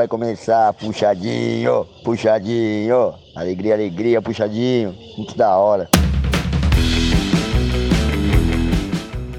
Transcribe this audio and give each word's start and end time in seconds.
Vai 0.00 0.08
começar, 0.08 0.72
puxadinho, 0.72 1.86
puxadinho, 2.02 3.12
alegria, 3.36 3.74
alegria, 3.74 4.22
puxadinho, 4.22 4.94
muito 5.14 5.36
da 5.36 5.54
hora. 5.54 5.90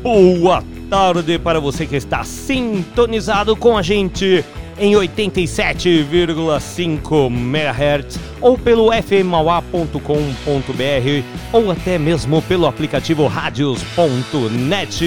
Boa 0.04 0.64
tarde 0.88 1.40
para 1.40 1.60
você 1.60 1.88
que 1.88 1.96
está 1.96 2.24
sintonizado 2.24 3.56
com 3.56 3.76
a 3.76 3.82
gente 3.82 4.46
em 4.78 4.94
87,5 4.94 7.32
MHz 7.32 8.20
ou 8.40 8.56
pelo 8.56 8.92
fmauá.com.br 8.92 9.98
ou 11.52 11.72
até 11.72 11.98
mesmo 11.98 12.40
pelo 12.44 12.68
aplicativo 12.68 13.26
radios.net. 13.26 15.02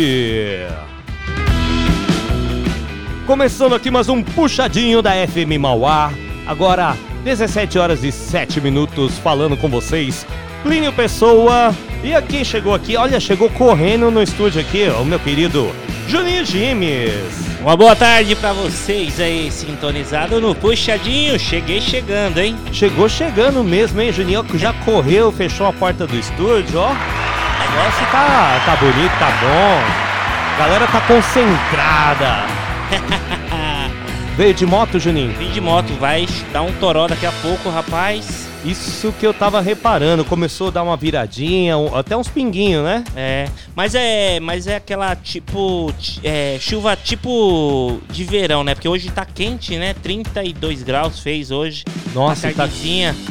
Começando 3.26 3.74
aqui 3.74 3.90
mais 3.90 4.10
um 4.10 4.22
puxadinho 4.22 5.00
da 5.00 5.12
FM 5.12 5.58
Mauá. 5.58 6.12
Agora, 6.46 6.94
17 7.24 7.78
horas 7.78 8.04
e 8.04 8.12
7 8.12 8.60
minutos, 8.60 9.18
falando 9.18 9.56
com 9.56 9.66
vocês. 9.66 10.26
Plínio 10.62 10.92
Pessoa. 10.92 11.74
E 12.02 12.14
aqui 12.14 12.44
chegou 12.44 12.74
aqui, 12.74 12.98
olha, 12.98 13.18
chegou 13.18 13.48
correndo 13.48 14.10
no 14.10 14.22
estúdio 14.22 14.60
aqui, 14.60 14.86
o 15.00 15.06
meu 15.06 15.18
querido 15.18 15.74
Juninho 16.06 16.44
Gimes. 16.44 17.58
Uma 17.62 17.74
boa 17.74 17.96
tarde 17.96 18.36
para 18.36 18.52
vocês 18.52 19.18
aí, 19.18 19.50
sintonizado 19.50 20.38
no 20.38 20.54
Puxadinho. 20.54 21.38
Cheguei 21.38 21.80
chegando, 21.80 22.38
hein? 22.38 22.54
Chegou 22.72 23.08
chegando 23.08 23.64
mesmo, 23.64 24.02
hein, 24.02 24.12
Juninho? 24.12 24.44
Já 24.56 24.74
correu, 24.84 25.32
fechou 25.32 25.66
a 25.66 25.72
porta 25.72 26.06
do 26.06 26.14
estúdio, 26.14 26.78
ó. 26.78 26.90
O 26.90 27.70
negócio 27.70 28.06
tá, 28.12 28.62
tá 28.66 28.76
bonito, 28.76 29.18
tá 29.18 29.30
bom. 29.40 30.04
A 30.52 30.58
galera 30.58 30.86
tá 30.86 31.00
concentrada. 31.00 32.53
Veio 34.36 34.54
de 34.54 34.66
moto, 34.66 34.98
Juninho? 34.98 35.32
Vim 35.38 35.50
de 35.50 35.60
moto, 35.60 35.92
vai 35.94 36.26
dar 36.52 36.62
um 36.62 36.72
toró 36.74 37.06
daqui 37.06 37.26
a 37.26 37.32
pouco, 37.32 37.70
rapaz. 37.70 38.43
Isso 38.64 39.12
que 39.20 39.26
eu 39.26 39.34
tava 39.34 39.60
reparando, 39.60 40.24
começou 40.24 40.68
a 40.68 40.70
dar 40.70 40.82
uma 40.82 40.96
viradinha, 40.96 41.74
até 41.94 42.16
uns 42.16 42.28
pinguinhos, 42.28 42.82
né? 42.82 43.04
É, 43.14 43.48
mas 43.76 43.94
é, 43.94 44.40
mas 44.40 44.66
é 44.66 44.76
aquela 44.76 45.14
tipo 45.14 45.92
é, 46.22 46.56
chuva 46.58 46.96
tipo 46.96 48.00
de 48.10 48.24
verão, 48.24 48.64
né? 48.64 48.74
Porque 48.74 48.88
hoje 48.88 49.10
tá 49.10 49.26
quente, 49.26 49.76
né? 49.76 49.92
32 49.94 50.82
graus 50.82 51.20
fez 51.20 51.50
hoje. 51.50 51.84
Nossa, 52.14 52.50
tá 52.52 52.66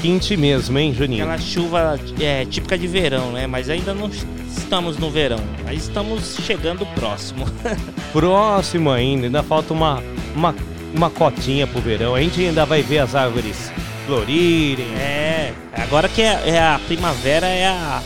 quente 0.02 0.38
mesmo, 0.38 0.78
hein, 0.78 0.94
Juninho? 0.94 1.24
Aquela 1.24 1.40
chuva 1.40 2.00
é, 2.20 2.46
típica 2.46 2.78
de 2.78 2.86
verão, 2.86 3.32
né? 3.32 3.48
Mas 3.48 3.72
ainda 3.72 3.94
não 3.94 4.12
estamos 4.56 4.98
no 4.98 5.10
verão, 5.10 5.40
mas 5.64 5.84
estamos 5.84 6.38
chegando 6.46 6.86
próximo. 6.94 7.46
próximo 8.14 8.92
ainda, 8.92 9.26
ainda 9.26 9.42
falta 9.42 9.74
uma, 9.74 10.04
uma, 10.36 10.56
uma 10.94 11.10
cotinha 11.10 11.66
pro 11.66 11.82
verão. 11.82 12.14
A 12.14 12.22
gente 12.22 12.40
ainda 12.40 12.66
vai 12.66 12.84
ver 12.84 13.00
as 13.00 13.16
árvores 13.16 13.72
florirem. 14.06 14.94
É, 14.96 15.54
agora 15.74 16.08
que 16.08 16.22
é, 16.22 16.50
é 16.50 16.60
a 16.60 16.80
primavera 16.88 17.48
é 17.48 17.68
a, 17.68 18.02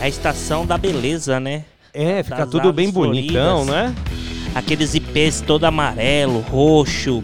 é 0.00 0.04
a 0.04 0.08
estação 0.08 0.66
da 0.66 0.76
beleza, 0.76 1.38
né? 1.38 1.64
É, 1.94 2.22
fica 2.22 2.36
das 2.36 2.50
tudo 2.50 2.72
bem 2.72 2.90
bonitão, 2.90 3.64
né? 3.64 3.94
Aqueles 4.54 4.94
ipês 4.94 5.40
todo 5.40 5.64
amarelo, 5.64 6.40
roxo, 6.40 7.22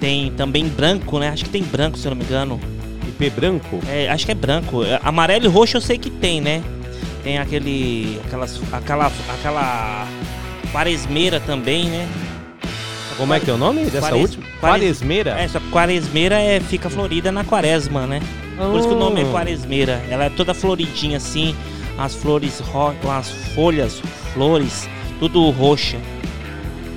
tem 0.00 0.30
também 0.32 0.68
branco, 0.68 1.18
né? 1.18 1.28
Acho 1.28 1.44
que 1.44 1.50
tem 1.50 1.62
branco, 1.62 1.98
se 1.98 2.06
eu 2.06 2.10
não 2.10 2.16
me 2.16 2.24
engano. 2.24 2.60
IP 3.06 3.30
branco? 3.30 3.80
É, 3.88 4.08
acho 4.10 4.26
que 4.26 4.32
é 4.32 4.34
branco. 4.34 4.84
É, 4.84 5.00
amarelo 5.02 5.46
e 5.46 5.48
roxo 5.48 5.76
eu 5.76 5.80
sei 5.80 5.98
que 5.98 6.10
tem, 6.10 6.40
né? 6.40 6.62
Tem 7.22 7.38
aquele. 7.38 8.20
aquelas. 8.24 8.60
aquela. 8.72 9.12
aquela. 9.32 10.06
quaresmeira 10.72 11.40
também, 11.40 11.86
né? 11.86 12.08
Como 13.16 13.32
é 13.32 13.40
que 13.40 13.50
é 13.50 13.54
o 13.54 13.56
nome 13.56 13.84
dessa 13.86 14.08
Quares... 14.08 14.20
última? 14.20 14.44
Quaresmeira? 14.60 15.30
É, 15.30 15.48
só 15.48 15.58
quaresmeira 15.72 16.38
é, 16.38 16.60
fica 16.60 16.90
florida 16.90 17.32
na 17.32 17.44
quaresma, 17.44 18.06
né? 18.06 18.20
Oh. 18.58 18.70
Por 18.70 18.78
isso 18.78 18.88
que 18.88 18.94
o 18.94 18.98
nome 18.98 19.22
é 19.22 19.24
oh. 19.24 19.32
quaresmeira. 19.32 20.02
Ela 20.10 20.24
é 20.24 20.30
toda 20.30 20.52
floridinha 20.52 21.16
assim, 21.16 21.56
as 21.98 22.14
flores, 22.14 22.60
ro... 22.60 22.94
as 23.10 23.30
folhas, 23.54 24.00
flores, 24.34 24.88
tudo 25.18 25.48
roxa. 25.50 25.98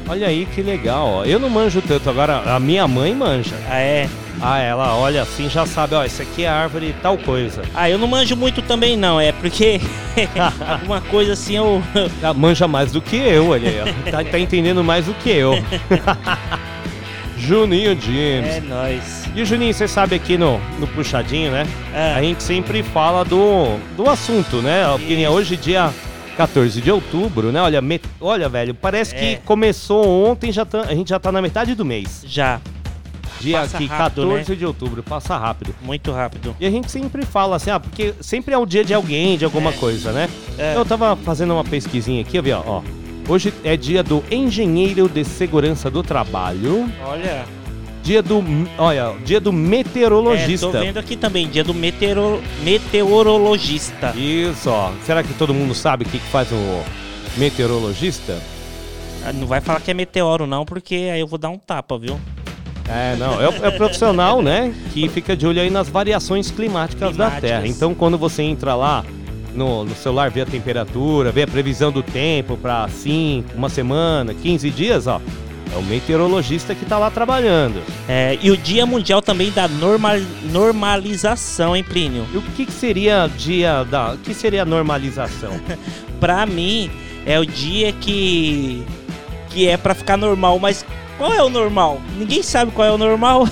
Olha 0.08 0.28
aí 0.28 0.46
que 0.48 0.62
legal, 0.62 1.08
ó. 1.08 1.26
Eu 1.26 1.40
não 1.40 1.50
manjo 1.50 1.82
tanto, 1.82 2.10
agora 2.10 2.42
a 2.54 2.60
minha 2.60 2.88
mãe 2.88 3.14
manja. 3.14 3.56
Ah, 3.70 3.80
é? 3.80 4.10
Ah, 4.42 4.60
ela 4.60 4.96
olha 4.96 5.22
assim 5.22 5.50
já 5.50 5.66
sabe, 5.66 5.96
ó, 5.96 6.04
esse 6.04 6.22
aqui 6.22 6.44
é 6.46 6.48
árvore 6.48 6.96
tal 7.02 7.18
coisa. 7.18 7.62
Ah, 7.76 7.90
eu 7.90 7.98
não 7.98 8.08
manjo 8.08 8.36
muito 8.38 8.62
também 8.62 8.96
não, 8.96 9.20
é 9.20 9.32
porque 9.32 9.82
alguma 10.68 11.02
coisa 11.02 11.34
assim 11.34 11.58
eu. 11.58 11.84
Ela 12.22 12.34
manja 12.36 12.68
mais 12.68 12.92
do 12.92 13.02
que 13.02 13.18
eu, 13.18 13.50
olha 13.50 13.70
aí, 13.70 13.80
ó. 13.82 14.12
Tá, 14.12 14.24
tá 14.24 14.40
entendendo 14.40 14.84
mais 14.84 15.06
do 15.06 15.14
que 15.16 15.30
eu. 15.30 15.54
Juninho 17.38 17.98
James. 18.00 18.56
É 18.56 18.62
nóis. 18.62 19.26
E 19.36 19.46
Juninho, 19.46 19.74
você 19.74 19.88
sabe 19.88 20.16
aqui 20.16 20.38
no, 20.38 20.60
no 20.80 20.88
Puxadinho, 20.88 21.52
né? 21.52 21.66
Ah. 21.94 22.16
A 22.18 22.22
gente 22.22 22.44
sempre 22.44 22.84
fala 22.84 23.24
do, 23.24 23.78
do 23.96 24.10
assunto, 24.10 24.58
né? 24.62 24.84
Porque 24.98 25.26
hoje, 25.28 25.56
dia 25.56 25.90
14 26.36 26.82
de 26.82 26.92
outubro, 26.92 27.52
né? 27.52 27.62
Olha, 27.62 27.82
met- 27.82 28.04
olha 28.20 28.50
velho, 28.50 28.74
parece 28.74 29.16
É. 29.16 29.20
que 29.20 29.36
começou 29.46 30.30
ontem, 30.30 30.52
já 30.52 30.66
tá, 30.66 30.82
a 30.82 30.94
gente 30.96 31.10
já 31.10 31.20
tá 31.20 31.32
na 31.32 31.42
metade 31.42 31.76
do 31.76 31.86
mês. 31.86 32.24
Já, 32.28 32.60
Dia 33.40 33.60
Passa 33.62 33.78
aqui, 33.78 33.86
rápido, 33.86 34.28
14 34.28 34.56
de 34.56 34.66
outubro, 34.66 35.02
passa 35.04 35.38
rápido. 35.38 35.74
muito 35.82 36.12
rápido. 36.12 36.56
E 36.60 36.66
a 36.66 36.70
gente 36.70 36.92
sempre 36.92 37.26
fala 37.26 37.56
assim, 37.56 37.70
ah, 37.70 37.80
porque 37.80 38.14
sempre 38.20 38.54
é 38.54 38.58
o 38.58 38.66
dia 38.66 38.84
de 38.84 38.94
alguém, 38.94 39.38
de 39.38 39.46
alguma 39.46 39.72
coisa, 39.80 40.12
né? 40.12 40.30
É. 40.58 40.76
Eu 40.76 40.84
tava 40.84 41.16
fazendo 41.16 41.54
uma 41.54 41.64
pesquisinha 41.64 42.22
aqui, 42.22 42.38
eu 42.38 42.44
vi, 42.44 42.52
ó, 42.52 42.62
ó. 42.66 42.82
Hoje 43.30 43.54
é 43.64 43.78
dia 43.78 44.02
do 44.04 44.24
engenheiro 44.32 45.08
de 45.08 45.24
segurança 45.24 45.90
do 45.90 46.02
trabalho, 46.02 46.92
Olha, 47.06 47.46
dia 48.02 48.24
do, 48.24 48.44
olha, 48.78 49.14
dia 49.24 49.40
do 49.40 49.52
é, 49.52 49.54
meteorologista. 49.54 50.66
tô 50.68 50.72
vendo 50.80 50.98
aqui 50.98 51.16
também, 51.16 51.48
dia 51.48 51.64
do 51.64 51.74
meteoro, 51.74 52.42
meteorologista. 52.64 54.14
Isso, 54.18 54.70
ó. 54.70 54.92
Será 55.06 55.22
que 55.24 55.34
todo 55.36 55.54
mundo 55.54 55.74
sabe 55.76 56.06
o 56.06 56.10
que, 56.10 56.18
que 56.20 56.28
faz 56.28 56.52
o 56.52 56.84
meteorologista? 57.38 58.38
Ah, 59.26 59.34
Não 59.34 59.46
vai 59.46 59.62
falar 59.62 59.80
que 59.82 59.92
é 59.92 59.94
meteoro 59.94 60.48
não, 60.48 60.66
porque 60.66 60.96
aí 60.96 61.20
eu 61.20 61.28
vou 61.28 61.38
dar 61.38 61.50
um 61.50 61.58
tapa, 61.58 61.98
viu? 61.98 62.20
É, 62.90 63.16
não, 63.18 63.40
é 63.40 63.48
o, 63.48 63.66
é 63.66 63.72
profissional, 63.72 64.42
né, 64.42 64.74
que 64.92 65.08
fica 65.10 65.38
de 65.38 65.46
olho 65.46 65.62
aí 65.62 65.70
nas 65.70 65.88
variações 65.88 66.50
climáticas, 66.50 67.16
da 67.16 67.26
Climáticas. 67.26 67.50
Terra. 67.50 67.68
Então, 67.68 67.94
quando 67.94 68.18
você 68.18 68.42
entra 68.42 68.74
lá 68.74 69.06
no, 69.54 69.86
no 69.86 69.96
celular, 69.96 70.32
vê 70.32 70.42
a 70.42 70.46
temperatura, 70.46 71.32
vê 71.32 71.44
a 71.44 71.48
previsão 71.48 71.92
do 71.92 72.02
tempo 72.02 72.58
para 72.58 72.88
5, 72.88 73.56
uma 73.56 73.70
semana, 73.70 74.34
15 74.34 74.70
dias, 74.72 75.06
ó, 75.06 75.22
é 75.72 75.78
o 75.78 75.84
meteorologista 75.84 76.74
que 76.74 76.84
tá 76.84 76.98
lá 76.98 77.12
trabalhando. 77.12 77.82
É, 78.08 78.38
e 78.42 78.50
o 78.50 78.58
dia 78.58 78.86
mundial 78.86 79.22
também 79.22 79.52
da 79.52 79.68
normal, 79.68 80.18
normalização, 80.52 81.76
hein, 81.76 81.84
Plínio? 81.84 82.26
E 82.34 82.38
o 82.38 82.42
que, 82.42 82.66
que 82.66 82.72
seria 82.72 83.28
dia 83.28 83.84
da, 83.84 84.14
o 84.14 84.18
que 84.18 84.34
seria 84.34 84.64
a 84.64 84.66
normalização? 84.66 85.52
Pra 86.20 86.46
mim, 86.46 86.90
é 87.26 87.40
o 87.40 87.46
dia 87.46 87.94
que, 87.94 88.84
que 89.50 89.68
é 89.68 89.78
pra 89.78 89.94
ficar 89.94 90.18
normal, 90.18 90.60
mas 90.60 90.86
qual 91.20 91.32
é 91.32 91.44
o 91.44 91.50
normal? 91.50 92.02
Ninguém 92.18 92.42
sabe 92.42 92.72
qual 92.72 92.88
é 92.88 92.92
o 92.92 92.98
normal. 92.98 93.48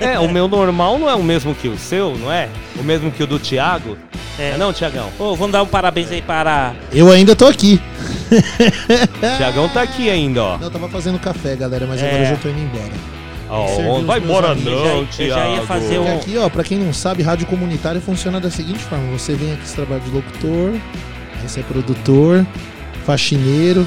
é, 0.00 0.18
o 0.18 0.28
meu 0.30 0.48
normal 0.48 0.98
não 0.98 1.10
é 1.10 1.14
o 1.14 1.22
mesmo 1.22 1.54
que 1.54 1.68
o 1.68 1.76
seu, 1.76 2.16
não 2.16 2.32
é? 2.32 2.48
O 2.78 2.82
mesmo 2.82 3.10
que 3.10 3.22
o 3.22 3.26
do 3.26 3.38
Thiago? 3.38 3.98
É. 4.38 4.50
É 4.50 4.56
não, 4.58 4.72
Tiagão? 4.72 5.08
Ô, 5.18 5.34
vamos 5.36 5.52
dar 5.52 5.62
um 5.62 5.66
parabéns 5.66 6.10
aí 6.10 6.22
para 6.22 6.72
Eu 6.92 7.10
ainda 7.10 7.34
tô 7.36 7.46
aqui. 7.46 7.80
Tiagão 9.36 9.68
tá 9.68 9.82
aqui 9.82 10.10
ainda, 10.10 10.42
ó. 10.42 10.56
Não, 10.58 10.64
eu 10.64 10.70
tava 10.70 10.88
fazendo 10.88 11.18
café, 11.18 11.56
galera, 11.56 11.86
mas 11.86 12.02
É. 12.02 12.06
agora 12.08 12.22
eu 12.22 12.26
já 12.30 12.36
tô 12.36 12.48
indo 12.48 12.60
embora. 12.60 12.92
Os 13.98 14.04
vai 14.04 14.18
embora 14.18 14.50
amigos. 14.52 14.72
não, 14.72 14.86
Eu 15.00 15.06
já- 15.10 15.22
eu 15.22 15.28
já 15.30 15.48
ia 15.48 15.62
fazer 15.62 15.96
Porque 15.98 16.10
um- 16.10 16.16
aqui, 16.16 16.38
ó, 16.38 16.48
pra 16.48 16.64
quem 16.64 16.78
não 16.78 16.92
sabe, 16.92 17.22
rádio 17.22 17.46
comunitária 17.46 18.00
funciona 18.00 18.40
da 18.40 18.50
seguinte 18.50 18.80
forma: 18.80 19.06
você 19.16 19.34
vem 19.34 19.52
aqui, 19.52 19.66
você 19.68 19.76
trabalha 19.76 20.00
de 20.00 20.10
locutor, 20.10 20.72
aí 20.72 21.48
você 21.48 21.60
é 21.60 21.62
produtor, 21.62 22.44
faxineiro, 23.06 23.86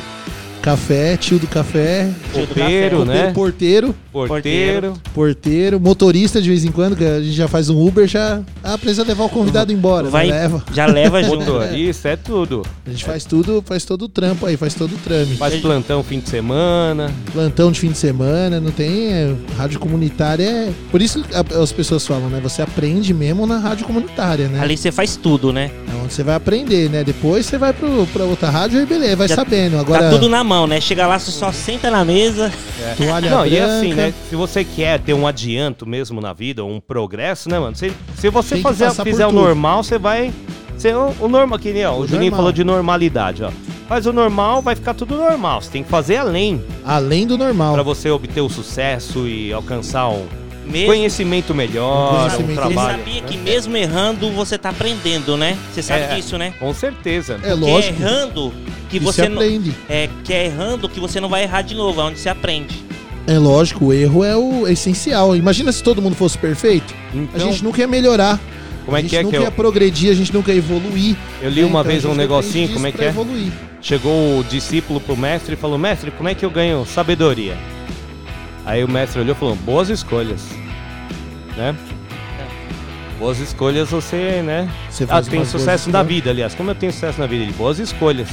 café, 0.61 1.15
tio 1.17 1.39
do 1.39 1.47
café, 1.47 2.09
Tio 2.33 2.41
do 2.45 2.47
Copeiro, 2.49 2.99
café. 3.05 3.11
né? 3.25 3.31
porteiro, 3.33 3.95
Porteiro. 4.11 4.93
porteiro, 5.13 5.79
motorista 5.79 6.41
de 6.41 6.49
vez 6.49 6.65
em 6.65 6.71
quando, 6.71 6.95
que 6.95 7.05
a 7.05 7.19
gente 7.21 7.31
já 7.33 7.47
faz 7.47 7.69
um 7.69 7.79
Uber, 7.85 8.07
já 8.07 8.41
ah, 8.63 8.77
precisa 8.77 9.03
levar 9.03 9.23
o 9.25 9.29
convidado 9.29 9.71
embora, 9.71 10.09
Vai, 10.09 10.27
né? 10.27 10.41
leva. 10.41 10.63
já 10.73 10.85
leva 10.85 11.23
junto. 11.23 11.45
Motorista, 11.53 12.09
é 12.09 12.15
tudo. 12.15 12.65
A 12.85 12.89
gente 12.89 13.05
faz 13.05 13.23
tudo, 13.25 13.63
faz 13.65 13.85
todo 13.85 14.03
o 14.03 14.09
trampo 14.09 14.45
aí, 14.45 14.57
faz 14.57 14.73
todo 14.73 14.93
o 14.93 14.97
trâmite. 14.97 15.37
Faz 15.37 15.55
plantão 15.55 16.03
fim 16.03 16.19
de 16.19 16.29
semana. 16.29 17.11
Plantão 17.31 17.71
de 17.71 17.79
fim 17.79 17.91
de 17.91 17.97
semana, 17.97 18.59
não 18.59 18.71
tem. 18.71 19.13
é, 19.13 19.33
rádio 19.57 19.79
comunitária 19.79 20.43
é. 20.43 20.69
Por 20.91 21.01
isso 21.01 21.23
que 21.23 21.33
a- 21.35 21.61
as 21.61 21.71
pessoas 21.71 22.05
falam, 22.05 22.29
né? 22.29 22.39
Você 22.43 22.61
aprende 22.61 23.13
mesmo 23.13 23.45
na 23.47 23.57
rádio 23.59 23.85
comunitária, 23.85 24.47
né? 24.47 24.59
Ali 24.59 24.75
você 24.77 24.91
faz 24.91 25.15
tudo, 25.15 25.53
né? 25.53 25.71
É 25.91 26.03
onde 26.03 26.13
você 26.13 26.23
vai 26.23 26.35
aprender, 26.35 26.89
né? 26.89 27.03
Depois 27.03 27.45
você 27.45 27.57
vai 27.57 27.71
pro, 27.73 28.05
pra 28.07 28.23
outra 28.25 28.49
rádio 28.49 28.81
e 28.81 28.85
beleza, 28.85 29.15
vai 29.15 29.27
Já 29.27 29.35
sabendo. 29.35 29.77
Agora, 29.77 30.03
Tá 30.05 30.09
tudo 30.11 30.27
na 30.29 30.43
mão, 30.49 30.65
né? 30.67 30.81
Chega 30.81 31.05
lá, 31.07 31.19
você 31.19 31.31
só 31.31 31.51
senta 31.51 31.91
na 31.91 32.03
mesa. 32.03 32.51
toalha 32.97 33.29
Não, 33.29 33.41
branca. 33.41 33.47
e 33.47 33.57
é 33.57 33.63
assim, 33.63 33.93
né? 33.93 34.13
Se 34.29 34.35
você 34.35 34.63
quer 34.63 34.99
ter 34.99 35.13
um 35.13 35.27
adianto 35.27 35.85
mesmo 35.85 36.19
na 36.19 36.33
vida, 36.33 36.65
um 36.65 36.79
progresso, 36.79 37.47
né, 37.49 37.59
mano? 37.59 37.75
Se, 37.75 37.91
se 38.17 38.29
você 38.29 38.55
Tem 38.55 38.57
que 38.57 38.63
fazer, 38.63 38.85
passar 38.85 39.03
por 39.03 39.09
fizer 39.11 39.25
o 39.27 39.29
tudo. 39.29 39.41
normal, 39.41 39.83
você 39.83 39.97
vai. 39.99 40.33
Ser 40.77 40.95
o, 40.95 41.13
o 41.19 41.27
normal, 41.27 41.59
que 41.59 41.71
nem 41.71 41.85
ó, 41.85 41.93
o, 41.93 41.99
O 41.99 42.07
Juninho 42.07 42.23
normal. 42.31 42.37
falou 42.37 42.51
de 42.51 42.63
normalidade, 42.63 43.43
ó. 43.43 43.51
Faz 43.87 44.05
o 44.07 44.13
normal, 44.13 44.61
vai 44.61 44.75
ficar 44.75 44.93
tudo 44.93 45.15
normal. 45.15 45.61
Você 45.61 45.69
tem 45.71 45.83
que 45.83 45.89
fazer 45.89 46.17
além 46.17 46.63
Além 46.85 47.27
do 47.27 47.37
normal. 47.37 47.73
pra 47.73 47.83
você 47.83 48.09
obter 48.09 48.41
o 48.41 48.49
sucesso 48.49 49.27
e 49.27 49.51
alcançar 49.51 50.07
um 50.09 50.25
Mesmo, 50.65 50.87
conhecimento 50.87 51.53
melhor, 51.55 52.13
um 52.13 52.17
Conhecimento 52.17 52.47
você 52.47 52.55
trabalho. 52.55 52.97
sabia 52.99 53.21
que 53.23 53.37
mesmo 53.37 53.75
errando, 53.75 54.31
você 54.31 54.57
tá 54.57 54.69
aprendendo, 54.69 55.35
né? 55.35 55.57
Você 55.73 55.81
sabe 55.81 56.01
É. 56.03 56.15
disso, 56.15 56.37
né? 56.37 56.53
Com 56.59 56.73
certeza. 56.73 57.35
É 57.35 57.45
Que 57.45 57.49
é 57.49 57.53
lógico. 57.55 58.01
errando 58.01 58.53
que 58.89 58.99
que 58.99 59.05
você 59.05 59.27
não. 59.29 59.37
aprende. 59.37 59.73
É, 59.87 60.09
que 60.23 60.33
é 60.33 60.45
errando 60.45 60.89
que 60.89 60.99
você 60.99 61.19
não 61.19 61.29
vai 61.29 61.43
errar 61.43 61.61
de 61.61 61.75
novo, 61.75 62.01
é 62.01 62.03
onde 62.03 62.19
você 62.19 62.29
aprende. 62.29 62.83
É 63.27 63.37
lógico, 63.37 63.85
o 63.85 63.93
erro 63.93 64.23
é 64.23 64.35
o 64.35 64.67
essencial. 64.67 65.35
Imagina 65.35 65.71
se 65.71 65.83
todo 65.83 66.01
mundo 66.01 66.15
fosse 66.15 66.37
perfeito. 66.37 66.93
A 67.13 67.15
Então, 67.17 67.39
gente 67.51 67.63
nunca 67.63 67.79
ia 67.81 67.87
melhorar. 67.87 68.39
como 68.85 68.97
é 68.97 68.99
a 68.99 69.01
gente 69.03 69.09
que 69.11 69.17
é 69.17 69.23
nunca 69.23 69.37
que 69.37 69.43
ia 69.43 69.51
progredir, 69.51 70.09
a 70.11 70.15
gente 70.15 70.33
nunca 70.33 70.51
ia 70.51 70.57
evoluir. 70.57 71.15
eu 71.41 71.49
li 71.49 71.61
né? 71.61 71.67
uma 71.67 71.81
Então, 71.81 71.91
vez 71.91 72.05
a 72.05 72.07
um 72.07 72.11
gente 72.11 72.19
negocinho, 72.21 72.69
como 72.73 72.87
é 72.87 72.91
que 72.91 73.03
é? 73.03 73.07
evoluir. 73.09 73.51
Chegou 73.81 74.39
o 74.39 74.43
discípulo 74.43 74.99
pro 74.99 75.15
mestre 75.15 75.53
e 75.53 75.55
falou: 75.57 75.77
Mestre, 75.77 76.09
como 76.11 76.27
é 76.27 76.33
que 76.35 76.43
eu 76.43 76.49
ganho 76.49 76.85
sabedoria? 76.85 77.55
Aí 78.65 78.83
o 78.83 78.89
mestre 78.89 79.21
olhou 79.21 79.35
e 79.35 79.39
falou: 79.39 79.55
Boas 79.55 79.89
escolhas. 79.89 80.41
Né? 81.55 81.75
Boas 83.19 83.37
escolhas 83.39 83.89
você, 83.89 84.41
né? 84.41 84.69
Você 84.89 85.05
Ah, 85.09 85.21
tem 85.21 85.43
sucesso 85.45 85.89
na 85.89 86.01
vida, 86.01 86.29
aliás. 86.29 86.55
Como 86.55 86.71
eu 86.71 86.75
tenho 86.75 86.91
sucesso 86.91 87.19
na 87.19 87.27
vida? 87.27 87.43
Ele, 87.43 87.53
boas 87.53 87.77
escolhas. 87.77 88.29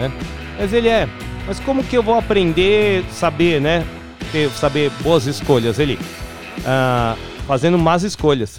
Né? 0.00 0.12
Mas 0.58 0.72
ele 0.72 0.88
é. 0.88 1.08
Mas 1.46 1.60
como 1.60 1.84
que 1.84 1.96
eu 1.96 2.02
vou 2.02 2.16
aprender, 2.16 3.04
saber, 3.12 3.60
né? 3.60 3.84
Ter, 4.32 4.48
saber 4.50 4.90
boas 5.02 5.26
escolhas? 5.26 5.78
Ele. 5.78 5.98
ah, 6.66 7.16
fazendo 7.46 7.78
más 7.78 8.02
escolhas. 8.02 8.58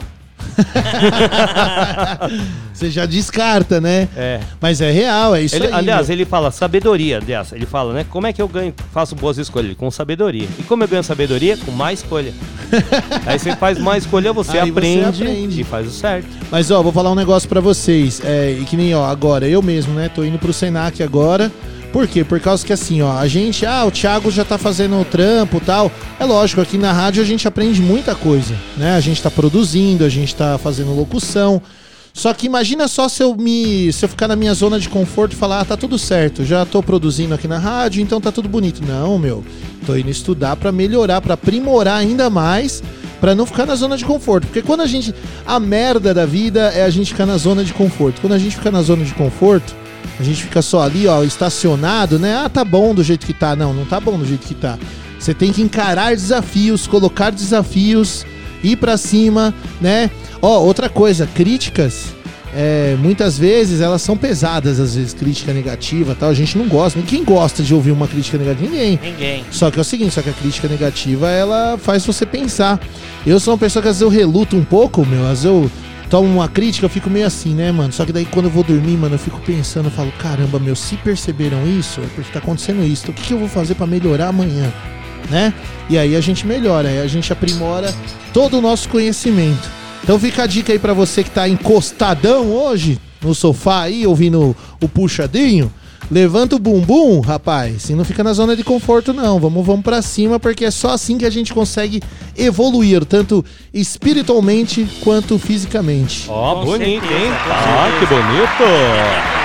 Você 2.74 2.90
já 2.90 3.06
descarta, 3.06 3.80
né? 3.80 4.08
É. 4.16 4.40
Mas 4.60 4.82
é 4.82 4.92
real, 4.92 5.36
é 5.36 5.44
isso 5.44 5.56
Ele- 5.56 5.68
aí. 5.68 5.74
aliás, 5.74 6.08
meu. 6.08 6.18
ele 6.18 6.26
fala 6.26 6.50
sabedoria, 6.52 7.18
aliás, 7.18 7.52
ele 7.54 7.66
fala, 7.66 7.94
né? 7.94 8.06
Como 8.10 8.26
é 8.26 8.34
que 8.34 8.42
eu 8.42 8.48
ganho, 8.48 8.74
faço 8.92 9.16
boas 9.16 9.38
escolhas? 9.38 9.76
Com 9.78 9.92
sabedoria. 9.92 10.48
E 10.58 10.64
como 10.64 10.84
eu 10.84 10.88
ganho 10.88 11.04
sabedoria? 11.04 11.58
Com 11.58 11.72
má 11.72 11.94
escolha. 11.94 12.34
Aí 13.26 13.38
você 13.38 13.56
faz 13.56 13.78
má 13.78 13.98
escolha, 13.98 14.34
você, 14.34 14.58
Aí 14.58 14.72
você 14.72 14.80
aprende, 14.80 15.24
aprende. 15.24 15.62
e 15.62 15.64
faz 15.64 15.88
o 15.88 15.92
certo. 15.92 16.28
Mas 16.50 16.72
ó, 16.72 16.82
vou 16.82 16.92
falar 16.92 17.12
um 17.12 17.16
negócio 17.16 17.48
pra 17.48 17.62
vocês. 17.62 18.22
É, 18.24 18.58
e 18.60 18.66
que 18.66 18.76
nem 18.76 18.96
ó, 18.96 19.06
agora, 19.06 19.48
eu 19.48 19.62
mesmo, 19.62 19.94
né? 19.94 20.10
Tô 20.10 20.24
indo 20.24 20.40
pro 20.40 20.54
Senac 20.54 21.02
agora. 21.04 21.52
Por 21.92 22.08
quê? 22.08 22.24
Por 22.24 22.40
causa 22.40 22.66
que 22.66 22.72
assim, 22.72 23.02
ó, 23.02 23.18
a 23.18 23.28
gente, 23.28 23.66
ah, 23.66 23.86
o 23.86 23.92
Thiago 23.92 24.32
já 24.32 24.46
tá 24.46 24.58
fazendo 24.58 25.00
o 25.00 25.06
trampo 25.06 25.60
tal. 25.60 25.92
É 26.20 26.26
lógico, 26.26 26.62
aqui 26.62 26.78
na 26.78 26.94
rádio 26.94 27.22
a 27.22 27.26
gente 27.26 27.48
aprende 27.48 27.82
muita 27.82 28.16
coisa, 28.16 28.56
né? 28.78 28.96
A 28.96 29.00
gente 29.02 29.22
tá 29.22 29.30
produzindo, 29.30 30.06
a 30.06 30.10
gente 30.10 30.34
tá 30.34 30.58
fazendo 30.58 30.96
locução. 30.96 31.62
Só 32.14 32.34
que 32.34 32.46
imagina 32.46 32.88
só 32.88 33.08
se 33.08 33.24
eu 33.24 33.36
me. 33.36 33.92
se 33.92 34.04
eu 34.04 34.10
ficar 34.10 34.28
na 34.28 34.36
minha 34.36 34.54
zona 34.54 34.80
de 34.80 34.90
conforto 34.90 35.34
e 35.34 35.36
falar, 35.36 35.62
ah, 35.62 35.66
tá 35.66 35.78
tudo 35.78 35.98
certo, 35.98 36.46
já 36.46 36.66
tô 36.66 36.84
produzindo 36.84 37.34
aqui 37.34 37.48
na 37.48 37.58
rádio, 37.58 38.02
então 38.02 38.20
tá 38.20 38.32
tudo 38.32 38.50
bonito. 38.50 38.84
Não, 38.86 39.18
meu. 39.18 39.44
Tô 39.86 39.96
indo 39.96 40.10
estudar 40.10 40.56
pra 40.56 40.72
melhorar, 40.72 41.22
pra 41.22 41.34
aprimorar 41.34 41.98
ainda 41.98 42.30
mais, 42.30 42.84
pra 43.20 43.34
não 43.34 43.46
ficar 43.46 43.66
na 43.66 43.76
zona 43.76 43.98
de 43.98 44.06
conforto. 44.06 44.48
Porque 44.48 44.62
quando 44.62 44.82
a 44.82 44.88
gente. 44.88 45.14
A 45.46 45.60
merda 45.60 46.14
da 46.14 46.26
vida 46.26 46.70
é 46.70 46.84
a 46.84 46.90
gente 46.90 47.12
ficar 47.12 47.26
na 47.26 47.38
zona 47.38 47.64
de 47.64 47.74
conforto. 47.74 48.22
Quando 48.22 48.34
a 48.34 48.38
gente 48.38 48.56
fica 48.56 48.72
na 48.72 48.82
zona 48.82 49.04
de 49.06 49.14
conforto, 49.14 49.74
a 50.20 50.24
gente 50.24 50.44
fica 50.44 50.62
só 50.62 50.82
ali, 50.82 51.08
ó, 51.08 51.24
estacionado, 51.24 52.20
né? 52.20 52.42
Ah, 52.46 52.50
tá 52.50 52.64
bom 52.64 52.94
do 52.94 53.04
jeito 53.04 53.26
que 53.26 53.34
tá. 53.34 53.56
Não, 53.56 53.74
não 53.74 53.86
tá 53.86 54.00
bom 54.00 54.18
do 54.18 54.26
jeito 54.26 54.46
que 54.48 54.56
tá. 54.56 54.78
Você 55.20 55.34
tem 55.34 55.52
que 55.52 55.62
encarar 55.62 56.16
desafios, 56.16 56.88
colocar 56.88 57.30
desafios, 57.30 58.26
ir 58.64 58.76
pra 58.76 58.98
cima, 58.98 59.54
né? 59.80 60.10
Ó, 60.42 60.60
outra 60.60 60.90
coisa, 60.90 61.28
críticas. 61.28 62.14
é, 62.54 62.98
muitas 63.00 63.38
vezes 63.38 63.80
elas 63.82 64.02
são 64.02 64.18
pesadas, 64.18 64.80
às 64.80 64.96
vezes, 64.96 65.14
crítica 65.14 65.54
negativa 65.54 66.12
e 66.12 66.16
tal. 66.16 66.30
A 66.30 66.34
gente 66.34 66.58
não 66.58 66.68
gosta. 66.68 67.00
Quem 67.04 67.24
gosta 67.24 67.64
de 67.64 67.74
ouvir 67.74 67.92
uma 67.92 68.08
crítica 68.08 68.38
negativa? 68.38 68.70
Ninguém. 68.70 69.00
Ninguém. 69.02 69.46
Só 69.52 69.72
que 69.72 69.78
é 69.80 69.82
o 69.82 69.86
seguinte, 69.86 70.14
só 70.14 70.22
que 70.22 70.30
a 70.30 70.34
crítica 70.34 70.68
negativa, 70.68 71.30
ela 71.30 71.78
faz 71.78 72.06
você 72.06 72.26
pensar. 72.26 72.80
Eu 73.26 73.40
sou 73.40 73.54
uma 73.54 73.58
pessoa 73.60 73.82
que 73.82 73.90
às 73.90 74.00
vezes 74.00 74.02
eu 74.02 74.10
reluto 74.10 74.56
um 74.58 74.64
pouco, 74.64 75.06
meu, 75.06 75.24
às 75.24 75.44
vezes 75.44 75.46
eu 75.46 75.72
tomo 76.12 76.28
uma 76.28 76.48
crítica, 76.48 76.86
eu 76.86 76.90
fico 76.90 77.10
meio 77.10 77.26
assim, 77.26 77.56
né, 77.56 77.72
mano? 77.72 77.92
Só 77.92 78.06
que 78.06 78.14
daí 78.14 78.26
quando 78.26 78.46
eu 78.46 78.52
vou 78.52 78.64
dormir, 78.64 78.98
mano, 78.98 79.16
eu 79.16 79.20
fico 79.20 79.40
pensando, 79.42 79.86
eu 79.86 79.92
falo, 79.92 80.12
caramba, 80.20 80.60
meu, 80.60 80.76
se 80.76 80.96
perceberam 80.98 81.66
isso, 81.66 82.00
é 82.02 82.06
porque 82.14 82.32
tá 82.32 82.38
acontecendo 82.38 82.84
isso. 82.84 83.06
Então 83.06 83.16
o 83.16 83.18
que, 83.18 83.24
que 83.30 83.34
eu 83.34 83.40
vou 83.40 83.48
fazer 83.48 83.74
pra 83.74 83.88
melhorar 83.88 84.28
amanhã? 84.28 84.72
né? 85.30 85.54
E 85.90 85.98
aí 85.98 86.16
a 86.16 86.22
gente 86.22 86.46
melhora, 86.46 86.90
a 87.02 87.08
gente 87.08 87.32
aprimora 87.32 87.94
todo 88.34 88.58
o 88.58 88.62
nosso 88.62 88.90
conhecimento. 88.90 89.70
Então 90.04 90.20
fica 90.20 90.44
a 90.44 90.48
dica 90.48 90.74
aí 90.74 90.80
pra 90.80 90.94
você 90.94 91.24
que 91.24 91.30
tá 91.30 91.48
encostadão 91.48 92.52
hoje 92.52 93.00
no 93.22 93.36
sofá 93.36 93.82
aí, 93.82 94.06
ouvindo 94.08 94.56
o 94.82 94.90
puxadinho. 94.90 95.72
Levanta 96.12 96.58
o 96.58 96.60
bumbum, 96.60 97.22
rapaz. 97.22 97.90
E 97.90 97.94
não 97.94 98.04
fica 98.04 98.22
na 98.22 98.34
zona 98.34 98.54
de 98.56 98.64
conforto, 98.66 99.14
não. 99.14 99.40
Vamos, 99.40 99.66
vamos 99.66 99.82
para 99.82 100.02
cima, 100.02 100.38
porque 100.40 100.66
é 100.66 100.72
só 100.72 100.90
assim 100.90 101.18
que 101.18 101.26
a 101.26 101.30
gente 101.30 101.54
consegue 101.54 102.02
evoluir, 102.38 103.06
tanto 103.06 103.46
espiritualmente 103.74 104.86
quanto 105.04 105.40
fisicamente. 105.40 106.26
Ó, 106.28 106.56
Com 106.56 106.66
bonito, 106.66 107.06
hein? 107.06 107.32
Ah, 107.50 107.88
que 107.98 108.06
bonito! 108.06 108.58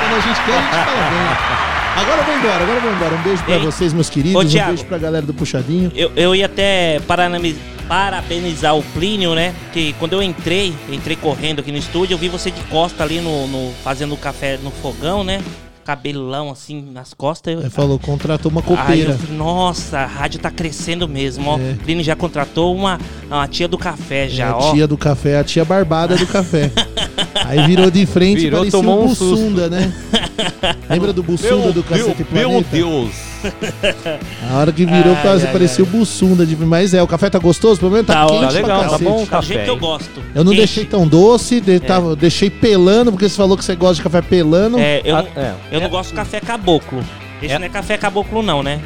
Quando 0.00 0.16
a 0.16 0.20
gente 0.20 0.44
quer, 0.44 0.58
a 0.58 0.62
gente 0.62 0.84
fala 0.84 1.10
bem. 1.10 1.66
Agora 2.02 2.20
eu 2.20 2.24
vou 2.26 2.34
embora, 2.36 2.62
agora 2.64 2.76
eu 2.78 2.82
vou 2.82 2.92
embora. 2.92 3.14
Um 3.14 3.22
beijo 3.22 3.42
pra 3.44 3.54
Ei. 3.54 3.64
vocês, 3.64 3.92
meus 3.94 4.10
queridos. 4.10 4.36
Ô, 4.36 4.44
um 4.44 4.48
Thiago. 4.48 4.68
beijo 4.72 4.84
pra 4.86 4.98
galera 4.98 5.24
do 5.24 5.32
Puxadinho. 5.32 5.90
Eu, 5.94 6.10
eu 6.16 6.34
ia 6.34 6.44
até 6.46 7.00
parabenizar 7.88 8.76
o 8.76 8.82
Plínio, 8.82 9.34
né? 9.34 9.54
Que 9.72 9.94
quando 9.98 10.12
eu 10.14 10.22
entrei, 10.22 10.74
entrei 10.90 11.16
correndo 11.16 11.60
aqui 11.60 11.70
no 11.72 11.78
estúdio, 11.78 12.14
eu 12.14 12.18
vi 12.18 12.28
você 12.28 12.50
de 12.50 12.60
costa 12.64 13.02
ali 13.02 13.20
no, 13.20 13.46
no- 13.46 13.72
fazendo 13.82 14.16
café 14.16 14.58
no 14.62 14.70
fogão, 14.70 15.22
né? 15.24 15.40
Cabelão 15.86 16.50
assim 16.50 16.82
nas 16.92 17.14
costas. 17.14 17.54
Eu, 17.54 17.60
Ele 17.60 17.70
falou, 17.70 17.96
contratou 17.96 18.50
uma 18.50 18.60
Aí 18.60 18.66
eu 18.70 18.76
copeira. 18.76 19.16
falei, 19.16 19.36
nossa, 19.36 19.98
a 20.00 20.06
rádio 20.06 20.40
tá 20.40 20.50
crescendo 20.50 21.06
mesmo, 21.08 21.48
ó. 21.48 21.58
É. 21.58 21.72
O 21.72 21.76
Plínio 21.76 22.02
já 22.02 22.16
contratou 22.16 22.74
uma, 22.74 22.98
uma 23.30 23.46
tia 23.46 23.68
do 23.68 23.78
café 23.78 24.24
É 24.26 24.28
já, 24.28 24.48
a 24.50 24.58
ó. 24.58 24.72
tia 24.72 24.88
do 24.88 24.98
café, 24.98 25.38
a 25.38 25.44
tia 25.44 25.64
barbada 25.64 26.16
do 26.16 26.26
café. 26.26 26.72
Aí 27.46 27.64
virou 27.68 27.88
de 27.88 28.04
frente 28.04 28.40
Virou, 28.40 28.60
parecia 28.60 28.80
um 28.80 29.08
susto. 29.14 29.24
Bussunda, 29.36 29.70
né? 29.70 29.92
Lembra 30.88 31.12
do 31.12 31.22
Bussunda 31.22 31.72
do 31.72 31.82
Cacete 31.82 32.04
Deus, 32.24 32.30
meu 32.30 32.48
Planeta? 32.50 32.68
Deus! 32.70 33.10
A 34.50 34.56
hora 34.58 34.72
que 34.72 34.84
virou, 34.84 35.14
Ai, 35.14 35.22
quase 35.22 35.46
ai, 35.46 35.52
parecia 35.52 35.84
o 35.84 35.86
Bussunda. 35.86 36.44
De... 36.44 36.56
Mas 36.56 36.94
é, 36.94 37.02
o 37.02 37.06
café 37.06 37.30
tá 37.30 37.38
gostoso? 37.38 37.78
Pelo 37.78 37.92
menos 37.92 38.06
tá, 38.06 38.26
Tá 38.26 38.26
quente 38.26 38.40
pra 38.40 38.50
legal, 38.50 38.90
tá 38.90 38.98
bom 38.98 39.16
o 39.22 39.24
Do 39.24 39.30
café, 39.30 39.46
jeito 39.46 39.64
que 39.64 39.70
eu 39.70 39.76
gosto. 39.76 40.22
Eu 40.34 40.42
não 40.44 40.52
Quente. 40.52 40.58
deixei 40.58 40.84
tão 40.84 41.06
doce, 41.06 41.60
de- 41.60 41.78
tava- 41.80 42.16
deixei 42.16 42.50
pelando, 42.50 43.12
porque 43.12 43.28
você 43.28 43.36
falou 43.36 43.56
que 43.56 43.64
você 43.64 43.74
gosta 43.76 43.96
de 43.96 44.02
café 44.02 44.20
pelando. 44.22 44.78
É, 44.78 45.00
eu, 45.04 45.16
Ah, 45.16 45.22
não- 45.22 45.42
é. 45.42 45.54
eu 45.70 45.80
não 45.80 45.88
gosto 45.88 46.10
de 46.10 46.16
café 46.16 46.40
caboclo. 46.40 47.04
Esse 47.42 47.52
É. 47.52 47.58
não 47.58 47.66
é 47.66 47.68
café 47.68 47.98
caboclo, 47.98 48.42
não, 48.42 48.62
né? 48.62 48.80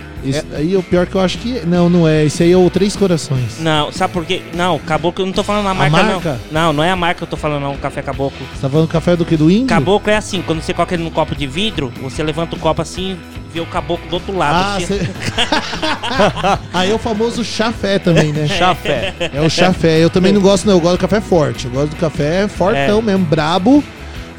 Aí 0.55 0.75
é 0.75 0.77
o 0.79 0.83
pior 0.83 1.07
que 1.07 1.15
eu 1.15 1.21
acho 1.21 1.39
que. 1.39 1.61
Não, 1.67 1.89
não 1.89 2.07
é. 2.07 2.25
Esse 2.25 2.43
aí 2.43 2.53
é 2.53 2.57
o 2.57 2.69
Três 2.69 2.95
Corações. 2.97 3.59
Não, 3.61 3.91
sabe 3.93 4.13
por 4.13 4.25
quê? 4.27 4.43
Não, 4.55 4.79
caboclo, 4.79 5.23
eu 5.23 5.27
não 5.27 5.33
tô 5.33 5.43
falando 5.43 5.67
a 5.69 5.71
A 5.71 5.75
marca, 5.75 6.03
marca? 6.03 6.41
não. 6.51 6.63
Não, 6.67 6.73
não 6.75 6.85
é 6.85 6.91
a 6.91 6.97
marca 6.97 7.19
que 7.19 7.23
eu 7.25 7.29
tô 7.29 7.37
falando, 7.37 7.63
não, 7.63 7.77
café 7.77 8.03
caboclo. 8.03 8.39
Você 8.55 8.61
tá 8.61 8.69
falando 8.69 8.89
café 8.89 9.17
do 9.17 9.25
que? 9.25 9.37
Do 9.37 9.51
índio? 9.51 9.67
Caboclo 9.69 10.11
é 10.11 10.17
assim, 10.17 10.43
quando 10.43 10.61
você 10.61 10.75
coloca 10.75 10.95
ele 10.95 11.03
num 11.05 11.11
copo 11.11 11.35
de 11.35 11.47
vidro, 11.47 11.93
você 12.03 12.23
levanta 12.23 12.55
o 12.55 12.59
copo 12.59 12.83
assim 12.83 13.13
e 13.13 13.55
vê 13.55 13.61
o 13.61 13.67
caboclo 13.67 14.07
do 14.09 14.15
outro 14.15 14.37
lado. 14.37 14.55
Ah, 14.57 14.77
assim. 14.77 14.87
cê... 14.99 15.01
aí 16.75 16.91
é 16.91 16.95
o 16.95 16.99
famoso 16.99 17.43
chafé 17.45 17.99
também, 17.99 18.33
né? 18.33 18.47
Chafé. 18.47 19.15
É 19.33 19.41
o 19.41 19.49
chafé. 19.49 19.99
Eu 20.03 20.11
também 20.11 20.33
não 20.33 20.41
gosto, 20.41 20.67
não. 20.67 20.75
Eu 20.75 20.81
gosto 20.81 20.97
do 20.97 21.01
café 21.01 21.21
forte. 21.21 21.65
Eu 21.67 21.71
gosto 21.73 21.91
do 21.91 21.97
café 21.97 22.47
fortão 22.49 22.99
É. 22.99 23.03
mesmo, 23.03 23.25
brabo. 23.25 23.83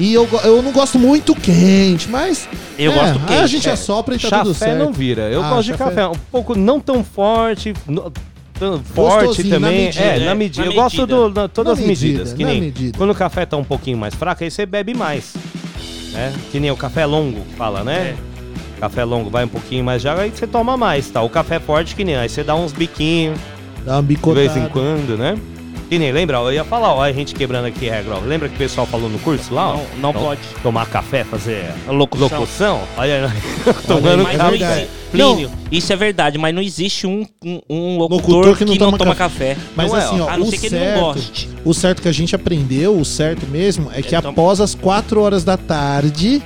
E 0.01 0.13
eu, 0.15 0.27
eu 0.43 0.62
não 0.63 0.72
gosto 0.72 0.98
muito 0.98 1.36
quente, 1.36 2.10
mas. 2.10 2.50
Eu 2.77 2.91
é, 2.91 2.96
gosto 2.96 3.20
aí 3.20 3.25
quente. 3.27 3.34
A 3.43 3.48
gente 3.48 3.70
É, 3.70 3.72
assopra 3.74 4.15
e 4.15 4.20
tá 4.20 4.39
tudo 4.39 4.53
certo. 4.55 4.79
não 4.79 4.91
vira. 4.91 5.29
Eu 5.29 5.43
Ah, 5.43 5.50
gosto 5.50 5.72
de 5.72 5.77
café 5.77 6.08
um 6.08 6.15
pouco 6.31 6.55
não 6.58 6.79
tão 6.79 7.03
forte, 7.03 7.74
no- 7.88 8.12
tão 8.58 8.79
forte 8.84 9.43
também. 9.43 9.86
medida, 9.86 10.03
é, 10.03 10.20
né? 10.20 10.25
na 10.25 10.34
medida. 10.36 10.65
Eu 10.65 10.74
gosto 10.74 11.05
da, 11.29 11.48
todas 11.48 11.77
Na 11.77 11.81
as 11.84 11.88
medidas. 11.88 12.31
medida, 12.31 12.36
Que 12.36 12.43
nem 12.43 12.60
medida. 12.62 12.98
quando 12.98 13.12
o 13.12 13.15
café 13.15 13.46
tá 13.46 13.58
um 13.58 13.63
pouquinho 13.63 13.98
mais 13.98 14.15
fraco, 14.15 14.43
aí 14.43 14.50
você 14.50 14.65
bebe 14.65 14.96
mais. 14.96 15.34
Né? 16.13 16.34
Que 16.51 16.60
nem 16.60 16.72
o 16.72 16.75
café 16.75 17.05
longo, 17.05 17.39
fala, 17.58 17.84
né? 17.84 18.15
Café 18.79 19.03
longo 19.03 19.29
vai 19.29 19.46
um 19.46 19.48
pouquinho 19.48 19.84
mais 19.84 20.01
de 20.01 20.08
água, 20.10 20.24
aí 20.24 20.31
você 20.34 20.48
toma 20.48 20.75
mais, 20.75 21.10
tá? 21.12 21.22
O 21.22 21.29
café 21.29 21.60
forte 21.60 21.96
que 21.96 22.03
nem, 22.03 22.15
aí 22.15 22.27
você 22.27 22.43
dá 22.43 22.55
uns 22.55 22.72
biquinhos 22.74 23.39
Dá 23.86 23.93
uma 23.98 24.01
de 24.01 24.08
bicotada. 24.08 24.39
vez 24.50 24.58
em 24.58 24.67
quando, 24.70 25.15
né? 25.17 25.38
Que 25.92 26.00
nem, 26.00 26.10
lembra? 26.10 26.38
Eu 26.38 26.54
ia 26.54 26.64
falar, 26.64 26.94
ó, 26.94 27.02
a 27.04 27.12
gente 27.12 27.36
quebrando 27.36 27.66
aqui 27.66 27.90
a 27.90 27.96
regra, 27.96 28.16
ó. 28.16 28.20
Lembra 28.22 28.48
que 28.48 28.56
o 28.56 28.58
pessoal 28.58 28.88
falou 28.88 29.10
no 29.10 29.20
curso 29.20 29.54
lá? 29.54 29.72
ó? 29.72 29.74
Não, 29.74 29.84
não 30.00 30.10
Então, 30.12 30.24
pode. 30.24 30.40
Tomar 30.64 30.86
café, 30.86 31.26
fazer 31.26 31.70
Locução. 31.86 32.30
locução? 32.40 32.82
Olha, 32.96 33.30
tomando 33.86 34.22
É 34.26 34.38
não 34.38 34.58
café. 34.58 34.88
Plínio, 35.12 35.52
isso 35.70 35.92
é 35.92 35.96
verdade, 35.98 36.38
mas 36.38 36.56
não 36.56 36.62
existe 36.62 37.06
um, 37.06 37.26
um, 37.44 37.60
um 37.70 37.98
locutor, 37.98 38.36
Locutor 38.46 38.56
que 38.58 38.64
não, 38.64 38.78
toma, 38.94 39.14
café. 39.14 39.56
café. 39.56 39.58
Mas 39.76 39.92
Não 39.92 39.98
é, 40.00 40.04
assim, 40.06 40.20
ó. 40.22 40.24
ó, 40.24 40.30
A 40.30 40.38
não 40.38 40.46
o 40.48 40.50
ser 40.50 40.58
que 40.60 40.66
ele 40.68 40.76
não 40.80 40.86
certo, 40.86 41.02
goste. 41.02 41.50
o 41.66 41.74
certo 41.74 42.02
que 42.02 42.08
a 42.08 42.12
gente 42.14 42.34
aprendeu, 42.34 42.98
o 42.98 43.04
certo 43.04 43.46
mesmo, 43.48 43.92
é 43.94 44.02
que 44.02 44.16
Então- 44.16 44.32
após 44.32 44.62
as 44.62 44.74
4 44.74 45.20
horas 45.22 45.44
da 45.44 45.58
tarde, 45.58 46.42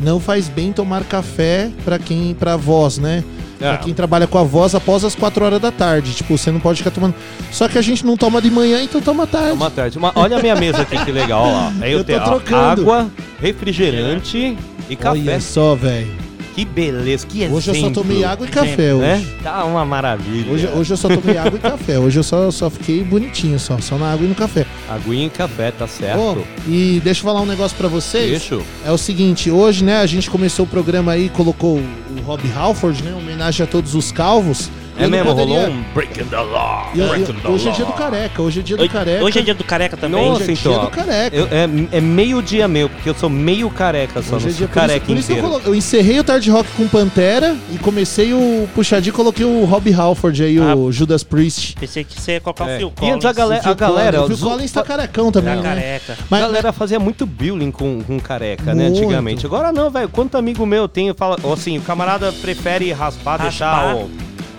não 0.00 0.18
faz 0.18 0.48
bem 0.48 0.72
tomar 0.72 1.04
café 1.04 1.68
pra 1.84 1.98
quem, 1.98 2.32
pra 2.32 2.56
voz, 2.56 2.96
né? 2.96 3.22
Pra 3.62 3.74
É. 3.74 3.76
quem 3.78 3.94
trabalha 3.94 4.26
com 4.26 4.38
a 4.38 4.42
voz 4.42 4.74
após 4.74 5.04
as 5.04 5.14
4 5.14 5.44
horas 5.44 5.60
da 5.60 5.70
tarde. 5.70 6.12
Tipo, 6.14 6.36
você 6.36 6.50
não 6.50 6.58
pode 6.60 6.78
ficar 6.78 6.90
tomando. 6.90 7.14
Só 7.50 7.68
que 7.68 7.78
a 7.78 7.82
gente 7.82 8.04
não 8.04 8.16
toma 8.16 8.42
de 8.42 8.50
manhã, 8.50 8.82
então 8.82 9.00
toma 9.00 9.26
tarde. 9.26 9.52
Uma 9.52 9.70
tarde. 9.70 9.98
Uma- 9.98 10.12
olha 10.16 10.38
a 10.38 10.42
minha 10.42 10.56
mesa 10.56 10.82
aqui, 10.82 11.02
que 11.04 11.12
legal, 11.12 11.44
ó. 11.46 11.70
Aí 11.80 11.92
eu, 11.92 11.98
Eu 11.98 12.04
tenho 12.04 12.20
ó, 12.20 12.56
água, 12.56 13.08
refrigerante 13.40 14.56
e 14.90 14.96
café. 14.96 15.18
Olha 15.20 15.40
só, 15.40 15.74
velho. 15.74 16.21
Que 16.54 16.64
beleza, 16.66 17.26
que 17.26 17.38
exemplo. 17.38 17.56
Hoje 17.56 17.70
eu 17.70 17.74
só 17.76 17.90
tomei 17.90 18.24
água 18.24 18.46
e 18.46 18.50
café 18.50 18.92
Né? 18.94 19.14
hoje. 19.16 19.36
Tá 19.42 19.64
uma 19.64 19.84
maravilha. 19.86 20.52
Hoje, 20.52 20.66
hoje 20.68 20.92
eu 20.92 20.96
só 20.98 21.08
tomei 21.08 21.38
água 21.38 21.56
e 21.58 21.60
café. 21.60 21.98
Hoje 21.98 22.18
eu 22.18 22.22
só, 22.22 22.50
só 22.50 22.68
fiquei 22.68 23.02
bonitinho, 23.02 23.58
só, 23.58 23.78
só 23.78 23.96
na 23.96 24.12
água 24.12 24.26
e 24.26 24.28
no 24.28 24.34
café. 24.34 24.66
Aguinha 24.88 25.26
e 25.26 25.30
café, 25.30 25.70
tá 25.70 25.86
certo. 25.86 26.18
Ó, 26.20 26.36
e 26.68 27.00
deixa 27.02 27.20
eu 27.20 27.24
falar 27.24 27.40
um 27.40 27.46
negócio 27.46 27.76
pra 27.76 27.88
vocês. 27.88 28.30
Deixa. 28.30 28.58
É 28.84 28.90
o 28.92 28.98
seguinte, 28.98 29.50
hoje, 29.50 29.82
né, 29.82 29.96
a 29.96 30.06
gente 30.06 30.28
começou 30.30 30.66
o 30.66 30.68
programa 30.68 31.12
aí, 31.12 31.30
colocou 31.30 31.78
o 31.78 32.20
Rob 32.26 32.42
Halford, 32.54 33.02
né, 33.02 33.14
homenagem 33.14 33.64
a 33.64 33.66
todos 33.66 33.94
os 33.94 34.12
calvos. 34.12 34.70
É 34.98 35.04
Eu 35.04 35.10
mesmo, 35.10 35.26
poderia- 35.30 35.60
rolou 35.60 35.74
um 35.74 35.82
Breaking 35.94 36.24
the 36.24 36.36
Law. 36.36 36.90
E 36.94 36.98
eu- 37.00 37.04
eu- 37.06 37.10
Breaking 37.12 37.32
the 37.40 37.48
hoje 37.48 37.64
é 37.64 37.68
Law. 37.68 37.76
dia 37.76 37.84
do 37.86 37.92
careca, 37.92 38.42
hoje 38.42 38.60
é 38.60 38.62
dia 38.62 38.76
do 38.76 38.88
careca. 38.88 39.24
hoje 39.24 39.38
é 39.38 39.42
dia 39.42 39.54
do 39.54 39.64
careca 39.64 39.96
também. 39.96 40.28
Nossa, 40.28 40.42
Hoje 40.42 40.50
é 40.50 40.54
então, 40.54 40.72
dia 40.72 40.80
do 40.82 40.90
careca. 40.90 41.36
Eu- 41.36 41.46
é, 41.50 41.96
é 41.96 42.00
meio 42.00 42.42
dia 42.42 42.68
meu, 42.68 42.88
porque 42.88 43.08
eu 43.08 43.14
sou 43.14 43.30
meio 43.30 43.70
careca 43.70 44.22
só, 44.22 44.36
Hoje 44.36 44.46
não 44.46 44.52
é 44.52 44.56
dia 44.56 44.68
por 44.68 44.72
isso, 44.72 44.80
careca 44.80 45.06
por 45.06 45.16
isso 45.16 45.26
que 45.26 45.32
eu, 45.32 45.36
inteiro. 45.38 45.54
colo- 45.60 45.62
eu 45.66 45.74
encerrei 45.74 46.20
o 46.20 46.24
Tarde 46.24 46.50
Rock 46.50 46.68
com 46.76 46.86
Pantera 46.88 47.56
e 47.72 47.78
comecei 47.78 48.34
o 48.34 48.68
puxadinho 48.74 49.12
e 49.12 49.16
coloquei 49.16 49.44
o 49.46 49.64
Rob 49.64 49.92
Halford 49.94 50.42
aí, 50.44 50.60
o 50.60 50.92
Judas 50.92 51.22
Priest. 51.24 51.74
Pensei 51.80 52.04
que 52.04 52.20
você 52.20 52.32
ia 52.32 52.40
colocar 52.40 52.68
É. 52.68 52.74
o 52.76 52.78
Phil 52.78 52.88
E 52.88 53.00
Collins. 53.00 53.14
antes 53.14 53.26
a 53.26 53.32
galera, 53.32 53.60
O 53.60 53.62
Phil 53.64 53.72
a 53.72 53.74
galera, 53.74 54.18
Collins, 54.18 54.34
o 54.34 54.38
Phil 54.42 54.50
Collins 54.50 54.72
tá 54.72 54.82
carecão 54.82 55.32
também, 55.32 55.56
Tá 55.56 55.62
né? 55.62 55.68
careca. 55.68 56.12
A 56.12 56.16
Mas, 56.28 56.40
galera 56.42 56.72
fazia 56.72 57.00
muito 57.00 57.24
bullying 57.24 57.70
com, 57.70 58.02
com 58.02 58.20
careca, 58.20 58.74
né, 58.74 58.84
Muito. 58.90 58.98
antigamente. 58.98 59.46
Agora 59.46 59.72
não, 59.72 59.90
velho. 59.90 60.08
Quanto 60.10 60.36
amigo 60.36 60.66
meu 60.66 60.86
tem, 60.86 61.12
fala, 61.14 61.36
assim, 61.52 61.78
o 61.78 61.80
camarada 61.80 62.30
prefere 62.32 62.92
raspar, 62.92 63.40
Raspar. 63.40 63.42
deixar 63.42 63.96
o... 63.96 64.10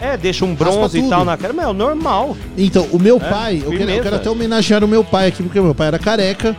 É, 0.04 0.18
deixa 0.18 0.44
um 0.44 0.54
bronze 0.54 1.00
e 1.00 1.10
tal 1.10 1.24
na 1.24 1.38
cara. 1.38 1.54
Meu, 1.54 1.74
normal. 1.74 2.36
Então, 2.58 2.88
o 2.92 3.00
meu 3.00 3.18
É, 3.18 3.20
pai, 3.20 3.64
eu 3.66 3.72
quero, 3.72 3.90
eu 3.92 4.04
quero 4.04 4.16
até 4.18 4.30
homenagear 4.30 4.84
o 4.84 4.88
meu 4.88 5.04
pai 5.04 5.28
aqui, 5.28 5.42
porque 5.42 5.60
o 5.60 5.64
meu 5.64 5.74
pai 5.76 5.88
era 5.88 6.00
careca. 6.00 6.56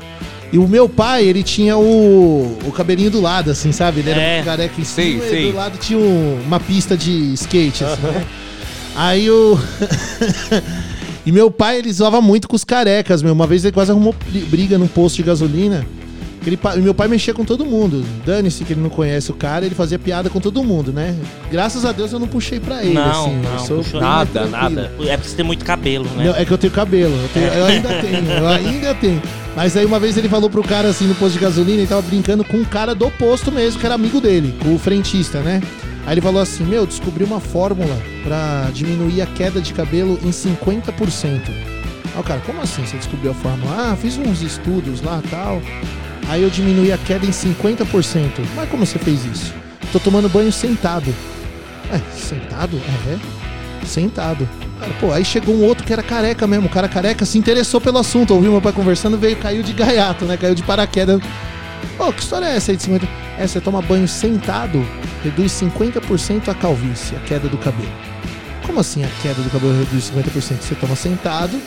E 0.52 0.58
o 0.58 0.68
meu 0.68 0.88
pai, 0.88 1.24
ele 1.24 1.42
tinha 1.42 1.76
o, 1.76 2.56
o 2.64 2.70
cabelinho 2.72 3.10
do 3.10 3.20
lado, 3.20 3.50
assim, 3.50 3.72
sabe? 3.72 4.00
Ele 4.00 4.10
era 4.10 4.20
É. 4.20 4.42
careca 4.42 4.80
em 4.80 4.84
cima 4.84 5.22
sei. 5.24 5.48
e 5.48 5.50
do 5.52 5.56
lado 5.58 5.76
tinha 5.78 5.98
um- 5.98 6.40
uma 6.46 6.60
pista 6.60 6.96
de 6.96 7.32
skate, 7.34 7.82
assim, 7.84 8.02
né? 8.02 8.24
Aí 8.94 9.28
o. 9.28 9.58
e 11.26 11.32
meu 11.32 11.50
pai, 11.50 11.78
ele 11.78 11.92
zoava 11.92 12.20
muito 12.20 12.46
com 12.48 12.54
os 12.54 12.64
carecas, 12.64 13.22
meu. 13.22 13.32
Uma 13.32 13.46
vez 13.46 13.64
ele 13.64 13.72
quase 13.72 13.90
arrumou 13.90 14.14
bri- 14.30 14.44
briga 14.44 14.78
num 14.78 14.86
posto 14.86 15.16
de 15.16 15.22
gasolina. 15.24 15.84
Ele, 16.46 16.58
meu 16.82 16.92
pai 16.94 17.08
mexia 17.08 17.32
com 17.32 17.44
todo 17.44 17.64
mundo. 17.64 18.04
Dane-se 18.24 18.64
que 18.64 18.72
ele 18.74 18.80
não 18.80 18.90
conhece 18.90 19.30
o 19.30 19.34
cara, 19.34 19.64
ele 19.64 19.74
fazia 19.74 19.98
piada 19.98 20.28
com 20.28 20.40
todo 20.40 20.62
mundo, 20.62 20.92
né? 20.92 21.14
Graças 21.50 21.84
a 21.84 21.92
Deus 21.92 22.12
eu 22.12 22.18
não 22.18 22.28
puxei 22.28 22.60
pra 22.60 22.82
ele, 22.84 22.94
Não, 22.94 23.02
assim. 23.26 23.36
não, 23.40 23.58
sou 23.66 23.76
puxou 23.78 24.00
nada, 24.00 24.46
nada. 24.46 24.92
É 25.06 25.16
porque 25.16 25.28
você 25.30 25.36
tem 25.36 25.44
muito 25.44 25.64
cabelo, 25.64 26.04
né? 26.16 26.24
Não, 26.26 26.34
é 26.36 26.44
que 26.44 26.50
eu 26.52 26.58
tenho 26.58 26.72
cabelo. 26.72 27.14
Eu, 27.14 27.28
tenho- 27.28 27.46
eu 27.46 27.64
ainda 27.66 27.88
tenho, 28.00 28.30
eu 28.30 28.46
ainda 28.48 28.94
tenho. 28.94 29.22
Mas 29.56 29.76
aí 29.76 29.84
uma 29.86 30.00
vez 30.00 30.16
ele 30.16 30.28
falou 30.28 30.50
pro 30.50 30.62
cara 30.62 30.88
assim 30.88 31.06
no 31.06 31.14
posto 31.14 31.34
de 31.34 31.38
gasolina 31.38 31.82
e 31.82 31.86
tava 31.86 32.02
brincando 32.02 32.42
com 32.44 32.56
um 32.58 32.64
cara 32.64 32.94
do 32.94 33.10
posto 33.12 33.50
mesmo, 33.52 33.78
que 33.80 33.86
era 33.86 33.94
amigo 33.94 34.20
dele, 34.20 34.54
o 34.66 34.78
frentista, 34.78 35.40
né? 35.40 35.62
Aí 36.06 36.14
ele 36.14 36.20
falou 36.20 36.42
assim: 36.42 36.64
Meu, 36.64 36.84
descobri 36.84 37.24
uma 37.24 37.40
fórmula 37.40 37.96
pra 38.24 38.68
diminuir 38.74 39.22
a 39.22 39.26
queda 39.26 39.60
de 39.60 39.72
cabelo 39.72 40.18
em 40.24 40.30
50%. 40.30 41.40
Aí 42.14 42.20
o 42.20 42.22
cara, 42.22 42.40
como 42.44 42.60
assim 42.60 42.84
você 42.84 42.96
descobriu 42.96 43.30
a 43.30 43.34
fórmula? 43.34 43.72
Ah, 43.92 43.96
fiz 43.96 44.16
uns 44.18 44.42
estudos 44.42 45.00
lá 45.02 45.22
tal. 45.30 45.62
Aí 46.28 46.42
eu 46.42 46.50
diminuí 46.50 46.92
a 46.92 46.98
queda 46.98 47.26
em 47.26 47.30
50%. 47.30 48.30
Mas 48.54 48.68
como 48.68 48.84
você 48.86 48.98
fez 48.98 49.24
isso? 49.24 49.54
Tô 49.92 50.00
tomando 50.00 50.28
banho 50.28 50.52
sentado. 50.52 51.14
É, 51.92 51.98
sentado? 52.16 52.80
É, 53.08 53.86
sentado. 53.86 54.48
Cara, 54.80 54.92
pô, 55.00 55.12
aí 55.12 55.24
chegou 55.24 55.54
um 55.54 55.62
outro 55.64 55.84
que 55.84 55.92
era 55.92 56.02
careca 56.02 56.46
mesmo. 56.46 56.66
O 56.66 56.70
cara 56.70 56.88
careca 56.88 57.24
se 57.24 57.38
interessou 57.38 57.80
pelo 57.80 57.98
assunto. 57.98 58.34
Ouviu 58.34 58.50
meu 58.50 58.60
pai 58.60 58.72
conversando, 58.72 59.16
veio, 59.16 59.36
caiu 59.36 59.62
de 59.62 59.72
gaiato, 59.72 60.24
né? 60.24 60.36
Caiu 60.36 60.54
de 60.54 60.62
paraquedas. 60.62 61.20
Ô, 61.98 62.12
que 62.12 62.22
história 62.22 62.46
é 62.46 62.56
essa 62.56 62.72
aí 62.72 62.76
de 62.76 62.82
50? 62.82 63.06
É, 63.38 63.46
você 63.46 63.60
toma 63.60 63.80
banho 63.82 64.08
sentado, 64.08 64.84
reduz 65.22 65.52
50% 65.52 66.48
a 66.48 66.54
calvície, 66.54 67.16
a 67.16 67.20
queda 67.20 67.48
do 67.48 67.58
cabelo. 67.58 67.92
Como 68.66 68.80
assim 68.80 69.04
a 69.04 69.08
queda 69.22 69.40
do 69.42 69.50
cabelo 69.50 69.78
reduz 69.78 70.10
50%? 70.10 70.60
Você 70.60 70.74
toma 70.74 70.96
sentado, 70.96 71.60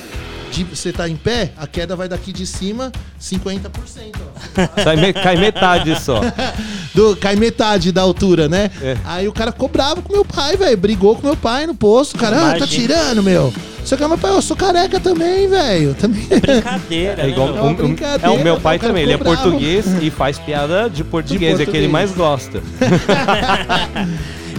de 0.52 0.64
você 0.64 0.92
tá 0.92 1.08
em 1.08 1.16
pé, 1.16 1.52
a 1.58 1.68
queda 1.68 1.96
vai 1.96 2.08
daqui 2.08 2.32
de 2.34 2.46
cima 2.46 2.92
50%. 3.22 3.70
Ó. 4.16 4.82
Sai 4.84 4.96
me- 4.96 5.14
cai 5.14 5.36
metade 5.38 6.00
só. 6.02 6.22
Do, 6.96 7.16
cai 7.16 7.36
metade 7.36 7.92
da 7.92 8.02
altura, 8.02 8.48
né? 8.50 8.72
É. 8.82 8.98
Aí 9.06 9.28
o 9.28 9.34
cara 9.34 9.52
ficou 9.52 9.70
bravo 9.70 10.02
com 10.02 10.12
meu 10.14 10.26
pai, 10.26 10.58
velho. 10.58 10.76
Brigou 10.78 11.16
com 11.16 11.28
meu 11.28 11.36
pai 11.38 11.68
no 11.68 11.76
posto. 11.76 12.18
Cara, 12.18 12.52
ah, 12.54 12.58
tá 12.58 12.66
tirando, 12.66 13.22
meu. 13.22 13.54
Só 13.86 13.96
que 13.96 14.06
meu 14.08 14.18
pai, 14.18 14.32
eu 14.32 14.42
sou 14.42 14.58
careca 14.58 15.00
também, 15.00 15.48
velho. 15.48 15.94
Também. 15.94 16.28
Brincadeira, 16.28 17.22
É 17.24 17.30
igual 17.30 17.52
né, 17.54 17.58
É 17.58 17.62
o, 17.62 17.64
uma 17.66 17.72
o- 17.72 17.76
brincadeira, 17.76 18.28
é 18.28 18.30
o 18.30 18.44
meu 18.44 18.60
pai 18.60 18.80
também, 18.80 19.04
ele 19.04 19.14
é 19.14 19.18
bravo. 19.18 19.36
português 19.44 19.86
e 20.02 20.10
faz 20.10 20.40
piada 20.40 20.90
de 20.90 21.04
português, 21.06 21.60
é 21.60 21.66
que 21.66 21.78
ele 21.78 21.88
português. 21.88 21.92
mais 21.92 22.12
gosta. 22.14 22.62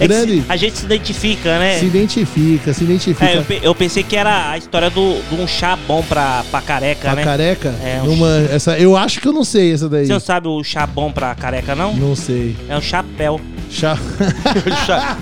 É 0.00 0.06
Grande. 0.08 0.40
se- 0.40 0.44
a 0.48 0.56
gente 0.56 0.78
se 0.78 0.84
identifica, 0.84 1.58
né? 1.58 1.78
Se 1.78 1.84
identifica, 1.86 2.72
se 2.72 2.84
identifica. 2.84 3.24
É, 3.30 3.36
eu, 3.38 3.42
pe- 3.44 3.60
eu 3.62 3.74
pensei 3.74 4.02
que 4.02 4.16
era 4.16 4.50
a 4.50 4.58
história 4.58 4.90
do, 4.90 5.20
de 5.28 5.34
um 5.40 5.46
chá 5.46 5.76
bom 5.86 6.02
pra, 6.02 6.44
pra 6.50 6.60
careca, 6.60 7.00
Pra 7.02 7.14
né? 7.14 7.24
careca? 7.24 7.74
É, 7.82 8.00
um 8.02 8.06
numa, 8.06 8.28
essa, 8.52 8.78
eu 8.78 8.96
acho 8.96 9.20
que 9.20 9.28
eu 9.28 9.32
não 9.32 9.44
sei 9.44 9.72
essa 9.72 9.88
daí. 9.88 10.06
Você 10.06 10.12
não 10.12 10.20
sabe 10.20 10.48
o 10.48 10.62
chá 10.64 10.86
bom 10.86 11.10
pra 11.12 11.34
careca, 11.34 11.74
não? 11.74 11.94
Não 11.94 12.14
sei. 12.16 12.56
É 12.68 12.76
um 12.76 12.80
chapéu. 12.82 13.40
Chá. 13.70 13.98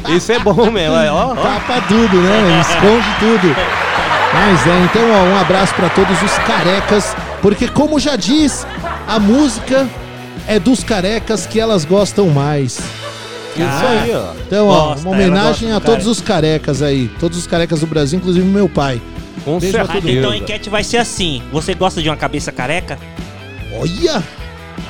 Isso 0.09 0.31
é 0.31 0.39
bom 0.39 0.71
mesmo, 0.71 0.95
é, 0.97 1.11
ó, 1.11 1.33
ó. 1.33 1.35
Tapa 1.35 1.81
tudo, 1.89 2.17
né? 2.21 2.61
Esconde 2.61 3.07
tudo. 3.19 3.57
Mas 4.33 4.67
é, 4.67 4.85
então, 4.85 5.03
ó, 5.11 5.35
um 5.35 5.37
abraço 5.41 5.75
pra 5.75 5.89
todos 5.89 6.21
os 6.23 6.33
carecas, 6.39 7.17
porque 7.43 7.67
como 7.69 7.99
já 7.99 8.15
diz, 8.17 8.65
a 9.09 9.19
música 9.19 9.89
é 10.47 10.59
dos 10.61 10.85
carecas 10.85 11.45
que 11.47 11.59
elas 11.59 11.85
gostam 11.85 12.29
mais. 12.29 12.79
Isso 13.63 13.87
aí, 13.87 14.15
ó. 14.15 14.33
Então, 14.47 14.69
ó, 14.69 14.89
Gosta, 14.89 15.09
uma 15.09 15.17
ela 15.17 15.27
homenagem 15.27 15.73
a 15.73 15.81
do 15.81 15.87
todos 15.87 16.07
os 16.07 16.21
carecas 16.21 16.83
aí, 16.83 17.09
todos 17.21 17.39
os 17.39 17.47
carecas 17.47 17.81
do 17.81 17.87
Brasil, 17.87 18.19
inclusive 18.19 18.47
meu 18.47 18.69
pai. 18.69 19.01
Com 19.45 19.59
Beijo 19.59 19.77
certeza. 19.77 20.11
Então 20.11 20.31
a 20.31 20.37
enquete 20.37 20.69
vai 20.69 20.83
ser 20.83 20.99
assim: 20.99 21.43
você 21.53 21.75
gosta 21.75 22.03
de 22.03 22.09
uma 22.09 22.17
cabeça 22.17 22.51
careca? 22.51 22.99
Olha! 23.79 24.23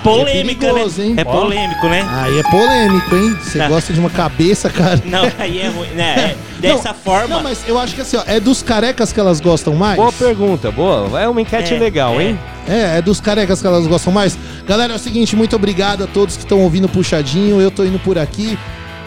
Polêmica, 0.03 0.67
perigoso, 0.73 1.01
né? 1.01 1.07
hein? 1.09 1.15
É 1.17 1.25
polêmico, 1.25 1.87
né? 1.89 2.07
Aí 2.09 2.39
é 2.39 2.43
polêmico, 2.45 3.15
hein? 3.17 3.37
Você 3.43 3.59
Tá. 3.59 3.69
gosta 3.69 3.93
de 3.93 3.99
uma 4.01 4.11
cabeça, 4.11 4.71
cara? 4.71 5.01
Não, 5.05 5.31
aí 5.39 5.61
é 5.61 5.69
ruim, 5.69 5.89
né? 5.91 6.37
É 6.59 6.61
dessa 6.61 6.95
forma. 6.95 7.29
Não, 7.29 7.43
mas 7.43 7.63
eu 7.67 7.79
acho 7.79 7.95
que 7.95 8.01
assim, 8.01 8.17
ó, 8.17 8.23
é 8.27 8.39
dos 8.41 8.63
carecas 8.63 9.13
que 9.13 9.21
elas 9.21 9.41
gostam 9.41 9.75
mais? 9.75 9.97
Boa 9.97 10.13
pergunta, 10.13 10.71
boa. 10.71 11.21
É 11.21 11.29
uma 11.29 11.41
enquete 11.41 11.75
É, 11.75 11.79
legal, 11.79 12.21
é. 12.21 12.25
hein? 12.25 12.39
É, 12.69 12.99
é 12.99 13.03
dos 13.03 13.21
carecas 13.21 13.61
que 13.61 13.67
elas 13.67 13.87
gostam 13.87 14.13
mais. 14.13 14.39
Galera, 14.67 14.93
é 14.93 14.97
o 14.97 14.99
seguinte, 14.99 15.37
muito 15.37 15.55
obrigado 15.55 16.05
a 16.05 16.07
todos 16.07 16.37
que 16.37 16.43
estão 16.45 16.61
ouvindo 16.61 16.89
Puxadinho. 16.89 17.61
Eu 17.61 17.71
tô 17.71 17.85
indo 17.85 17.99
por 17.99 18.19
aqui. 18.19 18.59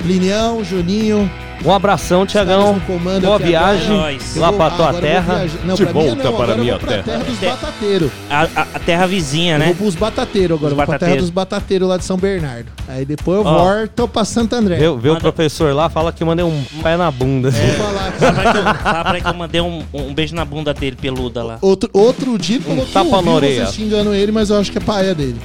Linião, 0.05 0.63
Juninho. 0.63 1.29
Um 1.65 1.73
abração, 1.73 2.25
Tiagão. 2.25 2.81
Boa 3.21 3.37
viagem. 3.37 3.95
Eu 4.35 4.41
lá 4.41 4.51
pra 4.53 4.69
tua 4.71 4.91
eu 4.93 5.01
terra. 5.01 5.45
Não, 5.65 5.75
De 5.75 5.83
pra 5.83 5.93
minha 5.93 6.05
volta 6.07 6.23
não, 6.23 6.31
para 6.33 6.43
agora 6.43 6.51
eu 6.53 6.57
minha 6.57 6.77
vou 6.77 6.79
pra 6.79 6.89
terra. 6.89 7.03
terra 7.03 7.23
dos 7.25 7.43
É. 7.43 7.49
batateiros. 7.49 8.11
A, 8.29 8.41
a- 8.43 8.67
a 8.75 8.79
terra 8.79 9.05
vizinha, 9.07 9.55
Eu 9.55 9.59
né? 9.59 9.65
vou 9.67 9.75
pros 9.75 9.95
batateiros 9.95 10.57
agora, 10.57 10.71
Os 10.71 10.77
vou 10.77 10.85
pra 10.85 10.97
terra 10.99 11.15
dos 11.17 11.29
batateiros 11.29 11.87
lá 11.89 11.97
de 11.97 12.05
São 12.05 12.17
Bernardo. 12.17 12.67
Aí 12.87 13.03
depois 13.03 13.39
eu 13.39 13.45
Ó. 13.45 13.57
volto 13.57 14.07
pra 14.07 14.23
Santo 14.23 14.53
André. 14.55 14.77
Vê, 14.77 14.81
vê 14.83 14.87
o 14.87 15.13
Manda- 15.13 15.19
professor 15.19 15.73
lá, 15.75 15.89
fala 15.89 16.13
que 16.13 16.23
mandei 16.23 16.45
um 16.45 16.63
pé 16.81 16.95
na 16.95 17.11
bunda. 17.11 17.51
Vou 17.51 17.69
falar 17.85 18.11
Fala 18.13 19.03
pra, 19.03 19.19
que 19.21 19.27
eu, 19.27 19.31
eu 19.31 19.37
mandei 19.37 19.61
um, 19.61 19.83
um 19.93 20.13
beijo 20.13 20.33
na 20.35 20.45
bunda 20.45 20.73
dele 20.73 20.95
peluda 20.99 21.43
lá. 21.43 21.57
Outro, 21.61 21.89
outro 21.91 22.37
dia 22.37 22.61
falou 22.61 22.85
que 22.85 22.91
tapa 22.93 23.21
na 23.21 23.31
orelha. 23.31 23.65
você 23.65 23.73
xingando 23.73 24.13
ele, 24.13 24.31
mas 24.31 24.49
eu 24.49 24.57
acho 24.59 24.71
que 24.71 24.77
é 24.77 24.81
paia 24.81 25.13
dele. 25.13 25.35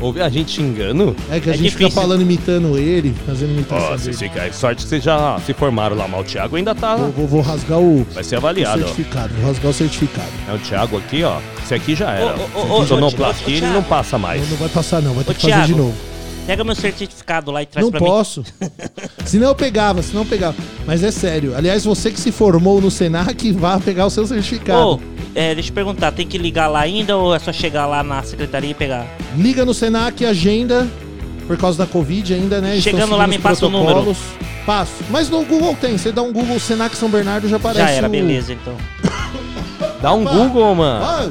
Ouve 0.00 0.20
a 0.20 0.28
gente 0.28 0.52
xingando? 0.52 1.16
É 1.30 1.40
que 1.40 1.48
a 1.48 1.52
É 1.52 1.56
gente 1.56 1.70
difícil. 1.70 1.88
fica 1.88 2.00
falando, 2.00 2.20
imitando 2.22 2.76
ele, 2.78 3.14
fazendo 3.26 3.52
imitação 3.52 3.92
Ó, 3.92 3.96
se 3.98 4.04
dele. 4.04 4.16
fica 4.16 4.42
aí. 4.42 4.52
Sorte 4.52 4.82
que 4.82 4.88
vocês 4.88 5.02
já 5.02 5.38
se 5.44 5.52
formaram 5.54 5.96
lá, 5.96 6.06
mas 6.06 6.20
o 6.20 6.24
Thiago 6.24 6.56
ainda 6.56 6.74
tá. 6.74 6.96
Vou, 6.96 7.10
vou, 7.12 7.26
vou 7.26 7.40
rasgar 7.40 7.78
o, 7.78 8.06
Vai 8.12 8.22
ser 8.22 8.34
o 8.34 8.38
avaliado, 8.38 8.82
ó. 8.82 8.86
certificado. 8.86 9.34
Vou 9.34 9.46
rasgar 9.48 9.70
o 9.70 9.74
certificado. 9.74 10.28
É 10.48 10.52
o 10.52 10.58
Thiago 10.58 10.98
aqui, 10.98 11.22
ó. 11.22 11.38
Esse 11.62 11.74
aqui 11.74 11.94
já 11.94 12.10
era. 12.12 12.34
Ô, 12.54 12.58
ô, 12.58 12.62
ô, 12.76 12.80
ô, 12.80 12.86
Sonoplastia, 12.86 13.56
ele 13.56 13.66
não 13.68 13.82
passa 13.82 14.18
mais. 14.18 14.42
Não, 14.42 14.48
não 14.50 14.56
vai 14.58 14.68
passar 14.68 15.00
não, 15.00 15.14
vai 15.14 15.24
ter 15.24 15.34
que 15.34 15.40
fazer 15.42 15.54
de 15.62 15.66
Thiago, 15.68 15.82
novo. 15.82 15.94
Pega 16.46 16.62
meu 16.62 16.74
certificado 16.76 17.50
lá 17.50 17.62
e 17.62 17.66
traz 17.66 17.84
Não 17.84 17.90
pra 17.90 18.00
mim. 18.00 18.06
posso. 18.06 18.44
senão 19.26 19.48
eu 19.48 19.54
pegava, 19.54 20.00
senão 20.02 20.22
eu 20.22 20.26
pegava. 20.26 20.56
Mas 20.86 21.02
é 21.02 21.10
sério. 21.10 21.56
Aliás, 21.56 21.84
você 21.84 22.10
que 22.10 22.20
se 22.20 22.30
formou 22.30 22.80
no 22.80 22.90
Senac, 22.90 23.50
vá 23.52 23.80
pegar 23.80 24.06
o 24.06 24.10
seu 24.10 24.24
certificado. 24.26 24.80
Ô, 24.80 25.00
é, 25.34 25.54
deixa 25.54 25.70
eu 25.70 25.74
perguntar, 25.74 26.12
tem 26.12 26.26
que 26.26 26.38
ligar 26.38 26.68
lá 26.68 26.80
ainda 26.80 27.16
ou 27.16 27.34
é 27.34 27.38
só 27.40 27.52
chegar 27.52 27.86
lá 27.86 28.02
na 28.04 28.22
secretaria 28.22 28.70
e 28.70 28.74
pegar? 28.74 29.04
Liga 29.36 29.64
no 29.64 29.74
Senac, 29.74 30.24
agenda, 30.24 30.86
por 31.48 31.56
causa 31.56 31.78
da 31.78 31.86
Covid 31.86 32.32
ainda, 32.32 32.60
né? 32.60 32.80
Chegando 32.80 33.16
lá, 33.16 33.26
me 33.26 33.38
passa 33.38 33.66
o 33.66 33.70
número. 33.70 34.16
Passo. 34.64 35.04
Mas 35.10 35.28
no 35.28 35.44
Google 35.44 35.76
tem. 35.80 35.96
Você 35.98 36.10
dá 36.10 36.22
um 36.22 36.32
Google 36.32 36.58
Senac 36.58 36.96
São 36.96 37.08
Bernardo, 37.08 37.48
já 37.48 37.56
aparece 37.56 37.80
Já 37.86 37.90
era, 37.90 38.08
o- 38.08 38.10
beleza, 38.10 38.52
então. 38.52 38.74
Dá 40.02 40.12
um 40.12 40.24
Google, 40.24 40.74
mano. 40.74 41.04
Ah, 41.04 41.30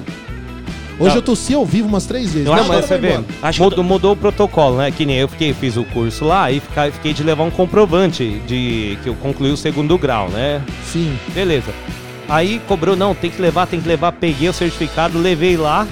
hoje 1.00 1.10
Não. 1.10 1.16
eu 1.18 1.22
tossi 1.22 1.54
ao 1.54 1.66
vivo 1.66 1.88
umas 1.88 2.06
três 2.06 2.32
vezes. 2.32 2.48
Não, 2.48 2.54
agora 2.54 2.80
Mas 2.80 2.86
você 2.86 2.98
vê, 2.98 3.08
embora. 3.10 3.26
Acho 3.42 3.58
que 3.60 3.64
mudou, 3.64 3.84
mudou 3.84 4.14
o 4.14 4.16
protocolo, 4.16 4.78
né? 4.78 4.92
Que 4.92 5.06
nem 5.06 5.18
eu 5.18 5.28
fiquei, 5.28 5.54
fiz 5.54 5.78
o 5.78 5.84
curso 5.84 6.26
lá 6.26 6.52
e 6.52 6.60
fica- 6.60 6.92
fiquei 6.92 7.14
de 7.14 7.24
levar 7.24 7.44
um 7.44 7.50
comprovante 7.52 8.42
de 8.48 8.98
que 9.04 9.10
eu 9.10 9.16
concluí 9.16 9.52
o 9.52 9.58
segundo 9.58 9.98
grau, 9.98 10.30
né? 10.30 10.62
Sim. 10.92 11.18
Beleza. 11.34 11.72
Aí 12.28 12.60
cobrou, 12.68 12.96
não, 12.96 13.14
tem 13.14 13.30
que 13.30 13.42
levar, 13.42 13.68
tem 13.68 13.80
que 13.80 13.88
levar. 13.88 14.12
Peguei 14.14 14.50
o 14.50 14.54
certificado, 14.54 15.20
levei 15.20 15.58
lá. 15.58 15.88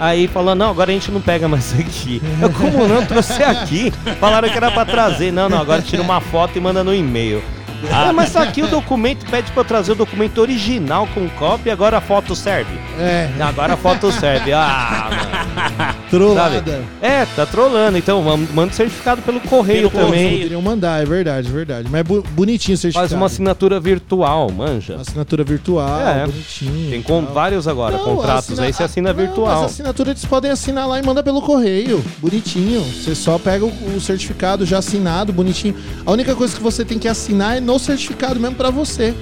Aí 0.00 0.26
falou, 0.26 0.54
não, 0.54 0.70
agora 0.70 0.90
a 0.90 0.94
gente 0.94 1.10
não 1.12 1.20
pega 1.20 1.46
mais 1.46 1.72
aqui. 1.78 2.20
Eu, 2.40 2.50
como 2.50 2.88
não? 2.88 3.04
Trouxe 3.06 3.42
aqui. 3.42 3.92
Falaram 4.18 4.48
que 4.48 4.56
era 4.56 4.70
pra 4.70 4.84
trazer. 4.84 5.32
Não, 5.32 5.48
não, 5.48 5.58
agora 5.60 5.82
tira 5.82 6.02
uma 6.02 6.20
foto 6.20 6.56
e 6.56 6.60
manda 6.60 6.82
no 6.82 6.94
e-mail. 6.94 7.42
Ah, 7.92 8.12
mas 8.12 8.34
aqui 8.36 8.62
o 8.62 8.68
documento, 8.68 9.24
pede 9.30 9.50
pra 9.52 9.60
eu 9.60 9.64
trazer 9.64 9.92
o 9.92 9.94
documento 9.94 10.38
original 10.38 11.06
com 11.14 11.28
cópia 11.30 11.72
agora 11.72 11.98
a 11.98 12.00
foto 12.00 12.34
serve. 12.34 12.78
É, 12.98 13.28
Agora 13.40 13.74
a 13.74 13.76
foto 13.76 14.10
serve. 14.12 14.52
Ah, 14.52 15.08
mano. 15.10 15.73
trollada. 16.10 16.54
Sabe? 16.56 16.84
É, 17.02 17.24
tá 17.26 17.44
trolando. 17.46 17.98
Então, 17.98 18.22
manda 18.52 18.72
o 18.72 18.74
certificado 18.74 19.22
pelo 19.22 19.40
correio 19.40 19.90
Pelo 19.90 20.04
também. 20.04 20.08
correio. 20.24 20.36
Poderiam 20.38 20.62
mandar, 20.62 21.02
é 21.02 21.04
verdade, 21.06 21.48
é 21.48 21.50
verdade. 21.50 21.88
Mas 21.90 22.02
bu- 22.02 22.22
bonitinho 22.32 22.74
o 22.74 22.78
certificado. 22.78 23.08
Faz 23.08 23.12
uma 23.18 23.26
assinatura 23.26 23.80
virtual, 23.80 24.50
manja. 24.50 24.96
Assinatura 24.96 25.44
virtual, 25.44 26.00
É. 26.00 26.26
bonitinho. 26.26 26.90
Tem 26.90 27.02
com 27.02 27.22
vários 27.26 27.66
agora, 27.68 27.96
Não, 27.96 28.04
contratos 28.04 28.50
assina- 28.50 28.62
aí, 28.66 28.72
você 28.72 28.82
assina 28.82 29.12
não, 29.12 29.18
virtual. 29.18 29.62
Mas 29.62 29.72
assinatura 29.72 30.10
eles 30.10 30.24
podem 30.24 30.50
assinar 30.50 30.86
lá 30.88 30.98
e 30.98 31.02
manda 31.04 31.22
pelo 31.22 31.40
correio. 31.42 32.04
Bonitinho. 32.18 32.80
Você 32.82 33.14
só 33.14 33.38
pega 33.38 33.64
o, 33.64 33.72
o 33.96 34.00
certificado 34.00 34.64
já 34.64 34.78
assinado, 34.78 35.32
bonitinho. 35.32 35.74
A 36.06 36.12
única 36.12 36.34
coisa 36.34 36.54
que 36.56 36.62
você 36.62 36.84
tem 36.84 36.98
que 36.98 37.08
assinar 37.08 37.56
é 37.56 37.60
no 37.60 37.78
certificado 37.78 38.38
mesmo 38.38 38.56
pra 38.56 38.70
você. 38.70 39.14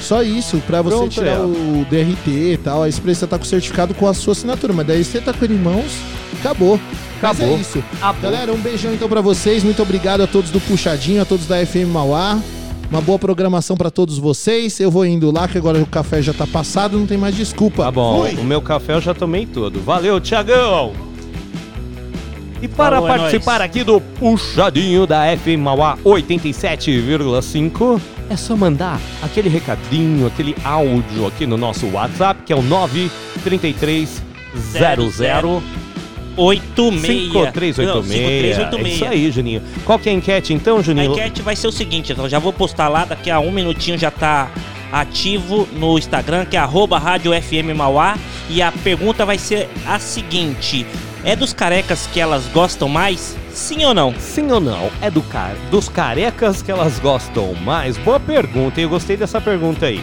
Só 0.00 0.22
isso, 0.22 0.58
pra 0.66 0.82
você 0.82 0.96
Pronto, 0.96 1.12
tirar 1.12 1.36
é. 1.36 1.38
o 1.40 1.86
DRT 1.88 2.30
e 2.54 2.56
tal. 2.62 2.90
Você 2.90 3.00
precisa 3.00 3.26
estar 3.26 3.38
com 3.38 3.44
o 3.44 3.46
certificado 3.46 3.94
com 3.94 4.06
a 4.08 4.14
sua 4.14 4.32
assinatura. 4.32 4.72
Mas 4.72 4.86
daí 4.86 5.04
você 5.04 5.20
tá 5.20 5.32
com 5.32 5.44
ele 5.44 5.54
em 5.54 5.58
mãos, 5.58 5.92
acabou. 6.40 6.80
Mas 7.22 7.38
Acabou. 7.38 7.56
é 7.56 7.60
isso. 7.60 7.84
Acabou. 7.96 8.22
Galera, 8.22 8.52
um 8.52 8.58
beijão 8.60 8.94
então 8.94 9.08
pra 9.08 9.20
vocês. 9.20 9.62
Muito 9.62 9.82
obrigado 9.82 10.22
a 10.22 10.26
todos 10.26 10.50
do 10.50 10.58
Puxadinho, 10.60 11.20
a 11.20 11.24
todos 11.24 11.46
da 11.46 11.64
FM 11.64 11.86
Mauá. 11.92 12.40
Uma 12.90 13.00
boa 13.00 13.18
programação 13.18 13.76
pra 13.76 13.90
todos 13.90 14.18
vocês. 14.18 14.80
Eu 14.80 14.90
vou 14.90 15.04
indo 15.06 15.30
lá, 15.30 15.46
que 15.46 15.58
agora 15.58 15.78
o 15.80 15.86
café 15.86 16.20
já 16.22 16.32
tá 16.32 16.46
passado, 16.46 16.98
não 16.98 17.06
tem 17.06 17.18
mais 17.18 17.36
desculpa. 17.36 17.84
Tá 17.84 17.90
bom, 17.90 18.22
Fui. 18.22 18.34
o 18.34 18.44
meu 18.44 18.60
café 18.60 18.94
eu 18.94 19.00
já 19.00 19.14
tomei 19.14 19.46
todo. 19.46 19.80
Valeu, 19.80 20.18
Tiagão! 20.20 21.09
E 22.62 22.68
para 22.68 22.96
Falou, 22.96 23.08
é 23.08 23.18
participar 23.18 23.58
nóis. 23.60 23.70
aqui 23.70 23.82
do 23.84 24.00
Puxadinho 24.00 25.06
da 25.06 25.22
FM 25.36 25.60
Mauá 25.60 25.96
87,5, 26.04 28.00
é 28.28 28.36
só 28.36 28.54
mandar 28.56 29.00
aquele 29.22 29.48
recadinho, 29.48 30.26
aquele 30.26 30.54
áudio 30.62 31.26
aqui 31.26 31.46
no 31.46 31.56
nosso 31.56 31.86
WhatsApp, 31.88 32.42
que 32.44 32.52
é 32.52 32.56
o 32.56 32.62
933 32.62 34.22
00 34.56 35.62
86. 36.36 37.32
5386. 37.32 37.88
Não, 37.88 37.98
É 37.98 38.02
5386. 38.02 38.94
isso 38.94 39.04
aí, 39.04 39.30
Juninho. 39.30 39.62
Qual 39.84 39.98
que 39.98 40.08
é 40.08 40.12
a 40.12 40.14
enquete 40.14 40.52
então, 40.54 40.78
A 40.78 40.82
Juninho? 40.82 41.12
enquete 41.12 41.42
vai 41.42 41.56
ser 41.56 41.66
o 41.66 41.72
seguinte, 41.72 42.12
então 42.12 42.28
já 42.28 42.38
vou 42.38 42.52
postar 42.52 42.88
lá, 42.88 43.04
daqui 43.04 43.30
a 43.30 43.40
um 43.40 43.50
minutinho 43.50 43.98
já 43.98 44.10
tá 44.10 44.48
ativo 44.92 45.68
no 45.72 45.98
Instagram, 45.98 46.44
que 46.44 46.56
é 46.56 46.60
arroba 46.60 46.98
Rádio 46.98 47.32
FM 47.32 47.76
Mauá. 47.76 48.16
E 48.48 48.60
a 48.62 48.72
pergunta 48.72 49.24
vai 49.26 49.38
ser 49.38 49.68
a 49.86 49.98
seguinte: 49.98 50.86
é 51.24 51.36
dos 51.36 51.52
carecas 51.52 52.06
que 52.06 52.20
elas 52.20 52.46
gostam 52.48 52.88
mais? 52.88 53.36
Sim 53.52 53.84
ou 53.84 53.94
não? 53.94 54.14
Sim 54.18 54.50
ou 54.50 54.60
não? 54.60 54.90
É 55.00 55.10
do 55.10 55.22
car 55.22 55.54
dos 55.70 55.88
carecas 55.88 56.62
que 56.62 56.70
elas 56.70 56.98
gostam 56.98 57.54
mais? 57.54 57.96
Boa 57.98 58.18
pergunta, 58.18 58.80
eu 58.80 58.88
gostei 58.88 59.16
dessa 59.16 59.40
pergunta 59.40 59.86
aí. 59.86 60.02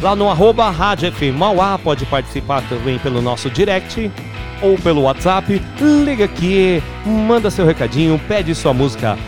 Lá 0.00 0.16
no 0.16 0.28
arroba 0.28 0.70
Rádio 0.70 1.12
FM 1.12 1.36
Mauá, 1.36 1.78
pode 1.78 2.06
participar 2.06 2.62
também 2.68 2.98
pelo 2.98 3.20
nosso 3.20 3.50
direct 3.50 4.10
ou 4.60 4.76
pelo 4.78 5.02
WhatsApp. 5.02 5.60
Liga 5.80 6.24
aqui, 6.24 6.82
manda 7.04 7.50
seu 7.50 7.66
recadinho, 7.66 8.20
pede 8.28 8.54
sua 8.54 8.72
música 8.72 9.18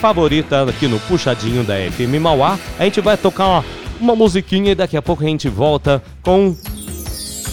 favorita 0.00 0.62
aqui 0.68 0.86
no 0.88 0.98
Puxadinho 1.00 1.64
da 1.64 1.74
FM 1.74 2.20
Mauá. 2.20 2.58
A 2.78 2.84
gente 2.84 3.00
vai 3.00 3.16
tocar 3.16 3.46
uma, 3.46 3.64
uma 4.00 4.16
musiquinha 4.16 4.72
e 4.72 4.74
daqui 4.74 4.96
a 4.96 5.02
pouco 5.02 5.22
a 5.22 5.26
gente 5.26 5.48
volta 5.48 6.02
com 6.22 6.54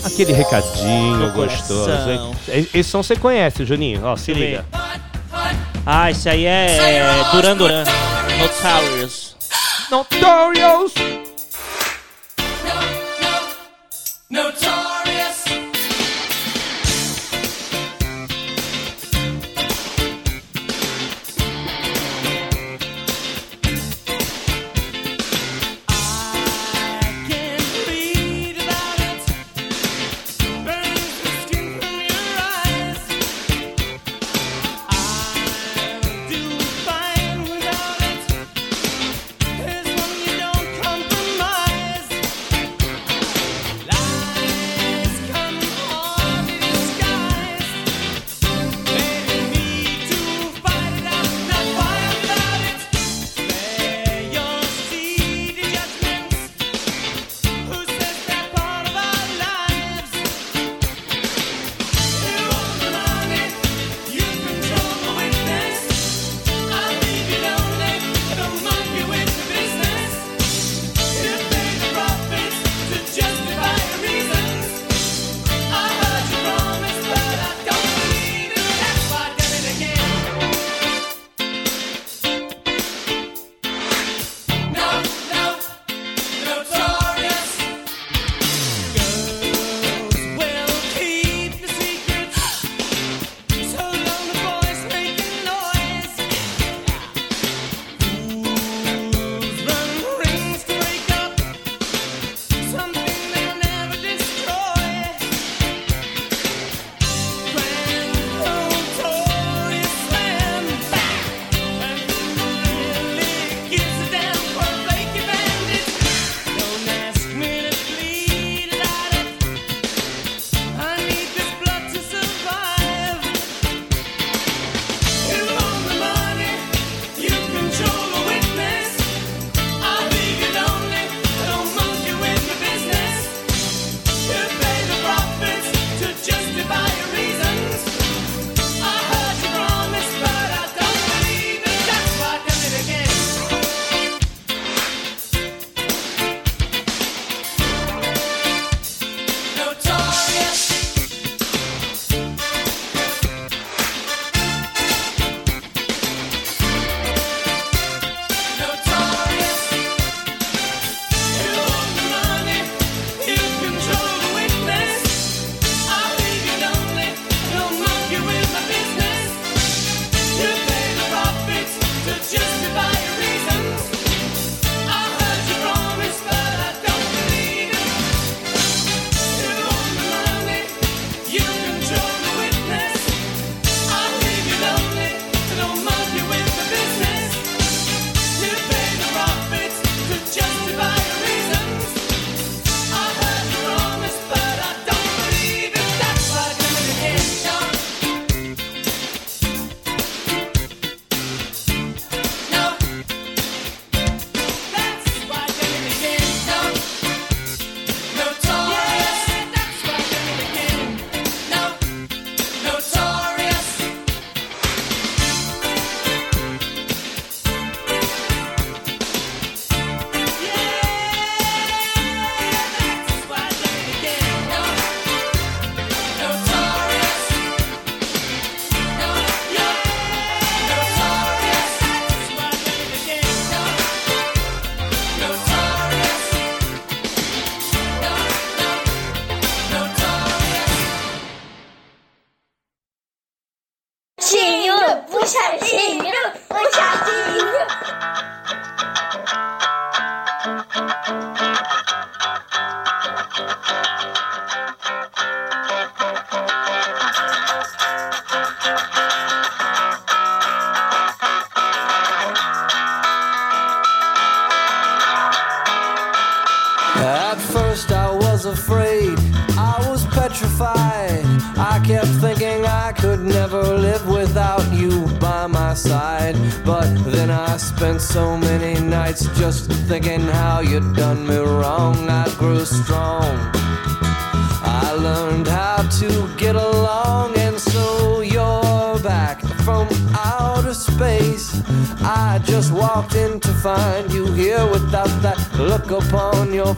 aquele 0.03 0.33
recadinho 0.33 1.17
Meu 1.17 1.31
gostoso. 1.31 1.89
Esse 2.47 2.83
som 2.83 3.03
você 3.03 3.15
conhece, 3.15 3.65
Juninho? 3.65 4.03
Ó, 4.05 4.15
se 4.15 4.33
liga. 4.33 4.65
Ah, 5.85 6.11
esse 6.11 6.29
aí 6.29 6.45
é 6.45 6.77
Duran 7.31 7.57
Duran. 7.57 7.83
Notorious. 8.39 9.35
Notorious! 9.89 10.93
Notorious 14.29 14.78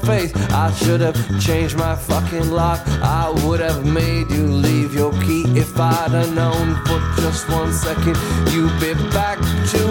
face. 0.02 0.34
I 0.52 0.72
should 0.72 1.02
have 1.02 1.16
changed 1.42 1.78
my 1.78 1.96
fucking 1.96 2.52
lock. 2.52 2.82
I 3.02 3.30
would 3.46 3.60
have 3.60 3.86
made 3.86 4.30
you 4.32 4.48
leave 4.48 4.94
your 4.94 5.12
key 5.24 5.44
if 5.56 5.80
I'd 5.80 6.12
have 6.12 6.34
known 6.34 6.76
for 6.86 7.00
just 7.22 7.50
one 7.50 7.74
second 7.74 8.18
you'd 8.52 8.78
be 8.80 8.94
back 9.12 9.38
to 9.72 9.91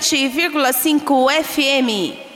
Oitenta 0.00 0.06
e 0.06 0.08
sete 0.08 0.28
vírgula 0.28 0.72
cinco 0.72 1.28
FM. 1.28 2.29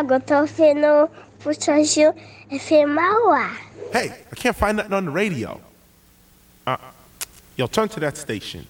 Tô. 0.00 0.46
Hey, 3.92 4.12
I 4.30 4.34
can't 4.34 4.56
find 4.56 4.76
nothing 4.76 4.92
on 4.92 5.04
the 5.06 5.10
radio. 5.10 5.60
Uh, 6.66 6.76
yo, 7.56 7.66
turn 7.66 7.88
to 7.88 8.00
that 8.00 8.16
station. 8.16 8.66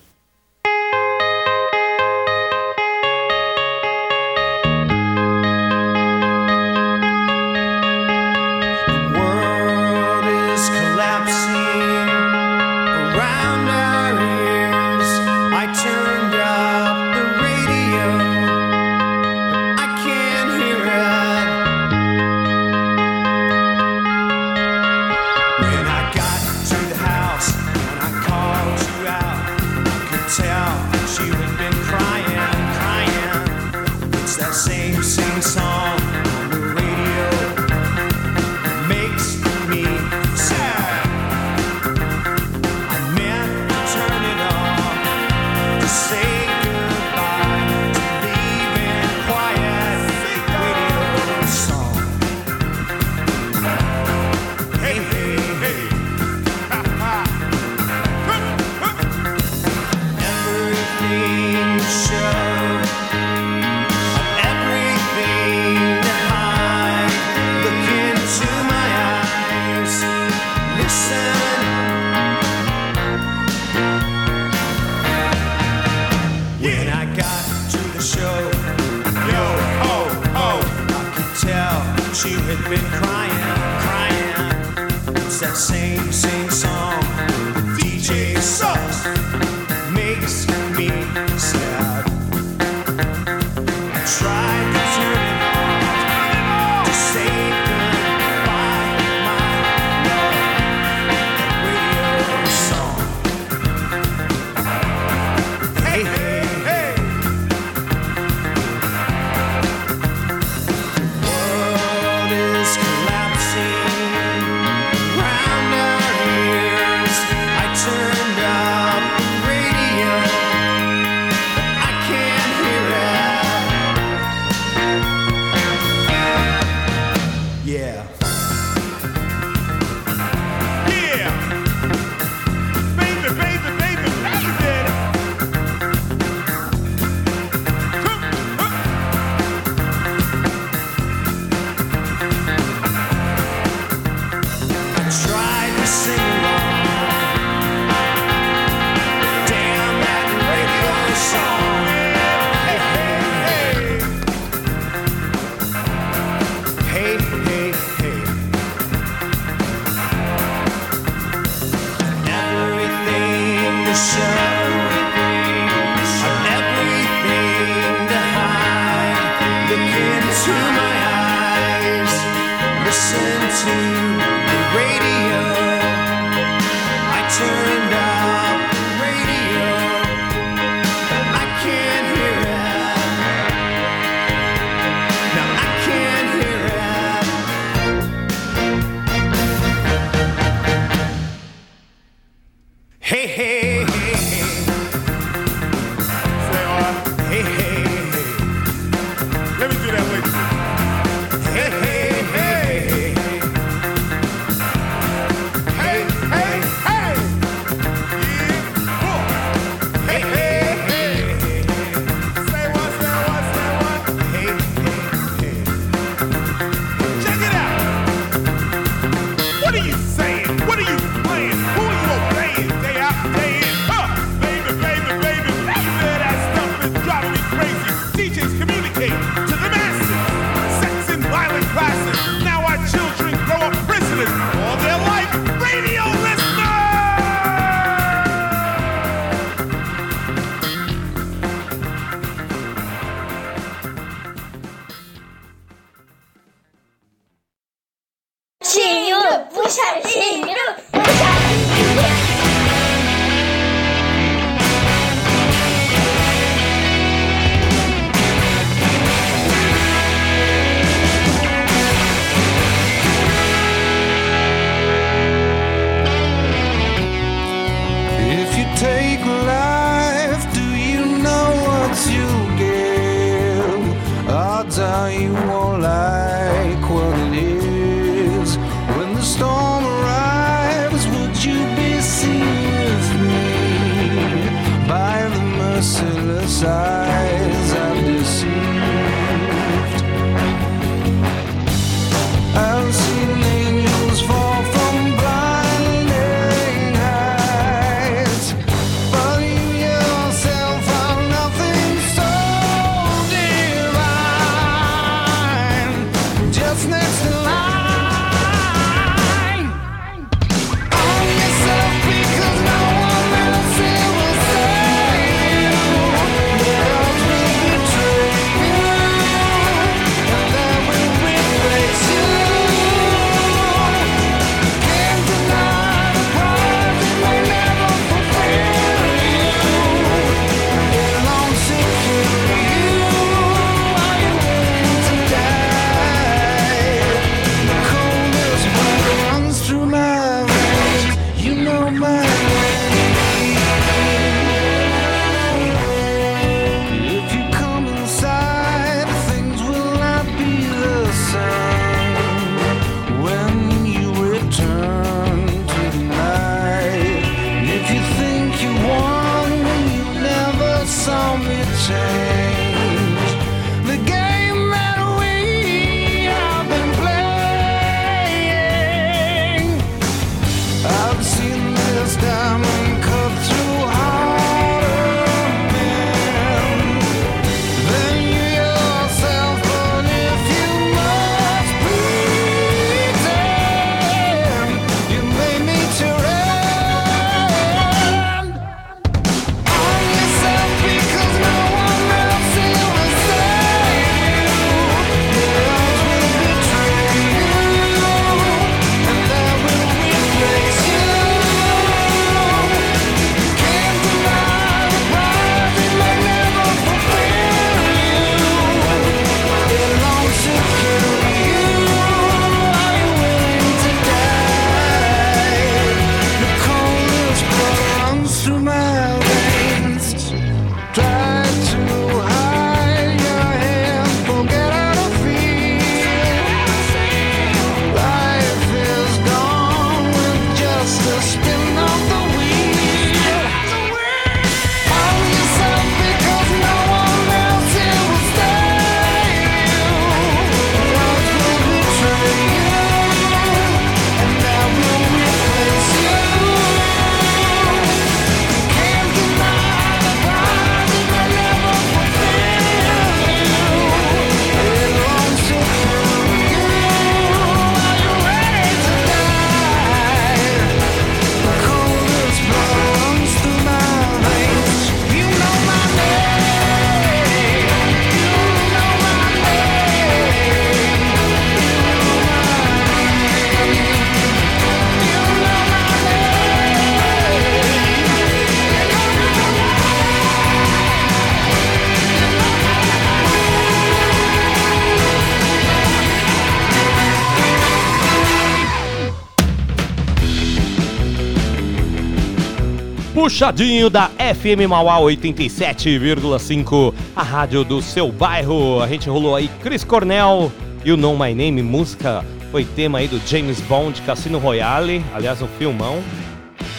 Puxadinho 493.41 493.89
da 493.89 494.11
FM 494.19 494.69
Mauá 494.69 494.99
87,5, 494.99 496.93
a 497.17 497.23
rádio 497.23 497.65
do 497.65 497.81
seu 497.81 498.13
bairro. 498.13 498.83
A 498.83 498.87
gente 498.87 499.09
rolou 499.09 499.35
aí 499.35 499.49
Chris 499.63 499.83
Cornell 499.83 500.53
e 500.85 500.93
o 500.93 500.97
Know 500.99 501.17
My 501.17 501.35
Name, 501.35 501.63
música 501.63 502.23
foi 502.51 502.67
tema 502.67 502.99
aí 502.99 503.09
do 503.09 503.19
James 503.27 503.59
Bond, 503.63 504.03
Cassino 504.03 504.39
Royale, 504.39 505.03
aliás, 505.15 505.41
um 505.41 505.49
filmão. 505.59 506.03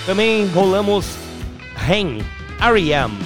Também 0.06 0.46
rolamos 0.50 1.18
Rain, 1.74 2.20
R.E.M. 2.60 3.18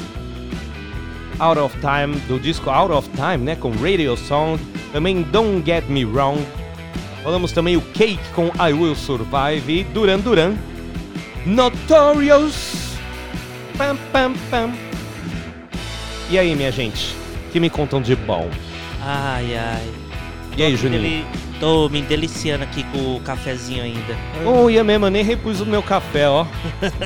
Out 1.38 1.60
of 1.60 1.76
Time, 1.82 2.18
do 2.30 2.40
disco 2.40 2.70
Out 2.70 2.94
of 2.94 3.10
Time, 3.10 3.40
né, 3.40 3.58
com 3.58 3.72
Radio 3.72 4.16
Song. 4.16 4.58
Também 4.94 5.24
Don't 5.24 5.62
Get 5.66 5.84
Me 5.90 6.06
Wrong. 6.06 6.42
Rolamos 7.22 7.52
também 7.52 7.76
o 7.76 7.82
Cake 7.82 8.18
com 8.34 8.46
I 8.66 8.72
Will 8.72 8.96
Survive 8.96 9.82
e 9.82 9.84
Duran 9.84 10.20
Duran. 10.20 10.56
Notorious. 11.46 12.65
Pam, 14.16 14.32
pam. 14.50 14.72
E 16.30 16.40
aí, 16.40 16.56
minha 16.56 16.72
gente? 16.72 17.14
Que 17.52 17.60
me 17.60 17.70
contam 17.70 18.02
de 18.02 18.16
bom? 18.16 18.50
Ai, 19.02 19.58
ai. 19.58 19.90
E 20.56 20.64
aí, 20.64 20.74
Juninho? 20.78 21.02
deli- 21.02 21.26
Tô 21.60 21.90
me 21.90 22.02
deliciando 22.02 22.64
aqui 22.64 22.84
com 22.94 23.18
o 23.18 23.20
cafezinho 23.20 23.84
ainda. 23.84 24.16
Oh, 24.46 24.70
ia 24.70 24.86
mesmo, 24.86 25.06
eu 25.06 25.10
nem 25.10 25.22
repus 25.22 25.60
o 25.60 25.66
meu 25.66 25.84
café, 25.84 26.30
ó. 26.30 26.46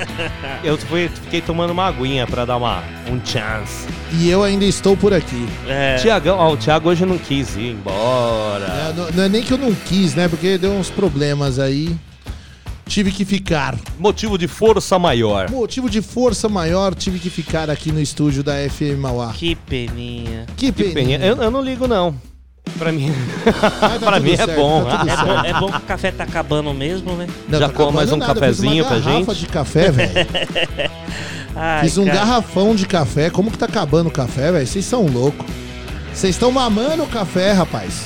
eu 0.64 0.78
fui, 0.78 1.08
fiquei 1.08 1.42
tomando 1.42 1.72
uma 1.72 1.88
aguinha 1.88 2.28
pra 2.28 2.46
dar 2.46 2.58
uma, 2.58 2.84
um 3.10 3.20
chance. 3.26 3.88
E 4.14 4.30
eu 4.30 4.44
ainda 4.44 4.66
estou 4.66 4.96
por 4.96 5.12
aqui. 5.12 5.48
É, 5.68 5.96
Tiagão, 5.96 6.38
ó, 6.38 6.52
o 6.54 6.58
Thiago 6.58 6.90
hoje 6.90 7.08
não 7.08 7.18
quis 7.18 7.56
ir 7.56 7.72
embora. 7.72 8.66
É, 8.66 8.94
não, 8.96 9.10
não 9.12 9.24
é 9.24 9.30
nem 9.30 9.42
que 9.42 9.52
eu 9.52 9.58
não 9.58 9.74
quis, 9.74 10.14
né? 10.14 10.28
Porque 10.28 10.60
deu 10.60 10.74
uns 10.74 10.92
problemas 10.92 11.58
aí. 11.58 11.96
Tive 12.90 13.12
que 13.12 13.24
ficar. 13.24 13.76
Motivo 14.00 14.38
de 14.38 14.48
força 14.48 14.98
maior. 14.98 15.50
Motivo 15.50 15.90
de 15.90 16.02
força 16.02 16.50
maior, 16.50 16.94
tive 16.96 17.20
que 17.20 17.30
ficar 17.30 17.70
aqui 17.70 17.92
no 17.92 18.02
estúdio 18.02 18.44
da 18.44 18.54
FM 18.68 18.98
Mauá. 19.00 19.32
que 19.34 19.56
peninha. 19.56 20.46
Que 20.58 20.72
Que 20.72 20.84
peninha. 20.84 21.20
peninha. 21.20 21.20
Eu, 21.20 21.38
eu 21.44 21.52
não 21.52 21.62
ligo, 21.62 21.88
não. 21.88 22.16
Pra 22.78 22.92
mim, 22.92 23.12
tá 23.44 23.98
pra 24.00 24.20
mim 24.20 24.32
é 24.32 24.38
certo, 24.38 24.56
bom. 24.56 24.86
tá 24.86 24.98
tudo 25.00 25.10
É 25.10 25.18
bom, 25.18 25.40
é 25.46 25.54
bom 25.60 25.72
que 25.72 25.78
o 25.78 25.82
café 25.82 26.12
tá 26.12 26.24
acabando 26.24 26.74
mesmo, 26.74 27.14
né? 27.14 27.28
Não, 27.48 27.60
Já 27.60 27.68
tá 27.68 27.74
come 27.74 27.94
mais 27.96 28.12
um 28.12 28.18
nada, 28.18 28.34
cafezinho 28.34 28.84
uma 28.84 28.90
pra 28.90 29.00
garrafa 29.00 29.34
gente? 29.34 29.40
de 29.46 29.48
café, 29.48 29.92
velho. 29.92 30.12
Fiz 31.82 31.98
um 31.98 32.06
cara. 32.06 32.18
garrafão 32.18 32.76
de 32.76 32.86
café. 32.86 33.30
Como 33.30 33.52
que 33.52 33.58
tá 33.58 33.66
acabando 33.66 34.08
o 34.08 34.12
café, 34.12 34.52
velho? 34.52 34.66
Vocês 34.66 34.86
são 34.86 35.06
loucos. 35.08 35.46
Vocês 36.14 36.36
estão 36.36 36.52
mamando 36.52 37.04
o 37.04 37.08
café, 37.08 37.52
rapaz. 37.52 38.04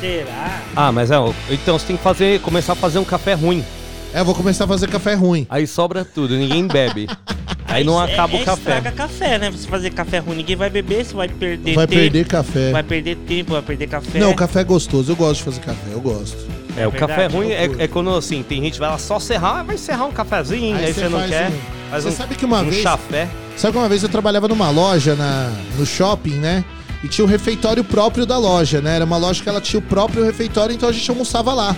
Será? 0.00 0.60
Ah, 0.76 0.92
mas 0.92 1.10
é, 1.10 1.16
então 1.50 1.78
você 1.78 1.86
tem 1.86 1.96
que 1.96 2.02
fazer, 2.02 2.40
começar 2.40 2.72
a 2.74 2.76
fazer 2.76 2.98
um 2.98 3.04
café 3.04 3.34
ruim. 3.34 3.64
É, 4.12 4.20
eu 4.20 4.24
vou 4.24 4.34
começar 4.34 4.64
a 4.64 4.68
fazer 4.68 4.88
café 4.88 5.14
ruim. 5.14 5.46
Aí 5.50 5.66
sobra 5.66 6.04
tudo, 6.04 6.34
ninguém 6.36 6.66
bebe. 6.66 7.06
Aí 7.68 7.84
não 7.84 8.02
é- 8.02 8.10
acaba 8.14 8.38
é 8.38 8.40
o 8.40 8.44
café. 8.46 8.60
estraga 8.78 8.92
café, 8.92 9.38
né? 9.38 9.50
Você 9.50 9.68
fazer 9.68 9.90
café 9.90 10.18
ruim, 10.20 10.36
ninguém 10.36 10.56
vai 10.56 10.70
beber, 10.70 11.04
você 11.04 11.14
vai 11.14 11.28
perder 11.28 11.74
Vai 11.74 11.86
tempo. 11.86 12.00
perder 12.00 12.26
café. 12.26 12.70
Vai 12.72 12.82
perder 12.82 13.16
tempo, 13.16 13.52
vai 13.52 13.60
perder 13.62 13.86
café. 13.88 14.18
Não, 14.18 14.30
o 14.30 14.34
café 14.34 14.60
é 14.60 14.64
gostoso. 14.64 15.12
Eu 15.12 15.16
gosto 15.16 15.38
de 15.40 15.44
fazer 15.44 15.60
café, 15.60 15.92
eu 15.92 16.00
gosto. 16.00 16.38
É, 16.78 16.86
o 16.86 16.90
verdade, 16.90 17.12
café 17.12 17.26
ruim 17.26 17.50
é, 17.50 17.68
é 17.78 17.86
quando 17.88 18.14
assim, 18.14 18.42
tem 18.42 18.62
gente 18.62 18.74
que 18.74 18.78
vai 18.80 18.88
lá 18.88 18.96
só 18.96 19.18
serrar, 19.20 19.62
vai 19.64 19.76
serrar 19.76 20.06
um 20.08 20.12
cafezinho, 20.12 20.76
aí, 20.76 20.92
você 20.94 21.08
não 21.10 21.28
quer. 21.28 21.50
um- 21.50 21.90
Faz 21.90 22.04
Você 22.04 22.08
um, 22.10 22.12
sabe 22.16 22.34
que 22.36 22.44
uma 22.46 22.60
um 22.60 22.70
vez. 22.70 22.82
chafé. 22.82 23.28
Sabe 23.56 23.72
que 23.72 23.78
uma 23.78 23.88
vez 23.88 24.02
eu 24.02 24.08
trabalhava 24.08 24.48
numa 24.48 24.70
loja 24.70 25.14
na, 25.14 25.50
no 25.78 25.84
shopping, 25.84 26.34
né? 26.34 26.64
E 27.04 27.08
tinha 27.08 27.24
o 27.24 27.28
refeitório 27.28 27.82
próprio 27.84 28.24
da 28.24 28.38
loja, 28.38 28.80
né? 28.80 28.96
Era 28.96 29.04
uma 29.04 29.16
loja 29.18 29.42
que 29.42 29.48
ela 29.48 29.60
tinha 29.60 29.78
o 29.78 29.82
próprio 29.82 30.24
refeitório, 30.24 30.74
então 30.74 30.88
a 30.88 30.92
gente 30.92 31.08
almoçava 31.10 31.52
lá. 31.52 31.76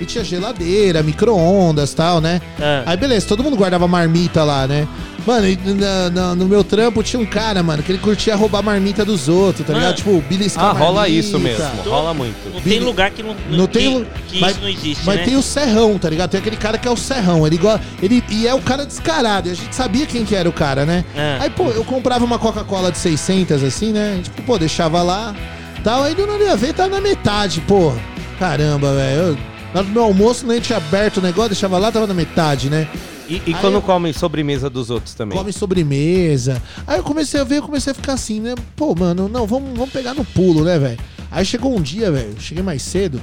E 0.00 0.04
tinha 0.04 0.22
geladeira, 0.24 1.02
micro-ondas 1.02 1.92
e 1.92 1.96
tal, 1.96 2.20
né? 2.20 2.40
Ah. 2.60 2.82
Aí 2.86 2.96
beleza, 2.96 3.26
todo 3.26 3.42
mundo 3.42 3.56
guardava 3.56 3.86
marmita 3.88 4.44
lá, 4.44 4.66
né? 4.66 4.86
Mano, 5.26 5.48
e 5.48 5.56
na- 5.56 6.08
na- 6.10 6.34
no 6.36 6.46
meu 6.46 6.62
trampo 6.62 7.02
tinha 7.02 7.18
um 7.20 7.26
cara, 7.26 7.60
mano, 7.60 7.82
que 7.82 7.90
ele 7.90 7.98
curtia 7.98 8.36
roubar 8.36 8.62
marmita 8.62 9.04
dos 9.04 9.28
outros, 9.28 9.66
tá 9.66 9.72
Mano. 9.72 9.84
ligado? 9.84 9.96
Tipo, 9.96 10.20
beliscar 10.28 10.66
Ah, 10.66 10.72
rola 10.72 11.00
marmita. 11.00 11.18
isso 11.18 11.38
mesmo. 11.40 11.64
Rola 11.84 12.14
muito. 12.14 12.36
Não 12.54 12.60
Billy- 12.60 12.76
tem 12.76 12.84
lugar 12.86 13.10
que 13.10 13.24
não, 13.24 13.34
Não 13.50 13.66
que, 13.66 13.78
tem. 13.78 14.06
que 14.28 14.40
mas, 14.40 14.52
isso 14.52 14.60
não 14.60 14.68
existe, 14.68 15.02
mas 15.04 15.16
né? 15.16 15.24
tem 15.24 15.34
o 15.36 15.42
Serrão, 15.42 15.98
tá 15.98 16.08
ligado? 16.08 16.30
Tem 16.30 16.38
aquele 16.38 16.56
cara 16.56 16.78
que 16.78 16.86
é 16.86 16.90
o 16.92 16.96
Serrão. 16.96 17.44
Ele, 17.44 17.56
go- 17.58 17.80
ele 18.00 18.22
E 18.30 18.46
é 18.46 18.54
o 18.54 18.60
cara 18.60 18.86
descarado. 18.86 19.48
E 19.48 19.50
a 19.50 19.54
gente 19.54 19.74
sabia 19.74 20.06
quem 20.06 20.24
que 20.24 20.34
era 20.36 20.48
o 20.48 20.52
cara, 20.52 20.86
né? 20.86 21.04
É. 21.16 21.38
Aí, 21.40 21.50
pô, 21.50 21.70
eu 21.70 21.82
comprava 21.84 22.24
uma 22.24 22.38
Coca-Cola 22.38 22.92
de 22.92 22.98
600, 22.98 23.64
assim, 23.64 23.92
né? 23.92 24.20
Tipo, 24.22 24.42
pô, 24.42 24.56
deixava 24.58 25.02
lá. 25.02 25.34
Tal. 25.82 26.04
Aí 26.04 26.14
do 26.14 26.24
nada 26.24 26.44
ia 26.44 26.56
ver, 26.56 26.72
tá 26.72 26.86
na 26.86 27.00
metade, 27.00 27.60
pô. 27.62 27.92
Caramba, 28.38 28.94
velho. 28.94 29.20
Eu- 29.20 29.38
Na 29.76 29.80
hora 29.80 29.88
do 29.88 29.92
meu 29.92 30.04
almoço, 30.04 30.46
nem 30.46 30.58
tinha 30.58 30.78
aberto 30.78 31.18
o 31.18 31.20
negócio, 31.20 31.50
deixava 31.50 31.76
lá, 31.76 31.92
tava 31.92 32.06
na 32.06 32.14
metade, 32.14 32.70
né? 32.70 32.88
E, 33.28 33.42
e 33.46 33.52
quando 33.60 33.74
eu- 33.74 33.82
come 33.82 34.10
sobremesa 34.10 34.70
dos 34.70 34.88
outros 34.88 35.12
também? 35.12 35.36
Come 35.36 35.52
sobremesa. 35.52 36.62
Aí 36.86 36.96
eu 36.98 37.02
comecei 37.04 37.38
a 37.38 37.44
ver, 37.44 37.58
eu 37.58 37.62
comecei 37.62 37.90
a 37.90 37.94
ficar 37.94 38.14
assim, 38.14 38.40
né? 38.40 38.54
Pô, 38.74 38.94
mano, 38.98 39.28
não, 39.28 39.46
vamos, 39.46 39.76
vamos 39.76 39.90
pegar 39.92 40.14
no 40.14 40.24
pulo, 40.24 40.64
né, 40.64 40.78
velho? 40.78 40.98
Aí 41.30 41.44
chegou 41.44 41.76
um 41.76 41.82
dia, 41.82 42.10
velho, 42.10 42.34
cheguei 42.38 42.62
mais 42.64 42.80
cedo, 42.80 43.20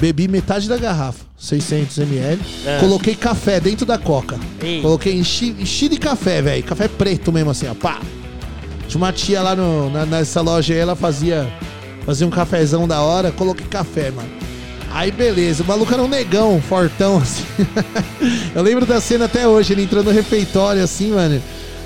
bebi 0.00 0.26
metade 0.26 0.70
da 0.70 0.78
garrafa, 0.78 1.22
600ml, 1.38 2.38
É. 2.64 2.78
coloquei 2.80 3.14
café 3.14 3.60
dentro 3.60 3.84
da 3.84 3.98
coca. 3.98 4.38
Ei. 4.62 4.80
Coloquei, 4.80 5.12
enchi, 5.18 5.54
enchi 5.60 5.86
de 5.90 5.98
café, 5.98 6.40
velho, 6.40 6.62
café 6.62 6.88
preto 6.88 7.30
mesmo 7.30 7.50
assim, 7.50 7.66
ó, 7.68 7.74
pá. 7.74 8.00
Tinha 8.88 8.96
uma 8.96 9.12
tia 9.12 9.42
lá 9.42 9.54
no, 9.54 9.90
na- 9.90 10.06
nessa 10.06 10.40
loja 10.40 10.72
aí, 10.72 10.80
ela 10.80 10.96
fazia, 10.96 11.46
fazia 12.06 12.26
um 12.26 12.30
cafezão 12.30 12.88
da 12.88 13.02
hora, 13.02 13.30
coloquei 13.30 13.66
café, 13.66 14.10
mano. 14.10 14.30
Aí 14.90 15.10
beleza, 15.10 15.62
o 15.62 15.66
maluco 15.66 15.92
era 15.92 16.02
um 16.02 16.08
negão, 16.08 16.60
fortão, 16.60 17.18
assim. 17.18 17.44
eu 18.54 18.62
lembro 18.62 18.84
da 18.84 19.00
cena 19.00 19.26
até 19.26 19.46
hoje, 19.46 19.72
ele 19.72 19.84
entrou 19.84 20.02
no 20.02 20.10
refeitório, 20.10 20.82
assim, 20.82 21.12
mano. 21.12 21.40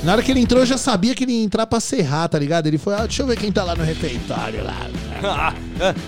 Na 0.04 0.12
hora 0.12 0.22
que 0.22 0.30
ele 0.30 0.40
entrou, 0.40 0.60
eu 0.60 0.66
já 0.66 0.76
sabia 0.76 1.14
que 1.14 1.24
ele 1.24 1.32
ia 1.32 1.42
entrar 1.42 1.66
pra 1.66 1.80
serrar, 1.80 2.28
tá 2.28 2.38
ligado? 2.38 2.66
Ele 2.66 2.76
foi, 2.76 2.94
ah, 2.94 3.06
deixa 3.06 3.22
eu 3.22 3.26
ver 3.26 3.38
quem 3.38 3.50
tá 3.50 3.64
lá 3.64 3.74
no 3.74 3.82
refeitório 3.82 4.62
lá. 4.62 5.54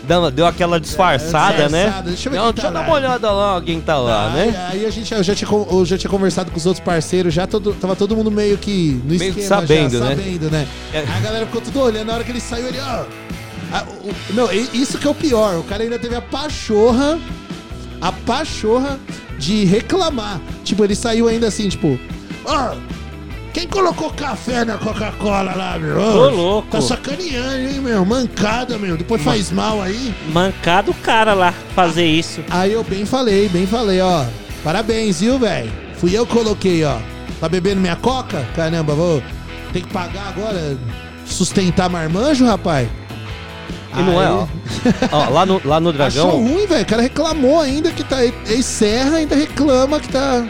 Deu, 0.06 0.30
deu 0.30 0.46
aquela 0.46 0.78
disfarçada, 0.78 1.68
né? 1.68 1.84
disfarçada, 1.84 2.08
deixa 2.10 2.28
eu 2.28 2.32
ver 2.32 2.38
Não, 2.38 2.52
deixa 2.52 2.62
tá 2.62 2.68
eu 2.68 2.72
dar 2.72 2.80
uma 2.82 2.94
olhada 2.94 3.32
lá, 3.32 3.62
quem 3.62 3.80
tá 3.80 3.98
lá, 3.98 4.32
aí, 4.32 4.50
né? 4.50 4.68
aí 4.70 4.86
a 4.86 4.90
gente 4.90 5.12
eu 5.12 5.22
já 5.22 5.34
tinha, 5.34 5.50
eu 5.50 5.84
já 5.84 5.96
tinha 5.98 6.10
conversado 6.10 6.50
com 6.50 6.56
os 6.56 6.66
outros 6.66 6.84
parceiros, 6.84 7.32
já 7.32 7.46
todo, 7.46 7.72
tava 7.74 7.96
todo 7.96 8.14
mundo 8.14 8.30
meio 8.30 8.58
que 8.58 9.00
no 9.02 9.14
Meio 9.16 9.34
que 9.34 9.40
esquema 9.40 9.62
sabendo, 9.62 9.98
já, 9.98 10.04
né? 10.04 10.16
sabendo, 10.16 10.50
né? 10.50 10.68
É. 10.92 10.98
Aí 10.98 11.06
a 11.08 11.20
galera 11.20 11.46
ficou 11.46 11.62
tudo 11.62 11.80
olhando, 11.80 12.06
na 12.08 12.14
hora 12.14 12.24
que 12.24 12.30
ele 12.30 12.40
saiu, 12.40 12.68
ele, 12.68 12.78
ó... 12.78 12.82
Ah, 12.82 13.06
o- 14.04 14.34
não, 14.34 14.52
i- 14.52 14.68
isso 14.74 14.98
que 14.98 15.06
é 15.06 15.10
o 15.10 15.14
pior, 15.14 15.56
o 15.58 15.62
cara 15.64 15.82
ainda 15.82 15.98
teve 15.98 16.14
a 16.14 16.20
pachorra, 16.22 17.18
a 18.00 18.12
pachorra 18.12 18.98
de 19.38 19.64
reclamar. 19.64 20.40
Tipo, 20.64 20.84
ele 20.84 20.94
saiu 20.94 21.28
ainda 21.28 21.48
assim, 21.48 21.68
tipo... 21.68 21.98
Ó, 22.44 22.74
quem 23.52 23.66
colocou 23.66 24.10
café 24.10 24.64
na 24.64 24.76
Coca-Cola 24.78 25.54
lá, 25.54 25.78
meu? 25.78 25.98
Ô, 25.98 26.28
louco. 26.28 26.68
Tá 26.68 26.80
sacaneando, 26.80 27.68
hein, 27.68 27.80
meu? 27.80 28.04
Mancada, 28.04 28.76
meu. 28.78 28.96
Depois 28.96 29.22
faz 29.22 29.50
mal 29.50 29.80
aí. 29.82 30.14
Mancado 30.32 30.90
o 30.90 30.94
cara 30.94 31.32
lá 31.34 31.52
fazer 31.74 32.06
isso. 32.06 32.42
Aí 32.50 32.72
eu 32.72 32.84
bem 32.84 33.04
falei, 33.06 33.48
bem 33.48 33.66
falei, 33.66 34.00
ó. 34.00 34.24
Parabéns, 34.62 35.20
viu, 35.20 35.38
velho? 35.38 35.72
Fui 35.96 36.16
eu 36.16 36.26
que 36.26 36.32
coloquei, 36.34 36.84
ó. 36.84 36.98
Tá 37.40 37.48
bebendo 37.48 37.80
minha 37.80 37.96
coca? 37.96 38.46
Caramba, 38.54 38.94
vou 38.94 39.22
ter 39.72 39.80
que 39.80 39.88
pagar 39.92 40.28
agora, 40.28 40.76
sustentar 41.26 41.88
marmanjo, 41.88 42.44
rapaz? 42.44 42.88
E 43.96 44.02
não 44.02 44.22
é, 44.22 44.30
ó. 44.30 44.46
Ó, 45.12 45.30
lá, 45.30 45.46
no, 45.46 45.60
lá 45.64 45.80
no 45.80 45.92
Dragão, 45.92 46.28
Achou 46.28 46.40
ruim, 46.40 46.66
velho. 46.66 46.82
O 46.82 46.86
cara 46.86 47.02
reclamou 47.02 47.60
ainda 47.60 47.90
que 47.90 48.04
tá. 48.04 48.24
Ex-serra 48.24 49.16
ainda 49.16 49.34
reclama 49.34 49.98
que 49.98 50.08
tá. 50.08 50.46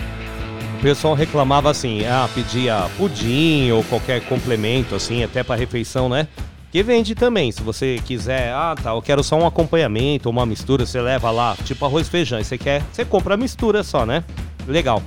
o 0.78 0.82
pessoal 0.82 1.14
reclamava 1.14 1.70
assim, 1.70 2.04
ah, 2.04 2.28
pedia 2.34 2.86
pudim 2.96 3.70
ou 3.70 3.82
qualquer 3.84 4.20
complemento, 4.22 4.94
assim, 4.94 5.22
até 5.22 5.42
pra 5.42 5.56
refeição, 5.56 6.08
né? 6.08 6.26
Que 6.70 6.82
vende 6.82 7.14
também, 7.14 7.50
se 7.52 7.62
você 7.62 7.98
quiser, 8.04 8.52
ah, 8.52 8.74
tá, 8.80 8.90
eu 8.90 9.00
quero 9.00 9.22
só 9.22 9.36
um 9.36 9.46
acompanhamento, 9.46 10.28
uma 10.28 10.44
mistura, 10.44 10.84
você 10.84 11.00
leva 11.00 11.30
lá, 11.30 11.56
tipo 11.64 11.84
arroz 11.86 12.06
e 12.06 12.10
feijão, 12.10 12.38
e 12.38 12.44
você 12.44 12.58
quer, 12.58 12.82
você 12.92 13.04
compra 13.04 13.34
a 13.34 13.36
mistura 13.36 13.82
só, 13.82 14.04
né? 14.04 14.22
Legal. 14.66 15.02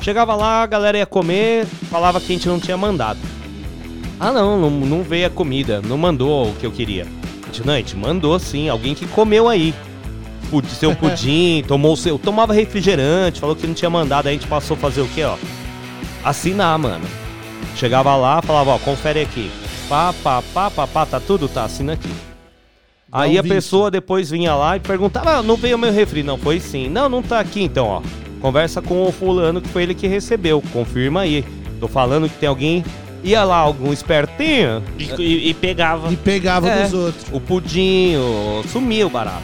Chegava 0.00 0.34
lá, 0.34 0.62
a 0.62 0.66
galera 0.66 0.96
ia 0.96 1.04
comer, 1.04 1.66
falava 1.90 2.20
que 2.20 2.32
a 2.32 2.36
gente 2.36 2.48
não 2.48 2.58
tinha 2.58 2.76
mandado. 2.76 3.18
Ah, 4.18 4.32
não, 4.32 4.58
não, 4.58 4.70
não 4.70 5.02
veio 5.02 5.26
a 5.26 5.30
comida, 5.30 5.82
não 5.82 5.98
mandou 5.98 6.48
o 6.48 6.54
que 6.54 6.64
eu 6.64 6.72
queria. 6.72 7.06
Gente 7.58 7.96
mandou 7.96 8.38
sim, 8.38 8.68
alguém 8.68 8.94
que 8.94 9.06
comeu 9.06 9.48
aí. 9.48 9.74
Pud- 10.50 10.66
Seu 10.68 10.94
pudim, 10.96 11.62
tomou 11.66 11.96
seu. 11.96 12.18
Tomava 12.18 12.52
refrigerante, 12.52 13.40
falou 13.40 13.54
que 13.56 13.66
não 13.66 13.74
tinha 13.74 13.90
mandado, 13.90 14.26
aí 14.28 14.34
a 14.34 14.38
gente 14.38 14.48
passou 14.48 14.76
a 14.76 14.80
fazer 14.80 15.00
o 15.02 15.08
quê, 15.08 15.24
ó? 15.24 15.36
Assinar, 16.24 16.78
mano. 16.78 17.04
Chegava 17.76 18.14
lá, 18.16 18.42
falava, 18.42 18.70
ó, 18.70 18.78
confere 18.78 19.20
aqui. 19.20 19.50
Pá, 19.88 20.12
pá, 20.22 20.42
pá, 20.54 20.70
pá, 20.70 20.86
pá, 20.86 21.06
tá 21.06 21.20
tudo? 21.20 21.48
Tá, 21.48 21.64
assina 21.64 21.94
aqui. 21.94 22.10
Aí 23.12 23.36
a 23.38 23.42
visto. 23.42 23.54
pessoa 23.54 23.90
depois 23.90 24.30
vinha 24.30 24.54
lá 24.54 24.76
e 24.76 24.80
perguntava, 24.80 25.38
ah, 25.38 25.42
não 25.42 25.56
veio 25.56 25.76
meu 25.78 25.92
refri? 25.92 26.22
Não, 26.22 26.38
foi 26.38 26.60
sim. 26.60 26.88
Não, 26.88 27.08
não 27.08 27.22
tá 27.22 27.40
aqui 27.40 27.62
então, 27.62 27.86
ó. 27.86 28.02
Conversa 28.40 28.80
com 28.80 29.04
o 29.06 29.10
fulano 29.12 29.60
que 29.60 29.68
foi 29.68 29.82
ele 29.82 29.94
que 29.94 30.06
recebeu, 30.06 30.62
confirma 30.72 31.22
aí. 31.22 31.44
Tô 31.80 31.88
falando 31.88 32.28
que 32.28 32.36
tem 32.38 32.48
alguém, 32.48 32.84
ia 33.22 33.44
lá, 33.44 33.56
algum 33.56 33.92
espertinho, 33.92 34.82
E, 34.98 35.04
e- 35.22 35.50
e 35.50 35.54
pegava. 35.54 36.12
E 36.12 36.16
pegava 36.16 36.68
É. 36.68 36.82
dos 36.84 36.94
outros. 36.94 37.24
o 37.32 37.40
pudim, 37.40 38.16
o... 38.16 38.62
sumiu 38.68 39.06
o 39.06 39.10
barato. 39.10 39.42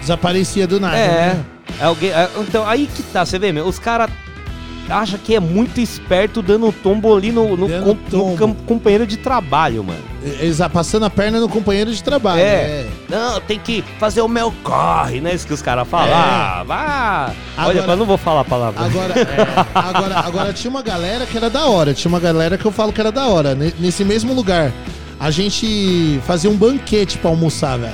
Desaparecia 0.00 0.66
do 0.66 0.80
nada. 0.80 0.96
É. 0.96 1.08
né? 1.08 1.44
é 1.80 1.84
alguém, 1.84 2.10
é, 2.10 2.28
então, 2.38 2.66
aí 2.66 2.86
que 2.92 3.02
tá, 3.04 3.24
você 3.24 3.38
vê, 3.38 3.52
meu, 3.52 3.66
os 3.66 3.78
caras 3.78 4.10
acham 4.88 5.18
que 5.18 5.34
é 5.34 5.40
muito 5.40 5.80
esperto 5.80 6.42
dando 6.42 6.70
tombo 6.72 7.16
ali 7.16 7.30
no, 7.32 7.56
no, 7.56 7.68
com- 7.68 7.78
no 7.86 7.94
tombo. 7.94 8.36
cam- 8.36 8.54
companheiro 8.66 9.06
de 9.06 9.16
trabalho, 9.16 9.82
mano. 9.84 10.00
Eles 10.22 10.58
passando 10.72 11.04
a 11.04 11.10
perna 11.10 11.40
no 11.40 11.48
companheiro 11.48 11.92
de 11.92 12.02
trabalho. 12.02 12.40
É. 12.40 12.86
Não, 13.08 13.40
tem 13.40 13.58
que 13.58 13.82
fazer 13.98 14.20
o 14.20 14.28
meu 14.28 14.52
corre, 14.62 15.20
né? 15.20 15.34
Isso 15.34 15.46
que 15.46 15.52
os 15.52 15.62
caras 15.62 15.86
falam. 15.88 16.08
É. 16.08 16.12
Ah, 16.14 16.64
vá. 16.66 17.32
Olha, 17.58 17.80
eu 17.80 17.96
não 17.96 18.06
vou 18.06 18.16
falar 18.16 18.40
a 18.42 18.44
palavra. 18.44 18.84
Agora, 18.84 19.14
é, 19.18 19.78
agora, 19.78 20.18
agora 20.20 20.52
tinha 20.52 20.70
uma 20.70 20.82
galera 20.82 21.26
que 21.26 21.36
era 21.36 21.50
da 21.50 21.66
hora. 21.66 21.92
Tinha 21.92 22.08
uma 22.08 22.20
galera 22.20 22.56
que 22.56 22.64
eu 22.64 22.70
falo 22.72 22.92
que 22.92 23.00
era 23.00 23.10
da 23.10 23.26
hora. 23.26 23.54
Ne- 23.54 23.74
Nesse 23.80 24.04
mesmo 24.04 24.32
lugar, 24.32 24.72
a 25.18 25.30
gente 25.30 26.20
fazia 26.24 26.48
um 26.50 26.56
banquete 26.56 27.18
pra 27.18 27.30
almoçar, 27.30 27.78
velho. 27.78 27.92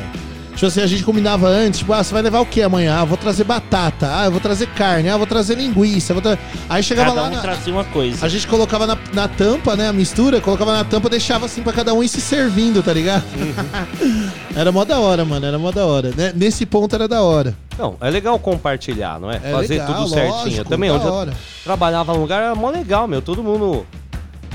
Tipo 0.59 0.67
assim, 0.67 0.81
a 0.81 0.87
gente 0.89 1.05
combinava 1.05 1.47
antes, 1.47 1.79
tipo, 1.79 1.93
ah, 1.93 2.03
você 2.03 2.13
vai 2.13 2.21
levar 2.21 2.41
o 2.41 2.47
que 2.47 2.61
amanhã? 2.63 2.97
Ah, 2.99 3.03
eu 3.03 3.07
vou 3.07 3.17
trazer 3.17 3.45
batata, 3.45 4.09
ah, 4.13 4.25
eu 4.25 4.33
vou 4.33 4.41
trazer 4.41 4.67
carne, 4.67 5.09
ah, 5.09 5.13
eu 5.13 5.19
vou 5.19 5.27
trazer 5.27 5.55
linguiça. 5.55 6.11
eu 6.11 6.15
vou 6.15 6.23
tra- 6.23 6.37
Aí 6.69 6.83
chegava 6.83 7.11
Cada 7.11 7.21
lá, 7.23 7.29
um 7.29 7.31
na- 7.37 7.41
trazia 7.41 7.73
uma 7.73 7.85
coisa. 7.85 8.27
a 8.27 8.29
gente 8.29 8.45
colocava 8.49 8.85
na, 8.85 8.99
na 9.13 9.29
tampa, 9.29 9.77
né, 9.77 9.87
a 9.89 9.93
mistura, 9.93 10.41
colocava 10.41 10.73
na 10.73 10.83
tampa, 10.83 11.09
deixava 11.09 11.47
assim 11.47 11.63
pra 11.63 11.73
cada 11.73 11.95
um 11.95 12.03
ir 12.03 12.09
se 12.09 12.21
servindo, 12.21 12.83
tá 12.83 12.93
ligado? 12.93 13.23
era 14.57 14.73
mó 14.73 14.85
da 14.85 14.99
hora, 14.99 15.25
mano, 15.25 15.47
era 15.47 15.59
mó 15.61 15.71
da 15.71 15.87
hora. 15.87 16.13
né? 16.17 16.33
Nesse 16.35 16.67
ponto 16.67 16.93
era 16.95 17.07
da 17.07 17.23
hora. 17.23 17.55
Não, 17.79 17.97
é 18.01 18.11
legal 18.11 18.37
compartilhar, 18.41 19.21
não 19.21 19.31
é? 19.31 19.37
É 19.37 19.53
Fazer 19.53 19.75
legal, 19.79 19.95
tudo 19.95 20.09
certinho. 20.09 20.35
lógico, 20.35 20.69
Também, 20.69 20.91
onde 20.91 21.07
eu 21.07 21.13
hora. 21.13 21.33
trabalhava 21.63 22.13
num 22.15 22.21
lugar, 22.21 22.43
era 22.43 22.55
mó 22.57 22.69
legal, 22.71 23.07
meu. 23.07 23.23
Todo 23.23 23.45
mundo 23.45 23.87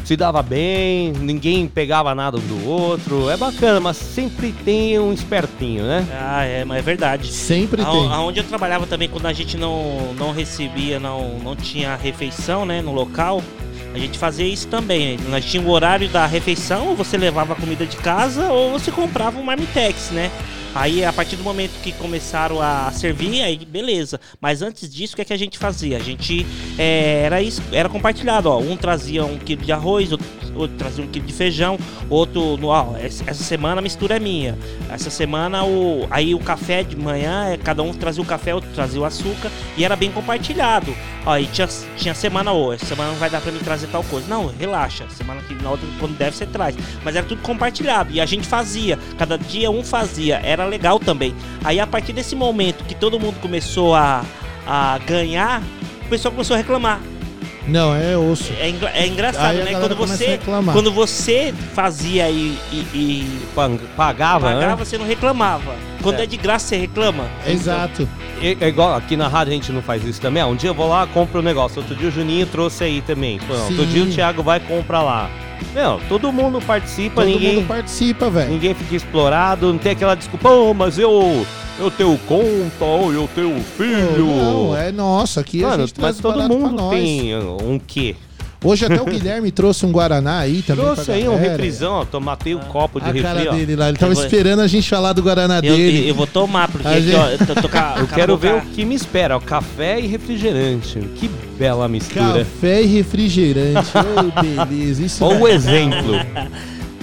se 0.03 0.17
dava 0.17 0.41
bem, 0.43 1.13
ninguém 1.13 1.67
pegava 1.67 2.13
nada 2.13 2.37
um 2.37 2.41
do 2.41 2.67
outro. 2.69 3.29
É 3.29 3.37
bacana, 3.37 3.79
mas 3.79 3.97
sempre 3.97 4.51
tem 4.51 4.99
um 4.99 5.13
espertinho, 5.13 5.83
né? 5.85 6.05
Ah, 6.11 6.43
é, 6.43 6.65
mas 6.65 6.79
é 6.79 6.81
verdade. 6.81 7.31
Sempre 7.31 7.81
A- 7.81 7.85
tem. 7.85 8.07
Aonde 8.11 8.39
eu 8.39 8.43
trabalhava 8.43 8.85
também, 8.85 9.07
quando 9.07 9.25
a 9.27 9.33
gente 9.33 9.57
não, 9.57 10.13
não 10.17 10.31
recebia, 10.31 10.99
não, 10.99 11.39
não 11.39 11.55
tinha 11.55 11.95
refeição, 11.95 12.65
né, 12.65 12.81
no 12.81 12.91
local, 12.93 13.41
a 13.93 13.97
gente 13.97 14.17
fazia 14.17 14.45
isso 14.45 14.67
também. 14.67 15.17
Nós 15.29 15.45
tinha 15.45 15.61
o 15.63 15.69
horário 15.69 16.09
da 16.09 16.25
refeição, 16.25 16.87
ou 16.89 16.95
você 16.95 17.15
levava 17.17 17.53
a 17.53 17.55
comida 17.55 17.85
de 17.85 17.95
casa, 17.97 18.51
ou 18.51 18.71
você 18.71 18.91
comprava 18.91 19.39
um 19.39 19.43
marmitex, 19.43 20.09
né? 20.11 20.31
Aí, 20.75 21.05
a 21.05 21.13
partir 21.13 21.35
do 21.35 21.43
momento 21.43 21.71
que 21.83 21.91
começaram 21.91 22.59
a 22.61 22.91
servir, 22.91 23.43
aí 23.43 23.57
beleza. 23.57 24.19
Mas 24.41 24.61
antes 24.61 24.91
disso, 24.91 25.13
o 25.13 25.15
que, 25.15 25.21
é 25.21 25.25
que 25.25 25.33
a 25.33 25.37
gente 25.37 25.57
fazia? 25.57 25.97
A 25.97 25.99
gente 25.99 26.45
é, 26.77 27.23
era 27.25 27.41
isso, 27.41 27.61
era 27.71 27.87
compartilhado, 27.87 28.49
ó. 28.49 28.59
Um 28.59 28.75
trazia 28.75 29.23
um 29.23 29.37
quilo 29.37 29.61
de 29.61 29.71
arroz, 29.71 30.11
outro, 30.11 30.27
outro 30.55 30.77
trazia 30.77 31.03
um 31.03 31.07
quilo 31.07 31.25
de 31.25 31.33
feijão, 31.33 31.77
outro, 32.09 32.59
ó, 32.65 32.95
essa 32.97 33.43
semana 33.43 33.79
a 33.79 33.81
mistura 33.81 34.17
é 34.17 34.19
minha. 34.19 34.57
Essa 34.89 35.09
semana 35.09 35.63
o 35.63 36.07
aí 36.09 36.33
o 36.35 36.39
café 36.39 36.83
de 36.83 36.95
manhã, 36.95 37.49
é, 37.49 37.57
cada 37.57 37.83
um 37.83 37.93
trazia 37.93 38.21
o 38.21 38.25
café, 38.25 38.53
outro 38.53 38.69
trazia 38.73 39.01
o 39.01 39.05
açúcar 39.05 39.51
e 39.77 39.83
era 39.83 39.95
bem 39.95 40.11
compartilhado. 40.11 40.93
E 41.39 41.45
tinha, 41.47 41.67
tinha 41.95 42.13
semana 42.13 42.51
ou 42.51 42.73
essa 42.73 42.85
semana 42.85 43.11
não 43.11 43.17
vai 43.17 43.29
dar 43.29 43.39
pra 43.39 43.51
mim 43.51 43.59
trazer 43.59 43.87
tal 43.87 44.03
coisa. 44.03 44.27
Não, 44.27 44.47
relaxa. 44.47 45.05
Semana 45.09 45.41
que 45.41 45.55
na 45.55 45.71
outra 45.71 45.87
quando 45.99 46.17
deve 46.17 46.35
você 46.35 46.45
traz. 46.45 46.75
Mas 47.03 47.15
era 47.15 47.25
tudo 47.25 47.41
compartilhado 47.41 48.11
e 48.11 48.19
a 48.19 48.25
gente 48.25 48.45
fazia. 48.45 48.99
Cada 49.17 49.37
dia 49.37 49.71
um 49.71 49.83
fazia. 49.83 50.41
Era 50.43 50.65
legal 50.65 50.99
também. 50.99 51.33
Aí 51.63 51.79
a 51.79 51.87
partir 51.87 52.13
desse 52.13 52.35
momento 52.35 52.83
que 52.83 52.95
todo 52.95 53.19
mundo 53.19 53.39
começou 53.41 53.95
a, 53.95 54.25
a 54.67 54.97
ganhar, 54.99 55.61
o 56.05 56.09
pessoal 56.09 56.31
começou 56.31 56.55
a 56.55 56.57
reclamar. 56.57 57.12
Não, 57.67 57.95
é 57.95 58.17
osso. 58.17 58.51
É, 58.59 58.69
engra- 58.69 58.91
é 58.93 59.07
engraçado, 59.07 59.57
Aí 59.57 59.63
né? 59.63 59.79
Quando 59.79 59.95
você, 59.95 60.39
quando 60.73 60.91
você 60.91 61.53
fazia 61.73 62.29
e, 62.29 62.57
e- 62.71 62.87
e 62.93 63.39
Pang- 63.55 63.79
Pagava, 63.95 64.49
né? 64.49 64.55
pagava, 64.61 64.83
você 64.85 64.97
não 64.97 65.05
reclamava. 65.05 65.73
Quando 66.01 66.19
é. 66.19 66.25
de 66.25 66.35
graça, 66.35 66.67
você 66.67 66.75
reclama. 66.77 67.25
Exato. 67.47 68.07
É, 68.41 68.57
é 68.65 68.67
igual 68.67 68.93
aqui 68.95 69.15
na 69.15 69.29
rádio 69.29 69.51
a 69.53 69.55
gente 69.55 69.71
não 69.71 69.81
faz 69.81 70.03
isso 70.03 70.19
também. 70.19 70.43
Ah, 70.43 70.47
um 70.47 70.55
dia 70.55 70.69
eu 70.69 70.73
vou 70.73 70.89
lá, 70.89 71.07
compro 71.07 71.39
um 71.39 71.43
negócio. 71.43 71.79
Outro 71.79 71.95
dia 71.95 72.09
o 72.09 72.11
Juninho 72.11 72.45
trouxe 72.45 72.83
aí 72.83 73.01
também. 73.01 73.39
Outro 73.49 73.85
Sim. 73.85 73.85
dia 73.85 74.03
o 74.03 74.07
Thiago 74.07 74.43
vai 74.43 74.59
comprar 74.59 75.01
lá. 75.01 75.29
Meu, 75.73 75.99
todo 76.09 76.31
mundo 76.31 76.59
participa, 76.61 77.21
Todo 77.21 77.25
ninguém, 77.27 77.55
mundo 77.57 77.67
participa, 77.67 78.29
velho. 78.29 78.49
ninguém 78.51 78.73
fica 78.73 78.95
explorado, 78.95 79.71
não 79.71 79.77
tem 79.79 79.91
aquela 79.91 80.15
desculpa, 80.15 80.49
oh, 80.49 80.73
mas 80.73 80.97
eu, 80.99 81.45
eu 81.79 81.89
tenho 81.91 82.17
conta, 82.27 82.83
ou 82.85 83.13
eu 83.13 83.29
tenho 83.33 83.59
filho. 83.61 84.25
Não, 84.25 84.75
é 84.77 84.91
nossa, 84.91 85.41
aqui 85.41 85.63
a 85.63 85.69
Mano, 85.69 85.81
gente 85.87 85.93
traz 85.93 86.19
mas 86.19 86.21
todo 86.21 86.47
mundo 86.47 86.89
tem 86.89 87.35
um 87.35 87.79
quê? 87.79 88.15
Hoje 88.63 88.85
até 88.85 89.01
o 89.01 89.05
Guilherme 89.09 89.51
trouxe 89.51 89.85
um 89.85 89.91
Guaraná 89.91 90.39
aí 90.39 90.61
também. 90.61 90.85
Trouxe 90.85 91.11
aí 91.11 91.27
um 91.27 91.35
refrisão, 91.37 91.93
ó, 91.95 92.05
tomatei 92.05 92.55
um 92.55 92.59
copo 92.59 92.99
de 92.99 93.05
A 93.05 93.11
refri, 93.11 93.21
cara 93.21 93.51
ó. 93.51 93.55
dele 93.55 93.75
lá, 93.75 93.89
ele 93.89 93.97
tava 93.97 94.11
Eu 94.11 94.15
vou- 94.15 94.23
esperando 94.25 94.59
a 94.61 94.67
gente 94.67 94.89
falar 94.89 95.13
do 95.13 95.21
Guaraná 95.21 95.57
Eu, 95.57 95.61
dele. 95.75 95.99
eu- 96.03 96.07
eu 96.09 96.15
vou 96.15 96.27
tomar, 96.27 96.67
porque 96.71 96.87
aqui, 96.87 97.01
gente- 97.01 97.15
ó, 97.15 97.27
eu 97.29 97.37
tô, 97.39 97.55
tô 97.55 97.77
a- 97.77 97.95
Eu 97.99 98.07
quero 98.07 98.37
ver 98.37 98.55
o 98.55 98.61
que 98.61 98.85
me 98.85 98.95
espera, 98.95 99.35
ó, 99.37 99.39
café 99.39 99.99
e 99.99 100.07
refrigerante. 100.07 100.99
Que 101.15 101.29
bela 101.57 101.87
mistura. 101.87 102.39
Café 102.39 102.81
e 102.81 102.85
refrigerante. 102.87 103.89
oh, 103.95 104.41
beleza. 104.65 105.03
Isso 105.03 105.23
Olha 105.25 105.39
o 105.39 105.47
exemplo. 105.47 106.13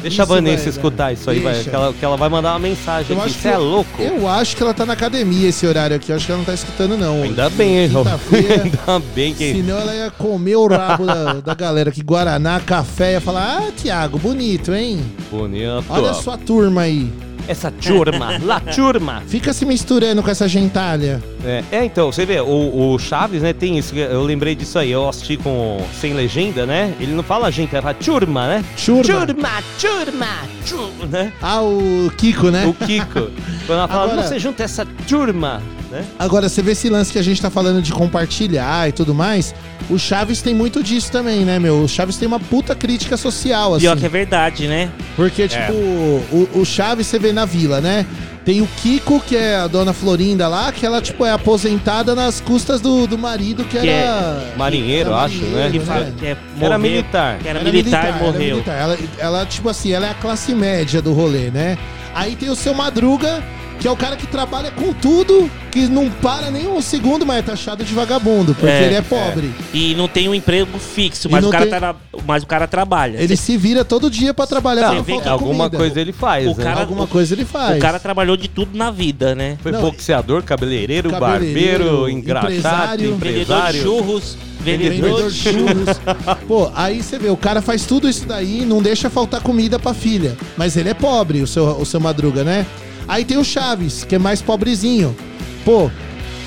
Deixa 0.01 0.23
Isso 0.23 0.23
a 0.23 0.25
Vanessa 0.25 0.65
vai, 0.65 0.73
escutar 0.73 1.13
isso 1.13 1.31
aí, 1.31 1.41
vai, 1.41 1.63
que, 1.63 1.71
ela, 1.71 1.93
que 1.93 2.05
ela 2.05 2.17
vai 2.17 2.29
mandar 2.29 2.53
uma 2.53 2.59
mensagem 2.59 3.15
Eu 3.15 3.21
aqui. 3.23 3.31
acho 3.31 3.37
que 3.37 3.43
Você 3.43 3.49
é 3.49 3.59
louco? 3.59 4.03
Eu 4.03 4.29
acho 4.29 4.57
que 4.57 4.63
ela 4.63 4.75
tá 4.75 4.87
na 4.87 4.93
academia 4.95 5.49
esse 5.49 5.67
horário 5.67 5.97
aqui. 5.97 6.11
Eu 6.11 6.17
acho 6.17 6.27
que 6.27 6.33
ela 6.33 6.39
não 6.39 6.45
tá 6.45 6.55
escutando, 6.55 6.97
não. 6.97 7.23
Ainda 7.23 7.51
bem, 7.51 7.79
hein, 7.79 7.89
João? 7.91 8.05
Ainda 8.09 9.03
bem 9.15 9.35
que. 9.35 9.53
Senão 9.53 9.79
ela 9.79 9.95
ia 9.95 10.11
comer 10.11 10.57
o 10.57 10.67
rabo 10.67 11.07
da, 11.07 11.35
da 11.35 11.55
galera 11.55 11.91
que 11.91 12.03
Guaraná, 12.03 12.61
café, 12.61 13.13
ia 13.13 13.21
falar: 13.21 13.59
Ah, 13.59 13.73
Tiago, 13.77 14.19
bonito, 14.19 14.73
hein? 14.75 15.01
Bonito. 15.31 15.85
Olha 15.89 16.11
a 16.11 16.15
sua 16.15 16.37
turma 16.39 16.83
aí. 16.83 17.11
Essa 17.49 17.71
turma, 17.71 18.39
la 18.43 18.61
turma. 18.61 19.23
Fica 19.27 19.53
se 19.53 19.65
misturando 19.65 20.23
com 20.23 20.31
essa 20.31 20.49
gentalha. 20.49 21.23
É, 21.45 21.65
é, 21.73 21.85
então, 21.85 22.13
você 22.13 22.25
vê, 22.27 22.41
o, 22.41 22.93
o 22.95 22.99
Chaves, 22.99 23.43
né, 23.43 23.53
tem 23.53 23.79
isso. 23.79 23.95
Eu 23.95 24.23
lembrei 24.23 24.55
disso 24.55 24.79
aí. 24.79 24.91
Eu 24.91 25.09
assisti 25.09 25.37
com 25.37 25.85
sem 26.01 26.13
legenda, 26.13 26.67
né? 26.67 26.95
Ele 27.01 27.13
não 27.13 27.23
fala 27.23 27.51
gente, 27.51 27.75
ele 27.75 27.83
fala 27.83 27.95
turma, 27.95 28.47
né? 28.47 28.65
Turma. 28.85 29.03
Turma, 29.27 29.51
turma, 29.81 30.27
turma, 30.69 31.07
né? 31.07 31.33
Ah, 31.41 31.63
o 31.63 32.11
Kiko, 32.17 32.51
né? 32.51 32.67
O 32.67 32.75
Kiko. 32.75 33.31
Quando 33.67 33.79
ela 33.79 33.89
fala, 33.89 34.13
Agora- 34.13 34.27
você 34.29 34.39
junta 34.39 34.63
essa 34.63 34.87
turma, 35.09 35.63
né? 35.91 36.05
Agora, 36.19 36.49
você 36.49 36.63
vê 36.63 36.73
esse 36.73 36.89
lance 36.89 37.13
que 37.13 37.19
a 37.19 37.23
gente 37.23 37.41
tá 37.41 37.51
falando 37.51 37.83
de 37.83 37.93
compartilhar 37.93 38.89
e 38.89 38.93
tudo 38.93 39.15
mais. 39.15 39.55
O 39.91 39.99
Chaves 39.99 40.41
tem 40.41 40.55
muito 40.55 40.83
disso 40.83 41.11
também, 41.11 41.45
né, 41.45 41.59
meu? 41.59 41.83
O 41.83 41.89
Chaves 41.89 42.17
tem 42.17 42.27
uma 42.29 42.39
puta 42.39 42.75
crítica 42.75 43.17
social, 43.17 43.75
assim. 43.75 43.83
Pior 43.87 43.97
que 43.97 44.07
é 44.07 44.09
verdade, 44.09 44.69
né? 44.69 44.89
Porque, 45.17 45.49
tipo, 45.49 45.73
o, 45.73 46.49
o 46.55 46.65
Chaves 46.65 47.07
você 47.09 47.19
vê 47.19 47.33
na 47.33 47.45
vila, 47.45 47.81
né? 47.81 48.07
Tem 48.45 48.63
o 48.63 48.67
Kiko, 48.67 49.21
que 49.21 49.37
é 49.37 49.57
a 49.57 49.67
dona 49.67 49.93
Florinda 49.93 50.49
lá, 50.49 50.73
que 50.73 50.87
ela, 50.87 51.03
tipo, 51.03 51.27
é 51.27 51.33
aposentada 51.33 52.15
nas 52.15 52.41
custas 52.41 52.81
do, 52.81 53.07
do 53.07 53.19
marido, 53.19 53.65
que, 53.65 53.79
Que 53.79 53.89
era. 53.89 54.55
Marinheiro, 54.57 55.11
era 55.11 55.19
acho, 55.21 55.43
né? 55.45 55.69
Que, 55.71 55.81
fala, 55.81 56.13
que 56.17 56.27
é, 56.27 56.37
Era 56.61 56.79
militar. 56.79 57.39
Que 57.39 57.49
era, 57.49 57.59
Era 57.59 57.71
militar, 57.71 58.05
e 58.05 58.09
era 58.09 58.17
morreu. 58.19 58.57
militar. 58.57 58.79
Ela, 58.81 58.99
ela, 59.19 59.47
tipo 59.47 59.69
assim, 59.69 59.93
ela 59.93 60.07
é 60.07 60.11
a 60.11 60.15
classe 60.15 60.55
média 60.55 61.03
do 61.03 61.13
rolê, 61.13 61.51
né? 61.51 61.77
Aí 62.15 62.35
tem 62.35 62.49
o 62.49 62.57
seu 62.57 62.73
Madruga, 62.75 63.43
que 63.81 63.89
é 63.89 63.91
o 63.91 63.97
cara 63.97 64.15
que 64.15 64.27
trabalha 64.27 64.71
com 64.71 64.93
tudo, 64.93 65.51
que 65.71 65.87
não 65.89 66.11
para 66.11 66.51
nem 66.51 66.69
um 66.69 66.83
segundo, 66.83 67.25
mas 67.25 67.39
é 67.39 67.43
taxado 67.43 67.83
de 67.83 67.95
vagabundo, 67.95 68.55
porque 68.55 68.71
É, 68.71 68.85
ele 68.85 68.95
é 68.97 69.01
pobre. 69.03 69.51
E 69.73 69.95
não 69.95 70.07
tem 70.07 70.29
um 70.29 70.35
emprego 70.35 70.79
fixo, 70.79 71.29
mas, 71.31 71.43
o 71.45 71.49
cara, 71.51 71.67
tem- 71.67 71.79
tra- 71.79 71.95
mas 72.27 72.43
o 72.43 72.47
cara 72.47 72.67
trabalha. 72.69 73.17
Ele 73.19 73.37
se 73.37 73.57
vira 73.57 73.83
todo 73.85 74.11
dia 74.11 74.35
pra 74.35 74.47
trabalhar 74.47 74.91
vê 74.91 74.97
não 74.97 75.05
faltar 75.05 75.33
Alguma 75.33 75.65
comida. 75.65 75.77
coisa 75.79 76.01
ele 76.01 76.13
faz, 76.13 76.47
O 76.47 76.57
né? 76.59 76.63
cara- 76.65 76.81
Alguma 76.81 77.07
coisa 77.07 77.35
ele 77.35 77.45
faz. 77.47 77.79
O 77.79 77.81
cara 77.81 77.99
trabalhou 77.99 78.37
de 78.37 78.49
tudo 78.49 78.77
na 78.77 78.91
vida, 78.91 79.35
né? 79.35 79.57
Foi 79.63 79.73
Não, 79.73 79.81
boxeador, 79.81 80.43
cabeleireiro, 80.43 81.11
cabeleireiro, 81.11 81.85
barbeiro, 81.85 82.09
engraxado, 82.11 82.53
empresário. 82.53 83.11
Empreendedor 83.15 83.57
de 83.57 83.79
empresário. 83.79 83.83
churros, 83.83 84.37
vendedor, 84.61 84.91
Vendedor 84.95 85.31
de 85.31 85.37
churros. 85.39 86.01
Pô, 86.47 86.71
aí 86.75 87.03
você 87.03 87.19
vê, 87.19 87.31
o 87.31 87.37
cara 87.37 87.63
faz 87.63 87.87
tudo 87.87 88.09
isso 88.09 88.27
daí, 88.27 88.67
não 88.67 88.83
deixa 88.83 89.09
faltar 89.09 89.41
comida 89.41 89.79
pra 89.79 89.95
filha. 89.95 90.37
Mas 90.57 90.77
ele 90.77 90.91
é 90.91 90.95
pobre, 90.95 91.41
o 91.41 91.47
seu, 91.47 91.65
o 91.81 91.87
seu 91.87 91.99
Madruga, 91.99 92.45
né? 92.45 92.67
Aí 93.11 93.25
tem 93.25 93.37
o 93.39 93.45
Chaves, 93.45 94.05
que 94.05 94.15
é 94.15 94.19
mais 94.21 94.41
pobrezinho. 94.41 95.17
Pô, 95.65 95.91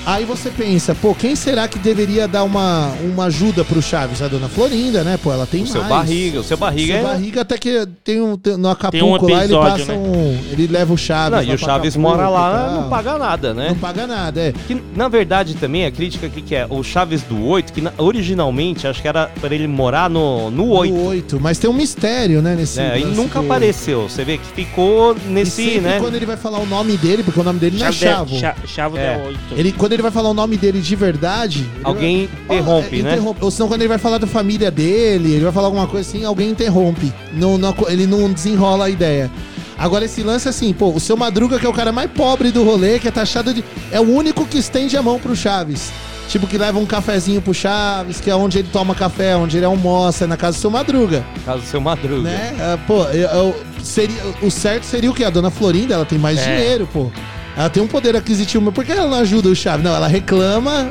aí 0.06 0.24
você 0.24 0.50
pensa, 0.50 0.94
pô, 0.94 1.14
quem 1.14 1.34
será 1.36 1.66
que 1.68 1.78
deveria 1.78 2.26
dar 2.28 2.44
uma, 2.44 2.92
uma 3.02 3.24
ajuda 3.26 3.64
pro 3.64 3.80
Chaves? 3.82 4.20
A 4.22 4.28
dona 4.28 4.48
Florinda, 4.48 5.02
né? 5.04 5.18
Pô, 5.22 5.32
ela 5.32 5.46
tem 5.46 5.62
O 5.62 5.66
seu 5.66 5.80
mais. 5.82 5.92
barriga, 5.94 6.40
o 6.40 6.44
seu 6.44 6.56
barriga 6.56 6.92
Seu 6.94 7.00
é... 7.00 7.02
barriga 7.12 7.40
até 7.42 7.58
que 7.58 7.86
tem 8.02 8.20
um, 8.20 8.36
tem- 8.36 8.56
no 8.56 8.68
Acapulco 8.68 9.26
um 9.26 9.28
lá, 9.30 9.44
ele 9.44 9.54
episódio, 9.54 9.86
passa 9.86 9.92
né? 9.92 9.98
um... 9.98 10.38
Ele 10.52 10.66
leva 10.66 10.92
o 10.92 10.98
Chaves 10.98 11.30
Não, 11.30 11.38
lá 11.38 11.52
e 11.52 11.54
o 11.54 11.58
Chaves 11.58 11.94
Acapulco 11.96 12.16
mora 12.16 12.28
e 12.28 12.32
lá, 12.32 12.80
não 12.82 12.88
paga 12.88 13.18
nada, 13.18 13.54
né? 13.54 13.68
Não 13.70 13.76
paga 13.76 14.06
nada, 14.06 14.40
é. 14.40 14.52
Que, 14.66 14.80
na 14.94 15.08
verdade, 15.08 15.54
também, 15.54 15.84
a 15.86 15.90
crítica 15.90 16.26
aqui 16.26 16.42
que 16.42 16.54
é 16.54 16.66
o 16.68 16.82
Chaves 16.82 17.22
do 17.22 17.42
8, 17.46 17.72
que 17.72 17.80
na- 17.80 17.92
originalmente 17.98 18.86
acho 18.86 19.00
que 19.00 19.08
era 19.08 19.30
para 19.40 19.54
ele 19.54 19.66
morar 19.66 20.08
no, 20.10 20.50
no 20.50 20.68
8. 20.70 20.94
No 20.94 21.04
8, 21.06 21.40
mas 21.40 21.58
tem 21.58 21.68
um 21.68 21.74
mistério, 21.74 22.40
né, 22.42 22.54
nesse 22.54 22.78
Né? 22.78 23.00
E 23.00 23.04
nunca 23.04 23.38
do- 23.40 23.44
apareceu. 23.46 24.08
Você 24.08 24.24
vê 24.24 24.38
que 24.38 24.46
ficou 24.46 25.16
E 25.16 25.30
nesse, 25.30 25.50
sempre 25.64 25.80
né? 25.80 25.98
quando 26.00 26.14
ele 26.14 26.26
vai 26.26 26.36
falar 26.36 26.58
o 26.58 26.66
nome 26.66 26.96
dele, 26.96 27.22
porque 27.22 27.40
o 27.40 27.44
nome 27.44 27.58
dele 27.58 27.78
não 27.78 27.86
é 27.86 27.92
Chavo, 27.92 28.36
Chavo. 28.36 28.38
Cha- 28.38 28.56
Chavo 28.66 28.98
É. 28.98 29.00
é. 29.14 29.24
8. 29.28 29.38
Ele, 29.56 29.72
quando 29.72 29.92
ele 29.94 30.02
vai 30.02 30.10
falar 30.10 30.28
o 30.30 30.34
nome 30.34 30.56
dele 30.56 30.80
de 30.80 30.96
verdade. 30.96 31.64
Alguém 31.82 32.28
vai- 32.46 32.58
interrompe, 32.58 33.00
é, 33.00 33.02
né? 33.02 33.34
Ou 33.40 33.50
senão, 33.50 33.68
quando 33.68 33.80
ele 33.82 33.88
vai 33.88 33.98
falar 33.98 34.18
da 34.18 34.26
família 34.26 34.70
dele, 34.70 35.32
ele 35.34 35.44
vai 35.44 35.52
falar 35.52 35.66
alguma 35.68 35.86
coisa 35.86 36.08
assim, 36.08 36.24
alguém 36.24 36.50
interrompe. 36.50 37.12
Não, 37.32 37.56
não- 37.58 37.74
ele 37.88 38.06
não 38.06 38.32
desenrola 38.32 38.86
a 38.86 38.90
ideia. 38.90 39.30
Agora, 39.78 40.04
esse 40.04 40.22
lance 40.22 40.48
assim, 40.48 40.72
pô, 40.72 40.90
o 40.92 41.00
seu 41.00 41.16
Madruga, 41.16 41.58
que 41.58 41.66
é 41.66 41.68
o 41.68 41.72
cara 41.72 41.90
mais 41.90 42.10
pobre 42.10 42.50
do 42.52 42.62
rolê, 42.62 42.98
que 42.98 43.08
é 43.08 43.10
taxado 43.10 43.52
de. 43.52 43.64
É 43.90 43.98
o 44.00 44.04
único 44.08 44.44
que 44.46 44.58
estende 44.58 44.96
a 44.96 45.02
mão 45.02 45.18
pro 45.18 45.34
Chaves. 45.34 45.90
Tipo, 46.28 46.46
que 46.46 46.56
leva 46.56 46.78
um 46.78 46.86
cafezinho 46.86 47.42
pro 47.42 47.52
Chaves, 47.52 48.18
que 48.20 48.30
é 48.30 48.34
onde 48.36 48.58
ele 48.58 48.68
toma 48.72 48.94
café, 48.94 49.36
onde 49.36 49.56
ele 49.58 49.66
almoça, 49.66 50.24
é 50.24 50.26
na 50.26 50.36
casa 50.38 50.56
do 50.56 50.60
seu 50.60 50.70
Madruga. 50.70 51.24
Caso 51.44 51.60
do 51.60 51.66
seu 51.66 51.80
Madruga. 51.80 52.22
Né? 52.30 52.56
Ah, 52.60 52.78
pô, 52.86 53.02
eu- 53.08 53.28
eu- 53.28 53.54
seria, 53.82 54.16
o 54.40 54.50
certo 54.50 54.84
seria 54.84 55.10
o 55.10 55.14
quê? 55.14 55.24
A 55.24 55.30
dona 55.30 55.50
Florinda, 55.50 55.94
ela 55.94 56.04
tem 56.06 56.18
mais 56.18 56.38
É. 56.38 56.44
dinheiro, 56.56 56.88
pô. 56.92 57.10
Ela 57.56 57.70
tem 57.70 57.82
um 57.82 57.86
poder 57.86 58.16
aquisitivo, 58.16 58.64
mas 58.64 58.74
por 58.74 58.84
que 58.84 58.92
ela 58.92 59.08
não 59.08 59.18
ajuda 59.18 59.48
o 59.48 59.54
Chaves? 59.54 59.84
Não, 59.84 59.94
ela 59.94 60.08
reclama. 60.08 60.90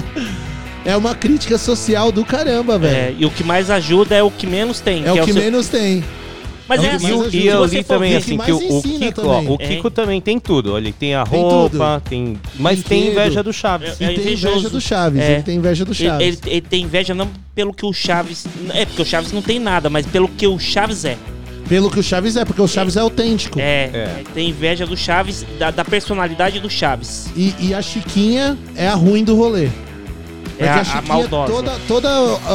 é 0.84 0.96
uma 0.96 1.14
crítica 1.14 1.58
social 1.58 2.10
do 2.10 2.24
caramba, 2.24 2.74
É, 2.74 2.78
velho. 2.78 3.16
e 3.20 3.26
o 3.26 3.30
que 3.30 3.44
mais 3.44 3.70
ajuda 3.70 4.14
é 4.14 4.22
o 4.22 4.30
que 4.30 4.46
menos 4.46 4.80
tem. 4.80 5.04
É, 5.04 5.12
o 5.12 5.24
que 5.24 5.32
seu- 5.32 5.42
menos 5.42 5.68
tem. 5.68 6.02
Mas 6.66 6.78
é 6.80 6.82
o 6.82 6.86
é 6.86 6.88
que 6.98 7.06
assim. 7.06 7.28
E 7.36 7.46
eu 7.46 7.64
li 7.66 7.84
também 7.84 8.12
ver- 8.12 8.16
assim 8.16 8.38
que 8.38 8.44
que 8.46 8.52
o, 8.52 8.78
o 8.78 8.82
Kiko, 8.82 9.20
ó, 9.20 9.34
também. 9.34 9.52
o 9.52 9.58
Kiko 9.58 9.90
também 9.90 10.20
tem 10.22 10.38
tudo. 10.38 10.78
Ele 10.78 10.92
tem 10.92 11.14
a 11.14 11.24
Tem 11.24 11.38
roupa, 11.38 12.02
tem, 12.08 12.38
mas 12.58 12.82
tem 12.82 13.08
inveja 13.08 13.42
do 13.42 13.52
Chaves. 13.52 14.00
É 14.00 14.10
E 14.12 14.14
tem 14.18 14.32
inveja 14.32 14.70
do 14.70 14.80
Chaves. 14.80 15.20
É. 15.20 15.32
Ele 15.34 15.42
tem 15.42 15.56
inveja 15.58 15.84
do 15.84 15.90
Ele, 15.92 15.98
Chaves. 16.08 16.26
ele- 16.26 16.38
ele 16.46 16.60
tem 16.62 16.82
inveja 16.84 17.14
não 17.14 17.28
pelo 17.54 17.74
que 17.74 17.84
o 17.84 17.92
Chaves. 17.92 18.46
É, 18.72 18.86
porque 18.86 19.02
o 19.02 19.04
Chaves 19.04 19.30
não 19.30 19.42
tem 19.42 19.58
nada, 19.58 19.90
mas 19.90 20.06
pelo 20.06 20.26
que 20.26 20.46
o 20.46 20.58
Chaves 20.58 21.04
é. 21.04 21.18
Pelo 21.68 21.90
que 21.90 21.98
o 21.98 22.02
Chaves 22.02 22.36
é, 22.36 22.44
porque 22.44 22.60
o 22.60 22.68
Chaves 22.68 22.96
é 22.96 23.00
autêntico. 23.00 23.58
É, 23.58 23.90
É. 23.92 24.14
ele 24.20 24.28
tem 24.34 24.48
inveja 24.50 24.86
do 24.86 24.96
Chaves, 24.96 25.44
da, 25.58 25.70
da 25.70 25.84
personalidade 25.84 26.60
do 26.60 26.68
Chaves. 26.68 27.26
E, 27.36 27.54
e 27.58 27.74
a 27.74 27.80
Chiquinha 27.80 28.56
é 28.76 28.86
a 28.88 28.94
ruim 28.94 29.24
do 29.24 29.34
rolê. 29.34 29.68
Porque 30.56 30.64
É 30.64 30.68
a, 30.68 30.80
a, 30.80 30.84
Chiquinha, 30.84 31.02
maldosa. 31.14 31.52
toda, 31.52 31.72
toda 31.88 32.08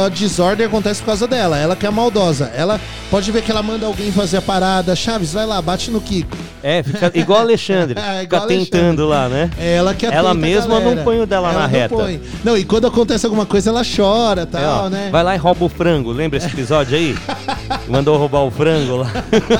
a 0.06 0.08
desordem 0.08 0.66
acontece 0.66 1.00
por 1.00 1.06
causa 1.06 1.26
dela. 1.26 1.58
Ela 1.58 1.76
que 1.76 1.84
é 1.84 1.88
a 1.88 1.92
maldosa. 1.92 2.50
Ela 2.56 2.80
pode 3.10 3.30
ver 3.30 3.42
que 3.42 3.50
ela 3.50 3.62
manda 3.62 3.86
alguém 3.86 4.10
fazer 4.10 4.38
a 4.38 4.42
parada. 4.42 4.96
Chaves, 4.96 5.32
vai 5.34 5.44
lá, 5.46 5.60
bate 5.60 5.90
no 5.90 6.00
Kiko. 6.00 6.36
É, 6.62 6.82
fica 6.82 7.10
igual 7.14 7.40
o 7.40 7.42
Alexandre. 7.42 7.94
É, 8.00 8.20
fica 8.20 8.36
igual 8.36 8.46
tentando 8.46 9.06
lá, 9.06 9.28
né? 9.28 9.50
É 9.58 9.76
ela 9.76 9.94
que 9.94 10.06
Ela 10.06 10.32
mesma 10.34 10.80
não 10.80 10.96
põe 11.04 11.20
o 11.20 11.26
dela 11.26 11.50
Ela 11.50 11.60
na 11.60 11.66
não 11.66 11.72
reta. 11.74 11.94
põe. 11.94 12.20
Não, 12.44 12.56
e 12.56 12.64
quando 12.64 12.86
acontece 12.86 13.26
alguma 13.26 13.44
coisa, 13.46 13.70
ela 13.70 13.82
chora 13.84 14.42
É, 14.42 14.46
tal, 14.46 14.84
ó, 14.86 14.88
né? 14.88 15.08
Vai 15.12 15.22
lá 15.22 15.34
e 15.34 15.38
rouba 15.38 15.64
o 15.64 15.68
frango. 15.68 16.10
Lembra 16.12 16.38
esse 16.38 16.46
episódio 16.46 16.96
aí? 16.96 17.14
Mandou 17.88 18.16
roubar 18.16 18.44
o 18.44 18.50
frango 18.50 18.96
lá. 18.96 19.10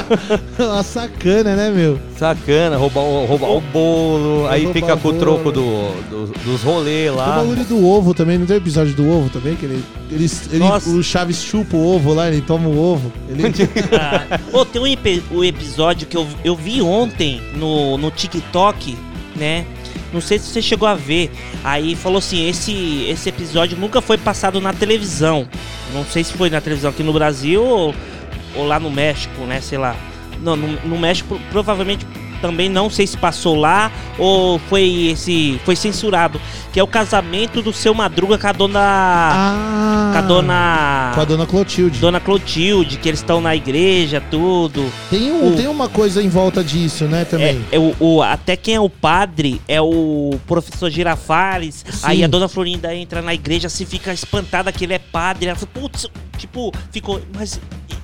Uma 0.58 0.82
sacana, 0.82 1.54
né, 1.56 1.70
meu? 1.70 1.98
Sacana, 2.18 2.76
roubar 2.76 3.00
o, 3.00 3.26
roubar 3.26 3.50
o 3.50 3.60
bolo. 3.60 4.46
Aí 4.48 4.70
fica 4.72 4.94
o 4.94 4.98
com 4.98 5.08
o 5.08 5.12
troco 5.14 5.50
do, 5.52 5.90
do- 6.10 6.32
dos 6.44 6.62
rolês 6.62 7.10
O 7.10 7.16
lá. 7.16 7.36
bagulho 7.36 7.64
do 7.64 7.86
ovo 7.86 8.12
também, 8.14 8.29
não 8.38 8.46
tem 8.46 8.56
episódio 8.56 8.94
do 8.94 9.08
ovo 9.08 9.28
também? 9.30 9.56
Que 9.56 9.66
ele, 9.66 9.84
ele, 10.10 10.30
ele- 10.52 10.64
o 10.98 11.02
Chaves 11.02 11.42
chupa 11.42 11.76
o 11.76 11.94
ovo 11.94 12.12
lá, 12.14 12.28
ele 12.28 12.40
toma 12.40 12.68
o 12.68 12.78
ovo. 12.78 13.12
Ele, 13.28 13.42
Ah, 13.98 14.38
Ô, 14.52 14.64
tem 14.64 14.80
um, 14.80 15.36
um 15.38 15.44
episódio 15.44 16.06
que 16.06 16.16
eu, 16.16 16.26
eu 16.44 16.54
vi 16.56 16.80
ontem 16.82 17.40
no, 17.54 17.96
no 17.98 18.10
TikTok, 18.10 18.96
né? 19.36 19.64
Não 20.12 20.20
sei 20.20 20.38
se 20.38 20.46
você 20.46 20.60
chegou 20.60 20.88
a 20.88 20.94
ver. 20.94 21.30
Aí 21.62 21.94
falou 21.94 22.18
assim: 22.18 22.48
esse, 22.48 23.04
esse 23.08 23.28
episódio 23.28 23.78
nunca 23.78 24.00
foi 24.00 24.18
passado 24.18 24.60
na 24.60 24.72
televisão. 24.72 25.46
Não 25.94 26.04
sei 26.04 26.24
se 26.24 26.32
foi 26.32 26.50
na 26.50 26.60
televisão 26.60 26.90
aqui 26.90 27.02
no 27.02 27.12
Brasil 27.12 27.62
ou, 27.64 27.94
ou 28.56 28.66
lá 28.66 28.80
no 28.80 28.90
México, 28.90 29.42
né? 29.44 29.60
Sei 29.60 29.78
lá. 29.78 29.94
Não, 30.42 30.56
no, 30.56 30.66
no 30.88 30.98
México 30.98 31.38
provavelmente 31.50 32.04
também 32.40 32.68
não 32.68 32.88
sei 32.90 33.06
se 33.06 33.16
passou 33.16 33.54
lá 33.56 33.90
ou 34.18 34.58
foi 34.68 35.08
esse 35.12 35.60
foi 35.64 35.76
censurado, 35.76 36.40
que 36.72 36.78
é 36.80 36.82
o 36.82 36.86
casamento 36.86 37.62
do 37.62 37.72
seu 37.72 37.92
Madruga 37.94 38.38
com 38.38 38.46
a 38.46 38.52
dona 38.52 38.80
ah, 39.32 40.10
com 40.12 40.18
a 40.18 40.22
dona 40.22 41.12
Com 41.14 41.20
a 41.20 41.24
dona 41.24 41.46
Clotilde. 41.46 41.98
Dona 41.98 42.20
Clotilde, 42.20 42.96
que 42.98 43.08
eles 43.08 43.20
estão 43.20 43.40
na 43.40 43.54
igreja, 43.56 44.22
tudo. 44.30 44.90
Tem, 45.10 45.30
um, 45.30 45.52
O- 45.52 45.56
tem 45.56 45.66
uma 45.66 45.88
coisa 45.88 46.22
em 46.22 46.28
volta 46.28 46.62
disso, 46.62 47.04
né, 47.04 47.24
também. 47.24 47.64
É, 47.70 47.76
é 47.76 47.78
o, 47.78 47.94
o- 47.98 48.22
até 48.22 48.56
quem 48.56 48.74
é 48.74 48.80
o 48.80 48.88
padre 48.90 49.60
é 49.68 49.80
o 49.80 50.38
professor 50.46 50.90
Girafales. 50.90 51.84
Sim. 51.88 51.98
Aí 52.02 52.24
a 52.24 52.26
dona 52.26 52.48
Florinda 52.48 52.94
entra 52.94 53.20
na 53.22 53.34
igreja, 53.34 53.66
assim, 53.66 53.84
fica 53.84 54.12
espantada 54.12 54.70
que 54.72 54.84
ele 54.84 54.94
é 54.94 54.98
padre. 54.98 55.48
Ela 55.48 55.56
fala, 55.56 55.70
putz, 55.72 56.06
tipo, 56.38 56.72
ficou, 56.90 57.20
mas 57.36 57.60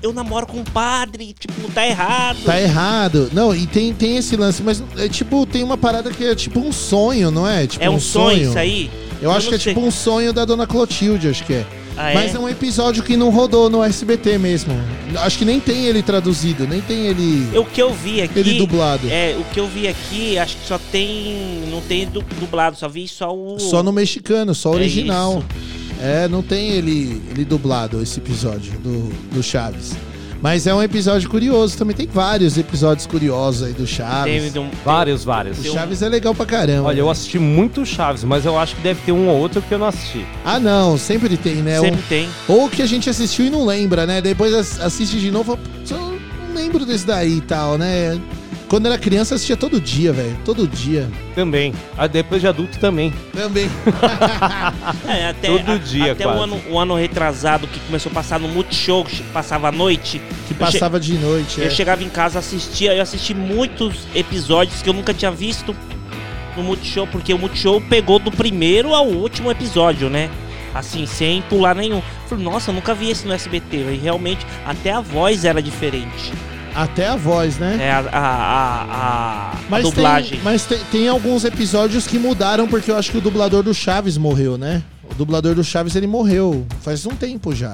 eu 0.06 0.12
namoro 0.12 0.46
com 0.46 0.58
um 0.58 0.64
padre, 0.64 1.34
tipo, 1.38 1.70
tá 1.72 1.86
errado. 1.86 2.38
Tá 2.44 2.60
errado. 2.60 3.30
Não, 3.32 3.54
e 3.54 3.66
tem, 3.66 3.92
tem 3.92 4.16
esse 4.16 4.36
lance, 4.36 4.62
mas 4.62 4.82
é 4.96 5.08
tipo, 5.08 5.44
tem 5.46 5.62
uma 5.62 5.76
parada 5.76 6.10
que 6.10 6.24
é 6.24 6.34
tipo 6.34 6.60
um 6.60 6.72
sonho, 6.72 7.30
não 7.30 7.46
é? 7.46 7.66
Tipo 7.66 7.84
é 7.84 7.90
um 7.90 8.00
sonho, 8.00 8.48
isso 8.50 8.58
aí? 8.58 8.90
Eu 9.20 9.30
acho 9.30 9.46
não 9.46 9.48
que 9.50 9.54
é 9.56 9.58
sei. 9.58 9.74
tipo 9.74 9.86
um 9.86 9.90
sonho 9.90 10.32
da 10.32 10.44
dona 10.44 10.66
Clotilde, 10.66 11.28
acho 11.28 11.44
que 11.44 11.54
é. 11.54 11.66
Ah, 11.98 12.10
Mas 12.12 12.34
é 12.34 12.38
um 12.38 12.46
episódio 12.46 13.02
que 13.02 13.16
não 13.16 13.30
rodou 13.30 13.70
no 13.70 13.82
SBT 13.82 14.36
mesmo. 14.36 14.74
Acho 15.20 15.38
que 15.38 15.46
nem 15.46 15.58
tem 15.58 15.86
ele 15.86 16.02
traduzido, 16.02 16.66
nem 16.68 16.82
tem 16.82 17.06
ele, 17.06 17.56
O 17.58 17.64
que 17.64 17.80
eu 17.80 17.94
vi 17.94 18.20
aqui. 18.20 18.38
ele 18.38 18.58
dublado. 18.58 19.08
É, 19.10 19.34
o 19.38 19.44
que 19.44 19.58
eu 19.58 19.66
vi 19.66 19.88
aqui, 19.88 20.38
acho 20.38 20.56
que 20.58 20.66
só 20.68 20.78
tem. 20.92 21.62
Não 21.70 21.80
tem 21.80 22.06
du- 22.06 22.22
dublado, 22.38 22.76
só 22.76 22.86
vi 22.86 23.08
só 23.08 23.34
o. 23.34 23.58
Só 23.58 23.82
no 23.82 23.92
mexicano, 23.92 24.54
só 24.54 24.72
É 24.72 24.76
original. 24.76 25.38
isso. 25.38 25.85
É, 26.00 26.28
não 26.28 26.42
tem 26.42 26.70
ele, 26.70 27.22
ele 27.30 27.44
dublado, 27.44 28.02
esse 28.02 28.18
episódio 28.18 28.72
do, 28.80 29.08
do 29.34 29.42
Chaves. 29.42 29.94
Mas 30.42 30.66
é 30.66 30.74
um 30.74 30.82
episódio 30.82 31.30
curioso, 31.30 31.78
também 31.78 31.96
tem 31.96 32.06
vários 32.06 32.58
episódios 32.58 33.06
curiosos 33.06 33.62
aí 33.66 33.72
do 33.72 33.86
Chaves. 33.86 34.30
Teve 34.44 34.58
um- 34.58 34.70
Vários, 34.84 35.24
vários. 35.24 35.58
O 35.58 35.72
Chaves 35.72 36.02
é 36.02 36.08
legal 36.10 36.34
pra 36.34 36.44
caramba. 36.44 36.88
Olha, 36.88 37.00
eu 37.00 37.08
assisti 37.10 37.38
muito 37.38 37.84
Chaves, 37.86 38.22
mas 38.22 38.44
eu 38.44 38.58
acho 38.58 38.76
que 38.76 38.82
deve 38.82 39.00
ter 39.00 39.12
um 39.12 39.28
ou 39.28 39.38
outro 39.38 39.62
que 39.62 39.72
eu 39.72 39.78
não 39.78 39.86
assisti. 39.86 40.26
Ah, 40.44 40.60
não, 40.60 40.98
sempre 40.98 41.36
tem, 41.38 41.56
né? 41.56 41.80
Sempre 41.80 41.98
Um- 42.00 42.08
tem. 42.08 42.28
Ou 42.46 42.68
que 42.68 42.82
a 42.82 42.86
gente 42.86 43.08
assistiu 43.08 43.46
e 43.46 43.50
não 43.50 43.64
lembra, 43.64 44.04
né? 44.06 44.20
Depois 44.20 44.52
ass- 44.52 44.78
assiste 44.78 45.18
de 45.18 45.30
novo, 45.30 45.56
fala, 45.56 45.58
"Putz, 45.78 45.90
eu 45.90 45.98
não 45.98 46.54
lembro 46.54 46.84
desse 46.84 47.06
daí 47.06 47.38
e 47.38 47.40
tal, 47.40 47.78
né? 47.78 48.20
Quando 48.68 48.86
era 48.86 48.98
criança 48.98 49.36
assistia 49.36 49.56
todo 49.56 49.80
dia, 49.80 50.12
velho. 50.12 50.36
Todo 50.44 50.66
dia. 50.66 51.08
Também. 51.34 51.72
Ah, 51.96 52.06
depois 52.06 52.40
de 52.40 52.48
adulto 52.48 52.78
também. 52.78 53.12
Também. 53.32 53.70
É, 55.08 55.28
até, 55.28 55.48
Todo 55.48 55.72
a- 55.72 55.76
dia, 55.78 56.12
até 56.12 56.24
quase. 56.24 56.38
o 56.38 56.42
ano, 56.42 56.62
o 56.70 56.78
ano 56.78 56.94
retrasado 56.94 57.66
que 57.66 57.78
começou 57.80 58.10
a 58.10 58.14
passar 58.14 58.38
no 58.40 58.48
Multishow, 58.48 59.04
que 59.04 59.22
passava 59.24 59.68
à 59.68 59.72
noite. 59.72 60.20
Que 60.48 60.54
passava 60.54 60.98
de 61.00 61.14
noite. 61.14 61.60
Eu 61.60 61.66
é. 61.68 61.70
chegava 61.70 62.02
em 62.02 62.08
casa, 62.08 62.38
assistia, 62.38 62.94
eu 62.94 63.02
assisti 63.02 63.34
muitos 63.34 64.06
episódios 64.14 64.82
que 64.82 64.88
eu 64.88 64.92
nunca 64.94 65.14
tinha 65.14 65.30
visto 65.30 65.74
no 66.56 66.62
Multishow, 66.62 67.06
porque 67.06 67.32
o 67.32 67.38
Multishow 67.38 67.80
pegou 67.80 68.18
do 68.18 68.30
primeiro 68.30 68.94
ao 68.94 69.06
último 69.06 69.50
episódio, 69.50 70.08
né? 70.10 70.30
Assim, 70.74 71.06
sem 71.06 71.40
pular 71.42 71.74
nenhum. 71.74 72.02
Falei, 72.28 72.44
nossa, 72.44 72.70
eu 72.70 72.74
nunca 72.74 72.94
vi 72.94 73.10
esse 73.10 73.26
no 73.26 73.32
SBT. 73.32 73.76
E 73.76 74.00
realmente, 74.02 74.44
até 74.66 74.92
a 74.92 75.00
voz 75.00 75.44
era 75.44 75.62
diferente. 75.62 76.32
Até 76.76 77.08
a 77.08 77.16
voz, 77.16 77.56
né? 77.58 77.78
É, 77.80 77.90
a, 77.90 78.00
a, 78.12 78.82
a, 79.72 79.76
a- 79.76 79.80
dublagem. 79.80 80.30
tem, 80.32 80.40
mas 80.42 80.64
tem, 80.66 80.78
tem 80.92 81.08
alguns 81.08 81.44
episódios 81.44 82.06
que 82.06 82.18
mudaram 82.18 82.68
porque 82.68 82.90
eu 82.90 82.96
acho 82.96 83.10
que 83.10 83.18
o 83.18 83.20
dublador 83.20 83.62
do 83.62 83.72
Chaves 83.72 84.18
morreu, 84.18 84.58
né? 84.58 84.82
O 85.10 85.14
dublador 85.14 85.54
do 85.54 85.64
Chaves 85.64 85.96
ele 85.96 86.06
morreu 86.06 86.66
faz 86.82 87.06
um 87.06 87.10
tempo 87.16 87.54
já. 87.54 87.72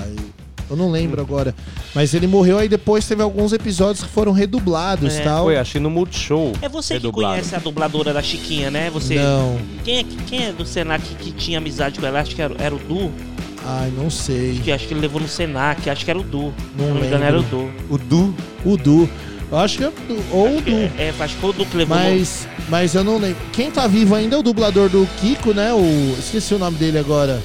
Eu 0.71 0.77
não 0.77 0.91
lembro 0.91 1.21
agora. 1.21 1.55
Mas 1.95 2.15
ele 2.15 2.27
morreu 2.27 2.59
aí 2.59 2.69
depois 2.69 3.07
teve 3.07 3.23
alguns 3.23 3.53
episódios 3.53 4.05
que 4.05 4.09
foram 4.11 4.33
redublados 4.33 5.17
e 5.17 5.19
É. 5.19 5.25
tal. 5.25 5.45
Foi, 5.45 5.57
achei 5.59 5.81
no 5.81 5.91
Multishow. 5.91 6.53
É 6.63 6.69
você 6.69 6.95
que 6.95 7.01
redublado. 7.01 7.35
conhece 7.35 7.55
a 7.55 7.59
dubladora 7.59 8.13
da 8.15 8.23
Chiquinha, 8.23 8.71
né? 8.71 8.89
Você, 8.91 9.17
Não. 9.17 9.59
Quem, 9.85 9.99
é, 9.99 10.05
quem 10.29 10.47
é 10.47 10.53
do 10.53 10.65
Senac 10.65 11.03
que 11.17 11.33
tinha 11.33 11.59
amizade 11.59 11.99
com 12.01 12.07
ela? 12.07 12.21
Acho 12.21 12.35
que 12.35 12.41
era, 12.41 12.55
era 12.59 12.75
o 12.75 12.79
Du. 12.79 13.11
Ai, 13.65 13.93
não 13.97 14.11
sei. 14.11 14.61
Que 14.63 14.73
acho 14.73 14.87
que 14.89 14.95
ele 14.95 15.01
levou 15.01 15.21
no 15.21 15.29
Senac. 15.29 15.89
Acho 15.89 16.05
que 16.05 16.11
era 16.11 16.19
o 16.19 16.23
Du. 16.23 16.53
Não 16.77 16.89
não 16.89 16.95
me 16.97 17.07
engano, 17.07 17.25
era 17.25 17.39
o 17.39 17.43
Du. 17.43 17.71
O 17.89 17.99
Du. 17.99 18.35
O 18.65 18.77
Du. 18.77 19.09
Eu 19.51 19.59
acho 19.59 19.79
que 19.79 19.85
é 19.85 19.89
o 19.89 19.93
Du. 19.93 20.23
Ou 20.33 20.59
o 20.59 20.61
Du. 20.61 20.71
É, 20.71 20.91
é, 20.99 21.15
acho 21.21 21.35
que 21.35 21.41
foi 21.41 21.51
o 21.51 21.53
Du 21.53 21.67
que 21.67 21.77
levou 21.77 21.97
no... 21.97 22.03
Mas, 22.03 22.49
mas 22.69 22.95
eu 22.95 23.05
não 23.05 23.19
lembro. 23.19 23.37
Quem 23.53 23.71
tá 23.71 23.87
vivo 23.87 24.15
ainda 24.15 24.37
é 24.37 24.39
o 24.39 24.43
dublador 24.43 24.89
do 24.89 25.07
Kiko, 25.21 25.53
né? 25.53 25.73
O, 25.73 26.17
esqueci 26.19 26.55
o 26.55 26.59
nome 26.59 26.77
dele 26.77 26.99
agora. 26.99 27.41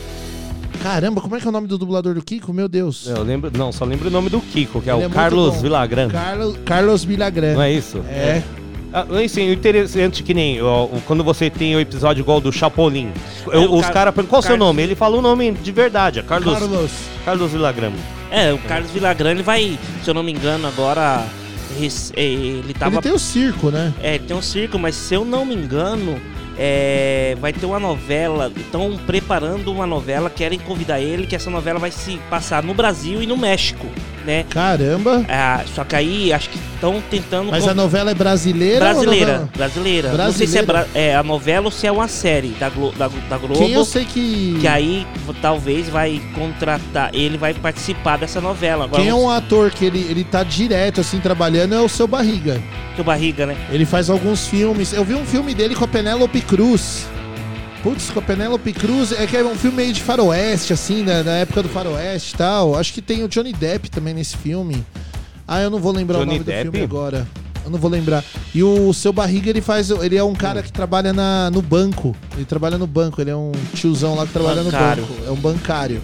Caramba, 0.81 1.19
como 1.21 1.35
é 1.35 1.39
que 1.39 1.45
é 1.45 1.49
o 1.49 1.51
nome 1.51 1.67
do 1.67 1.77
dublador 1.77 2.13
do 2.13 2.23
Kiko? 2.23 2.53
Meu 2.53 2.67
Deus. 2.67 3.07
Eu 3.07 3.23
lembro, 3.23 3.51
não, 3.55 3.71
só 3.71 3.83
lembro 3.83 4.07
o 4.07 4.11
nome 4.11 4.29
do 4.29 4.39
Kiko, 4.39 4.81
que 4.81 4.89
é 4.89 4.93
Ele 4.93 5.03
o 5.03 5.07
é 5.07 5.09
Carlos 5.09 5.55
bom. 5.55 5.61
Villagrán. 5.61 6.07
Carlos, 6.09 6.57
Carlos 6.63 7.05
Milagran. 7.05 7.53
Não 7.55 7.61
é 7.61 7.73
isso? 7.73 7.97
É. 8.09 8.41
Ah, 8.45 8.66
assim, 9.25 9.49
o 9.49 9.53
interessante 9.53 10.23
que 10.23 10.33
nem 10.33 10.61
ó, 10.61 10.87
quando 11.05 11.23
você 11.23 11.49
tem 11.49 11.75
o 11.75 11.79
episódio 11.79 12.21
igual 12.21 12.39
do 12.39 12.51
Chapolin. 12.51 13.11
É, 13.51 13.55
eu- 13.57 13.73
os 13.73 13.81
Car- 13.81 13.93
caras 13.93 14.13
perguntam 14.15 14.29
qual 14.29 14.39
o 14.39 14.43
seu 14.43 14.57
nome? 14.57 14.81
Ele 14.83 14.95
fala 14.95 15.17
o 15.17 15.21
nome 15.21 15.51
de 15.51 15.71
verdade, 15.71 16.19
é 16.19 16.23
Carlos, 16.23 16.57
Carlos. 16.57 16.91
Carlos 17.25 17.51
Villagrán. 17.51 17.91
É, 18.31 18.51
o 18.53 18.57
Carlos 18.59 18.91
Villagrán, 18.91 19.31
ele 19.31 19.43
vai, 19.43 19.77
se 20.03 20.09
eu 20.09 20.13
não 20.13 20.23
me 20.23 20.31
engano, 20.31 20.67
agora... 20.67 21.23
é, 22.15 22.21
Ele 22.21 22.73
tava... 22.73 22.95
Ele 22.95 23.01
tem 23.01 23.11
o 23.13 23.19
circo, 23.19 23.69
né? 23.69 23.93
É, 24.01 24.15
ele 24.15 24.25
tem 24.25 24.35
um 24.35 24.41
circo, 24.41 24.77
mas 24.77 24.95
se 24.95 25.13
eu 25.13 25.23
não 25.23 25.45
me 25.45 25.55
engano, 25.55 26.19
é, 26.57 27.37
vai 27.39 27.53
ter 27.53 27.65
uma 27.65 27.79
novela. 27.79 28.51
Estão 28.55 28.97
preparando 29.05 29.71
uma 29.71 29.85
novela, 29.87 30.29
querem 30.29 30.59
convidar 30.59 30.99
ele, 30.99 31.25
que 31.27 31.35
essa 31.35 31.49
novela 31.49 31.79
vai 31.79 31.91
se 31.91 32.19
passar 32.29 32.63
no 32.63 32.73
Brasil 32.73 33.21
e 33.21 33.27
no 33.27 33.37
México, 33.37 33.85
né? 34.27 34.45
Caramba. 34.49 35.25
Ah, 35.29 35.63
só 35.73 35.83
que 35.85 35.95
aí 35.95 36.33
acho 36.33 36.49
que 36.49 36.59
estão 36.75 37.01
tentando. 37.09 37.49
Mas 37.49 37.65
a 37.67 37.73
novela 37.73 38.11
é 38.11 38.13
brasileira? 38.13 38.79
brasileira, 38.81 39.25
novela? 39.31 39.49
brasileira. 39.55 40.11
Não 40.11 40.31
sei 40.33 40.45
se 40.45 40.57
é, 40.57 40.61
Brasileira? 40.61 40.89
bra- 40.93 41.01
é 41.01 41.15
a 41.15 41.23
novela 41.23 41.65
ou 41.65 41.71
se 41.71 41.87
é 41.87 41.91
uma 41.91 42.07
série 42.09 42.49
da, 42.59 42.69
Glo 42.69 42.91
da, 42.91 43.07
da 43.07 43.37
Globo. 43.37 43.55
Quem 43.55 43.71
eu 43.71 43.85
sei 43.85 44.03
que. 44.05 44.57
Que 44.59 44.67
aí 44.67 45.07
talvez 45.41 45.87
vai 45.89 46.21
contratar, 46.35 47.09
ele 47.13 47.37
vai 47.37 47.53
participar 47.53 48.17
dessa 48.17 48.41
novela. 48.41 48.83
Agora 48.83 49.01
Quem 49.01 49.09
é 49.09 49.15
um 49.15 49.29
ator 49.29 49.71
que 49.71 49.85
ele, 49.85 50.05
ele 50.09 50.23
tá 50.25 50.43
direto, 50.43 50.99
assim, 51.01 51.19
trabalhando 51.19 51.73
é 51.73 51.79
o 51.79 51.87
seu 51.89 52.07
Barriga. 52.07 52.61
sei 52.95 53.01
o 53.01 53.03
barriga, 53.03 53.45
né? 53.45 53.55
Ele 53.71 53.85
faz 53.85 54.09
alguns 54.09 54.47
filmes. 54.47 54.91
Eu 54.91 55.05
vi 55.05 55.13
um 55.13 55.25
filme 55.25 55.53
dele 55.53 55.73
com 55.73 55.85
a 55.85 55.87
Penélope 55.87 56.41
Cruz. 56.41 57.05
Putz, 57.83 58.09
com 58.09 58.19
a 58.19 58.21
Penélope 58.21 58.73
Cruz. 58.73 59.11
É 59.11 59.25
que 59.27 59.37
é 59.37 59.43
um 59.43 59.55
filme 59.55 59.77
meio 59.77 59.93
de 59.93 60.01
faroeste, 60.01 60.73
assim, 60.73 61.03
né? 61.03 61.23
Na 61.23 61.31
época 61.37 61.63
do 61.63 61.69
faroeste 61.69 62.33
e 62.33 62.37
tal. 62.37 62.75
Acho 62.75 62.93
que 62.93 63.01
tem 63.01 63.23
o 63.23 63.27
Johnny 63.27 63.53
Depp 63.53 63.89
também 63.89 64.13
nesse 64.13 64.35
filme. 64.37 64.83
Ah, 65.47 65.61
eu 65.61 65.69
não 65.69 65.79
vou 65.79 65.91
lembrar 65.93 66.19
Johnny 66.19 66.31
o 66.31 66.33
nome 66.33 66.43
Depp? 66.43 66.65
do 66.65 66.71
filme 66.71 66.83
agora. 66.85 67.27
Eu 67.63 67.71
não 67.71 67.79
vou 67.79 67.89
lembrar. 67.91 68.23
E 68.55 68.63
o 68.63 68.93
seu 68.93 69.11
Barriga, 69.13 69.49
ele 69.49 69.61
faz. 69.61 69.89
Ele 69.89 70.17
é 70.17 70.23
um 70.23 70.33
cara 70.33 70.63
que 70.63 70.71
trabalha 70.71 71.13
na, 71.13 71.49
no 71.51 71.61
banco. 71.61 72.15
Ele 72.35 72.45
trabalha 72.45 72.77
no 72.77 72.87
banco. 72.87 73.21
Ele 73.21 73.29
é 73.29 73.35
um 73.35 73.51
tiozão 73.73 74.15
lá 74.15 74.25
que 74.25 74.33
trabalha 74.33 74.63
Bancário. 74.63 75.03
no 75.03 75.07
banco. 75.07 75.23
É 75.27 75.31
um 75.31 75.35
bancário. 75.35 76.01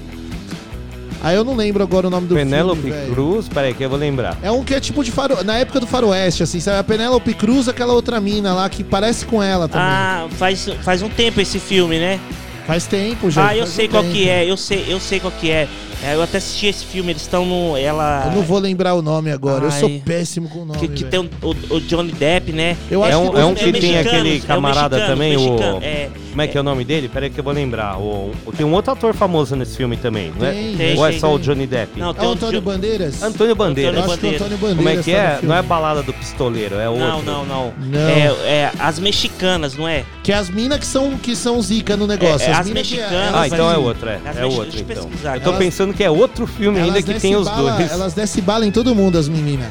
Ah, 1.24 1.34
eu 1.34 1.46
não 1.46 1.56
lembro 1.56 1.82
agora 1.82 2.08
o 2.08 2.10
nome 2.10 2.28
do 2.28 2.36
Penélope 2.36 2.82
filme. 2.82 2.98
velho. 2.98 3.14
Cruz, 3.14 3.48
peraí 3.48 3.74
que 3.74 3.82
eu 3.82 3.90
vou 3.90 3.98
lembrar. 3.98 4.38
É 4.44 4.52
um 4.52 4.62
que 4.62 4.74
é 4.74 4.80
tipo 4.82 5.02
de 5.04 5.10
faro... 5.10 5.42
Na 5.44 5.58
época 5.58 5.80
do 5.80 5.88
faroeste, 5.88 6.44
assim, 6.44 6.60
sabe? 6.60 6.80
A 6.80 6.84
Penélope 6.84 7.34
Cruz, 7.34 7.70
aquela 7.70 7.94
outra 7.94 8.20
mina 8.20 8.54
lá 8.54 8.68
que 8.70 8.84
parece 8.84 9.26
com 9.26 9.42
ela 9.42 9.70
também. 9.70 9.88
Ah, 9.88 10.28
faz, 10.32 10.68
faz 10.84 11.02
um 11.02 11.08
tempo 11.08 11.40
esse 11.40 11.60
filme, 11.60 11.98
né? 11.98 12.20
Faz 12.68 12.86
tempo 12.86 13.32
já. 13.32 13.48
Ah, 13.48 13.56
eu 13.58 13.66
sei 13.66 13.88
um 13.88 13.92
qual 13.92 14.04
tempo. 14.04 14.16
que 14.16 14.28
é, 14.28 14.50
eu 14.50 14.58
sei, 14.58 14.86
eu 14.88 15.00
sei 15.00 15.20
qual 15.22 15.32
que 15.32 15.50
é. 15.50 15.68
É, 16.04 16.16
Eu 16.16 16.22
até 16.22 16.38
assisti 16.38 16.68
esse 16.68 16.86
filme, 16.86 17.12
eles 17.12 17.22
estão 17.22 17.45
no. 17.45 17.78
Ela. 17.78 18.24
Eu 18.28 18.32
não 18.34 18.41
vou 18.43 18.60
lembrar 18.60 18.93
o 18.93 19.01
nome 19.01 19.32
agora. 19.32 19.66
eu 19.66 19.72
sou 19.72 19.89
Ai. 19.89 20.01
péssimo 20.06 20.49
com 20.49 20.60
o 20.60 20.66
nome. 20.66 20.80
Que, 20.80 20.88
que 20.88 21.04
tem 21.06 21.20
o, 21.20 21.30
o- 21.41 21.76
o 21.76 21.82
Johnny 21.82 22.12
Depp, 22.12 22.51
né? 22.51 22.76
Eu 22.91 23.04
É 23.04 23.10
acho 23.10 23.20
um, 23.20 23.32
que 23.32 23.39
é 23.39 23.45
um 23.45 23.54
que 23.56 23.64
tem 23.64 23.72
mexicanos, 23.74 24.08
aquele 24.08 24.36
é 24.36 24.39
o 24.39 24.41
camarada 24.43 24.95
mexicano, 24.97 25.08
também, 25.14 25.38
mexicano, 25.38 25.78
o. 25.80 25.84
é. 25.84 26.10
Como 26.34 26.41
é 26.41 26.47
que 26.47 26.58
é 26.58 26.62
o 26.62 26.64
nome 26.64 26.84
dele? 26.84 27.08
Peraí 27.08 27.30
que 27.30 27.39
eu 27.39 27.43
vou 27.43 27.54
lembrar. 27.54 27.97
O, 27.99 28.32
o- 28.45 28.51
tem 28.51 28.66
um 28.66 28.74
outro 28.74 28.91
ator 28.91 29.14
famoso 29.14 29.56
nesse 29.56 29.78
filme 29.78 29.95
também, 29.97 30.34
não 30.38 30.47
é? 30.47 30.51
Tem, 30.51 30.76
Tem, 30.76 30.97
Ou 30.97 31.06
é 31.08 31.12
tem. 31.12 31.20
só 31.20 31.34
o 31.34 31.39
Johnny 31.39 31.68
Depp? 31.68 31.99
Não, 31.99 32.10
É 32.10 32.14
tem 32.14 32.26
o 32.26 32.30
um 32.30 32.32
Antônio 32.34 32.56
Jo- 32.60 32.62
Bandeiras? 32.66 33.22
Antônio 33.24 33.56
Bandeiras. 33.56 33.93
Eu 33.95 33.99
acho 34.04 34.08
que 34.10 34.14
o 34.14 34.18
Bandeira. 34.32 34.36
Antônio 34.45 34.58
Bandeiras. 34.58 34.78
Como 34.78 34.89
é 34.99 35.04
que 35.04 35.12
é? 35.14 35.39
Não 35.43 35.56
é 35.56 35.62
balada 35.62 36.01
do 36.04 36.12
pistoleiro, 36.14 36.76
é 36.80 36.89
outro. 36.89 37.06
Não, 37.06 37.22
não, 37.24 37.45
não. 37.45 37.74
Não. 37.80 37.99
É, 38.10 38.26
é 38.45 38.72
as 38.80 38.97
mexicanas, 38.99 39.78
não 39.78 39.88
é? 39.88 40.04
Que 40.24 40.32
é 40.32 40.36
as 40.36 40.49
minas 40.49 40.80
que 40.80 40.86
são, 40.88 41.18
que 41.18 41.36
são 41.36 41.62
zica 41.62 41.95
no 41.95 42.08
negócio. 42.08 42.47
É, 42.47 42.51
é 42.51 42.54
as 42.56 42.68
que 42.68 42.74
mexicanas, 42.74 43.34
Ah, 43.36 43.47
então 43.47 43.72
é 43.72 43.78
outro, 43.78 44.10
é. 44.10 44.20
As 44.26 44.38
É 44.38 44.43
eu 44.43 44.49
então. 44.49 45.10
Eu 45.36 45.41
tô 45.41 45.49
aqui. 45.49 45.58
Que 45.96 46.04
é 46.04 46.10
outro 46.12 46.46
filme 46.48 46.78
ainda 46.80 46.91
Elas 46.94 47.06
que 47.06 47.14
descem 47.14 47.32
tem 47.32 47.39
os 47.39 47.48
bala- 47.48 47.72
dois. 47.78 47.91
Elas 47.91 48.14
descem 48.14 48.44
bala 48.44 48.66
em 48.66 48.72
todo 48.72 48.94
mundo, 48.96 49.18
as 49.18 49.28
meninas. 49.30 49.68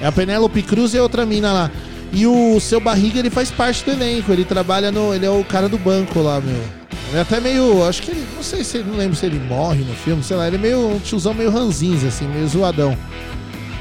É 0.00 0.06
a 0.06 0.12
Penélope 0.12 0.62
Cruz 0.62 0.94
e 0.94 0.98
a 0.98 1.02
outra 1.02 1.24
mina 1.24 1.52
lá. 1.52 1.70
E 2.12 2.26
o 2.26 2.58
seu 2.60 2.78
Barriga, 2.80 3.18
ele 3.18 3.30
faz 3.30 3.50
parte 3.50 3.84
do 3.84 3.90
elenco. 3.92 4.30
Ele 4.32 4.44
trabalha 4.44 4.90
no. 4.92 5.14
Ele 5.14 5.24
é 5.24 5.30
o 5.30 5.42
cara 5.44 5.68
do 5.68 5.78
banco 5.78 6.20
lá, 6.20 6.40
meu. 6.40 6.54
Ele 7.08 7.16
é 7.16 7.20
até 7.20 7.40
meio. 7.40 7.84
Acho 7.86 8.02
que 8.02 8.10
ele. 8.10 8.24
Não 8.36 8.42
sei 8.42 8.62
se 8.64 8.78
ele. 8.78 8.90
Não 8.90 8.96
lembro 8.98 9.16
se 9.16 9.24
ele 9.24 9.38
morre 9.38 9.82
no 9.84 9.94
filme, 9.94 10.22
sei 10.22 10.36
lá. 10.36 10.46
Ele 10.46 10.56
é 10.56 10.58
meio 10.58 10.94
um 10.96 10.98
tiozão 10.98 11.32
meio 11.32 11.50
ranzinza, 11.50 12.08
assim, 12.08 12.26
meio 12.28 12.46
zoadão. 12.48 12.96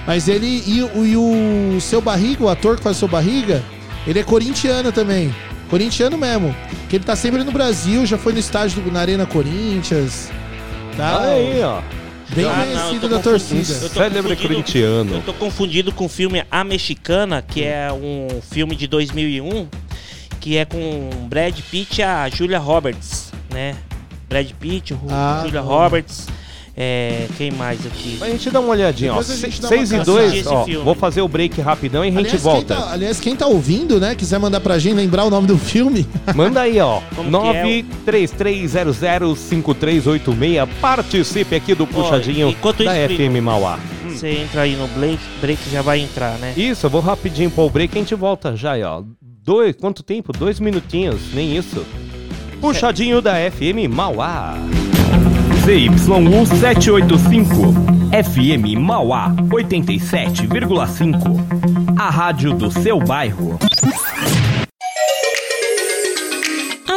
Mas 0.07 0.27
ele. 0.29 0.63
E, 0.65 0.81
o- 0.81 1.05
e 1.05 1.17
o 1.17 1.81
seu 1.81 1.99
Barriga, 2.01 2.43
o 2.43 2.49
ator 2.49 2.77
que 2.77 2.83
faz 2.83 2.95
o 2.95 2.99
seu 2.99 3.07
Barriga, 3.07 3.61
ele 4.07 4.19
é 4.19 4.23
corintiano 4.23 4.91
também. 4.91 5.33
Corintiano 5.69 6.17
mesmo. 6.17 6.55
Que 6.89 6.95
ele 6.97 7.03
tá 7.03 7.15
sempre 7.15 7.43
no 7.43 7.51
Brasil, 7.51 8.05
já 8.05 8.17
foi 8.17 8.31
no 8.33 8.39
estádio 8.39 8.81
do, 8.81 8.91
na 8.91 8.99
Arena 9.01 9.25
Corinthians. 9.25 10.29
Tá? 10.97 11.19
Olha 11.19 11.31
aí, 11.31 11.61
ó. 11.63 11.81
Bem 12.33 12.45
Ah, 12.45 12.53
conhecido 12.65 13.09
da 13.09 13.19
torcida. 13.19 13.73
Eu 13.73 13.89
tô 13.89 13.89
Célebre 13.89 14.21
confundindo- 14.35 14.47
corintiano. 14.47 15.15
Eu 15.15 15.21
tô 15.21 15.33
confundido 15.33 15.91
com 15.91 16.05
o 16.05 16.09
filme 16.09 16.43
A 16.49 16.63
Mexicana, 16.63 17.41
que 17.41 17.63
é 17.63 17.91
um 17.91 18.41
filme 18.41 18.75
de 18.75 18.87
2001, 18.87 19.67
que 20.39 20.55
é 20.57 20.63
com 20.63 21.09
Brad 21.27 21.59
Pitt 21.69 21.99
e 21.99 22.03
a 22.03 22.29
Julia 22.29 22.57
Roberts, 22.59 23.31
né? 23.51 23.75
Brad 24.29 24.49
Pitt, 24.53 24.95
Ah, 25.09 25.41
Julia 25.45 25.61
bom. 25.61 25.67
Roberts, 25.67 26.27
é, 26.75 27.27
quem 27.37 27.51
mais 27.51 27.85
aqui? 27.85 28.17
A 28.21 28.29
gente 28.29 28.49
dá 28.49 28.59
uma 28.59 28.69
olhadinha, 28.69 29.13
ó. 29.13 29.19
Depois 29.19 29.59
dá 29.59 29.67
6 29.67 29.91
uma 29.91 29.97
e 29.97 29.99
caçada. 29.99 30.03
2, 30.05 30.33
Esse 30.33 30.47
ó. 30.47 30.63
filme. 30.63 30.83
Vou 30.85 30.95
fazer 30.95 31.21
o 31.21 31.27
break 31.27 31.59
rapidão 31.61 32.03
e 32.05 32.07
a 32.07 32.11
gente 32.11 32.19
Aliás, 32.19 32.41
volta. 32.41 32.75
Quem 32.75 32.83
tá, 32.83 32.91
aliás, 32.91 33.19
quem 33.19 33.35
tá 33.35 33.45
ouvindo, 33.47 33.99
né, 33.99 34.15
quiser 34.15 34.39
mandar 34.39 34.61
pra 34.61 34.79
gente 34.79 34.95
lembrar 34.95 35.25
o 35.25 35.29
nome 35.29 35.47
do 35.47 35.57
filme, 35.57 36.07
Manda 36.35 36.61
aí, 36.61 36.79
ó. 36.79 37.01
Como 37.15 37.29
que 37.29 37.57
é 37.57 37.83
933005386. 38.05 40.67
Participe 40.79 41.55
aqui 41.55 41.75
do 41.75 41.85
Puxadinho 41.85 42.49
enquanto 42.49 42.83
da 42.83 42.97
isso, 42.97 43.15
FM 43.15 43.41
Mauá. 43.43 43.79
Você 44.07 44.29
entra 44.29 44.61
aí 44.61 44.75
no 44.75 44.87
break, 44.87 45.19
break 45.39 45.61
já 45.71 45.81
vai 45.81 45.99
entrar, 45.99 46.37
né? 46.37 46.53
Isso, 46.55 46.85
eu 46.85 46.89
vou 46.89 47.01
rapidinho 47.01 47.49
pro 47.49 47.69
break 47.69 47.95
e 47.95 47.99
a 47.99 48.01
gente 48.01 48.15
volta 48.15 48.55
já, 48.55 48.73
aí, 48.73 48.83
ó. 48.83 49.03
Dois, 49.43 49.75
quanto 49.75 50.03
tempo? 50.03 50.31
Dois 50.31 50.59
minutinhos, 50.59 51.19
nem 51.33 51.57
isso. 51.57 51.85
Puxadinho 52.59 53.21
da 53.21 53.33
FM 53.51 53.87
Mauá. 53.89 54.55
ZYU 55.63 55.91
785, 56.47 57.75
FM 58.11 58.79
Mauá 58.79 59.29
87,5. 59.29 61.99
A 61.99 62.09
rádio 62.09 62.55
do 62.55 62.71
seu 62.71 62.97
bairro. 62.97 63.59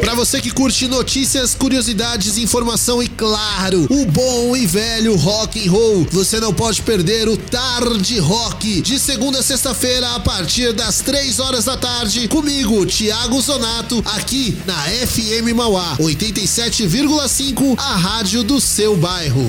Para 0.00 0.14
você 0.14 0.40
que 0.40 0.50
curte 0.50 0.88
notícias, 0.88 1.54
curiosidades, 1.54 2.36
informação 2.36 3.02
e 3.02 3.08
claro, 3.08 3.86
o 3.88 4.04
bom 4.06 4.56
e 4.56 4.66
velho 4.66 5.14
rock 5.14 5.66
and 5.66 5.70
roll, 5.70 6.06
você 6.10 6.40
não 6.40 6.52
pode 6.52 6.82
perder 6.82 7.28
o 7.28 7.36
Tarde 7.36 8.18
Rock 8.18 8.80
de 8.80 8.98
segunda 8.98 9.38
a 9.38 9.42
sexta-feira 9.42 10.16
a 10.16 10.20
partir 10.20 10.72
das 10.72 11.00
três 11.00 11.38
horas 11.38 11.66
da 11.66 11.76
tarde 11.76 12.26
comigo, 12.26 12.84
Thiago 12.86 13.40
Zonato, 13.40 14.02
aqui 14.16 14.60
na 14.66 14.74
FM 14.74 15.54
Mauá 15.54 15.96
87,5, 15.98 17.78
a 17.78 17.96
rádio 17.96 18.42
do 18.42 18.60
seu 18.60 18.96
bairro. 18.96 19.48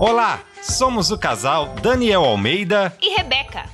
Olá, 0.00 0.40
somos 0.62 1.10
o 1.10 1.18
casal 1.18 1.74
Daniel 1.82 2.24
Almeida 2.24 2.96
E 3.02 3.16
Rebeca. 3.16 3.73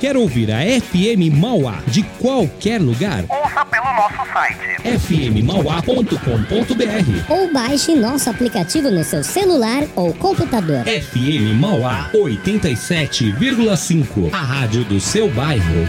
Quer 0.00 0.16
ouvir 0.16 0.50
a 0.52 0.58
FM 0.60 1.34
Mauá 1.36 1.80
de 1.88 2.04
qualquer 2.20 2.80
lugar? 2.80 3.24
Ouça 3.28 3.64
pelo 3.64 3.92
nosso 3.94 4.32
site. 4.32 4.58
fmmauá.com.br 4.98 7.24
Ou 7.28 7.52
baixe 7.52 7.96
nosso 7.96 8.30
aplicativo 8.30 8.92
no 8.92 9.02
seu 9.02 9.24
celular 9.24 9.82
ou 9.96 10.14
computador. 10.14 10.84
FM 10.84 11.58
Mauá 11.58 12.08
87,5 12.14 14.32
A 14.32 14.38
rádio 14.38 14.84
do 14.84 15.00
seu 15.00 15.28
bairro. 15.30 15.88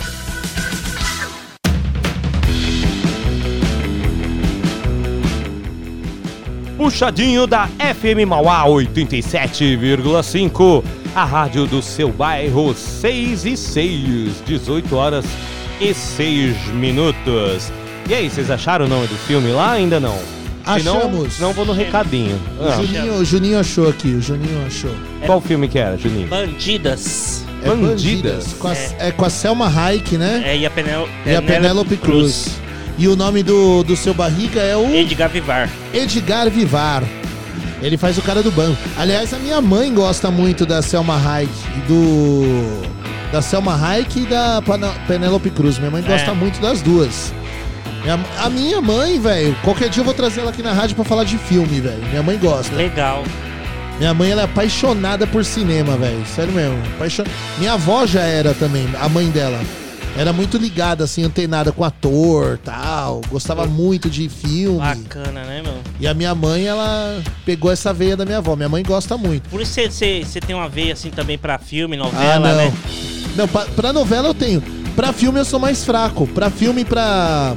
Puxadinho 6.77 7.47
da 7.47 7.67
FM 7.67 8.29
Mauá 8.29 8.65
87,5. 8.67 11.04
A 11.15 11.25
rádio 11.25 11.67
do 11.67 11.81
seu 11.81 12.11
bairro 12.11 12.75
6 12.75 13.45
e 13.45 13.57
6, 13.57 14.43
18 14.45 14.97
horas 14.97 15.25
e 15.81 15.95
6 15.95 16.57
minutos. 16.75 17.71
E 18.09 18.15
aí, 18.15 18.29
vocês 18.29 18.51
acharam 18.51 18.87
o 18.87 18.89
nome 18.89 19.07
do 19.07 19.15
filme 19.15 19.51
lá? 19.53 19.73
Ainda 19.73 20.01
não. 20.01 20.19
Achamos. 20.67 21.35
Se 21.35 21.41
não, 21.43 21.53
vou 21.53 21.65
no 21.65 21.73
recadinho. 21.73 22.41
Ah. 22.61 22.79
O, 22.79 22.87
Juninho, 22.87 23.15
o 23.15 23.25
Juninho 23.25 23.61
achou 23.61 23.89
aqui, 23.89 24.09
o 24.09 24.21
Juninho 24.21 24.67
achou. 24.67 24.91
Qual 25.25 25.41
filme 25.41 25.69
que 25.69 25.79
era, 25.79 25.97
Juninho? 25.97 26.27
Bandidas. 26.27 27.45
É 27.63 27.69
Bandidas. 27.69 28.53
Com 28.59 28.69
a- 28.69 28.75
é. 28.75 29.11
com 29.13 29.25
a 29.25 29.31
Selma 29.31 29.69
Hayek, 29.69 30.19
né? 30.19 30.43
É, 30.45 30.57
e 30.57 30.67
a, 30.67 30.71
Penel 30.71 31.09
E 31.25 31.35
a 31.35 31.41
Penélope 31.43 31.97
Cruz. 31.97 32.51
E 32.99 33.09
o 33.09 33.15
nome 33.17 33.43
do, 33.43 33.83
do 33.83 33.97
seu 33.97 34.15
barriga 34.15 34.61
é 34.61 34.77
o. 34.77 34.93
Edgar 34.95 35.29
Vivar. 35.29 35.69
Edgar 35.93 36.51
Vivar. 36.51 37.03
Ele 37.85 37.99
faz 37.99 38.17
o 38.17 38.23
cara 38.23 38.43
do 38.43 38.51
banco. 38.51 38.79
Aliás, 38.97 39.33
a 39.35 39.39
minha 39.39 39.61
mãe 39.61 39.93
gosta 39.93 40.31
muito 40.31 40.65
da 40.65 40.81
Selma 40.81 41.17
Hayek 41.23 41.53
e 41.77 41.81
do. 41.83 42.83
Da 43.31 43.43
Selma 43.43 43.75
Hayek 43.75 44.21
e 44.21 44.27
da 44.27 44.63
Penélope 45.07 45.51
Cruz. 45.51 45.79
Minha 45.79 45.91
mãe 45.91 46.03
gosta 46.03 46.31
É. 46.31 46.35
muito 46.35 46.61
das 46.61 46.81
duas. 46.81 47.33
Minha- 48.03 48.21
a 48.39 48.49
minha 48.49 48.81
mãe, 48.81 49.19
velho, 49.21 49.55
qualquer 49.63 49.89
dia 49.91 50.01
eu 50.01 50.05
vou 50.05 50.15
trazer 50.15 50.41
ela 50.41 50.51
aqui 50.51 50.63
na 50.63 50.73
rádio 50.73 50.97
pra 50.97 51.05
falar 51.05 51.25
de 51.25 51.37
filme, 51.37 51.81
velho. 51.81 52.03
Minha 52.09 52.23
mãe 52.23 52.39
gosta. 52.39 52.75
Legal. 52.75 53.23
Minha 53.99 54.15
mãe 54.15 54.31
ela 54.31 54.43
é 54.43 54.45
apaixonada 54.45 55.27
por 55.27 55.45
cinema, 55.45 55.97
velho. 55.97 56.25
Sério 56.27 56.53
mesmo. 56.53 56.79
Apaixon... 56.97 57.25
Minha 57.59 57.75
avó 57.75 58.07
já 58.07 58.21
era 58.23 58.53
também, 58.55 58.89
a 59.01 59.09
mãe 59.09 59.29
dela. 59.29 59.61
Era 60.17 60.33
muito 60.33 60.57
ligada, 60.57 61.03
assim, 61.05 61.25
antenada 61.25 61.73
com 61.73 61.83
ator 61.83 62.59
tal. 62.65 63.21
Gostava 63.29 63.67
muito 63.67 64.09
de 64.09 64.29
filme. 64.29 64.79
Bacana, 64.79 65.43
né, 65.43 65.61
meu? 65.63 65.75
E 65.99 66.07
a 66.07 66.15
minha 66.15 66.33
mãe, 66.35 66.67
ela 66.67 67.21
pegou 67.45 67.71
essa 67.71 67.93
veia 67.93 68.17
da 68.17 68.25
minha 68.25 68.39
avó. 68.39 68.55
Minha 68.55 68.69
mãe 68.69 68.83
gosta 68.85 69.17
muito. 69.17 69.49
Por 69.51 69.61
isso 69.61 69.75
você 69.75 70.41
tem 70.41 70.55
uma 70.55 70.69
veia 70.69 70.93
assim 70.93 71.11
também 71.11 71.37
pra 71.37 71.59
filme, 71.59 71.97
Ah, 71.97 71.99
novela, 72.05 72.49
não. 72.51 72.57
né? 72.57 72.73
Não, 73.37 73.49
pra, 73.49 73.63
pra 73.67 73.93
novela 73.93 74.29
eu 74.29 74.35
tenho. 74.35 74.63
Pra 74.95 75.13
filme 75.13 75.41
eu 75.41 75.45
sou 75.45 75.59
mais 75.59 75.85
fraco. 75.85 76.27
Pra 76.29 76.49
filme, 76.49 76.85
pra. 76.85 77.57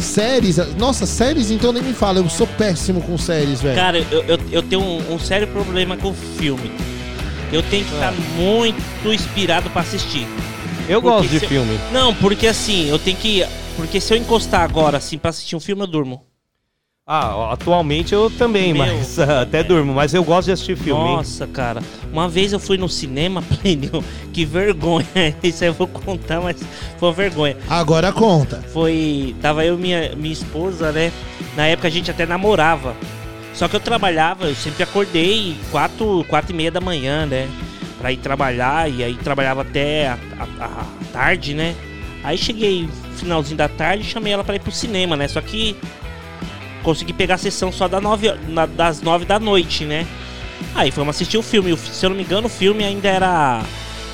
Séries, 0.00 0.58
nossa, 0.78 1.04
séries 1.06 1.50
então 1.50 1.72
nem 1.72 1.82
me 1.82 1.92
fala, 1.92 2.20
eu 2.20 2.28
sou 2.30 2.46
péssimo 2.46 3.00
com 3.02 3.18
séries, 3.18 3.60
velho. 3.60 3.74
Cara, 3.74 3.98
eu, 3.98 4.22
eu, 4.22 4.38
eu 4.52 4.62
tenho 4.62 4.80
um, 4.80 5.14
um 5.14 5.18
sério 5.18 5.48
problema 5.48 5.96
com 5.96 6.14
filme. 6.14 6.70
Eu 7.52 7.62
tenho 7.64 7.84
que 7.84 7.92
estar 7.94 8.12
muito 8.36 9.12
inspirado 9.12 9.68
pra 9.70 9.82
assistir. 9.82 10.26
Eu 10.88 11.02
Porque 11.02 11.16
gosto 11.18 11.28
de 11.30 11.44
eu- 11.44 11.48
filme. 11.48 11.78
Não, 11.92 12.14
porque 12.14 12.46
assim, 12.46 12.88
eu 12.88 12.98
tenho 12.98 13.16
que. 13.16 13.44
Porque 13.76 14.00
se 14.00 14.12
eu 14.12 14.16
encostar 14.18 14.62
agora, 14.62 14.96
assim, 14.98 15.18
pra 15.18 15.30
assistir 15.30 15.54
um 15.54 15.60
filme, 15.60 15.82
eu 15.82 15.86
durmo. 15.86 16.24
Ah, 17.10 17.52
atualmente 17.54 18.12
eu 18.12 18.28
também, 18.28 18.74
Meu, 18.74 18.84
mas 18.84 19.18
até 19.20 19.62
durmo. 19.62 19.94
Mas 19.94 20.12
eu 20.12 20.22
gosto 20.22 20.46
de 20.46 20.52
assistir 20.52 20.76
filme. 20.76 21.00
hein? 21.00 21.16
Nossa, 21.16 21.46
cara. 21.46 21.82
Uma 22.12 22.28
vez 22.28 22.52
eu 22.52 22.58
fui 22.60 22.76
no 22.76 22.88
cinema, 22.88 23.40
Plínio, 23.62 24.04
que 24.32 24.44
vergonha. 24.44 25.06
Isso 25.42 25.64
aí 25.64 25.70
eu 25.70 25.74
vou 25.74 25.86
contar, 25.86 26.40
mas 26.40 26.56
foi 26.98 27.08
uma 27.08 27.14
vergonha. 27.14 27.56
Agora 27.68 28.12
conta. 28.12 28.62
Foi. 28.72 29.34
Tava 29.40 29.64
eu 29.64 29.74
e 29.74 29.78
minha, 29.80 30.12
minha 30.16 30.32
esposa, 30.32 30.92
né? 30.92 31.10
Na 31.56 31.66
época 31.66 31.88
a 31.88 31.90
gente 31.90 32.10
até 32.10 32.26
namorava. 32.26 32.94
Só 33.54 33.66
que 33.68 33.74
eu 33.74 33.80
trabalhava, 33.80 34.46
eu 34.46 34.54
sempre 34.54 34.82
acordei 34.82 35.56
quatro, 35.70 36.24
quatro 36.28 36.52
e 36.52 36.54
meia 36.56 36.70
da 36.70 36.80
manhã, 36.80 37.24
né? 37.26 37.48
Pra 37.98 38.12
ir 38.12 38.18
trabalhar, 38.18 38.88
e 38.90 39.02
aí 39.02 39.14
trabalhava 39.14 39.62
até 39.62 40.08
a, 40.08 40.18
a- 40.60 40.64
a 40.64 40.84
tarde, 41.12 41.52
né? 41.54 41.74
Aí 42.22 42.38
cheguei 42.38 42.88
finalzinho 43.16 43.56
da 43.56 43.68
tarde 43.68 44.04
chamei 44.04 44.32
ela 44.32 44.44
pra 44.44 44.54
ir 44.54 44.60
pro 44.60 44.70
cinema, 44.70 45.16
né? 45.16 45.26
Só 45.26 45.40
que 45.40 45.76
consegui 46.82 47.12
pegar 47.12 47.34
a 47.34 47.38
sessão 47.38 47.72
só 47.72 47.88
da 47.88 48.00
nove, 48.00 48.32
na- 48.48 48.66
das 48.66 49.02
nove 49.02 49.24
da 49.24 49.38
noite, 49.40 49.84
né? 49.84 50.06
Aí 50.74 50.90
fomos 50.92 51.14
assistir 51.16 51.38
o 51.38 51.42
filme. 51.42 51.76
Se 51.76 52.04
eu 52.06 52.10
não 52.10 52.16
me 52.16 52.22
engano, 52.22 52.46
o 52.46 52.50
filme 52.50 52.84
ainda 52.84 53.08
era. 53.08 53.62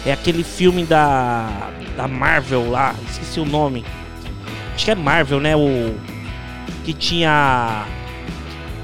É 0.06 0.12
aquele 0.12 0.42
filme 0.44 0.84
da. 0.84 1.70
Da 1.96 2.08
Marvel 2.08 2.70
lá, 2.70 2.94
esqueci 3.10 3.38
o 3.38 3.44
nome. 3.44 3.84
Acho 4.74 4.84
que 4.86 4.90
é 4.90 4.94
Marvel, 4.94 5.40
né? 5.40 5.54
O. 5.56 5.94
Que 6.84 6.92
tinha. 6.92 7.84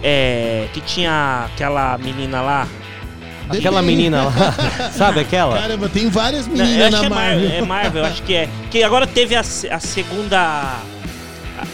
É. 0.02 0.68
Que 0.72 0.80
tinha 0.80 1.46
aquela 1.52 1.96
menina 1.98 2.40
lá. 2.40 2.68
Aquela 3.58 3.82
menina 3.82 4.24
lá, 4.24 4.90
sabe 4.92 5.20
aquela? 5.20 5.56
Caramba, 5.58 5.88
tem 5.88 6.08
várias 6.08 6.46
eu 6.46 6.52
meninas 6.52 6.94
que 6.94 7.00
na 7.00 7.06
é 7.06 7.08
Marvel. 7.08 7.50
É 7.50 7.62
Marvel, 7.62 8.04
acho 8.04 8.22
que 8.22 8.34
é. 8.34 8.48
Que 8.70 8.82
agora 8.82 9.06
teve 9.06 9.34
a, 9.34 9.40
a 9.40 9.80
segunda. 9.80 10.76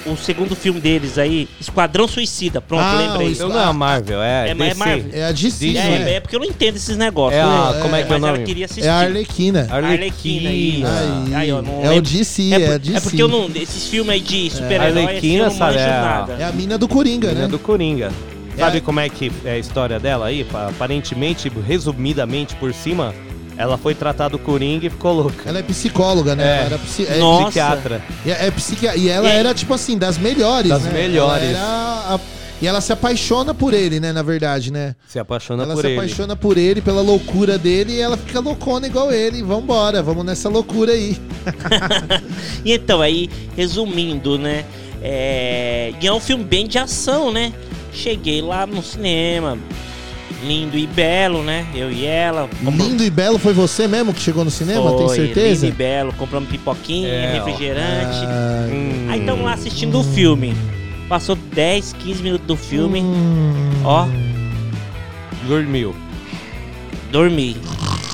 O 0.05 0.17
segundo 0.17 0.57
filme 0.57 0.81
deles 0.81 1.17
aí, 1.17 1.49
Esquadrão 1.61 2.09
Suicida. 2.09 2.61
Pronto, 2.61 2.83
Ah, 2.83 3.07
lembrei. 3.13 3.29
o 3.29 3.33
Então 3.33 3.49
não 3.49 3.61
é 3.61 3.65
a 3.65 3.73
Marvel, 3.73 4.21
é, 4.21 4.49
É, 4.51 4.55
mas 4.55 4.67
é 4.67 4.71
DC. 4.75 4.79
Marvel. 4.85 5.11
É 5.13 5.25
a 5.27 5.33
DC, 5.33 5.67
DC. 5.73 5.79
É, 5.79 5.99
né? 6.01 6.15
é 6.15 6.21
porque 6.21 6.35
eu 6.35 6.41
não 6.41 6.47
entendo 6.47 6.75
esses 6.75 6.97
negócios. 6.97 7.39
É 7.41 7.45
a- 7.45 7.73
né? 7.73 7.81
como 7.83 7.95
é 7.95 8.03
que 8.03 8.13
é 8.13 8.17
o 8.17 8.21
Mas 8.21 8.23
ela 8.29 8.33
nome? 8.33 8.45
queria 8.45 8.65
assistir. 8.65 8.85
É 8.85 8.91
a 8.91 8.97
Arlequina. 8.99 9.69
Arlequina, 9.71 10.51
isso. 10.51 10.87
Aí, 10.87 11.35
Aí, 11.37 11.51
não 11.53 11.85
é 11.85 11.91
o. 11.97 12.03
DC, 12.03 12.53
é, 12.53 12.57
é, 12.57 12.67
por- 12.67 12.75
a 12.75 12.79
DC. 12.79 12.97
é 12.97 13.01
porque 13.01 13.23
eu 13.23 13.29
não. 13.29 13.49
Esses 13.55 13.87
filmes 13.89 14.13
aí 14.13 14.21
de 14.21 14.51
super-herói, 14.51 14.89
assim, 14.89 15.05
Arlequina, 15.07 15.39
eu 15.45 15.51
não 15.51 15.57
sabe, 15.57 15.79
é 15.79 15.85
a- 15.85 16.01
nada. 16.01 16.37
É 16.41 16.45
a 16.45 16.53
mina 16.53 16.77
do 16.77 16.89
Coringa, 16.89 17.31
né? 17.33 17.47
do 17.47 17.59
Coringa. 17.59 18.11
É 18.57 18.61
Sabe 18.61 18.81
como 18.81 19.01
é 19.01 19.09
que 19.09 19.31
é 19.45 19.53
a 19.53 19.59
história 19.59 19.99
dela 20.01 20.27
aí? 20.27 20.45
Pa- 20.45 20.69
Aparentemente, 20.69 21.51
resumidamente 21.67 22.55
por 22.57 22.73
cima, 22.73 23.15
ela 23.57 23.77
foi 23.77 23.95
tratar 23.95 24.29
do 24.29 24.39
Coringa 24.39 24.87
e 24.87 24.91
ficou 24.91 25.13
louca. 25.13 25.49
Ela 25.49 25.59
é 25.59 25.63
psicóloga, 25.63 26.35
né? 26.35 26.43
É. 26.45 26.57
Ela 26.57 26.67
era 26.67 26.79
psi- 26.79 27.07
é, 27.09 27.19
Nossa. 27.19 27.45
Psiquiatra. 27.47 28.03
E, 28.25 28.31
é 28.31 28.51
psiqui- 28.51 28.97
e 28.99 29.09
ela 29.09 29.29
E 29.29 29.33
era, 29.33 29.55
tipo 29.55 29.75
assim, 29.75 29.97
das 29.99 30.17
melhores, 30.19 30.71
Das 30.71 30.83
né? 30.85 30.93
melhores. 30.93 31.43
Ela 31.51 31.59
era 31.59 32.15
a- 32.15 32.21
E 32.63 32.67
ela 32.67 32.81
se 32.81 32.91
apaixona 32.91 33.53
por 33.53 33.75
ele, 33.75 34.01
né? 34.01 34.15
Na 34.15 34.23
verdade, 34.23 34.73
né? 34.73 34.95
Se 35.07 35.19
apaixona 35.19 35.65
ela 35.65 35.75
por 35.75 35.83
se 35.83 35.89
ele. 35.89 35.99
apaixona 35.99 36.35
por 36.35 36.57
ele, 36.57 36.81
pela 36.81 37.03
loucura 37.03 37.59
dele, 37.59 37.93
e 37.93 38.01
ela 38.01 38.17
fica 38.17 38.41
loucona 38.41 38.87
igual 38.87 39.13
ele. 39.13 39.43
Vambora, 39.43 40.03
vamos 40.03 40.25
nessa 40.25 40.49
loucura 40.49 40.93
aí. 40.93 41.21
E 42.65 42.73
então, 42.73 43.03
aí, 43.03 43.29
resumindo, 43.55 44.39
né? 44.39 44.65
É... 45.03 45.93
E 46.01 46.07
é 46.07 46.13
um 46.13 46.19
filme 46.21 46.45
bem 46.45 46.67
de 46.67 46.79
ação, 46.79 47.31
né? 47.31 47.53
Cheguei 47.97 48.43
lá 48.43 48.67
no 48.67 48.83
cinema, 48.83 49.57
lindo 50.45 50.77
e 50.77 50.87
belo, 50.87 51.43
né? 51.43 51.67
Eu 51.75 51.91
e 51.91 52.05
ela. 52.05 52.49
Lindo 52.63 53.03
e 53.03 53.09
belo 53.11 53.39
foi 53.39 53.53
você 53.55 53.89
mesmo 53.89 54.13
que 54.13 54.21
chegou 54.21 54.45
no 54.45 54.51
cinema? 54.51 54.91
Tem 54.97 55.07
Foi, 55.07 55.17
certeza? 55.17 55.65
Lindo 55.67 55.75
e 55.75 55.79
belo, 55.79 56.13
compramos 56.13 56.49
pipoquinha, 56.51 57.09
É, 57.09 57.33
refrigerante. 57.39 58.19
Ai, 58.27 58.71
Hum. 58.71 59.07
Aí 59.09 59.21
estamos 59.21 59.45
lá 59.45 59.55
assistindo 59.55 59.99
o 59.99 60.05
filme. 60.05 60.55
Passou 61.09 61.37
10, 61.37 61.93
15 61.95 62.23
minutos 62.23 62.47
do 62.47 62.57
filme. 62.57 63.01
hum. 63.01 63.71
Ó, 63.85 64.07
Dormiu. 65.49 65.95
dormi. 67.11 67.57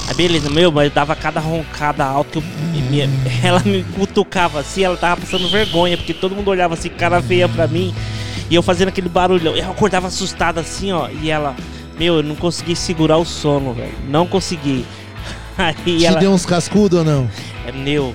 Aí 0.09 0.15
beleza, 0.15 0.51
meu, 0.51 0.71
mas 0.71 0.93
dava 0.93 1.15
cada 1.17 1.41
roncada 1.41 2.05
alta. 2.05 2.31
que 2.33 2.39
eu- 2.39 2.43
minha- 2.91 3.09
ela 3.43 3.61
me 3.65 3.83
cutucava 3.97 4.61
assim, 4.61 4.85
ela 4.85 4.97
tava 4.97 5.21
passando 5.23 5.49
vergonha, 5.49 5.97
porque 5.97 6.13
todo 6.13 6.35
mundo 6.37 6.49
olhava 6.49 6.75
assim, 6.75 6.89
cara 6.89 7.21
feia 7.23 7.49
pra 7.49 7.67
mim. 7.67 7.95
E 8.53 8.55
eu 8.55 8.63
fazendo 8.63 8.89
aquele 8.89 9.09
barulhão. 9.09 9.57
Eu 9.57 9.71
acordava 9.71 10.09
assustada 10.09 10.61
assim, 10.61 10.93
ó. 10.93 11.09
E 11.09 11.31
ela, 11.31 11.57
meu, 11.99 12.17
eu 12.17 12.23
não 12.23 12.37
consegui 12.37 12.77
segurar 12.77 13.17
o 13.17 13.25
sono, 13.25 13.73
velho. 13.73 13.95
Não 14.11 14.27
consegui. 14.27 14.85
Aí 15.57 15.75
Te 15.97 16.05
ela. 16.05 16.21
deu 16.21 16.31
uns 16.31 16.45
cascudos 16.45 16.99
ou 16.99 17.05
não? 17.05 17.31
É 17.67 17.73
meu. 17.73 18.15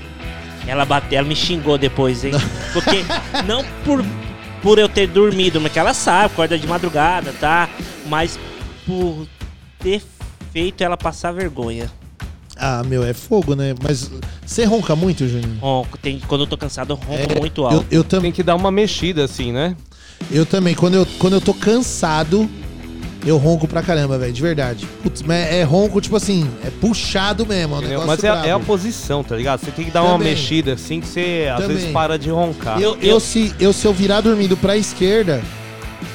Ela 0.67 0.85
bateu, 0.85 1.17
ela 1.17 1.27
me 1.27 1.35
xingou 1.35 1.75
depois, 1.75 2.23
hein? 2.23 2.33
Porque 2.71 3.03
não 3.47 3.65
por, 3.83 4.05
por 4.61 4.77
eu 4.77 4.88
ter 4.88 5.07
dormido, 5.07 5.59
mas 5.59 5.71
que 5.71 5.79
ela 5.79 5.95
sabe, 5.95 6.27
acorda 6.27 6.55
de 6.55 6.67
madrugada, 6.67 7.33
tá? 7.39 7.67
Mas 8.05 8.38
por 8.85 9.27
ter 9.79 10.03
feito 10.53 10.83
ela 10.83 10.95
passar 10.95 11.31
vergonha. 11.31 11.89
Ah, 12.55 12.83
meu, 12.85 13.03
é 13.03 13.11
fogo, 13.13 13.55
né? 13.55 13.73
Mas 13.81 14.11
você 14.45 14.65
ronca 14.65 14.95
muito, 14.95 15.27
Juninho? 15.27 15.57
Ronco, 15.59 15.97
tem, 15.97 16.19
quando 16.27 16.41
eu 16.41 16.47
tô 16.47 16.55
cansado, 16.57 16.91
eu 16.93 16.95
ronco 16.95 17.33
É, 17.33 17.39
muito 17.39 17.61
Eu, 17.61 17.67
alto. 17.67 17.85
eu, 17.89 18.03
tam, 18.03 18.21
Tem 18.21 18.31
que 18.31 18.43
dar 18.43 18.53
uma 18.55 18.71
mexida 18.71 19.23
assim, 19.23 19.51
né? 19.51 19.75
Eu 20.32 20.45
também, 20.45 20.74
quando 20.76 20.95
eu, 20.95 21.07
quando 21.20 21.34
eu 21.34 21.41
tô 21.41 21.53
cansado, 21.53 22.49
eu 23.26 23.38
ronco 23.38 23.68
pra 23.68 23.82
caramba, 23.82 24.18
velho, 24.18 24.32
de 24.34 24.41
verdade. 24.41 24.88
Putz, 25.03 25.22
mas 25.22 25.47
é 25.51 25.63
ronco, 25.63 25.99
tipo 25.99 26.15
assim, 26.15 26.49
é 26.65 26.70
puxado 26.70 27.45
mesmo, 27.45 27.76
é 27.76 27.78
um 27.78 27.80
Entendeu? 27.82 28.05
Mas 28.05 28.24
é, 28.24 28.30
a- 28.30 28.34
é 28.34 28.38
a 28.38 28.41
brabo. 28.43 28.65
posição, 28.65 29.24
tá 29.24 29.36
ligado? 29.36 29.59
Você 29.61 29.72
tem 29.72 29.86
que 29.86 29.91
dar 29.91 30.03
uma 30.03 30.13
Também. 30.18 30.30
mexida 30.34 30.74
assim 30.74 30.99
que 31.01 31.07
você 31.07 31.47
às 31.51 31.61
Também. 31.61 31.78
vezes 31.78 31.91
para 31.91 32.18
de 32.18 32.30
roncar. 32.30 32.80
Eu, 32.82 32.97
eu, 33.01 33.20
se, 33.20 33.53
eu, 33.59 33.74
se 33.74 33.86
eu 33.86 33.93
virar 33.93 34.22
dormindo 34.22 34.55
pra 34.55 34.78
esquerda, 34.78 35.41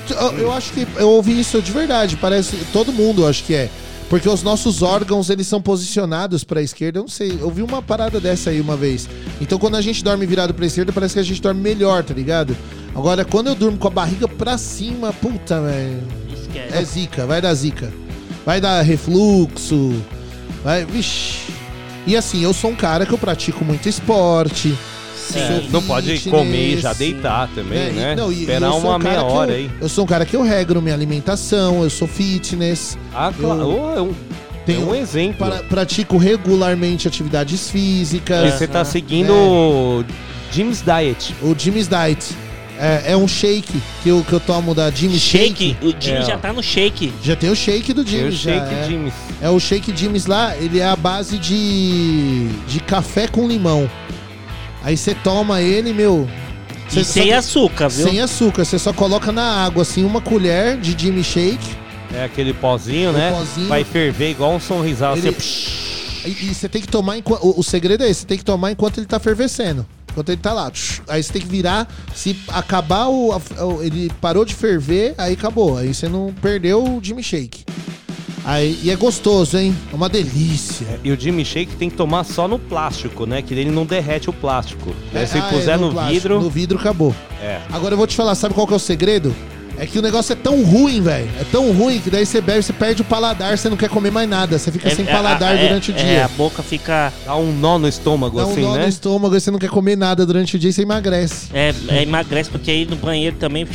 eu, 0.09 0.32
eu 0.38 0.53
acho 0.53 0.72
que 0.72 0.86
eu 0.96 1.09
ouvi 1.09 1.38
isso 1.38 1.61
de 1.61 1.72
verdade. 1.72 2.16
Parece 2.16 2.57
todo 2.72 2.92
mundo, 2.92 3.22
eu 3.22 3.28
acho 3.28 3.44
que 3.44 3.55
é. 3.55 3.68
Porque 4.12 4.28
os 4.28 4.42
nossos 4.42 4.82
órgãos, 4.82 5.30
eles 5.30 5.46
são 5.46 5.58
posicionados 5.62 6.44
pra 6.44 6.60
esquerda. 6.60 6.98
Eu 6.98 7.04
não 7.04 7.08
sei, 7.08 7.38
eu 7.40 7.50
vi 7.50 7.62
uma 7.62 7.80
parada 7.80 8.20
dessa 8.20 8.50
aí 8.50 8.60
uma 8.60 8.76
vez. 8.76 9.08
Então 9.40 9.58
quando 9.58 9.74
a 9.74 9.80
gente 9.80 10.04
dorme 10.04 10.26
virado 10.26 10.52
pra 10.52 10.66
esquerda, 10.66 10.92
parece 10.92 11.14
que 11.14 11.20
a 11.20 11.22
gente 11.22 11.40
dorme 11.40 11.62
melhor, 11.62 12.04
tá 12.04 12.12
ligado? 12.12 12.54
Agora, 12.94 13.24
quando 13.24 13.46
eu 13.46 13.54
durmo 13.54 13.78
com 13.78 13.88
a 13.88 13.90
barriga 13.90 14.28
pra 14.28 14.58
cima, 14.58 15.14
puta, 15.14 15.62
velho. 15.62 16.02
É 16.78 16.84
zica, 16.84 17.24
vai 17.24 17.40
dar 17.40 17.54
zica. 17.54 17.90
Vai 18.44 18.60
dar 18.60 18.82
refluxo. 18.82 19.94
Vai, 20.62 20.84
vixi. 20.84 21.50
E 22.06 22.14
assim, 22.14 22.42
eu 22.42 22.52
sou 22.52 22.72
um 22.72 22.76
cara 22.76 23.06
que 23.06 23.14
eu 23.14 23.18
pratico 23.18 23.64
muito 23.64 23.88
esporte. 23.88 24.76
Sim. 25.28 25.68
Não 25.70 25.82
pode 25.82 26.18
comer 26.28 26.74
e 26.74 26.80
já 26.80 26.92
deitar 26.92 27.48
também, 27.54 27.78
é, 27.78 27.88
e- 27.90 27.92
né? 27.92 28.14
não, 28.16 28.32
e- 28.32 28.36
e 28.36 28.40
Esperar 28.40 28.66
eu 28.66 28.72
sou 28.72 28.80
uma 28.80 28.96
um 28.96 29.00
cara 29.00 29.14
meia 29.14 29.26
que 29.26 29.32
hora 29.32 29.50
eu, 29.52 29.56
aí. 29.56 29.70
Eu 29.80 29.88
sou 29.88 30.04
um 30.04 30.06
cara 30.06 30.26
que 30.26 30.36
eu 30.36 30.42
regro 30.42 30.82
minha 30.82 30.94
alimentação, 30.94 31.82
eu 31.82 31.90
sou 31.90 32.08
fitness. 32.08 32.98
Ah, 33.14 33.32
claro. 33.38 33.60
Eu- 33.62 33.92
É 33.96 34.00
um, 34.02 34.14
Tenho- 34.66 34.82
é 34.82 34.84
um 34.84 34.94
exemplo. 34.94 35.46
pra- 35.46 35.62
pratico 35.62 36.16
regularmente 36.18 37.06
atividades 37.08 37.70
físicas. 37.70 38.54
E 38.54 38.58
você 38.58 38.66
tá 38.66 38.80
Aham. 38.80 38.84
seguindo 38.84 39.32
É. 39.32 39.34
o 39.34 40.04
Jim's 40.52 40.82
Diet. 40.82 41.34
O 41.42 41.54
Jimmy's 41.58 41.88
Diet. 41.88 42.34
É, 42.78 43.12
é 43.12 43.16
um 43.16 43.28
shake 43.28 43.80
que 44.02 44.08
eu, 44.08 44.24
que 44.26 44.32
eu 44.32 44.40
tomo 44.40 44.74
da 44.74 44.90
Jimmy 44.90 45.16
Shake, 45.18 45.68
Shake. 45.68 45.76
o 45.82 45.94
Jimmy 46.00 46.16
É, 46.18 46.22
já 46.22 46.36
tá 46.38 46.52
no 46.52 46.60
shake. 46.62 47.12
Já 47.22 47.36
tem 47.36 47.48
o 47.50 47.54
shake 47.54 47.92
do 47.92 48.02
Tem 48.02 48.12
Jimmy. 48.14 48.28
o 48.28 48.32
já, 48.32 48.52
Shake 48.54 48.74
é. 48.74 48.84
Jim's. 48.88 49.12
É 49.40 49.48
o 49.50 49.60
shake 49.60 49.96
Jimmy's 49.96 50.26
lá, 50.26 50.56
ele 50.56 50.80
é 50.80 50.84
a 50.86 50.96
base 50.96 51.38
de, 51.38 52.48
de 52.66 52.80
café 52.80 53.28
com 53.28 53.46
limão. 53.46 53.88
Aí 54.83 54.97
você 54.97 55.14
toma 55.14 55.61
ele, 55.61 55.93
meu. 55.93 56.28
E 56.95 57.05
sem 57.05 57.30
só- 57.30 57.39
açúcar, 57.39 57.89
viu? 57.89 58.07
Sem 58.09 58.20
açúcar, 58.20 58.64
você 58.64 58.78
só 58.78 58.93
coloca 58.93 59.33
na 59.33 59.64
água, 59.64 59.83
assim, 59.83 60.05
uma 60.05 60.20
colher 60.20 60.76
de 60.76 60.95
Jimmy 60.99 61.24
Shake. 61.24 61.83
É 62.14 62.24
aquele 62.24 62.53
pozinho, 62.53 63.12
né? 63.12 63.33
pozinho. 63.33 63.68
Vai 63.68 63.85
ferver 63.85 64.30
igual 64.33 64.53
um 64.53 64.61
sorrisal. 64.61 65.16
Ele- 65.16 65.28
Assim, 65.30 65.83
E 66.24 66.28
e 66.51 66.55
você 66.55 66.68
tem 66.68 66.80
que 66.83 66.89
tomar 66.89 67.16
enquanto. 67.16 67.43
O, 67.45 67.61
o 67.61 67.62
segredo 67.64 68.05
é 68.05 68.11
esse, 68.11 68.20
você 68.20 68.26
tem 68.26 68.39
que 68.39 68.45
tomar 68.45 68.70
enquanto 68.70 68.99
ele 68.99 69.07
tá 69.07 69.18
fervescendo. 69.18 69.87
Enquanto 70.11 70.28
ele 70.28 70.41
tá 70.41 70.53
lá. 70.53 70.70
Aí 71.09 71.22
você 71.22 71.33
tem 71.33 71.41
que 71.43 71.49
virar. 71.49 71.89
Se 72.14 72.37
acabar 72.49 73.09
o- 73.09 73.41
ele 73.83 74.11
parou 74.20 74.45
de 74.45 74.55
ferver, 74.55 75.14
aí 75.16 75.33
acabou. 75.33 75.78
Aí 75.78 75.93
você 75.95 76.09
não 76.09 76.33
perdeu 76.43 76.85
o 76.85 77.01
Jimmy 77.03 77.22
Shake. 77.22 77.64
Aí, 78.45 78.78
e 78.82 78.90
é 78.90 78.97
gostoso, 78.97 79.57
hein? 79.57 79.74
É 79.93 79.95
uma 79.95 80.09
delícia. 80.09 81.01
E 81.05 81.12
o 81.12 81.18
Jimmy 81.20 81.45
Shake 81.45 81.76
tem 81.76 81.88
que 81.88 81.97
tomar 81.97 82.24
só 82.24 82.49
no 82.49 82.59
plástico, 82.59 83.24
né? 83.24 83.40
Que 83.40 83.55
ele 83.55 83.70
não 83.70 83.86
derrete 83.86 84.28
o 84.28 84.32
plástico. 84.32 84.93
Né? 85.12 85.26
Se 85.26 85.38
Ah, 85.38 85.47
é, 85.47 85.51
puser 85.51 85.78
no, 85.78 85.93
plástico. 85.93 86.14
vidro. 86.20 86.40
No 86.40 86.51
vidro 86.51 86.78
acabou. 86.78 87.14
É. 87.40 87.61
Agora 87.72 87.95
eu 87.95 87.99
vou 87.99 88.07
te 88.07 88.16
falar, 88.16 88.34
sabe 88.34 88.53
qual 88.55 88.66
que 88.66 88.72
é 88.72 88.76
o 88.76 88.80
segredo? 88.80 89.32
É 89.78 89.86
que 89.86 89.98
o 89.98 90.02
negócio 90.02 90.32
é 90.32 90.36
tão 90.36 90.62
ruim, 90.62 91.00
velho. 91.00 91.28
É 91.40 91.44
tão 91.44 91.72
ruim 91.72 91.98
que 91.98 92.10
daí 92.10 92.24
você 92.24 92.40
bebe, 92.40 92.62
você 92.62 92.72
perde 92.72 93.02
o 93.02 93.04
paladar, 93.04 93.56
você 93.56 93.68
não 93.68 93.76
quer 93.76 93.88
comer 93.88 94.10
mais 94.10 94.28
nada. 94.28 94.58
Você 94.58 94.70
fica 94.70 94.90
sem 94.90 95.04
paladar 95.04 95.56
é, 95.56 95.66
durante 95.66 95.90
o 95.90 95.94
é, 95.96 96.02
dia. 96.02 96.24
a 96.24 96.28
boca 96.28 96.62
fica. 96.62 97.12
Dá 97.24 97.34
um 97.36 97.52
nó 97.52 97.78
no 97.78 97.88
estômago, 97.88 98.38
Dá 98.38 98.46
um 98.46 98.52
assim, 98.52 98.62
nó 98.62 98.74
né? 98.74 98.82
no 98.82 98.88
estômago, 98.88 99.34
aí 99.34 99.40
você 99.40 99.50
não 99.50 99.58
quer 99.58 99.70
comer 99.70 99.96
nada 99.96 100.24
durante 100.24 100.56
o 100.56 100.58
dia 100.58 100.70
e 100.70 100.72
você 100.72 100.82
emagrece. 100.82 101.48
É, 101.53 101.74
é, 101.88 102.03
emagrece, 102.03 102.50
porque 102.50 102.70
aí 102.70 102.86
no 102.86 102.96
banheiro 102.96 103.36
também. 103.36 103.66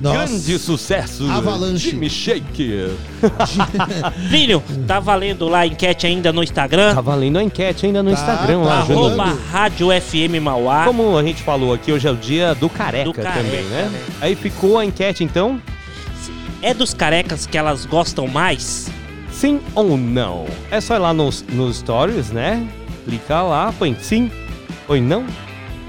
Grande 0.00 0.58
sucesso. 0.58 1.30
Avalanche. 1.30 1.90
Jimmy 1.90 2.10
Shake. 2.10 2.88
Filho, 4.30 4.62
tá 4.86 5.00
valendo 5.00 5.48
lá 5.48 5.60
a 5.60 5.66
enquete 5.66 6.06
ainda 6.06 6.32
no 6.32 6.42
Instagram? 6.42 6.94
Tá 6.94 7.00
valendo 7.00 7.38
a 7.38 7.42
enquete 7.42 7.86
ainda 7.86 8.02
no 8.02 8.10
Tá, 8.10 8.20
Instagram 8.20 8.60
tá 8.60 8.66
lá, 8.66 8.78
arroba. 8.78 9.38
Rádio 9.50 9.88
FM 9.88 10.40
Mauá. 10.42 10.84
Como 10.84 11.16
a 11.16 11.22
gente 11.22 11.42
falou 11.42 11.72
aqui, 11.72 11.92
hoje 11.92 12.06
é 12.06 12.10
o 12.10 12.16
dia 12.16 12.54
do 12.54 12.68
careca, 12.68 13.04
Do 13.04 13.12
careca, 13.14 13.42
também, 13.42 13.64
né? 13.64 13.90
né? 13.92 14.00
Aí 14.20 14.34
ficou 14.34 14.77
a 14.78 14.84
enquete, 14.84 15.24
então? 15.24 15.60
É 16.60 16.74
dos 16.74 16.92
carecas 16.92 17.46
que 17.46 17.56
elas 17.56 17.86
gostam 17.86 18.26
mais? 18.26 18.90
Sim 19.30 19.60
ou 19.74 19.96
não? 19.96 20.46
É 20.70 20.80
só 20.80 20.96
ir 20.96 20.98
lá 20.98 21.12
nos, 21.12 21.42
nos 21.42 21.76
stories, 21.76 22.30
né? 22.30 22.66
Clicar 23.04 23.46
lá, 23.46 23.72
põe 23.78 23.96
sim, 24.00 24.30
põe 24.86 25.00
não. 25.00 25.24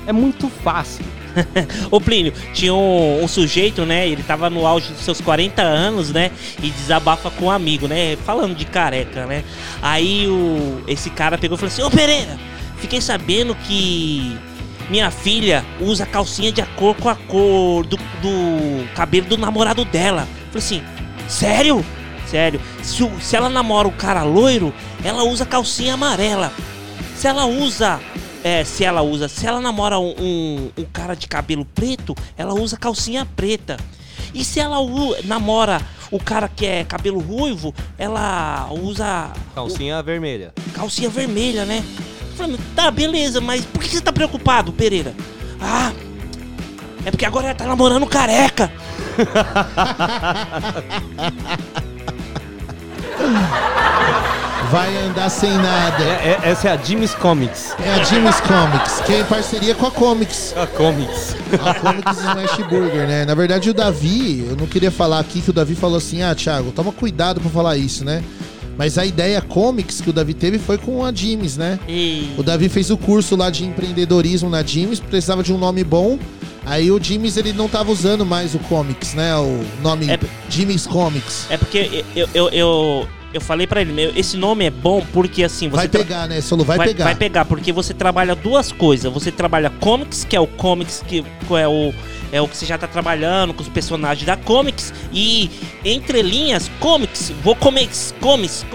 É 0.05 0.13
muito 0.13 0.49
fácil. 0.49 1.03
Ô 1.91 1.99
Plínio, 1.99 2.33
tinha 2.53 2.73
um, 2.73 3.23
um 3.23 3.27
sujeito, 3.27 3.85
né? 3.85 4.07
Ele 4.07 4.23
tava 4.23 4.49
no 4.49 4.65
auge 4.65 4.91
dos 4.91 5.01
seus 5.01 5.21
40 5.21 5.61
anos, 5.61 6.11
né? 6.11 6.31
E 6.61 6.69
desabafa 6.69 7.29
com 7.31 7.45
um 7.45 7.51
amigo, 7.51 7.87
né? 7.87 8.15
Falando 8.17 8.55
de 8.55 8.65
careca, 8.65 9.25
né? 9.25 9.43
Aí 9.81 10.27
o, 10.27 10.81
esse 10.87 11.09
cara 11.09 11.37
pegou 11.37 11.55
e 11.55 11.59
falou 11.59 11.71
assim: 11.71 11.81
Ô 11.81 11.89
Pereira, 11.89 12.37
fiquei 12.77 13.01
sabendo 13.01 13.55
que 13.55 14.37
minha 14.89 15.11
filha 15.11 15.65
usa 15.79 16.05
calcinha 16.05 16.51
de 16.51 16.61
acordo 16.61 17.01
com 17.01 17.09
a 17.09 17.15
cor 17.15 17.85
do, 17.85 17.97
do 17.97 18.93
cabelo 18.95 19.27
do 19.27 19.37
namorado 19.37 19.85
dela. 19.85 20.27
Falei 20.51 20.57
assim: 20.57 20.83
Sério? 21.27 21.85
Sério. 22.27 22.59
Se, 22.83 23.03
o- 23.03 23.19
se 23.19 23.35
ela 23.35 23.49
namora 23.49 23.87
o 23.87 23.91
cara 23.91 24.23
loiro, 24.23 24.73
ela 25.03 25.23
usa 25.23 25.45
calcinha 25.45 25.93
amarela. 25.95 26.51
Se 27.15 27.27
ela 27.27 27.45
usa. 27.45 27.99
É, 28.43 28.63
se 28.63 28.83
ela 28.85 29.01
usa. 29.01 29.27
Se 29.27 29.45
ela 29.45 29.59
namora 29.59 29.99
um, 29.99 30.13
um, 30.17 30.71
um 30.77 30.85
cara 30.85 31.13
de 31.15 31.27
cabelo 31.27 31.65
preto, 31.65 32.15
ela 32.37 32.53
usa 32.53 32.77
calcinha 32.77 33.25
preta. 33.35 33.77
E 34.33 34.43
se 34.45 34.59
ela 34.59 34.79
u- 34.79 35.15
namora 35.25 35.81
o 36.11 36.19
cara 36.19 36.47
que 36.47 36.65
é 36.65 36.83
cabelo 36.83 37.19
ruivo, 37.19 37.73
ela 37.97 38.69
usa 38.71 39.31
Calcinha 39.53 40.01
vermelha. 40.01 40.53
calcinha 40.73 41.09
vermelha, 41.09 41.65
né? 41.65 41.83
Falei, 42.39 42.57
tá, 42.73 42.89
beleza, 42.89 43.41
mas 43.41 43.65
por 43.65 43.83
que 43.83 43.89
você 43.89 43.99
tá 44.01 44.13
preocupado, 44.13 44.71
Pereira? 44.71 45.13
Ah, 45.59 45.91
é 47.05 47.11
porque 47.11 47.25
agora 47.25 47.47
ela 47.47 47.55
tá 47.55 47.65
namorando 47.67 48.07
careca. 48.07 48.71
Vai 54.71 54.95
andar 54.97 55.29
sem 55.29 55.51
nada. 55.57 56.03
É- 56.03 56.39
é- 56.43 56.49
essa 56.51 56.69
é 56.69 56.71
a 56.71 56.77
Jimmy's 56.77 57.13
Comics. 57.15 57.73
É 57.83 57.95
a 57.95 58.03
Jimmy's 58.03 58.39
Comics, 58.39 59.01
que 59.01 59.13
é 59.13 59.19
em 59.21 59.25
parceria 59.25 59.73
com 59.75 59.87
a 59.87 59.91
Comics. 59.91 60.53
A 60.55 60.67
Comics. 60.67 61.35
A 61.65 61.73
Comics 61.73 62.17
Smash 62.19 62.57
Burger, 62.69 63.07
né? 63.07 63.25
Na 63.25 63.33
verdade, 63.35 63.69
o 63.69 63.73
Davi, 63.73 64.45
eu 64.47 64.55
não 64.55 64.67
queria 64.67 64.91
falar 64.91 65.19
aqui 65.19 65.41
que 65.41 65.49
o 65.49 65.53
Davi 65.53 65.75
falou 65.75 65.97
assim: 65.97 66.21
ah, 66.21 66.35
Thiago, 66.35 66.71
toma 66.71 66.91
cuidado 66.91 67.41
pra 67.41 67.49
falar 67.49 67.77
isso, 67.77 68.05
né? 68.05 68.23
Mas 68.79 68.97
a 68.97 69.05
ideia 69.05 69.41
Comics 69.41 69.99
que 69.99 70.09
o 70.09 70.13
Davi 70.13 70.33
teve 70.33 70.57
foi 70.57 70.77
com 70.77 71.03
a 71.03 71.13
Jimmy's, 71.13 71.57
né? 71.57 71.77
O 72.37 72.43
Davi 72.43 72.69
fez 72.69 72.89
o 72.89 72.95
curso 72.97 73.35
lá 73.35 73.49
de 73.49 73.65
empreendedorismo 73.65 74.49
na 74.49 74.63
Jimmy's, 74.63 75.01
precisava 75.01 75.43
de 75.43 75.51
um 75.51 75.57
nome 75.57 75.83
bom. 75.83 76.17
Aí 76.65 76.89
o 76.89 76.97
Jimmy's 77.03 77.35
ele 77.35 77.51
não 77.51 77.67
tava 77.67 77.91
usando 77.91 78.25
mais 78.25 78.55
o 78.55 78.59
Comics, 78.59 79.13
né? 79.15 79.35
O 79.35 79.65
nome 79.83 80.07
Jimmy's 80.49 80.87
Comics. 80.87 81.45
É 81.49 81.57
porque 81.57 82.05
eu, 82.15 82.29
eu, 82.33 82.49
eu, 82.51 83.07
eu 83.33 83.41
falei 83.41 83.67
pra 83.67 83.81
ele, 83.81 83.91
meu, 83.91 84.13
esse 84.15 84.37
nome 84.37 84.63
é 84.63 84.71
bom 84.71 85.05
porque 85.11 85.43
assim 85.43 85.67
você 85.67 85.75
Vai 85.75 85.89
pegar, 85.89 86.29
né, 86.29 86.39
Solo? 86.39 86.63
Vai, 86.63 86.77
vai, 86.77 86.87
pegar. 86.87 87.03
vai 87.03 87.15
pegar, 87.15 87.43
porque 87.43 87.73
você 87.73 87.93
trabalha 87.93 88.33
duas 88.33 88.71
coisas. 88.71 89.11
Você 89.11 89.29
trabalha 89.29 89.69
comics, 89.69 90.23
que 90.23 90.37
é 90.37 90.39
o 90.39 90.47
comics 90.47 91.03
que 91.05 91.21
é 91.49 91.67
o 91.67 91.93
é 92.31 92.41
o 92.41 92.47
que 92.47 92.55
você 92.57 92.65
já 92.65 92.77
tá 92.77 92.87
trabalhando 92.87 93.53
com 93.53 93.61
os 93.61 93.69
personagens 93.69 94.25
da 94.25 94.35
comics 94.37 94.93
e 95.13 95.49
entre 95.83 96.21
linhas 96.21 96.69
comics, 96.79 97.31
vou 97.43 97.55
comics, 97.55 98.13
comics, 98.19 98.65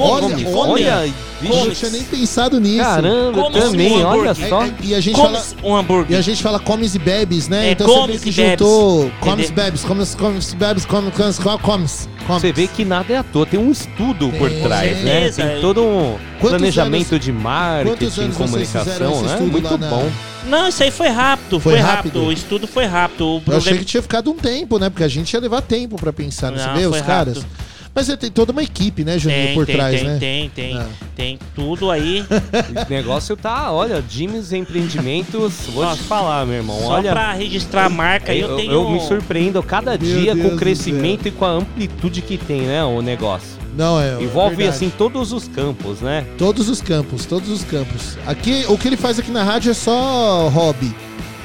Olha, 0.00 0.20
comics, 0.28 0.54
olha, 0.54 1.12
comics, 1.40 1.56
eu 1.58 1.64
não 1.66 1.74
tinha 1.74 1.90
nem 1.90 2.02
pensado 2.04 2.60
nisso. 2.60 2.84
Caramba, 2.84 3.42
Comes 3.42 3.64
também, 3.64 3.92
um 3.92 4.06
olha 4.06 4.30
hambúrguer. 4.30 4.48
só. 4.48 4.62
É, 4.62 4.72
E 4.84 4.94
a 4.94 5.00
gente 5.00 5.16
Comes 5.16 5.52
fala 5.54 5.68
um 5.68 5.76
hambúrguer. 5.76 6.16
E 6.16 6.20
a 6.20 6.22
gente 6.22 6.40
fala 6.42 6.60
comes 6.60 6.94
e 6.94 6.98
bebes, 7.00 7.48
né? 7.48 7.68
É, 7.68 7.70
então 7.72 7.86
você 7.88 7.94
vê 7.94 8.00
comes 8.00 8.22
que 8.22 8.28
e 8.28 8.32
bebes. 8.32 8.50
juntou 8.52 9.10
comes, 9.20 9.50
bebes, 9.50 9.84
comes, 9.84 10.14
comes, 10.14 10.54
bebes, 10.54 10.84
comes, 10.86 11.12
comes, 11.14 11.38
comes, 11.38 11.60
comes. 11.62 12.08
Você 12.28 12.52
vê 12.52 12.68
que 12.68 12.84
nada 12.84 13.12
é 13.12 13.16
à 13.16 13.22
toa, 13.24 13.44
tem 13.44 13.58
um 13.58 13.72
estudo 13.72 14.30
por 14.38 14.48
trás, 14.62 14.98
né? 15.02 15.30
Tem 15.32 15.60
todo 15.60 15.82
um 15.82 16.16
Quantos 16.40 16.58
planejamento 16.58 17.12
anos- 17.14 17.24
de 17.24 17.32
marketing, 17.32 18.30
comunicação, 18.30 19.22
né? 19.22 19.36
Muito 19.40 19.64
lá 19.64 19.76
na- 19.78 19.88
bom. 19.88 20.08
Não, 20.48 20.68
isso 20.68 20.82
aí 20.82 20.90
foi 20.90 21.08
rápido, 21.08 21.60
Foi 21.60 21.72
foi, 21.74 21.80
rápido? 21.80 22.14
rápido. 22.18 22.24
O 22.28 22.32
estudo 22.32 22.66
foi 22.66 22.84
rápido. 22.86 23.24
O 23.26 23.36
Eu 23.36 23.40
problema 23.40 23.62
achei 23.66 23.78
que 23.78 23.84
tinha 23.84 24.02
ficado 24.02 24.30
um 24.30 24.36
tempo, 24.36 24.78
né? 24.78 24.88
Porque 24.90 25.04
a 25.04 25.08
gente 25.08 25.32
ia 25.32 25.40
levar 25.40 25.60
tempo 25.62 25.96
pra 25.96 26.12
pensar, 26.12 26.52
vê 26.52 26.84
foi 26.84 26.86
os 26.86 27.00
caras? 27.02 27.38
rápido. 27.38 27.68
Mas 27.94 28.06
você 28.06 28.16
tem 28.16 28.30
toda 28.30 28.52
uma 28.52 28.62
equipe, 28.62 29.02
né, 29.04 29.18
Juninho, 29.18 29.46
tem, 29.46 29.54
por 29.54 29.66
tem, 29.66 29.74
trás, 29.76 30.00
tem, 30.00 30.04
né? 30.08 30.16
tem, 30.20 30.48
tem, 30.50 30.76
Ah. 30.76 30.86
tem 31.16 31.38
tudo 31.54 31.90
aí. 31.90 32.24
O 32.86 32.90
negócio 32.90 33.36
tá, 33.36 33.72
olha, 33.72 34.02
Jimmy's 34.08 34.52
Empreendimentos, 34.52 35.66
vou 35.72 35.84
te 35.96 36.02
falar, 36.02 36.46
meu 36.46 36.56
irmão. 36.56 36.78
Só 36.80 36.88
olha, 36.90 37.12
pra 37.12 37.32
registrar 37.32 37.86
a 37.86 37.88
marca, 37.88 38.32
eu, 38.34 38.50
eu, 38.50 38.56
tenho. 38.56 38.72
eu 38.72 38.90
me 38.90 39.00
surpreendo 39.00 39.62
cada 39.62 39.92
Meu 39.92 39.98
dia 39.98 40.34
Deus 40.34 40.48
com 40.48 40.54
o 40.54 40.58
crescimento 40.58 41.26
e 41.28 41.30
com 41.30 41.44
a 41.44 41.50
amplitude 41.50 42.22
que 42.22 42.36
tem, 42.38 42.62
né, 42.62 42.84
o 42.84 43.00
negócio. 43.02 43.58
Não, 43.76 44.00
é. 44.00 44.20
Envolve, 44.20 44.56
verdade. 44.56 44.76
assim, 44.76 44.90
todos 44.96 45.32
os 45.32 45.46
campos, 45.48 46.00
né? 46.00 46.24
Todos 46.36 46.68
os 46.68 46.80
campos, 46.82 47.24
todos 47.26 47.48
os 47.48 47.62
campos. 47.64 48.16
Aqui, 48.26 48.64
o 48.68 48.76
que 48.76 48.88
ele 48.88 48.96
faz 48.96 49.18
aqui 49.18 49.30
na 49.30 49.44
rádio 49.44 49.70
é 49.70 49.74
só 49.74 50.48
hobby. 50.48 50.94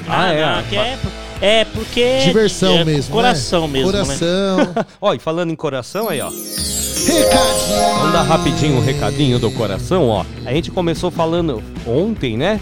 Ah, 0.08 0.22
Ah, 0.26 0.34
é. 0.34 0.46
não, 0.56 0.64
que 0.64 0.76
é, 0.76 0.98
é 1.44 1.66
porque. 1.66 2.20
Diversão 2.20 2.78
é 2.78 2.86
mesmo, 2.86 3.14
Coração 3.14 3.68
né? 3.68 3.74
mesmo. 3.74 3.92
Né? 3.92 4.04
Coração. 4.04 4.86
Ó, 5.02 5.14
e 5.14 5.20
falando 5.20 5.52
em 5.52 5.56
coração 5.56 6.08
aí, 6.08 6.22
ó. 6.22 6.30
Recadinho. 6.30 7.98
Vamos 7.98 8.14
dar 8.14 8.22
rapidinho 8.22 8.78
um 8.78 8.82
recadinho 8.82 9.40
do 9.40 9.52
coração, 9.52 10.08
ó. 10.08 10.26
A 10.46 10.54
gente 10.54 10.72
começou 10.72 11.12
falando 11.12 11.62
ontem, 11.86 12.38
né? 12.38 12.62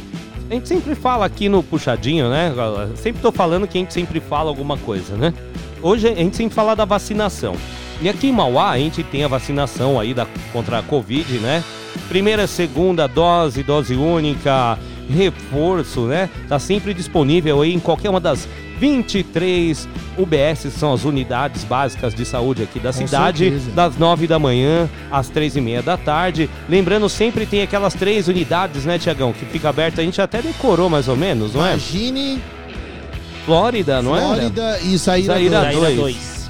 A 0.49 0.53
gente 0.55 0.67
sempre 0.67 0.95
fala 0.95 1.27
aqui 1.27 1.47
no 1.47 1.61
Puxadinho, 1.61 2.27
né? 2.27 2.51
Sempre 2.95 3.21
tô 3.21 3.31
falando 3.31 3.67
que 3.67 3.77
a 3.77 3.81
gente 3.81 3.93
sempre 3.93 4.19
fala 4.19 4.49
alguma 4.49 4.77
coisa, 4.77 5.15
né? 5.15 5.31
Hoje 5.79 6.07
a 6.07 6.15
gente 6.15 6.35
sempre 6.35 6.55
fala 6.55 6.75
da 6.75 6.83
vacinação. 6.83 7.55
E 8.01 8.09
aqui 8.09 8.29
em 8.29 8.31
Mauá 8.31 8.71
a 8.71 8.79
gente 8.79 9.03
tem 9.03 9.23
a 9.23 9.27
vacinação 9.27 9.99
aí 9.99 10.11
da, 10.11 10.25
contra 10.51 10.79
a 10.79 10.83
Covid, 10.83 11.37
né? 11.37 11.63
Primeira, 12.09 12.47
segunda 12.47 13.05
dose, 13.05 13.61
dose 13.61 13.93
única, 13.93 14.77
reforço, 15.07 16.07
né? 16.07 16.29
Tá 16.49 16.57
sempre 16.57 16.95
disponível 16.95 17.61
aí 17.61 17.73
em 17.73 17.79
qualquer 17.79 18.09
uma 18.09 18.19
das 18.19 18.47
23 18.81 19.87
UBS, 20.17 20.73
são 20.73 20.91
as 20.91 21.05
unidades 21.05 21.63
básicas 21.63 22.13
de 22.15 22.25
saúde 22.25 22.63
aqui 22.63 22.79
da 22.79 22.91
Com 22.91 23.05
cidade, 23.05 23.49
certeza. 23.49 23.71
das 23.71 23.95
9 23.95 24.25
da 24.25 24.39
manhã 24.39 24.89
às 25.11 25.29
3 25.29 25.55
e 25.55 25.61
meia 25.61 25.83
da 25.83 25.95
tarde. 25.97 26.49
Lembrando, 26.67 27.07
sempre 27.07 27.45
tem 27.45 27.61
aquelas 27.61 27.93
três 27.93 28.27
unidades, 28.27 28.83
né, 28.83 28.97
Tiagão, 28.97 29.31
que 29.33 29.45
fica 29.45 29.69
aberta. 29.69 30.01
A 30.01 30.03
gente 30.03 30.19
até 30.19 30.41
decorou 30.41 30.89
mais 30.89 31.07
ou 31.07 31.15
menos, 31.15 31.53
não 31.53 31.63
é? 31.63 31.69
Imagine 31.73 32.41
Flórida, 33.45 34.01
não 34.01 34.15
é? 34.17 34.21
Flórida 34.21 34.79
e 34.81 34.97
Saíra, 34.99 35.33
Saíra 35.35 35.59
dois. 35.61 35.73
Saíra 35.73 35.85
2. 35.95 35.97
2. 35.97 36.41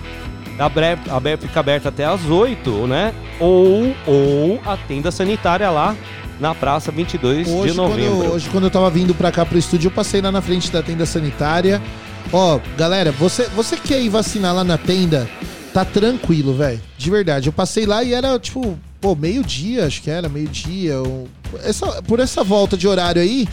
Abre- 0.60 0.98
abre- 1.10 1.38
fica 1.38 1.60
aberta 1.60 1.90
até 1.90 2.06
às 2.06 2.24
8, 2.26 2.88
né? 2.88 3.14
Ou, 3.40 3.94
ou 4.08 4.62
a 4.66 4.78
tenda 4.78 5.12
sanitária 5.12 5.70
lá 5.70 5.96
na 6.40 6.54
Praça 6.56 6.92
22 6.92 7.48
de 7.48 7.54
Hoje 7.54 7.74
quando, 7.76 7.90
novembro. 7.90 8.24
eu, 8.26 8.32
hoje, 8.34 8.50
quando 8.50 8.64
eu 8.66 8.70
tava 8.70 8.90
vindo 8.90 9.14
pra 9.14 9.32
cá 9.32 9.46
pro 9.46 9.58
estúdio, 9.58 9.88
eu 9.88 9.92
passei 9.92 10.22
lá 10.22 10.32
na 10.32 10.42
frente 10.42 10.72
da 10.72 10.82
tenda 10.82 11.06
sanitária. 11.06 11.82
Ó, 12.32 12.60
galera, 12.78 13.12
você, 13.12 13.44
você 13.56 13.76
quer 13.78 14.02
ir 14.02 14.10
vacinar 14.10 14.54
lá 14.56 14.64
na 14.64 14.78
tenda? 14.78 15.30
Tá 15.74 15.86
tranquilo, 15.86 16.54
velho. 16.54 16.82
De 16.98 17.10
verdade. 17.10 17.48
Eu 17.48 17.54
passei 17.54 17.86
lá 17.86 18.04
e 18.04 18.14
era, 18.14 18.38
tipo, 18.40 18.78
pô, 19.00 19.16
meio-dia, 19.16 19.86
acho 19.86 20.02
que 20.02 20.10
era, 20.10 20.28
meio-dia. 20.28 20.96
Essa, 21.64 22.02
por 22.04 22.20
essa 22.20 22.44
volta 22.44 22.76
de 22.76 22.88
horário 22.88 23.22
aí. 23.22 23.48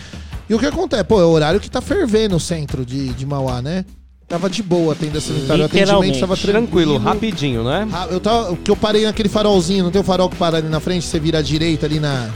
E 0.49 0.55
o 0.55 0.59
que 0.59 0.67
acontece? 0.67 1.05
Pô, 1.05 1.21
é 1.21 1.25
o 1.25 1.29
horário 1.29 1.61
que 1.61 1.71
tá 1.71 1.81
fervendo 1.81 2.37
o 2.37 2.41
centro 2.41 2.85
de, 2.85 3.09
de 3.11 3.27
Mauá, 3.27 3.61
né? 3.61 3.85
Tava 4.27 4.51
de 4.51 4.63
boa 4.63 4.93
a 4.93 4.97
tenda 4.97 5.21
sanitária. 5.21 5.63
O 5.63 5.67
atendimento 5.67 6.21
tava 6.21 6.37
tranquilo. 6.37 6.95
Tranquilo, 6.95 6.99
rapidinho, 6.99 7.65
né? 7.65 7.89
Ah, 7.93 8.09
eu 8.11 8.21
tava, 8.21 8.55
que 8.57 8.71
eu 8.71 8.77
parei 8.77 9.05
naquele 9.05 9.29
farolzinho, 9.29 9.85
não 9.85 9.91
tem 9.91 10.01
o 10.01 10.05
farol 10.05 10.29
que 10.29 10.37
para 10.37 10.59
ali 10.59 10.69
na 10.69 10.81
frente, 10.81 11.07
você 11.07 11.19
vira 11.19 11.39
à 11.39 11.43
direita 11.43 11.87
ali 11.87 11.99
na, 11.99 12.29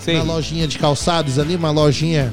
Sim. 0.00 0.14
na 0.14 0.22
lojinha 0.22 0.66
de 0.66 0.78
calçados 0.78 1.38
ali, 1.38 1.56
uma 1.56 1.70
lojinha 1.70 2.32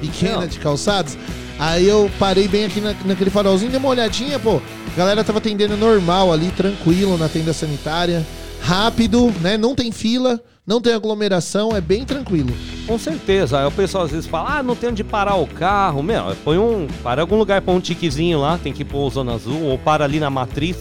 pequena 0.00 0.40
Não. 0.40 0.46
de 0.46 0.58
calçados. 0.58 1.16
Aí 1.58 1.86
eu 1.88 2.10
parei 2.18 2.48
bem 2.48 2.64
aqui 2.64 2.80
na- 2.80 2.94
naquele 3.04 3.30
farolzinho, 3.30 3.70
dei 3.70 3.78
uma 3.78 3.88
olhadinha, 3.88 4.38
pô. 4.38 4.60
A 4.92 4.96
galera 4.96 5.22
tava 5.24 5.38
atendendo 5.38 5.76
normal 5.76 6.32
ali, 6.32 6.50
tranquilo 6.50 7.16
na 7.16 7.28
tenda 7.28 7.52
sanitária. 7.52 8.24
rápido, 8.60 9.30
né? 9.42 9.58
Não 9.58 9.74
tem 9.74 9.92
fila, 9.92 10.40
não 10.66 10.80
tem 10.80 10.94
aglomeração, 10.94 11.76
é 11.76 11.82
bem 11.82 12.02
tranquilo. 12.02 12.48
Com 12.86 12.98
certeza. 12.98 13.58
Aí 13.60 13.66
o 13.66 13.70
pessoal 13.70 14.04
às 14.04 14.10
vezes 14.10 14.26
fala, 14.26 14.58
ah, 14.58 14.62
não 14.62 14.74
tem 14.74 14.88
onde 14.88 15.04
parar 15.04 15.34
o 15.34 15.46
carro. 15.46 16.02
Meu, 16.02 16.34
põe 16.42 16.56
um. 16.56 16.86
Para 17.02 17.20
em 17.20 17.24
algum 17.24 17.36
lugar, 17.36 17.60
põe 17.60 17.74
um 17.74 17.80
tiquezinho 17.80 18.40
lá, 18.40 18.56
tem 18.56 18.72
que 18.72 18.82
pôr 18.82 19.06
o 19.06 19.10
Zona 19.10 19.34
Azul, 19.34 19.60
ou 19.64 19.76
para 19.78 20.04
ali 20.04 20.18
na 20.18 20.30
matriz, 20.30 20.78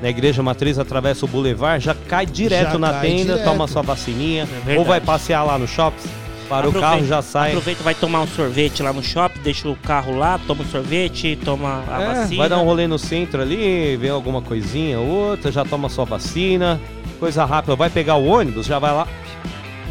na 0.00 0.08
igreja 0.08 0.44
matriz, 0.44 0.78
atravessa 0.78 1.24
o 1.24 1.28
Boulevard, 1.28 1.84
já 1.84 1.92
cai 1.92 2.24
direto 2.24 2.74
Já 2.74 2.78
na 2.78 2.92
cai 2.92 3.08
tenda, 3.10 3.32
direto. 3.32 3.44
toma 3.44 3.66
sua 3.66 3.82
vacininha, 3.82 4.44
verdade. 4.46 4.78
ou 4.78 4.84
vai 4.84 5.00
passear 5.00 5.42
lá 5.42 5.58
no 5.58 5.66
shopping, 5.66 6.08
para 6.48 6.68
o 6.68 6.72
carro 6.72 7.04
já 7.04 7.20
sai. 7.22 7.50
Aproveita, 7.50 7.82
vai 7.82 7.94
tomar 7.94 8.20
um 8.22 8.26
sorvete 8.26 8.82
lá 8.82 8.92
no 8.92 9.02
shopping, 9.02 9.40
deixa 9.42 9.68
o 9.68 9.76
carro 9.76 10.16
lá, 10.16 10.38
toma 10.46 10.62
um 10.62 10.66
sorvete, 10.66 11.36
toma 11.44 11.82
a 11.88 12.02
É, 12.02 12.06
vacina. 12.14 12.36
vai 12.38 12.48
dar 12.48 12.58
um 12.58 12.64
rolê 12.64 12.86
no 12.86 12.98
centro 12.98 13.42
ali, 13.42 13.96
vê 13.96 14.08
alguma 14.08 14.40
coisinha, 14.42 14.98
outra, 14.98 15.52
já 15.52 15.64
toma 15.64 15.88
sua 15.88 16.04
vacina, 16.04 16.80
coisa 17.20 17.44
rápida, 17.44 17.76
vai 17.76 17.90
pegar 17.90 18.16
o 18.16 18.26
ônibus, 18.26 18.66
já 18.66 18.78
vai 18.78 18.92
lá. 18.92 19.06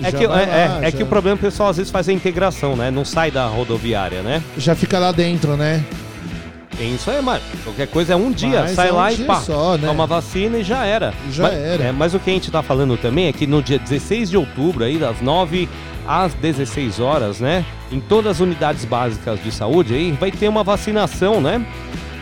É, 0.04 0.12
Já 0.12 0.18
que, 0.18 0.24
é, 0.26 0.28
lá, 0.28 0.42
é- 0.42 0.80
é 0.84 0.92
que 0.92 1.02
o 1.02 1.08
problema 1.08 1.36
é 1.36 1.40
o 1.40 1.42
pessoal 1.42 1.70
às 1.70 1.78
vezes 1.78 1.92
faz 1.92 2.08
a 2.08 2.14
integração, 2.14 2.76
né? 2.76 2.92
Não 2.92 3.04
sai 3.04 3.32
da 3.32 3.48
rodoviária, 3.48 4.22
né? 4.22 4.44
Já 4.58 4.76
fica 4.76 5.00
lá 5.00 5.12
dentro, 5.12 5.58
né? 5.58 5.84
Tem 6.78 6.94
isso 6.94 7.10
aí, 7.10 7.20
mas 7.24 7.42
qualquer 7.64 7.88
coisa 7.88 8.14
é 8.14 8.16
um 8.16 8.32
dia, 8.32 8.62
Mas 8.62 8.72
sai 8.72 8.90
é 8.90 8.94
um 8.94 8.96
lá 8.98 9.12
e 9.12 9.16
dia 9.16 9.26
pá, 9.26 9.40
só, 9.42 9.76
né? 9.78 9.88
toma 9.88 10.06
vacina 10.06 10.60
e 10.60 10.64
já 10.64 10.86
era. 10.86 11.12
Já 11.32 11.44
mas, 11.44 11.54
era. 11.58 11.84
é, 11.86 11.92
mas 11.92 12.14
o 12.14 12.20
que 12.20 12.30
a 12.30 12.34
gente 12.34 12.52
tá 12.52 12.62
falando 12.62 12.96
também 12.98 13.26
é 13.26 13.34
que 13.34 13.48
no 13.48 13.64
dia 13.64 13.80
16 13.80 14.30
de 14.30 14.38
outubro, 14.38 14.84
aí, 14.84 15.00
das 15.00 15.20
9 15.20 15.68
às 16.08 16.34
16 16.34 17.00
horas, 17.00 17.40
né? 17.40 17.66
Em 17.92 18.00
todas 18.00 18.38
as 18.38 18.40
unidades 18.40 18.86
básicas 18.86 19.44
de 19.44 19.52
saúde 19.52 19.94
aí, 19.94 20.12
vai 20.14 20.32
ter 20.32 20.48
uma 20.48 20.64
vacinação, 20.64 21.42
né? 21.42 21.66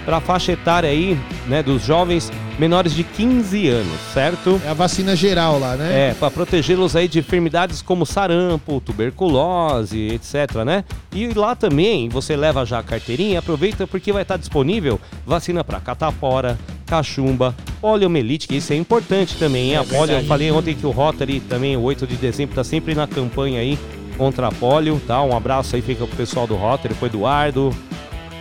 Pra 0.05 0.19
faixa 0.19 0.51
etária 0.51 0.89
aí, 0.89 1.17
né, 1.47 1.63
dos 1.63 1.83
jovens 1.83 2.31
menores 2.59 2.93
de 2.93 3.03
15 3.03 3.67
anos, 3.67 3.99
certo? 4.13 4.61
É 4.63 4.69
a 4.69 4.73
vacina 4.73 5.15
geral 5.15 5.59
lá, 5.59 5.75
né? 5.75 6.09
É, 6.09 6.13
para 6.13 6.31
protegê-los 6.31 6.95
aí 6.95 7.07
de 7.07 7.19
enfermidades 7.19 7.81
como 7.81 8.05
sarampo, 8.05 8.79
tuberculose, 8.79 10.13
etc, 10.13 10.63
né? 10.65 10.85
E 11.13 11.27
lá 11.33 11.55
também 11.55 12.07
você 12.07 12.35
leva 12.35 12.65
já 12.65 12.79
a 12.79 12.83
carteirinha, 12.83 13.39
aproveita 13.39 13.85
porque 13.87 14.13
vai 14.13 14.21
estar 14.21 14.37
disponível 14.37 14.99
vacina 15.25 15.63
para 15.63 15.79
catapora, 15.79 16.57
cachumba, 16.85 17.55
poliomielite, 17.81 18.47
que 18.47 18.55
isso 18.55 18.71
é 18.73 18.75
importante 18.75 19.35
também, 19.37 19.71
hein? 19.71 19.75
É 19.75 19.77
a 19.77 19.83
polio, 19.83 20.15
eu 20.15 20.25
falei 20.25 20.51
ontem 20.51 20.75
que 20.75 20.85
o 20.85 20.91
Rotary 20.91 21.39
também, 21.39 21.75
o 21.75 21.81
8 21.81 22.07
de 22.07 22.15
dezembro, 22.15 22.55
tá 22.55 22.63
sempre 22.63 22.95
na 22.95 23.07
campanha 23.07 23.59
aí 23.59 23.77
contra 24.17 24.47
a 24.47 24.51
polio, 24.51 25.01
tá? 25.05 25.21
Um 25.23 25.35
abraço 25.35 25.75
aí 25.75 25.81
fica 25.81 26.05
pro 26.05 26.15
pessoal 26.15 26.47
do 26.47 26.55
Rotary, 26.55 26.93
pro 26.93 27.07
Eduardo, 27.07 27.75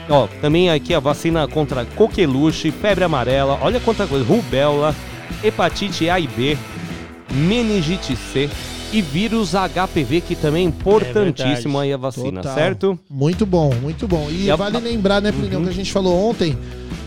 Ó, 0.09 0.27
também 0.41 0.71
aqui 0.71 0.93
a 0.95 1.01
vacina 1.01 1.47
contra 1.49 1.85
coqueluche, 1.85 2.71
febre 2.71 3.05
amarela, 3.05 3.59
olha 3.63 3.81
quanta 3.81 4.07
coisa, 4.07 4.25
rubéola, 4.25 4.95
hepatite 5.43 6.11
A 6.11 6.21
e 6.21 6.27
B, 6.27 6.57
meningite 7.31 8.15
C 8.17 8.51
e 8.93 9.01
vírus 9.03 9.55
HPV, 9.55 10.21
que 10.21 10.37
também 10.37 10.67
é 10.67 10.69
importantíssimo 10.69 11.79
aí 11.79 11.93
a 11.93 11.97
vacina, 11.97 12.43
Total. 12.43 12.55
certo? 12.55 12.99
Muito 13.11 13.45
bom, 13.45 13.75
muito 13.81 14.07
bom. 14.07 14.29
E, 14.31 14.45
E 14.45 14.51
a- 14.51 14.57
vale 14.57 14.79
lembrar, 14.79 15.21
né, 15.21 15.33
Plinio, 15.33 15.59
Uhum. 15.59 15.65
que 15.65 15.71
a 15.71 15.75
gente 15.75 15.91
falou 15.91 16.29
ontem, 16.31 16.57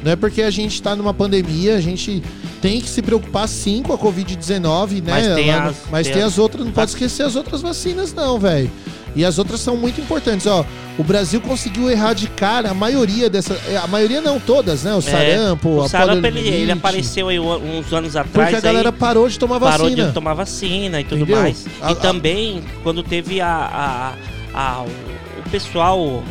não 0.03 0.11
é 0.11 0.15
porque 0.15 0.41
a 0.41 0.49
gente 0.49 0.81
tá 0.81 0.95
numa 0.95 1.13
pandemia, 1.13 1.75
a 1.77 1.81
gente 1.81 2.21
tem 2.61 2.81
que 2.81 2.89
se 2.89 3.01
preocupar 3.01 3.47
sim 3.47 3.83
com 3.83 3.93
a 3.93 3.97
Covid-19, 3.97 5.01
né? 5.01 5.11
Mas 5.13 5.35
tem 5.35 5.51
as- 5.51 5.75
mas 5.89 6.07
tem 6.07 6.13
tem 6.15 6.23
as- 6.23 6.33
as 6.33 6.39
outras, 6.39 6.65
não 6.65 6.71
pode 6.73 6.89
esquecer 6.91 7.23
as 7.23 7.35
outras 7.35 7.61
vacinas, 7.61 8.13
não, 8.13 8.37
velho. 8.37 8.69
E 9.17 9.25
as 9.25 9.37
outras 9.39 9.59
são 9.59 9.75
muito 9.75 9.99
importantes, 9.99 10.45
ó. 10.47 10.63
O 10.97 11.03
Brasil 11.03 11.41
conseguiu 11.41 11.89
erradicar 11.89 12.65
a 12.65 12.73
maioria 12.73 13.29
dessas. 13.29 13.57
A 13.83 13.87
maioria 13.87 14.21
não, 14.21 14.39
todas, 14.39 14.83
né? 14.83 14.93
O 14.95 15.01
sarampo, 15.01 15.69
o 15.69 15.81
a 15.83 15.89
sarampo 15.89 16.25
ele, 16.27 16.39
ele 16.47 16.71
apareceu 16.71 17.27
aí 17.27 17.39
uns 17.39 17.91
anos 17.91 18.15
atrás. 18.15 18.49
Porque 18.51 18.55
a 18.55 18.61
galera 18.71 18.91
parou 18.91 19.27
de 19.27 19.37
tomar 19.39 19.59
Parou 19.59 19.89
vacina. 19.89 20.07
de 20.07 20.13
tomar 20.13 20.33
vacina 20.35 21.01
e 21.01 21.03
tudo 21.03 21.17
Entendeu? 21.23 21.41
mais. 21.41 21.65
A- 21.81 21.89
e 21.89 21.91
a- 21.93 21.95
também, 21.95 22.63
quando 22.83 23.01
teve 23.03 23.41
a, 23.41 24.13
a, 24.53 24.59
a- 24.59 24.81
o 24.83 25.49
pessoal, 25.49 26.23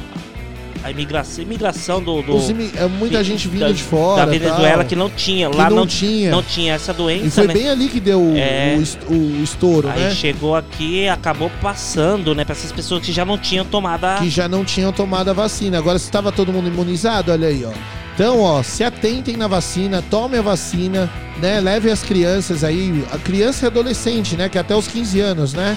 a 0.86 0.90
imigração, 0.90 1.42
imigração 1.42 2.02
do. 2.02 2.22
do 2.22 2.38
imi- 2.50 2.70
é 2.76 2.86
muita 2.86 3.18
de- 3.18 3.24
gente 3.30 3.48
vindo 3.48 3.72
de 3.74 3.82
fora, 3.82 4.24
Da 4.24 4.30
Venezuela 4.32 4.78
tal. 4.78 4.84
que 4.86 4.94
não 4.96 5.10
tinha. 5.10 5.50
Que 5.50 5.56
Lá 5.56 5.68
não 5.68 5.78
não, 5.78 5.86
tinha. 5.86 6.30
Não 6.30 6.42
tinha 6.42 6.74
essa 6.74 6.92
doença. 6.94 7.26
E 7.26 7.30
foi 7.30 7.46
né? 7.48 7.54
bem 7.54 7.68
ali 7.68 7.88
que 7.88 7.98
deu 7.98 8.20
o- 8.20 8.36
É. 8.36 8.76
o, 8.78 8.82
est- 8.82 8.98
o 9.08 9.42
estouro, 9.42 9.88
Aí 9.88 10.00
né? 10.00 10.10
chegou 10.14 10.54
aqui 10.54 11.02
e 11.02 11.08
acabou 11.08 11.50
passando, 11.60 12.34
né? 12.34 12.44
Pra 12.44 12.52
essas 12.54 12.70
pessoas 12.70 13.04
que 13.04 13.12
já 13.12 13.24
não 13.24 13.36
tinham 13.36 13.64
tomado 13.64 14.04
a. 14.04 14.14
que 14.18 14.30
já 14.30 14.48
não 14.48 14.64
tinham 14.64 14.92
tomado 14.92 15.28
a 15.28 15.32
vacina. 15.32 15.76
Agora, 15.78 15.98
se 15.98 16.04
estava 16.04 16.30
todo 16.30 16.52
mundo 16.52 16.68
imunizado, 16.68 17.32
olha 17.32 17.48
aí, 17.48 17.64
ó. 17.64 17.72
Então, 18.14 18.40
ó, 18.40 18.62
se 18.62 18.82
atentem 18.82 19.36
na 19.36 19.46
vacina, 19.46 20.02
tomem 20.10 20.38
a 20.38 20.42
vacina, 20.42 21.10
né? 21.38 21.60
Levem 21.60 21.92
as 21.92 22.02
crianças 22.02 22.64
aí, 22.64 23.04
a 23.12 23.18
criança 23.18 23.64
e 23.64 23.68
adolescente, 23.68 24.36
né? 24.36 24.48
Que 24.48 24.56
é 24.56 24.60
até 24.62 24.74
os 24.74 24.86
15 24.88 25.20
anos, 25.20 25.52
né? 25.52 25.76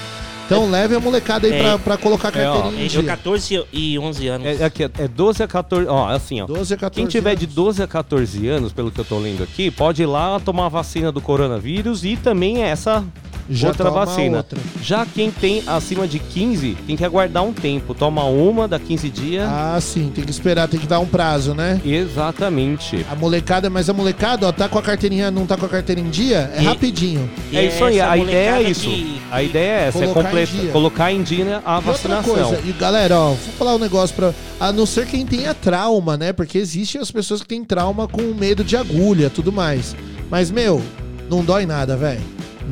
Então, 0.50 0.70
leve 0.72 0.96
a 0.96 1.00
molecada 1.00 1.46
aí 1.46 1.54
É. 1.54 1.62
pra, 1.62 1.78
pra 1.80 1.98
colocar 1.98 2.36
a 2.36 2.42
É, 2.42 2.50
ó, 2.50 2.54
carteirinha 2.54 2.82
em 2.82 2.86
Entre 2.88 3.02
dia. 3.02 3.10
14 3.10 3.66
e 3.72 4.00
11 4.00 4.28
anos. 4.28 4.48
É, 4.60 4.66
aqui, 4.66 4.84
é 4.84 5.08
12 5.08 5.44
a 5.44 5.48
14. 5.48 5.88
Ó, 5.88 6.08
assim, 6.10 6.42
ó. 6.42 6.48
12 6.48 6.74
a 6.74 6.78
14 6.78 7.02
Quem 7.02 7.08
tiver 7.08 7.30
anos. 7.32 7.40
de 7.42 7.46
12 7.48 7.84
a 7.84 7.88
14 7.88 8.48
anos, 8.48 8.74
pelo 8.74 8.90
que 8.92 9.00
eu 9.00 9.06
tô 9.06 9.20
lendo 9.20 9.44
aqui, 9.44 9.70
pode 9.70 10.02
ir 10.02 10.08
lá 10.08 10.40
tomar 10.40 10.66
a 10.66 10.70
vacina 10.70 11.12
do 11.12 11.22
coronavírus 11.22 12.04
e 12.04 12.16
também 12.18 12.64
essa 12.64 13.04
Já 13.50 13.70
outra 13.70 13.86
toma 13.90 14.06
vacina. 14.06 14.38
outra. 14.38 14.60
Já 14.82 15.06
quem 15.06 15.32
tem 15.32 15.64
acima 15.66 16.08
de 16.08 16.20
15 16.20 16.78
tem 16.86 16.96
que 16.96 17.04
aguardar 17.04 17.44
um 17.44 17.52
tempo. 17.54 17.94
Toma 17.96 18.24
uma 18.26 18.68
da 18.68 18.78
15 18.80 19.10
dias. 19.10 19.48
Ah, 19.50 19.78
sim, 19.82 20.12
tem 20.14 20.24
que 20.24 20.32
esperar, 20.32 20.68
tem 20.68 20.80
que 20.80 20.86
dar 20.88 21.00
um 21.00 21.06
prazo, 21.06 21.54
né? 21.54 21.82
Exatamente. 21.84 23.06
A 23.10 23.16
molecada, 23.16 23.70
mas 23.70 23.90
a 23.90 23.94
molecada, 23.94 24.48
ó, 24.48 24.52
tá 24.52 24.68
com 24.70 24.78
a 24.78 24.82
carteirinha, 24.82 25.32
não 25.32 25.46
tá 25.46 25.58
com 25.58 25.66
a 25.66 25.70
carteira 25.70 26.00
em 26.02 26.10
dia, 26.10 26.52
é 26.56 26.62
E- 26.62 26.66
rapidinho. 26.66 27.30
E 27.52 27.58
é 27.58 27.66
isso 27.66 27.84
aí, 27.84 28.00
a 28.00 28.16
ideia 28.18 28.50
é 28.58 28.62
isso. 28.70 28.90
que- 28.90 29.22
A 29.32 29.42
ideia 29.44 29.72
é 29.72 29.88
essa, 29.88 29.98
é 29.98 30.02
Colocar 30.02 30.20
em 30.20 30.24
completa, 30.26 30.52
dia. 30.52 30.72
colocar 30.72 31.12
em 31.12 31.24
dia 31.24 31.62
a 31.66 31.72
E 31.74 31.76
outra 31.76 31.92
vacinação. 31.92 32.34
coisa, 32.34 32.60
e 32.66 32.72
galera, 32.74 33.18
ó, 33.20 33.28
vou 33.30 33.38
falar 33.58 33.76
um 33.76 33.80
negócio 33.80 34.16
pra. 34.16 34.34
A 34.60 34.72
não 34.72 34.86
ser 34.86 35.06
quem 35.08 35.26
tenha 35.26 35.54
trauma, 35.54 36.18
né? 36.18 36.34
Porque 36.34 36.58
existem 36.58 37.00
as 37.00 37.10
pessoas 37.12 37.42
que 37.42 37.48
têm 37.48 37.64
trauma 37.64 38.08
com 38.08 38.22
medo 38.34 38.64
de 38.64 38.76
agulha 38.76 39.30
tudo 39.30 39.52
mais. 39.52 39.96
Mas, 40.30 40.52
meu, 40.52 40.82
não 41.30 41.44
dói 41.44 41.66
nada, 41.66 41.96
velho. 41.96 42.22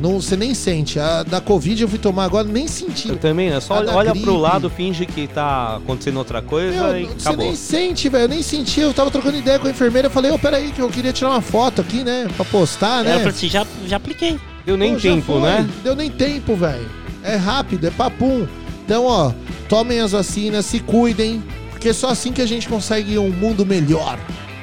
Não, 0.00 0.20
você 0.20 0.36
nem 0.36 0.54
sente. 0.54 0.98
A 1.00 1.22
da 1.22 1.40
Covid 1.40 1.82
eu 1.82 1.88
fui 1.88 1.98
tomar 1.98 2.24
agora, 2.24 2.46
nem 2.46 2.68
senti. 2.68 3.08
Eu 3.08 3.16
também, 3.16 3.50
né? 3.50 3.60
Só 3.60 3.74
A 3.74 3.94
olha 3.96 4.10
gripe. 4.10 4.24
pro 4.24 4.36
lado, 4.36 4.70
finge 4.70 5.04
que 5.04 5.26
tá 5.26 5.76
acontecendo 5.76 6.16
outra 6.18 6.40
coisa 6.40 6.92
Meu, 6.92 7.00
e 7.00 7.04
você 7.06 7.28
acabou. 7.28 7.46
nem 7.46 7.56
sente, 7.56 8.08
velho. 8.08 8.24
Eu 8.24 8.28
nem 8.28 8.42
senti. 8.42 8.80
Eu 8.80 8.94
tava 8.94 9.10
trocando 9.10 9.36
ideia 9.36 9.58
com 9.58 9.66
a 9.66 9.70
enfermeira. 9.70 10.06
Eu 10.06 10.10
falei, 10.12 10.30
ô, 10.30 10.38
peraí, 10.38 10.70
que 10.70 10.80
eu 10.80 10.88
queria 10.88 11.12
tirar 11.12 11.30
uma 11.30 11.40
foto 11.40 11.80
aqui, 11.80 12.04
né? 12.04 12.28
Pra 12.36 12.44
postar, 12.44 13.02
né? 13.02 13.10
Ela 13.10 13.18
falou 13.20 13.34
assim, 13.34 13.48
já, 13.48 13.66
já 13.86 13.96
apliquei. 13.96 14.38
Deu 14.64 14.76
nem 14.76 14.94
Pô, 14.94 15.00
tempo, 15.00 15.32
foi. 15.32 15.40
né? 15.40 15.68
Deu 15.82 15.96
nem 15.96 16.10
tempo, 16.10 16.54
velho. 16.54 16.88
É 17.24 17.36
rápido, 17.36 17.86
é 17.86 17.90
papum. 17.90 18.46
Então, 18.84 19.04
ó, 19.04 19.32
tomem 19.68 20.00
as 20.00 20.12
vacinas, 20.12 20.64
se 20.64 20.78
cuidem, 20.80 21.42
porque 21.70 21.88
é 21.88 21.92
só 21.92 22.10
assim 22.10 22.32
que 22.32 22.40
a 22.40 22.46
gente 22.46 22.68
consegue 22.68 23.18
um 23.18 23.30
mundo 23.30 23.66
melhor. 23.66 24.18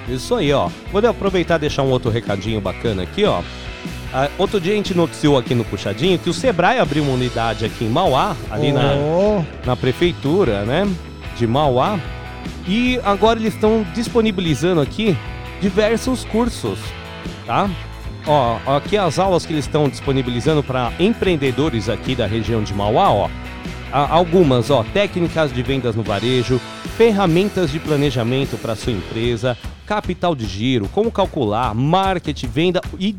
Isso 0.07 0.33
aí, 0.35 0.53
ó. 0.53 0.69
Vou 0.91 1.05
aproveitar 1.07 1.55
e 1.55 1.59
deixar 1.59 1.83
um 1.83 1.89
outro 1.89 2.09
recadinho 2.09 2.61
bacana 2.61 3.03
aqui, 3.03 3.23
ó. 3.25 3.41
Ah, 4.17 4.29
outro 4.37 4.61
dia 4.61 4.71
a 4.71 4.75
gente 4.77 4.93
noticiou 4.93 5.37
aqui 5.37 5.53
no 5.53 5.65
Puxadinho 5.65 6.17
que 6.17 6.29
o 6.29 6.33
Sebrae 6.33 6.79
abriu 6.79 7.03
uma 7.03 7.11
unidade 7.11 7.65
aqui 7.65 7.83
em 7.83 7.89
Mauá, 7.89 8.33
ali 8.49 8.71
na, 8.71 8.93
Oh, 8.95 9.43
na 9.65 9.75
prefeitura, 9.75 10.63
né? 10.63 10.87
De 11.37 11.45
Mauá. 11.45 11.99
E 12.65 12.97
agora 13.03 13.37
eles 13.37 13.53
estão 13.53 13.85
disponibilizando 13.93 14.79
aqui 14.79 15.17
diversos 15.59 16.23
cursos, 16.23 16.79
tá? 17.45 17.69
Ó, 18.25 18.57
aqui 18.77 18.95
as 18.95 19.19
aulas 19.19 19.45
que 19.45 19.51
eles 19.51 19.65
estão 19.65 19.89
disponibilizando 19.89 20.63
para 20.63 20.93
empreendedores 20.97 21.89
aqui 21.89 22.15
da 22.15 22.25
região 22.25 22.63
de 22.63 22.73
Mauá, 22.73 23.11
ó. 23.11 23.29
Algumas, 23.91 24.69
ó, 24.69 24.85
técnicas 24.93 25.51
de 25.51 25.61
vendas 25.61 25.93
no 25.93 26.03
varejo, 26.03 26.61
ferramentas 26.95 27.69
de 27.69 27.79
planejamento 27.79 28.57
para 28.57 28.77
sua 28.77 28.93
empresa, 28.93 29.57
capital 29.85 30.33
de 30.33 30.45
giro, 30.45 30.87
como 30.87 31.11
calcular, 31.11 31.75
marketing, 31.75 32.47
venda 32.47 32.81
e 32.97 33.13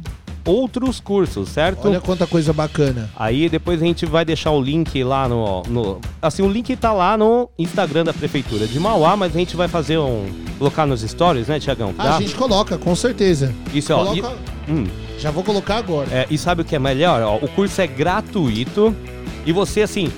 outros 0.46 1.00
cursos, 1.00 1.48
certo? 1.50 1.88
olha 1.88 2.00
quanta 2.00 2.26
coisa 2.26 2.52
bacana. 2.52 3.10
Aí 3.16 3.48
depois 3.48 3.82
a 3.82 3.84
gente 3.84 4.06
vai 4.06 4.24
deixar 4.24 4.52
o 4.52 4.60
link 4.62 5.02
lá 5.04 5.28
no, 5.28 5.62
no- 5.64 6.00
Assim, 6.22 6.42
o 6.42 6.48
link 6.48 6.74
tá 6.76 6.92
lá 6.92 7.16
no 7.18 7.50
Instagram 7.58 8.04
da 8.04 8.14
Prefeitura 8.14 8.66
de 8.66 8.78
Mauá, 8.80 9.16
mas 9.16 9.34
a 9.34 9.38
gente 9.38 9.56
vai 9.56 9.68
fazer 9.68 9.98
um. 9.98 10.26
colocar 10.58 10.86
nos 10.86 11.02
stories, 11.02 11.48
né, 11.48 11.58
Tiagão? 11.60 11.92
A 11.98 12.18
gente 12.20 12.34
coloca, 12.34 12.78
com 12.78 12.94
certeza. 12.96 13.52
Isso, 13.74 13.92
ó. 13.92 14.04
Coloca- 14.06 14.32
e- 14.68 14.72
hum, 14.72 14.86
Já 15.18 15.30
vou 15.30 15.42
colocar 15.42 15.76
agora. 15.76 16.08
é, 16.10 16.26
e 16.30 16.38
sabe 16.38 16.62
o 16.62 16.64
que 16.64 16.76
é 16.76 16.78
melhor? 16.78 17.20
Ó, 17.22 17.36
o 17.44 17.48
curso 17.48 17.80
é 17.80 17.86
gratuito 17.86 18.94
e 19.44 19.52
você, 19.52 19.82
assim, 19.82 20.10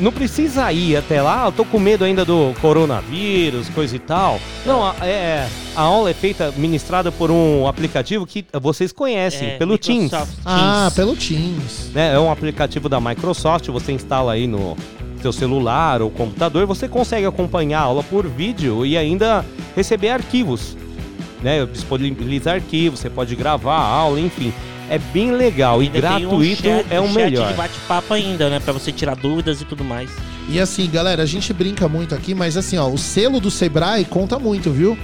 não 0.00 0.12
precisa 0.12 0.70
ir 0.72 0.96
até 0.96 1.20
lá. 1.22 1.44
"Ah, 1.44 1.46
Eu 1.48 1.52
tô 1.52 1.64
com 1.64 1.78
medo 1.78 2.04
ainda 2.04 2.24
do 2.24 2.52
coronavírus, 2.60 3.68
coisa 3.70 3.94
e 3.96 3.98
tal. 3.98 4.40
Não, 4.64 4.82
a, 4.84 4.94
é, 5.06 5.48
a 5.74 5.80
aula 5.82 6.10
é 6.10 6.14
feita, 6.14 6.52
ministrada 6.56 7.10
por 7.12 7.30
um 7.30 7.66
aplicativo 7.66 8.26
que 8.26 8.44
vocês 8.60 8.92
conhecem, 8.92 9.48
É, 9.50 9.56
pelo 9.56 9.76
Teams. 9.78 10.04
Microsoft 10.04 10.32
Ah, 10.44 10.78
Teams. 10.80 10.94
pelo 10.94 11.16
Teams. 11.16 11.90
né? 11.94 12.14
É 12.14 12.18
um 12.18 12.30
aplicativo 12.30 12.88
da 12.88 13.00
Microsoft, 13.00 13.68
você 13.68 13.92
instala 13.92 14.32
aí 14.32 14.46
no 14.46 14.76
seu 15.22 15.32
celular 15.32 16.02
ou 16.02 16.10
computador, 16.10 16.66
você 16.66 16.86
consegue 16.88 17.26
acompanhar 17.26 17.80
a 17.80 17.82
aula 17.84 18.02
por 18.02 18.26
vídeo 18.26 18.84
e 18.86 18.96
ainda 18.96 19.44
receber 19.74 20.10
arquivos, 20.10 20.76
né? 21.42 21.64
Disponibiliza 21.66 22.52
arquivos, 22.52 23.00
você 23.00 23.10
pode 23.10 23.34
gravar 23.34 23.76
a 23.76 23.84
aula, 23.84 24.20
enfim. 24.20 24.52
É 24.88 24.98
bem 24.98 25.32
legal 25.32 25.82
e 25.82 25.88
tem 25.90 25.98
um 25.98 26.02
gratuito 26.02 26.62
chat- 26.62 26.86
é 26.90 27.00
o 27.00 27.06
chat 27.06 27.14
melhor. 27.14 27.48
de 27.48 27.54
bate-papo 27.54 28.14
ainda, 28.14 28.48
né? 28.48 28.60
Pra 28.60 28.72
você 28.72 28.92
tirar 28.92 29.16
dúvidas 29.16 29.60
e 29.60 29.64
tudo 29.64 29.82
mais. 29.84 30.10
E 30.48 30.60
assim, 30.60 30.88
galera, 30.88 31.22
a 31.22 31.26
gente 31.26 31.52
brinca 31.52 31.88
muito 31.88 32.14
aqui, 32.14 32.34
mas 32.34 32.56
assim, 32.56 32.78
ó, 32.78 32.86
o 32.88 32.96
selo 32.96 33.40
do 33.40 33.50
Sebrae 33.50 34.04
conta 34.04 34.38
muito, 34.38 34.70
viu? 34.70 34.96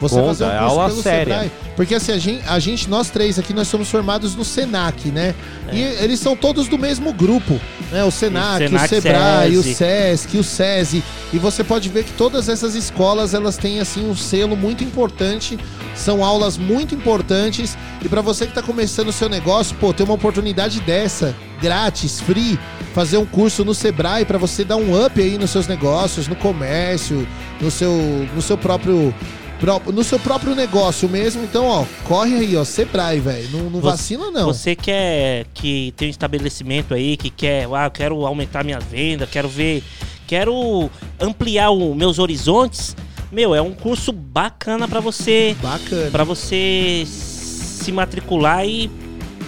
Você 0.00 0.14
Conta, 0.14 0.26
fazer 0.28 0.44
um 0.44 0.48
é 0.48 0.58
curso 0.58 0.64
aula 0.74 0.88
pelo 0.90 1.02
séria. 1.02 1.34
Sebrae. 1.34 1.52
Porque 1.74 1.94
assim, 1.94 2.12
a 2.12 2.18
gente, 2.18 2.42
a 2.46 2.58
gente, 2.60 2.88
nós 2.88 3.10
três 3.10 3.36
aqui, 3.36 3.52
nós 3.52 3.66
somos 3.66 3.90
formados 3.90 4.36
no 4.36 4.44
Senac, 4.44 5.08
né? 5.10 5.34
E 5.72 5.80
eles 5.80 6.20
são 6.20 6.36
todos 6.36 6.68
do 6.68 6.78
mesmo 6.78 7.12
grupo, 7.12 7.60
né? 7.90 8.04
O 8.04 8.10
Senac, 8.10 8.64
o, 8.64 8.68
Senac, 8.68 8.88
Sebrae, 8.88 9.56
o 9.56 9.62
SESI. 9.62 9.74
Sesc, 9.74 10.36
o 10.38 10.44
SESI. 10.44 11.02
E 11.32 11.38
você 11.38 11.64
pode 11.64 11.88
ver 11.88 12.04
que 12.04 12.12
todas 12.12 12.48
essas 12.48 12.76
escolas, 12.76 13.34
elas 13.34 13.56
têm 13.56 13.80
assim 13.80 14.08
um 14.08 14.14
selo 14.14 14.56
muito 14.56 14.84
importante. 14.84 15.58
São 15.98 16.24
aulas 16.24 16.56
muito 16.56 16.94
importantes. 16.94 17.76
E 18.02 18.08
para 18.08 18.20
você 18.20 18.46
que 18.46 18.52
tá 18.54 18.62
começando 18.62 19.08
o 19.08 19.12
seu 19.12 19.28
negócio, 19.28 19.76
pô, 19.76 19.92
ter 19.92 20.04
uma 20.04 20.14
oportunidade 20.14 20.80
dessa, 20.80 21.34
grátis, 21.60 22.20
free, 22.20 22.58
fazer 22.94 23.18
um 23.18 23.26
curso 23.26 23.64
no 23.64 23.74
Sebrae 23.74 24.24
para 24.24 24.38
você 24.38 24.64
dar 24.64 24.76
um 24.76 25.04
up 25.04 25.20
aí 25.20 25.36
nos 25.36 25.50
seus 25.50 25.66
negócios, 25.66 26.28
no 26.28 26.36
comércio, 26.36 27.26
no 27.60 27.70
seu, 27.70 27.90
no 28.34 28.40
seu 28.40 28.56
próprio 28.56 29.12
pró- 29.60 29.82
no 29.92 30.04
seu 30.04 30.18
próprio 30.20 30.54
negócio 30.54 31.08
mesmo. 31.08 31.42
Então, 31.42 31.66
ó, 31.66 31.84
corre 32.04 32.36
aí, 32.36 32.56
ó, 32.56 32.64
Sebrae, 32.64 33.18
velho. 33.18 33.48
Não, 33.50 33.64
não 33.70 33.80
Você- 33.80 33.90
vacina 33.90 34.30
não. 34.30 34.46
Você 34.46 34.76
quer 34.76 35.46
que 35.52 35.92
tem 35.96 36.06
um 36.08 36.10
estabelecimento 36.10 36.94
aí 36.94 37.16
que 37.16 37.28
quer, 37.28 37.66
ah, 37.74 37.86
eu 37.86 37.90
quero 37.90 38.24
aumentar 38.24 38.64
minha 38.64 38.78
venda, 38.78 39.26
quero 39.26 39.48
ver, 39.48 39.82
quero 40.28 40.88
ampliar 41.20 41.70
os 41.72 41.96
meus 41.96 42.18
horizontes. 42.20 42.94
Meu, 43.30 43.54
é 43.54 43.60
um 43.60 43.72
curso 43.72 44.10
bacana 44.12 44.88
pra 44.88 45.00
você, 45.00 45.54
Bacana. 45.62 46.10
para 46.10 46.24
você 46.24 47.04
se 47.06 47.92
matricular 47.92 48.66
e 48.66 48.90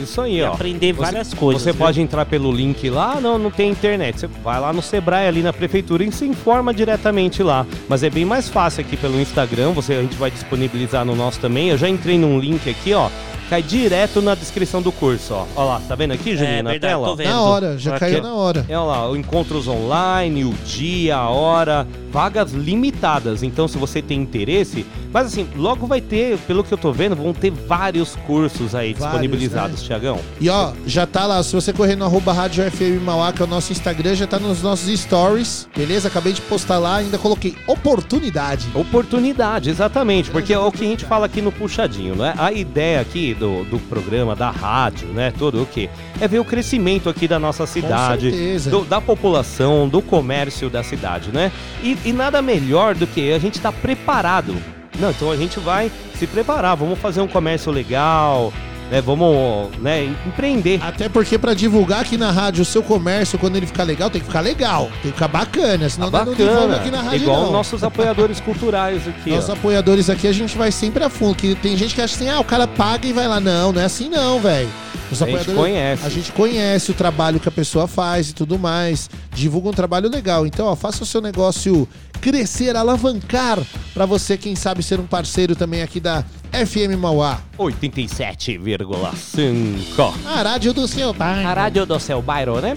Isso 0.03 0.19
aí, 0.23 0.39
E 0.39 0.43
ó. 0.43 0.53
aprender 0.55 0.95
Você- 0.95 1.01
várias 1.03 1.35
coisas, 1.35 1.63
Você 1.63 1.73
viu? 1.73 1.79
pode 1.79 2.01
entrar 2.01 2.25
pelo 2.25 2.51
link 2.51 2.89
lá, 2.89 3.17
"Ah, 3.19 3.21
não, 3.21 3.39
não 3.39 3.51
tem 3.51 3.71
internet. 3.71 4.19
Você 4.21 4.27
vai 4.43 4.59
lá 4.59 4.73
no 4.73 4.81
Sebrae, 4.81 5.27
ali 5.29 5.43
na 5.43 5.53
prefeitura, 5.53 6.03
e 6.03 6.11
se 6.11 6.25
informa 6.25 6.73
diretamente 6.73 7.43
lá. 7.43 7.67
Mas 7.87 8.03
é 8.03 8.09
bem 8.09 8.25
mais 8.25 8.49
fácil 8.49 8.81
aqui 8.81 8.97
pelo 8.97 9.21
Instagram, 9.21 9.73
você, 9.73 9.93
a 9.95 10.01
gente 10.01 10.17
vai 10.17 10.31
disponibilizar 10.31 11.05
no 11.05 11.15
nosso 11.15 11.39
também. 11.41 11.69
Eu 11.69 11.77
já 11.77 11.87
entrei 11.87 12.17
num 12.19 12.39
link 12.39 12.69
aqui, 12.71 12.95
ó. 12.95 13.11
Cai 13.51 13.65
direto 13.65 14.23
na 14.23 14.37
descrição 14.37 14.81
do 14.81 14.93
curso, 14.93 15.35
ó. 15.35 15.45
Ó 15.57 15.65
lá, 15.65 15.83
tá 15.89 15.97
vendo 15.97 16.13
aqui, 16.13 16.37
Juninho, 16.37 16.63
na 16.63 16.71
verdade, 16.71 16.93
tela? 16.93 17.05
tô 17.05 17.13
ó? 17.13 17.17
vendo. 17.17 17.31
Na 17.31 17.43
hora, 17.43 17.77
já 17.77 17.91
Aqui, 17.97 17.99
caiu 17.99 18.19
ó. 18.21 18.23
na 18.23 18.35
hora. 18.35 18.65
É, 18.69 18.79
olha 18.79 19.09
lá, 19.09 19.19
encontros 19.19 19.67
online, 19.67 20.45
o 20.45 20.53
dia, 20.65 21.17
a 21.17 21.29
hora, 21.29 21.85
vagas 22.13 22.53
limitadas. 22.53 23.43
Então, 23.43 23.67
se 23.67 23.77
você 23.77 24.01
tem 24.01 24.21
interesse, 24.21 24.87
mas 25.13 25.27
assim, 25.27 25.49
logo 25.57 25.85
vai 25.85 26.01
ter, 26.01 26.39
pelo 26.47 26.63
que 26.63 26.73
eu 26.73 26.79
tô 26.79 26.93
vendo, 26.93 27.17
vão 27.17 27.33
ter 27.33 27.51
vários 27.51 28.15
cursos 28.25 28.73
aí 28.73 28.93
Vários, 28.93 28.99
disponibilizados, 28.99 29.81
né? 29.81 29.87
Tiagão. 29.87 30.21
E 30.41 30.49
ó, 30.49 30.71
já 30.87 31.05
tá 31.05 31.27
lá, 31.27 31.43
se 31.43 31.53
você 31.53 31.73
correr 31.73 31.97
no 31.97 32.05
arroba 32.05 32.33
Rádio 32.33 32.63
FM 32.71 33.03
Mauá, 33.05 33.33
que 33.33 33.43
é 33.43 33.45
o 33.45 33.49
nosso 33.49 33.73
Instagram, 33.73 34.15
já 34.15 34.29
tá 34.29 34.39
nos 34.39 34.63
nossos 34.63 34.97
stories, 35.01 35.69
beleza? 35.77 36.07
Acabei 36.07 36.33
de 36.33 36.41
postar 36.43 36.79
lá, 36.79 36.99
ainda 36.99 37.19
coloquei 37.19 37.57
oportunidade. 37.67 38.69
Oportunidade, 38.75 39.71
exatamente, 39.71 40.31
porque 40.31 40.53
é 40.53 40.59
o 40.59 40.71
que 40.71 40.85
a 40.85 40.89
gente 40.89 41.05
fala 41.05 41.27
aqui 41.27 41.43
no 41.43 41.51
Puxadinho, 41.51 42.15
né? 42.15 42.33
A 42.39 42.53
ideia 42.53 43.01
aqui 43.01 43.35
do, 43.41 43.65
do 43.65 43.79
programa, 43.89 44.37
da 44.37 44.51
rádio, 44.51 45.09
né? 45.09 45.33
Tudo 45.37 45.63
o 45.63 45.67
quê? 45.67 45.89
É 46.21 46.29
ver 46.29 46.39
o 46.39 46.45
crescimento 46.45 47.09
aqui 47.09 47.27
da 47.27 47.39
nossa 47.39 47.65
cidade, 47.67 48.31
do- 48.71 48.85
da 48.85 49.01
população, 49.01 49.89
do 49.89 50.01
comércio 50.03 50.69
da 50.71 50.83
cidade, 50.85 51.31
né? 51.33 51.51
E, 51.83 51.97
e 52.05 52.13
nada 52.13 52.41
melhor 52.43 52.95
do 52.95 53.07
que 53.07 53.33
a 53.33 53.39
gente 53.39 53.55
estar 53.57 53.73
preparado. 53.73 54.55
Não, 54.99 55.11
então 55.11 55.31
a 55.33 55.37
gente 55.37 55.59
vai 55.59 55.91
se 56.15 56.27
preparar, 56.27 56.77
vamos 56.77 56.99
fazer 56.99 57.23
um 57.23 57.27
comércio 57.29 57.73
legal, 57.73 58.53
né? 58.91 59.01
Vamos, 59.01 59.71
né, 59.79 60.05
empreender. 60.27 60.81
Até 60.83 61.09
porque 61.09 61.39
pra 61.39 61.55
divulgar 61.55 62.01
aqui 62.01 62.17
na 62.17 62.31
rádio 62.31 62.63
o 62.63 62.65
seu 62.65 62.83
comércio, 62.83 63.39
quando 63.39 63.57
ele 63.57 63.67
ficar 63.67 63.85
legal, 63.85 64.11
tem 64.11 64.21
que 64.21 64.27
ficar 64.27 64.41
legal, 64.41 64.91
tem 65.03 65.11
que 65.11 65.13
ficar 65.13 65.29
bacana, 65.29 65.89
senão 65.89 66.11
não 66.11 66.25
divulga 66.25 66.51
Bacana, 66.53 66.77
aqui 66.77 66.91
na 66.91 67.03
rádio 67.03 67.23
igual 67.23 67.45
não. 67.45 67.53
nossos 67.53 67.83
apoiadores 67.85 68.41
culturais 68.45 69.07
aqui, 69.07 69.31
Nossos 69.31 69.51
ó. 69.51 69.53
apoiadores 69.53 70.11
aqui, 70.11 70.27
a 70.27 70.33
gente 70.33 70.57
vai 70.57 70.71
sempre 70.73 71.03
a 71.05 71.09
fundo. 71.09 71.35
Que 71.35 71.55
tem 71.55 71.77
gente 71.77 71.95
que 71.95 72.03
acha 72.03 72.15
assim, 72.15 72.29
ah, 72.29 72.41
o 72.41 72.45
cara 72.45 72.67
paga 72.67 73.07
e 73.07 73.13
vai 73.13 73.27
lá. 73.29 73.39
Não, 73.41 73.73
não 73.73 73.81
é 73.81 73.85
assim 73.85 74.09
não, 74.09 74.41
velho. 74.41 74.69
Os 75.11 75.23
A 75.23 75.27
gente 75.27 75.53
conhece. 75.53 76.07
A 76.07 76.09
gente 76.09 76.33
conhece 76.33 76.91
o 76.91 76.95
trabalho 76.95 77.41
que 77.41 77.49
a 77.49 77.53
pessoa 77.53 77.89
faz 77.89 78.31
e 78.31 78.35
tudo 78.35 78.59
mais. 78.59 79.11
Divulga 79.33 79.69
um 79.69 79.73
trabalho 79.73 80.09
legal. 80.09 80.47
Então, 80.47 80.67
ó, 80.67 80.77
faça 80.77 81.03
o 81.03 81.07
seu 81.07 81.21
negócio 81.21 81.89
crescer, 82.21 82.77
alavancar 82.77 83.59
pra 83.95 84.07
você, 84.07 84.37
quem 84.37 84.55
sabe, 84.55 84.83
ser 84.83 85.01
um 85.01 85.07
parceiro 85.07 85.57
também 85.57 85.83
aqui 85.83 85.99
da 85.99 86.25
FM 86.53 86.99
Mauá. 86.99 87.41
87,5. 87.59 90.13
A 90.27 90.43
rádio 90.43 90.73
do 90.73 90.87
seu 90.87 91.13
bairro. 91.13 91.49
A 91.49 91.55
rádio 91.55 91.87
do 91.87 91.99
seu 91.99 92.21
bairro, 92.21 92.61
né? 92.61 92.77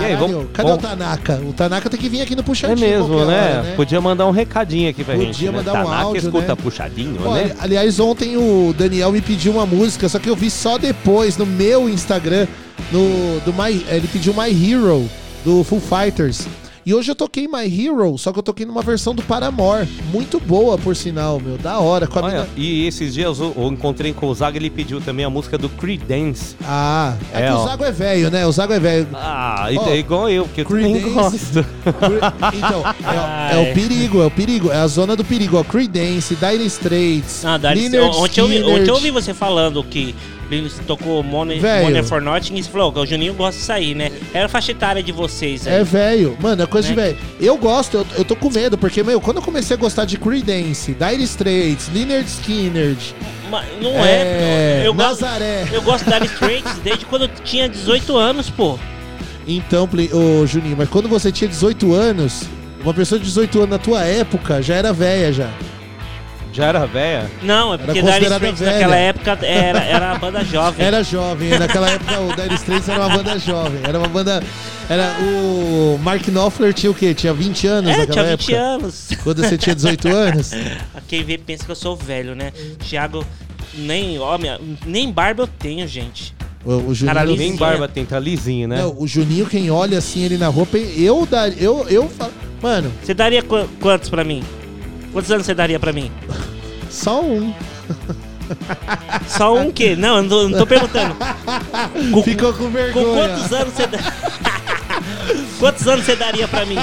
E 0.00 0.04
aí, 0.04 0.16
vamos- 0.16 0.46
Cadê 0.52 0.68
vamos- 0.68 0.84
o 0.84 0.88
Tanaka? 0.88 1.40
O 1.48 1.52
Tanaka 1.52 1.90
tem 1.90 2.00
que 2.00 2.08
vir 2.08 2.22
aqui 2.22 2.34
no 2.34 2.40
É 2.40 2.44
Puxadinho. 2.44 2.78
mesmo, 2.88 3.08
qualquer 3.08 3.26
né? 3.26 3.58
hora, 3.60 3.72
Podia 3.76 4.00
mandar 4.00 4.26
um 4.26 4.30
recadinho 4.30 4.90
aqui 4.90 5.04
pra 5.04 5.14
Podia 5.14 5.32
gente. 5.32 5.44
né? 5.46 5.50
mandar 5.50 5.70
um 5.72 5.84
Tanaka 5.84 6.02
áudio, 6.02 6.18
escuta 6.24 6.48
né? 6.48 6.54
puxadinho, 6.62 7.16
Olha, 7.24 7.44
né? 7.46 7.56
aliás, 7.60 8.00
ontem 8.00 8.36
o 8.36 8.74
Daniel 8.76 9.12
me 9.12 9.20
pediu 9.20 9.52
uma 9.52 9.66
música, 9.66 10.08
só 10.08 10.18
que 10.18 10.28
eu 10.30 10.36
vi 10.36 10.50
só 10.50 10.78
depois 10.78 11.36
no 11.36 11.46
meu 11.46 11.88
Instagram, 11.88 12.46
no 12.90 13.40
do 13.40 13.52
My, 13.52 13.84
ele 13.88 14.08
pediu 14.08 14.34
My 14.34 14.50
Hero 14.50 15.08
do 15.44 15.62
Full 15.64 15.80
Fighters. 15.80 16.46
E 16.86 16.92
hoje 16.92 17.10
eu 17.10 17.14
toquei 17.14 17.48
My 17.48 17.64
Hero, 17.64 18.18
só 18.18 18.30
que 18.30 18.38
eu 18.38 18.42
toquei 18.42 18.66
numa 18.66 18.82
versão 18.82 19.14
do 19.14 19.22
Paramore, 19.22 19.88
muito 20.12 20.38
boa 20.38 20.76
por 20.76 20.94
sinal, 20.94 21.40
meu, 21.40 21.56
da 21.56 21.78
hora 21.78 22.06
com 22.06 22.18
a 22.18 22.22
Olha, 22.22 22.34
mina- 22.42 22.48
e 22.58 22.86
esses 22.86 23.14
dias 23.14 23.38
eu, 23.38 23.54
eu 23.56 23.68
encontrei 23.68 24.12
com 24.12 24.26
o 24.26 24.34
Zaga, 24.34 24.58
ele 24.58 24.68
pediu 24.68 25.00
também 25.00 25.24
a 25.24 25.30
música 25.30 25.56
do 25.56 25.70
Creedence. 25.70 26.54
Ah, 26.62 27.14
é, 27.32 27.40
É, 27.44 27.46
que 27.46 27.52
o 27.54 27.56
ó. 27.56 27.64
Zago 27.64 27.84
é 27.84 27.90
velho, 27.92 28.30
né? 28.30 28.46
O 28.46 28.52
Zago 28.52 28.74
é 28.74 28.78
velho. 28.78 29.08
Ah, 29.14 29.66
Ó, 29.74 29.88
é 29.88 29.96
igual 29.96 30.28
eu, 30.28 30.44
porque 30.44 30.60
eu 30.60 30.64
também 30.66 30.92
Creedence- 31.00 31.14
gosto. 31.14 31.66
Então, 32.54 32.84
é, 33.50 33.56
é 33.66 33.70
o 33.70 33.74
perigo, 33.74 34.20
é 34.22 34.26
o 34.26 34.30
perigo, 34.30 34.70
é 34.70 34.76
a 34.76 34.86
zona 34.86 35.16
do 35.16 35.24
perigo, 35.24 35.56
ó. 35.56 35.64
Creedence, 35.64 36.34
Dire 36.36 36.66
Straits, 36.66 37.44
Ah, 37.46 37.54
ontem, 37.56 37.94
eu, 37.96 38.12
vi- 38.12 38.56
Skynyrd. 38.58 38.68
ontem 38.68 38.88
eu 38.90 38.94
ouvi 38.94 39.10
você 39.10 39.32
falando 39.32 39.82
que 39.82 40.14
ele 40.58 40.70
tocou 40.86 41.22
Money, 41.22 41.58
Velho. 41.58 41.84
Money 41.84 42.02
for 42.02 42.20
Nothing 42.20 42.54
e 42.56 42.62
falou 42.62 42.92
que 42.92 42.98
o 42.98 43.06
Juninho 43.06 43.34
gosta 43.34 43.58
de 43.60 43.66
sair, 43.66 43.94
né? 43.94 44.10
Era 44.32 44.46
a 44.46 44.48
faixa 44.48 44.72
etária 44.72 45.02
de 45.02 45.12
vocês 45.12 45.66
aí. 45.66 45.74
É 45.74 45.84
velho. 45.84 46.36
Mano, 46.40 46.62
é 46.62 46.66
coisa 46.66 46.88
de 46.88 46.94
Né? 46.94 47.02
velho. 47.02 47.18
Eu 47.40 47.56
gosto, 47.56 47.98
eu, 47.98 48.06
eu 48.18 48.24
tô 48.24 48.34
com 48.36 48.50
medo, 48.50 48.76
porque, 48.78 49.02
meu, 49.02 49.20
quando 49.20 49.38
eu 49.38 49.42
comecei 49.42 49.76
a 49.76 49.78
gostar 49.78 50.04
de 50.04 50.16
Creedence, 50.18 50.94
Dire 50.94 51.22
Straits, 51.24 51.90
Skynyrd, 52.26 52.98
Mas 53.50 53.66
não 53.80 53.90
É, 54.04 54.82
é, 54.82 54.82
eu 54.84 54.94
gosto, 54.94 55.22
Nazaré. 55.22 55.64
eu 55.72 55.82
gosto 55.82 56.08
da 56.08 56.18
Dire 56.18 56.32
Straits 56.32 56.78
desde 56.82 57.04
quando 57.06 57.22
eu 57.22 57.28
tinha 57.44 57.68
18 57.68 58.16
anos, 58.16 58.50
pô. 58.50 58.78
então, 59.46 59.86
Play- 59.86 60.10
ô 60.12 60.46
Juninho, 60.46 60.76
mas 60.76 60.88
quando 60.88 61.08
você 61.08 61.30
tinha 61.30 61.48
18 61.48 61.92
anos, 61.94 62.44
uma 62.82 62.92
pessoa 62.94 63.18
de 63.18 63.24
18 63.26 63.58
anos 63.58 63.70
na 63.70 63.78
tua 63.78 64.02
época 64.04 64.60
já 64.62 64.74
era 64.74 64.92
velha 64.92 65.32
já. 65.32 65.50
Já 66.54 66.66
era 66.66 66.86
velha? 66.86 67.28
Não, 67.42 67.74
é 67.74 67.78
porque 67.78 67.92
Dire 67.94 68.04
considerada 68.06 68.34
Straits 68.36 68.60
velha. 68.60 68.72
naquela 68.72 68.96
época 68.96 69.38
era, 69.42 69.82
era 69.84 70.12
a 70.12 70.18
banda 70.18 70.44
jovem. 70.44 70.86
Era 70.86 71.02
jovem, 71.02 71.58
naquela 71.58 71.90
época 71.90 72.20
o 72.20 72.28
Dire 72.36 72.54
Straits 72.54 72.88
era 72.88 73.00
uma 73.06 73.16
banda 73.16 73.38
jovem, 73.38 73.80
era 73.82 73.98
uma 73.98 74.08
banda... 74.08 74.42
Era 74.88 75.16
o 75.20 75.98
Mark 76.02 76.22
Knopfler 76.28 76.72
tinha 76.74 76.90
o 76.90 76.94
quê? 76.94 77.12
Tinha 77.14 77.32
20 77.32 77.66
anos 77.66 77.90
É, 77.90 77.96
naquela 77.98 78.12
tinha 78.24 78.36
20 78.36 78.52
época? 78.54 78.60
anos. 78.66 79.08
Quando 79.24 79.42
você 79.42 79.58
tinha 79.58 79.74
18 79.74 80.08
anos? 80.08 80.50
Quem 81.08 81.24
vê 81.24 81.38
pensa 81.38 81.64
que 81.64 81.70
eu 81.70 81.74
sou 81.76 81.96
velho, 81.96 82.34
né? 82.36 82.52
Thiago, 82.78 83.26
nem, 83.74 84.18
ó, 84.18 84.36
minha, 84.38 84.60
nem 84.86 85.10
barba 85.10 85.42
eu 85.44 85.46
tenho, 85.46 85.88
gente. 85.88 86.34
O, 86.64 86.72
o 86.90 86.94
Juninho... 86.94 87.14
Cara, 87.14 87.26
Nem 87.26 87.56
barba 87.56 87.88
tem, 87.88 88.04
tá 88.04 88.18
lisinho, 88.20 88.68
né? 88.68 88.76
Não, 88.82 88.94
o 88.96 89.06
Juninho, 89.08 89.46
quem 89.46 89.70
olha 89.70 89.98
assim 89.98 90.22
ele 90.22 90.36
na 90.38 90.48
roupa, 90.48 90.76
eu 90.78 91.26
daria... 91.26 91.56
Eu, 91.60 91.86
eu 91.88 92.08
falo... 92.08 92.32
Mano, 92.62 92.92
Você 93.02 93.12
daria 93.12 93.42
qu- 93.42 93.68
quantos 93.80 94.08
pra 94.08 94.22
mim? 94.22 94.42
Quantos 95.14 95.30
anos 95.30 95.46
você 95.46 95.54
daria 95.54 95.78
pra 95.80 95.92
mim? 95.94 96.10
só 96.90 97.22
um. 97.22 97.54
Só 99.26 99.56
um 99.56 99.70
quê? 99.72 99.96
Não, 99.96 100.16
eu 100.16 100.22
não 100.22 100.28
tô, 100.28 100.48
não 100.50 100.58
tô 100.58 100.66
perguntando. 100.66 101.16
Com, 102.12 102.22
Ficou 102.22 102.52
com 102.52 102.64
com 102.64 102.70
vergonha. 102.70 103.06
quantos 103.28 103.52
anos 103.52 103.72
você... 103.72 103.84
quantos 105.58 105.88
anos 105.88 106.04
você 106.04 106.14
daria 106.16 106.46
pra 106.46 106.66
mim? 106.66 106.76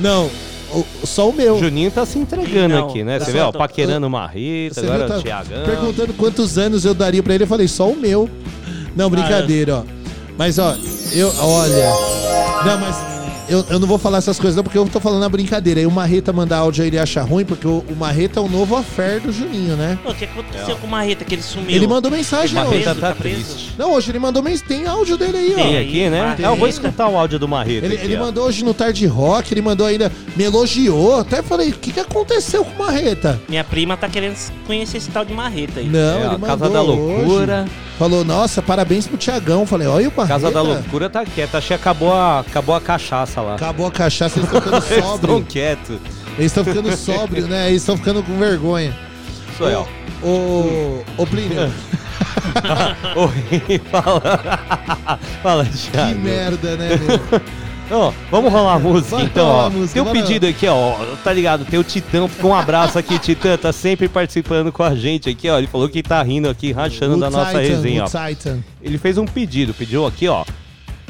Não, 0.00 0.30
o- 0.72 0.86
só 1.04 1.28
o 1.28 1.32
meu. 1.32 1.56
O 1.56 1.60
Juninho 1.60 1.90
tá 1.90 2.06
se 2.06 2.18
entregando 2.18 2.74
Não, 2.74 2.88
aqui, 2.88 3.04
né? 3.04 3.18
tá 3.18 3.26
Você 3.26 3.32
vê, 3.32 3.40
ó, 3.40 3.52
paquerando 3.52 4.08
Marreta, 4.08 4.80
Você 4.80 4.86
agora 4.86 4.98
viu, 4.98 5.06
o 5.06 5.16
tá 5.18 5.22
Thiagão. 5.22 5.64
perguntando 5.66 6.14
quantos 6.14 6.56
anos 6.56 6.84
eu 6.86 6.94
daria 6.94 7.22
pra 7.22 7.34
ele, 7.34 7.44
eu 7.44 7.48
falei, 7.48 7.68
só 7.68 7.88
o 7.90 7.96
meu. 7.96 8.28
Não, 8.96 9.10
brincadeira, 9.10 9.76
ó. 9.78 9.82
Mas, 10.38 10.58
ó, 10.58 10.74
eu, 11.12 11.32
olha... 11.38 11.90
Não, 12.64 12.78
mas 12.80 13.17
eu, 13.48 13.64
eu 13.70 13.78
não 13.78 13.86
vou 13.86 13.98
falar 13.98 14.18
essas 14.18 14.38
coisas 14.38 14.56
não, 14.56 14.62
porque 14.62 14.78
eu 14.78 14.86
tô 14.88 15.00
falando 15.00 15.22
a 15.24 15.28
brincadeira. 15.28 15.80
Aí 15.80 15.86
o 15.86 15.90
Marreta 15.90 16.32
mandar 16.32 16.58
áudio 16.58 16.82
aí, 16.82 16.88
ele 16.88 16.98
acha 16.98 17.22
ruim, 17.22 17.44
porque 17.44 17.66
o, 17.66 17.84
o 17.88 17.96
Marreta 17.96 18.40
é 18.40 18.42
o 18.42 18.48
novo 18.48 18.76
affair 18.76 19.20
do 19.20 19.32
Juninho, 19.32 19.76
né? 19.76 19.98
Pô, 20.02 20.10
o 20.10 20.14
que 20.14 20.24
aconteceu 20.24 20.76
com 20.76 20.86
o 20.86 20.90
Marreta 20.90 21.24
que 21.24 21.34
ele 21.34 21.42
sumiu? 21.42 21.70
Ele 21.74 21.86
mandou 21.86 22.10
mensagem 22.10 22.54
Tá 22.54 22.68
hoje. 22.68 22.82
preso, 22.82 23.00
tá 23.00 23.14
preso? 23.14 23.36
triste. 23.54 23.74
Não, 23.78 23.92
hoje 23.92 24.10
ele 24.10 24.18
mandou 24.18 24.42
mensagem. 24.42 24.66
Tem 24.68 24.86
áudio 24.86 25.16
dele 25.16 25.38
aí, 25.38 25.52
ó. 25.52 25.54
Tem 25.56 25.78
aqui, 25.78 26.10
né? 26.10 26.34
Tem. 26.36 26.44
É, 26.46 26.48
eu 26.48 26.56
vou 26.56 26.68
escutar 26.68 27.08
o 27.08 27.16
áudio 27.16 27.38
do 27.38 27.46
Marreta 27.48 27.86
Ele, 27.86 27.94
aqui, 27.94 28.04
ele 28.04 28.16
mandou 28.18 28.44
hoje 28.46 28.64
no 28.64 28.74
Tarde 28.74 29.06
Rock, 29.06 29.52
ele 29.54 29.62
mandou 29.62 29.86
ainda, 29.86 30.10
me 30.36 30.44
elogiou. 30.44 31.18
Até 31.20 31.42
falei, 31.42 31.70
o 31.70 31.72
que, 31.74 31.92
que 31.92 32.00
aconteceu 32.00 32.64
com 32.64 32.82
o 32.82 32.86
Marreta? 32.86 33.40
Minha 33.48 33.64
prima 33.64 33.96
tá 33.96 34.08
querendo 34.08 34.36
conhecer 34.66 34.98
esse 34.98 35.10
tal 35.10 35.24
de 35.24 35.32
Marreta 35.32 35.80
aí. 35.80 35.86
Não, 35.88 35.98
É, 35.98 36.16
ele 36.16 36.24
a 36.26 36.30
mandou 36.38 36.46
Casa 36.48 36.68
da 36.70 36.80
Loucura. 36.82 37.62
hoje. 37.64 37.87
Falou, 37.98 38.24
nossa, 38.24 38.62
parabéns 38.62 39.08
pro 39.08 39.16
Tiagão. 39.16 39.66
Falei, 39.66 39.88
olha 39.88 40.06
o 40.08 40.10
Barreta. 40.12 40.34
Casa 40.34 40.50
da 40.52 40.62
Loucura 40.62 41.10
tá 41.10 41.24
quieta. 41.24 41.58
Achei 41.58 41.76
que 41.76 41.82
acabou 41.82 42.12
a, 42.12 42.40
acabou 42.40 42.74
a 42.74 42.80
cachaça 42.80 43.40
lá. 43.40 43.56
Acabou 43.56 43.86
a 43.86 43.90
cachaça, 43.90 44.38
eles 44.38 44.48
estão 44.48 44.60
ficando 44.62 44.76
Eles 44.86 45.04
estão 45.04 45.18
sóbrios. 45.18 45.44
quietos. 45.48 45.98
Eles 46.38 46.46
estão 46.52 46.64
ficando 46.64 46.96
sóbrios, 46.96 47.48
né? 47.48 47.68
Eles 47.68 47.82
estão 47.82 47.96
ficando 47.96 48.22
com 48.22 48.38
vergonha. 48.38 48.96
Sou 49.56 49.68
eu. 49.68 49.88
Ô, 50.22 51.02
ô 51.16 51.26
Plínio, 51.26 51.58
Oi, 53.16 53.80
fala. 53.90 54.20
fala, 55.42 55.64
Thiago. 55.64 56.08
que 56.14 56.18
merda, 56.18 56.76
né, 56.76 56.88
meu? 56.96 57.40
Ó, 57.90 58.12
vamos 58.30 58.52
rolar 58.52 58.74
a 58.74 58.78
música 58.78 59.16
Vai 59.16 59.24
então, 59.24 59.46
rolar 59.46 59.62
ó. 59.62 59.66
a 59.66 59.70
música, 59.70 59.92
tem 59.94 60.02
um 60.02 60.12
pedido 60.12 60.46
aqui, 60.46 60.66
ó. 60.66 60.94
Tá 61.24 61.32
ligado? 61.32 61.64
Tem 61.64 61.78
o 61.78 61.84
Titã. 61.84 62.28
Um 62.42 62.54
abraço 62.54 62.98
aqui, 62.98 63.18
Titã. 63.18 63.56
Tá 63.56 63.72
sempre 63.72 64.08
participando 64.08 64.70
com 64.70 64.82
a 64.82 64.94
gente 64.94 65.30
aqui, 65.30 65.48
ó. 65.48 65.58
Ele 65.58 65.66
falou 65.66 65.88
que 65.88 66.02
tá 66.02 66.22
rindo 66.22 66.48
aqui, 66.48 66.72
rachando 66.72 67.16
O 67.16 67.20
da 67.20 67.30
nossa 67.30 67.58
Titan, 67.60 67.60
resenha, 67.60 68.04
ó. 68.04 68.06
Titan. 68.06 68.58
Ele 68.82 68.98
fez 68.98 69.16
um 69.16 69.24
pedido, 69.24 69.72
pediu 69.72 70.06
aqui, 70.06 70.28
ó. 70.28 70.44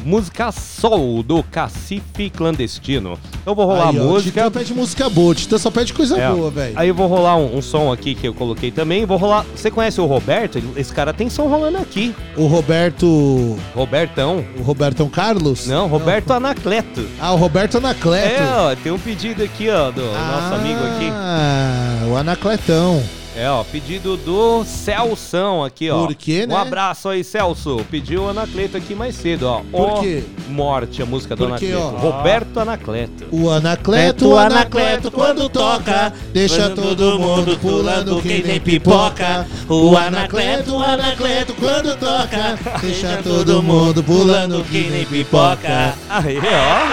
Música 0.04 0.50
Sol 0.52 1.22
do 1.22 1.42
Cacife 1.42 2.30
Clandestino. 2.30 3.18
Eu 3.44 3.54
vou 3.54 3.66
rolar 3.66 3.90
Aí, 3.90 3.98
a 3.98 4.02
ó, 4.02 4.04
música. 4.04 4.42
Titã 4.42 4.50
pede 4.50 4.74
música 4.74 5.08
boa, 5.10 5.34
Titã 5.34 5.58
só 5.58 5.70
pede 5.70 5.92
coisa 5.92 6.18
É, 6.18 6.30
boa, 6.30 6.50
velho. 6.50 6.72
Aí 6.78 6.88
eu 6.88 6.94
vou 6.94 7.06
rolar 7.06 7.36
um, 7.36 7.56
um 7.56 7.62
som 7.62 7.92
aqui 7.92 8.14
que 8.14 8.26
eu 8.28 8.34
coloquei 8.34 8.70
também. 8.70 9.04
Vou 9.04 9.16
rolar. 9.16 9.44
Você 9.54 9.70
conhece 9.70 10.00
o 10.00 10.06
Roberto? 10.06 10.62
Esse 10.76 10.92
cara 10.92 11.12
tem 11.12 11.28
som 11.28 11.46
rolando 11.46 11.78
aqui. 11.78 12.14
O 12.36 12.46
Roberto. 12.46 13.56
Robertão. 13.74 14.44
O 14.58 14.62
Robertão 14.62 15.08
Carlos? 15.08 15.66
Não, 15.66 15.86
Roberto 15.88 16.32
Anacleto. 16.32 17.06
Ah, 17.20 17.32
o 17.32 17.36
Roberto 17.36 17.78
Anacleto. 17.78 18.42
É, 18.42 18.56
ó, 18.56 18.76
tem 18.76 18.92
um 18.92 18.98
pedido 18.98 19.42
aqui, 19.42 19.68
ó, 19.68 19.90
do 19.90 20.02
nosso 20.02 20.54
amigo 20.54 20.80
aqui. 20.80 21.08
Ah, 21.12 22.06
o 22.10 22.16
Anacletão. 22.16 23.02
É, 23.40 23.48
ó, 23.48 23.62
pedido 23.62 24.16
do 24.16 24.64
Celção 24.64 25.62
aqui, 25.62 25.88
ó. 25.88 26.04
Por 26.04 26.12
quê, 26.16 26.44
né? 26.44 26.52
Um 26.52 26.58
abraço 26.58 27.08
aí, 27.08 27.22
Celso. 27.22 27.86
Pediu 27.88 28.24
o 28.24 28.28
Anacleto 28.30 28.76
aqui 28.76 28.96
mais 28.96 29.14
cedo, 29.14 29.46
ó. 29.46 29.60
Por 29.70 30.00
quê? 30.00 30.24
Morte, 30.48 31.02
a 31.02 31.06
música 31.06 31.36
do 31.36 31.46
Porque, 31.46 31.66
Anacleto. 31.66 31.94
ó. 31.94 32.00
Roberto 32.00 32.58
Anacleto. 32.58 33.28
O 33.30 33.48
Anacleto, 33.48 34.28
o 34.30 34.36
Anacleto, 34.36 35.12
quando 35.12 35.48
toca, 35.48 36.12
deixa 36.32 36.70
todo 36.70 37.16
mundo 37.20 37.56
pulando 37.60 38.20
que 38.20 38.42
nem 38.42 38.60
pipoca. 38.60 39.46
O 39.68 39.96
Anacleto, 39.96 40.74
o 40.74 40.82
Anacleto, 40.82 41.54
quando 41.54 41.96
toca, 41.96 42.58
deixa 42.80 43.20
todo 43.22 43.62
mundo 43.62 44.02
pulando 44.02 44.64
que 44.64 44.82
nem 44.90 45.06
pipoca. 45.06 45.94
Aí, 46.10 46.38
ó. 46.38 46.88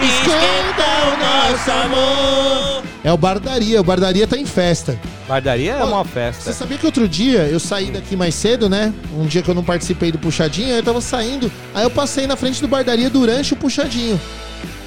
esquenta 0.00 0.86
o 1.08 1.16
nosso 1.18 1.70
amor. 1.72 2.91
É 3.04 3.12
o 3.12 3.16
Bardaria, 3.16 3.80
o 3.80 3.84
Bardaria 3.84 4.26
tá 4.28 4.36
em 4.36 4.46
festa. 4.46 4.98
Bardaria 5.26 5.72
é 5.72 5.82
uma 5.84 6.04
Você 6.04 6.10
festa. 6.10 6.52
sabia 6.52 6.78
que 6.78 6.86
outro 6.86 7.08
dia 7.08 7.40
eu 7.48 7.58
saí 7.58 7.90
daqui 7.90 8.14
mais 8.14 8.34
cedo, 8.34 8.68
né? 8.68 8.92
Um 9.16 9.26
dia 9.26 9.42
que 9.42 9.48
eu 9.48 9.54
não 9.54 9.64
participei 9.64 10.12
do 10.12 10.18
puxadinho, 10.18 10.68
aí 10.68 10.76
eu 10.78 10.82
tava 10.84 11.00
saindo. 11.00 11.50
Aí 11.74 11.82
eu 11.82 11.90
passei 11.90 12.26
na 12.28 12.36
frente 12.36 12.60
do 12.60 12.68
Bardaria 12.68 13.10
durante 13.10 13.54
o 13.54 13.56
puxadinho. 13.56 14.20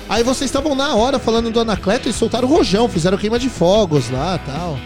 Aí 0.08 0.24
vocês 0.24 0.50
estavam 0.50 0.76
na 0.76 0.96
hora 0.96 1.20
falando 1.20 1.52
do 1.52 1.60
Anacleto 1.60 2.08
e 2.08 2.14
soltaram 2.14 2.48
o 2.48 2.52
rojão, 2.52 2.88
fizeram 2.88 3.18
queima 3.18 3.38
de 3.40 3.50
fogos 3.50 4.10
lá 4.10 4.40
tal. 4.46 4.78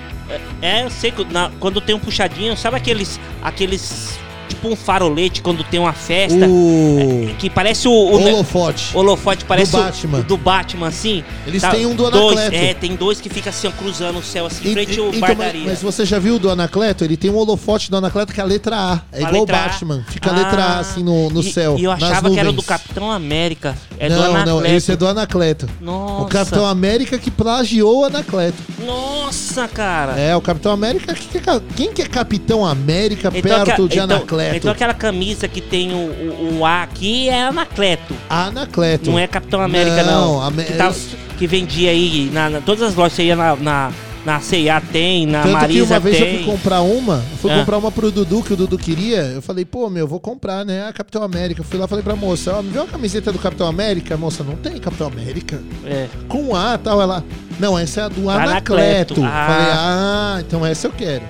É, 0.62 0.84
eu 0.86 0.90
sei 0.90 1.12
que 1.12 1.24
na- 1.26 1.52
quando 1.60 1.80
tem 1.82 1.94
um 1.94 2.00
puxadinho, 2.00 2.56
sabe 2.58 2.78
aqueles. 2.78 3.20
aqueles. 3.44 4.18
Tipo 4.50 4.68
um 4.70 4.76
farolete 4.76 5.42
quando 5.42 5.64
tem 5.64 5.80
uma 5.80 5.94
festa. 5.94 6.46
O. 6.48 7.30
Que 7.38 7.50
parece 7.50 7.88
o. 7.88 7.92
o 7.92 8.16
Holofote. 8.16 8.96
holofote 8.98 9.46
parece 9.46 9.72
Do 9.72 9.78
o- 9.78 9.84
Batman. 9.84 10.18
o 10.20 10.24
do 10.24 10.38
Batman, 10.38 10.88
assim. 10.88 11.24
Eles 11.48 11.62
Tá, 11.62 11.70
têm 11.72 11.86
um 11.86 11.96
do 11.96 12.10
dois, 12.10 12.38
Anacleto. 12.40 12.66
É, 12.66 12.74
tem 12.74 12.96
dois 12.96 13.22
que 13.22 13.30
ficam 13.30 13.50
assim, 13.50 13.68
ó, 13.68 13.72
cruzando 13.72 14.20
o 14.20 14.24
céu, 14.24 14.46
assim, 14.48 14.70
E- 14.70 14.74
frente 14.74 14.96
e- 14.98 15.00
ao 15.00 15.08
então, 15.10 15.20
mas, 15.22 15.38
bardaria. 15.38 15.64
mas 15.66 15.82
você 15.82 16.06
já 16.06 16.20
viu 16.20 16.36
o 16.36 16.40
do 16.40 16.50
Anacleto? 16.50 17.04
Ele 17.04 17.16
tem 17.16 17.30
um 17.32 17.38
holofote 17.38 17.90
do 17.92 17.98
Anacleto 17.98 18.34
que 18.34 18.40
é 18.40 18.44
a 18.44 18.46
letra 18.46 18.76
A. 18.76 19.02
É 19.12 19.18
A 19.18 19.28
igual 19.30 19.36
o 19.36 19.40
letra 19.46 19.58
A. 19.58 19.68
Batman. 19.70 20.04
Fica 20.10 20.30
a 20.32 20.34
letra 20.34 20.64
A 20.64 20.80
assim 20.80 21.04
no, 21.04 21.30
no 21.30 21.42
E- 21.42 21.52
céu. 21.54 21.76
E 21.78 21.84
eu 21.84 21.92
achava 21.92 22.30
que 22.30 22.40
era 22.40 22.52
do. 22.52 22.64
Capitão 22.64 23.12
América. 23.12 23.76
É 23.98 24.08
não, 24.10 24.18
do 24.18 24.24
Anacleto. 24.24 24.50
não, 24.50 24.66
esse 24.66 24.92
é 24.92 24.96
do 24.96 25.08
Anacleto. 25.08 25.68
Nossa. 25.82 26.24
O 26.24 26.26
Capitão 26.28 26.66
América 26.66 27.18
que 27.18 27.30
plagiou 27.32 28.02
o 28.02 28.06
Anacleto. 28.06 28.58
Nossa, 28.86 29.68
cara. 29.68 30.20
É, 30.20 30.36
o 30.36 30.42
Capitão 30.42 30.72
América. 30.72 31.14
que 31.14 31.40
que 31.40 31.50
Quem 31.76 31.94
que 31.94 32.02
é 32.02 32.06
Capitão 32.06 32.66
América 32.66 33.32
perto 33.32 33.72
aque- 33.72 33.88
de 33.88 34.00
então- 34.00 34.04
Anacleto? 34.04 34.39
Então 34.56 34.72
aquela 34.72 34.94
camisa 34.94 35.48
que 35.48 35.62
tem 35.62 35.92
o, 35.94 35.98
o- 35.98 36.58
o 36.60 36.66
A 36.66 36.84
aqui 36.84 37.30
é 37.30 37.44
Anacleto. 37.44 38.14
Anacleto. 38.30 39.10
Não 39.12 39.20
é 39.20 39.28
Capitão 39.28 39.62
América, 39.62 40.04
não. 40.04 40.42
Não, 40.42 40.52
que, 40.52 40.74
tá- 40.74 40.94
que 41.38 41.48
vendia 41.48 41.92
aí, 41.92 42.30
na, 42.34 42.50
na- 42.50 42.62
todas 42.62 42.82
as 42.84 42.96
lojas, 42.96 43.14
você 43.14 43.24
ia 43.24 43.36
na, 43.36 43.56
na, 43.56 43.92
na 44.26 44.40
C&A 44.42 44.82
tem, 44.82 45.26
na 45.26 45.42
Tanto 45.44 45.54
Marisa 45.54 45.86
que 45.86 45.94
uma 45.94 46.00
vez 46.00 46.18
tem. 46.18 46.28
eu 46.32 46.44
fui 46.44 46.46
comprar 46.54 46.82
uma, 46.82 47.16
eu 47.32 47.38
fui 47.38 47.52
Ah. 47.52 47.60
comprar 47.60 47.78
uma 47.78 47.92
pro 47.92 48.12
Dudu, 48.12 48.44
que 48.44 48.52
o 48.54 48.56
Dudu 48.58 48.78
queria. 48.78 49.18
Eu 49.22 49.42
falei, 49.42 49.64
pô, 49.64 49.90
meu, 49.90 50.06
vou 50.08 50.20
comprar, 50.20 50.66
né? 50.66 50.88
A 50.88 50.94
Capitão 50.94 51.24
América. 51.24 51.62
Eu 51.62 51.66
fui 51.66 51.80
lá 51.80 51.86
e 51.86 51.88
falei 51.88 52.04
pra 52.04 52.16
moça, 52.16 52.54
ó, 52.56 52.62
me 52.62 52.70
vê 52.70 52.80
uma 52.80 52.88
camiseta 52.88 53.32
do 53.32 53.40
Capitão 53.40 53.66
América? 53.68 54.18
Moça, 54.18 54.44
não 54.44 54.56
tem 54.56 54.78
Capitão 54.78 55.08
América? 55.08 55.62
É. 55.86 56.08
Com 56.28 56.54
A 56.56 56.76
e 56.76 56.78
tal, 56.80 57.02
ela. 57.02 57.24
Não, 57.60 57.78
essa 57.80 58.02
é 58.02 58.04
a 58.04 58.08
do 58.10 58.30
Anacleto. 58.30 58.74
Anacleto. 58.74 59.24
Ah. 59.24 59.48
Falei, 59.48 59.72
ah, 59.74 60.38
então 60.46 60.66
essa 60.66 60.88
eu 60.88 60.92
quero. 60.92 61.24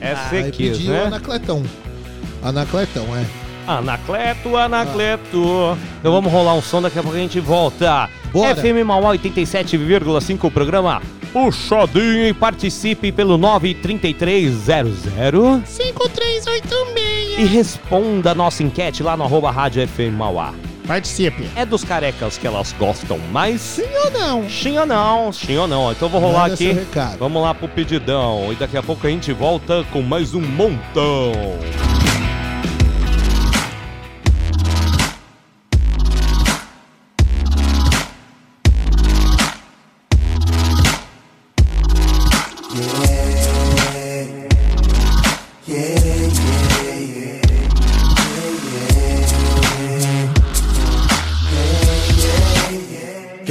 Essa 0.00 0.28
Aí 0.36 0.48
é 0.48 0.50
quis, 0.50 0.78
pedi 0.78 0.88
o 0.88 0.92
né? 0.92 1.04
Anacletão. 1.06 1.62
Anacletão, 2.42 3.06
é. 3.16 3.24
Anacleto, 3.66 4.56
Anacleto. 4.56 5.76
Então 6.00 6.12
vamos 6.12 6.32
rolar 6.32 6.54
um 6.54 6.62
som, 6.62 6.80
daqui 6.82 6.98
a 6.98 7.02
pouco 7.02 7.16
a 7.16 7.20
gente 7.20 7.38
volta. 7.40 8.08
Bora. 8.32 8.56
FM 8.56 8.84
Mauá 8.84 9.12
87,5, 9.14 10.44
o 10.44 10.50
programa 10.50 11.02
Puxadinho 11.32 12.26
e 12.28 12.32
participe 12.32 13.12
pelo 13.12 13.36
93300 13.38 14.98
5386. 15.64 17.38
e 17.38 17.44
responda 17.44 18.32
a 18.32 18.34
nossa 18.34 18.62
enquete 18.62 19.02
lá 19.02 19.16
no 19.16 19.24
arroba 19.24 19.50
Rádio 19.50 19.86
FM 19.86 20.16
Mauá. 20.16 20.52
Participe. 20.86 21.48
É 21.54 21.64
dos 21.64 21.84
carecas 21.84 22.36
que 22.36 22.46
elas 22.48 22.74
gostam 22.76 23.16
mais? 23.30 23.60
Sim 23.60 23.86
ou 24.04 24.10
não? 24.10 24.50
Sim 24.50 24.78
ou 24.78 24.86
não? 24.86 25.32
Sim 25.32 25.56
ou 25.58 25.68
não? 25.68 25.92
Então 25.92 26.08
vou 26.08 26.20
rolar 26.20 26.42
Manda 26.42 26.54
aqui. 26.54 26.64
seu 26.64 26.74
recado. 26.74 27.18
Vamos 27.18 27.40
lá 27.40 27.54
pro 27.54 27.68
pedidão. 27.68 28.52
E 28.52 28.56
daqui 28.56 28.76
a 28.76 28.82
pouco 28.82 29.06
a 29.06 29.10
gente 29.10 29.32
volta 29.32 29.84
com 29.92 30.02
mais 30.02 30.34
um 30.34 30.40
montão. 30.40 31.30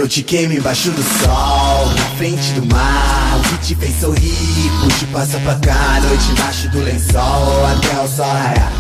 Te 0.10 0.23
queime 0.23 0.57
embaixo 0.57 0.90
do 0.90 1.03
sol, 1.03 1.86
na 1.94 2.18
frente 2.18 2.52
do 2.53 2.65
mar. 2.65 3.38
O 3.38 3.44
que 3.44 3.68
te 3.68 3.76
fez 3.76 3.99
sorrir, 3.99 4.72
puxe 4.81 5.06
passa 5.06 5.38
pra 5.40 5.53
cá. 5.56 6.02
Noite 6.02 6.31
embaixo 6.31 6.69
do 6.69 6.80
lençol, 6.80 7.65
até 7.68 8.02
o 8.02 8.07
sol 8.07 8.26
raiar. 8.26 8.72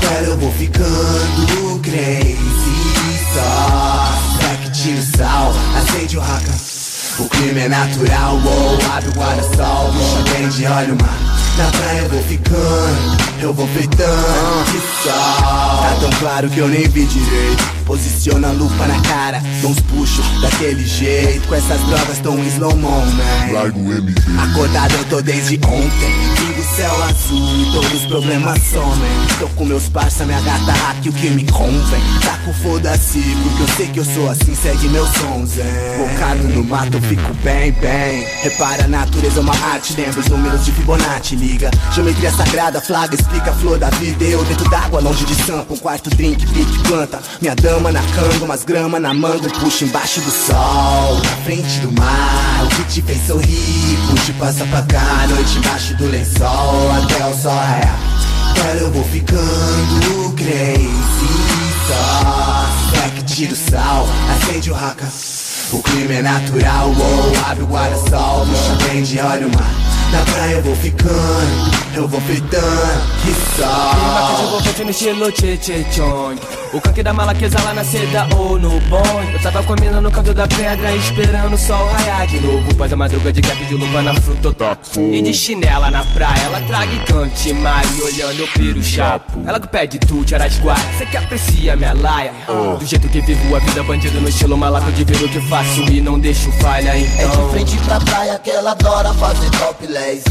Cara, 0.00 0.24
eu 0.24 0.36
vou 0.38 0.52
ficando 0.52 1.80
crazy 1.82 2.36
só. 3.32 4.40
Será 4.40 4.56
que 4.56 4.70
tira 4.72 4.98
o 4.98 5.16
sal, 5.16 5.54
acende 5.76 6.18
o 6.18 6.20
raca. 6.20 6.81
O 7.18 7.28
clima 7.28 7.60
é 7.60 7.68
natural, 7.68 8.40
oh, 8.44 8.96
abre 8.96 9.10
o 9.10 9.12
guarda-sol. 9.12 9.92
Puxa 9.92 10.32
bem 10.32 10.48
de 10.48 10.66
olho, 10.66 10.96
mar. 11.00 11.32
Na 11.58 11.66
praia 11.66 11.98
eu 12.00 12.08
vou 12.08 12.22
ficando, 12.22 13.16
eu 13.42 13.52
vou 13.52 13.68
feitando 13.68 14.64
de 14.72 14.80
sol. 15.02 15.12
Tá 15.12 15.96
tão 16.00 16.10
claro 16.18 16.48
que 16.48 16.58
eu 16.58 16.68
nem 16.68 16.88
vi 16.88 17.04
direito. 17.04 17.62
Posiciona 17.84 18.48
a 18.48 18.52
lupa 18.52 18.86
na 18.86 18.98
cara, 19.02 19.42
dou 19.60 19.70
uns 19.70 19.80
puxos 19.80 20.24
daquele 20.40 20.86
jeito. 20.86 21.46
Com 21.46 21.54
essas 21.54 21.80
drogas 21.82 22.18
tão 22.20 22.42
slow 22.44 22.74
mo, 22.76 22.88
man. 22.88 23.52
Largo 23.52 23.78
MV. 23.78 24.14
Acordado 24.50 24.94
eu 24.94 25.04
tô 25.04 25.20
desde 25.20 25.60
ontem. 25.66 26.51
Céu 26.62 27.04
azul 27.04 27.60
e 27.60 27.70
todos 27.70 27.92
os 27.92 28.06
problemas 28.06 28.58
somem. 28.72 29.10
Tô 29.38 29.46
com 29.48 29.64
meus 29.66 29.88
parça, 29.88 30.24
minha 30.24 30.40
gata 30.40 30.72
hack, 30.72 31.04
o 31.06 31.12
que 31.12 31.28
me 31.28 31.44
convém. 31.44 32.02
Tá 32.24 32.38
com 32.44 32.52
foda-se, 32.54 33.20
porque 33.20 33.62
eu 33.62 33.76
sei 33.76 33.86
que 33.88 34.00
eu 34.00 34.04
sou 34.04 34.30
assim, 34.30 34.54
segue 34.54 34.88
meus 34.88 35.08
sons, 35.10 35.58
é. 35.58 35.96
Focado 35.98 36.42
no 36.44 36.64
mato, 36.64 36.98
fico 37.02 37.34
bem, 37.42 37.72
bem. 37.72 38.26
Repara, 38.42 38.84
a 38.84 38.88
natureza 38.88 39.40
é 39.40 39.42
uma 39.42 39.54
arte, 39.72 39.94
lembra 39.94 40.20
os 40.20 40.28
números 40.28 40.64
de 40.64 40.72
Fibonacci, 40.72 41.36
liga. 41.36 41.70
Geometria 41.92 42.30
sagrada, 42.32 42.80
flaga, 42.80 43.14
explica 43.14 43.50
a 43.50 43.54
flor 43.54 43.78
da 43.78 43.90
vida. 43.90 44.24
Eu 44.24 44.42
dentro 44.44 44.68
d'água, 44.70 45.00
longe 45.00 45.26
de 45.26 45.34
sampa, 45.34 45.74
um 45.74 45.78
quarto 45.78 46.08
drink, 46.10 46.46
pique, 46.46 46.78
planta. 46.88 47.20
Minha 47.40 47.54
dama 47.54 47.92
na 47.92 48.02
canga, 48.02 48.44
umas 48.44 48.64
grama 48.64 48.98
na 48.98 49.12
manga, 49.12 49.50
puxa 49.60 49.84
embaixo 49.84 50.20
do 50.20 50.30
sol. 50.30 51.20
Na 51.22 51.36
frente 51.44 51.80
do 51.80 51.92
mar, 51.92 52.64
o 52.64 52.68
que 52.68 52.84
te 52.84 53.02
fez 53.02 53.26
sorrir, 53.26 53.98
puxa 54.08 54.30
e 54.30 54.34
passa 54.34 54.64
pra 54.66 54.82
cá. 54.82 55.26
Noite 55.28 55.58
embaixo 55.58 55.94
do 55.96 56.06
lençol, 56.06 56.51
até 56.96 57.26
o 57.26 57.34
sol 57.34 57.52
raiar. 57.52 57.98
Cara, 58.56 58.76
eu 58.78 58.90
vou 58.90 59.04
ficando 59.04 60.34
crazy 60.36 61.52
só. 61.88 62.66
Que 63.16 63.22
tira 63.24 63.52
o 63.52 63.56
sal, 63.56 64.06
acende 64.30 64.70
o 64.70 64.74
raca. 64.74 65.06
O 65.72 65.82
clima 65.82 66.14
é 66.14 66.22
natural, 66.22 66.90
oh, 66.90 67.50
abre 67.50 67.64
o 67.64 67.66
guarda-sol, 67.66 68.46
puxa 68.46 68.86
bem 68.86 69.02
de 69.02 69.18
olho, 69.18 69.50
mar. 69.54 69.70
Na 70.12 70.20
praia 70.32 70.56
eu 70.56 70.62
vou 70.62 70.76
ficando, 70.76 71.70
eu 71.94 72.06
vou 72.06 72.20
fritando, 72.20 73.02
que 73.22 73.32
Clima 73.32 73.46
que 73.46 73.62
só. 73.62 74.34
desenvolvente 74.36 74.84
no 74.84 74.90
estilo 74.90 75.32
tchê 75.32 75.56
tchê 75.56 75.84
O 76.72 76.80
canque 76.80 77.02
da 77.02 77.12
malaquesa 77.12 77.60
lá 77.62 77.74
na 77.74 77.84
seda 77.84 78.26
ou 78.34 78.58
no 78.58 78.80
bonde. 78.80 79.34
Eu 79.34 79.42
tava 79.42 79.62
comendo 79.62 80.00
no 80.00 80.10
canto 80.10 80.32
da 80.32 80.48
pedra 80.48 80.96
esperando 80.96 81.52
o 81.52 81.58
sol 81.58 81.86
raiar 81.88 82.26
de 82.26 82.40
novo. 82.40 82.74
Pós 82.74 82.90
a 82.90 82.96
madruga 82.96 83.30
de 83.30 83.42
cap 83.42 83.62
de 83.62 83.74
luva 83.74 84.00
na 84.00 84.14
frutotopo 84.14 84.98
E 84.98 85.20
de 85.20 85.34
chinela 85.34 85.90
na 85.90 86.02
praia, 86.02 86.40
ela 86.44 86.60
traga 86.62 86.90
e 86.90 86.98
cante 87.00 87.52
mais 87.52 88.00
Olhando 88.00 88.40
eu 88.40 88.48
piro 88.48 88.82
chapo. 88.82 89.38
Ela 89.46 89.60
que 89.60 89.68
pede 89.68 89.98
tu, 89.98 90.24
Araguá 90.34 90.76
Cê 90.96 91.04
que 91.04 91.16
aprecia 91.16 91.76
minha 91.76 91.92
laia. 91.92 92.32
Do 92.78 92.86
jeito 92.86 93.06
que 93.08 93.20
vivo 93.20 93.54
a 93.54 93.58
vida 93.58 93.82
bandido 93.82 94.18
no 94.20 94.28
estilo 94.28 94.56
malaco 94.56 94.90
De 94.92 95.04
ver 95.04 95.22
o 95.22 95.28
que 95.28 95.40
faço? 95.42 95.82
E 95.82 96.00
não 96.00 96.18
deixo 96.18 96.50
falha 96.52 96.96
É 96.96 97.00
então 97.00 97.48
de 97.48 97.52
frente 97.52 97.76
pra 97.84 98.00
praia 98.00 98.38
que 98.38 98.50
ela 98.50 98.70
adora 98.70 99.12
fazer 99.14 99.50
topless 99.50 100.24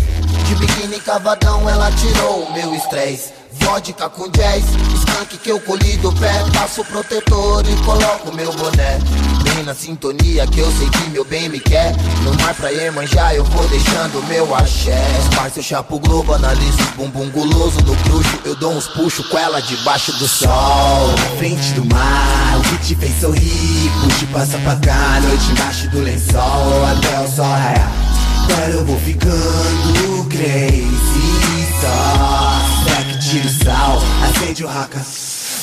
De 0.47 0.55
biquíni 0.55 0.99
cavadão 1.01 1.69
ela 1.69 1.91
tirou 1.91 2.45
o 2.45 2.53
meu 2.53 2.73
estresse 2.73 3.40
Vodka 3.61 4.09
com 4.09 4.27
jazz, 4.29 4.63
skunk 4.65 5.37
que 5.37 5.49
eu 5.49 5.59
colhi 5.61 5.97
do 5.97 6.11
pé 6.13 6.31
Passo 6.53 6.83
protetor 6.85 7.63
e 7.67 7.75
coloco 7.83 8.33
meu 8.35 8.51
boné. 8.53 8.99
Bem 9.43 9.63
na 9.63 9.73
sintonia 9.73 10.45
que 10.47 10.59
eu 10.59 10.71
sei 10.71 10.89
que 10.89 11.09
meu 11.09 11.23
bem 11.25 11.49
me 11.49 11.59
quer. 11.59 11.95
No 12.23 12.33
mar 12.41 12.53
pra 12.55 12.69
Iemanjá 12.69 13.33
eu 13.33 13.43
vou 13.45 13.67
deixando 13.67 14.23
meu 14.27 14.53
axé. 14.55 15.01
Esparço 15.19 15.59
eu 15.59 15.63
chapo 15.63 15.99
globo, 15.99 16.33
analiso 16.33 16.81
o 16.81 16.97
bumbum 16.97 17.29
guloso 17.29 17.81
do 17.81 17.95
bruxo. 18.03 18.39
Eu 18.45 18.55
dou 18.55 18.73
uns 18.73 18.87
puxos 18.87 19.27
com 19.27 19.37
ela 19.37 19.61
debaixo 19.61 20.11
do 20.13 20.27
sol. 20.27 21.07
Na 21.17 21.37
frente 21.37 21.73
do 21.73 21.85
mar, 21.85 22.57
o 22.57 22.61
que 22.61 22.87
te 22.87 22.95
fez 22.95 23.19
sorrir? 23.19 23.91
Puxe 24.01 24.25
passa 24.27 24.57
pra 24.59 24.75
cá, 24.77 25.19
noite 25.21 25.51
embaixo 25.51 25.89
do 25.89 26.01
lençol 26.01 26.85
Até 26.85 27.19
o 27.19 27.27
sol 27.27 27.45
raiar. 27.45 27.91
Agora 28.43 28.69
eu 28.71 28.85
vou 28.85 28.99
ficando 28.99 30.27
crazy 30.29 31.51
só 31.81 32.30
tira 33.31 33.47
o 33.47 33.49
sal, 33.49 34.03
acende 34.23 34.63
o 34.65 34.67
raca. 34.67 35.01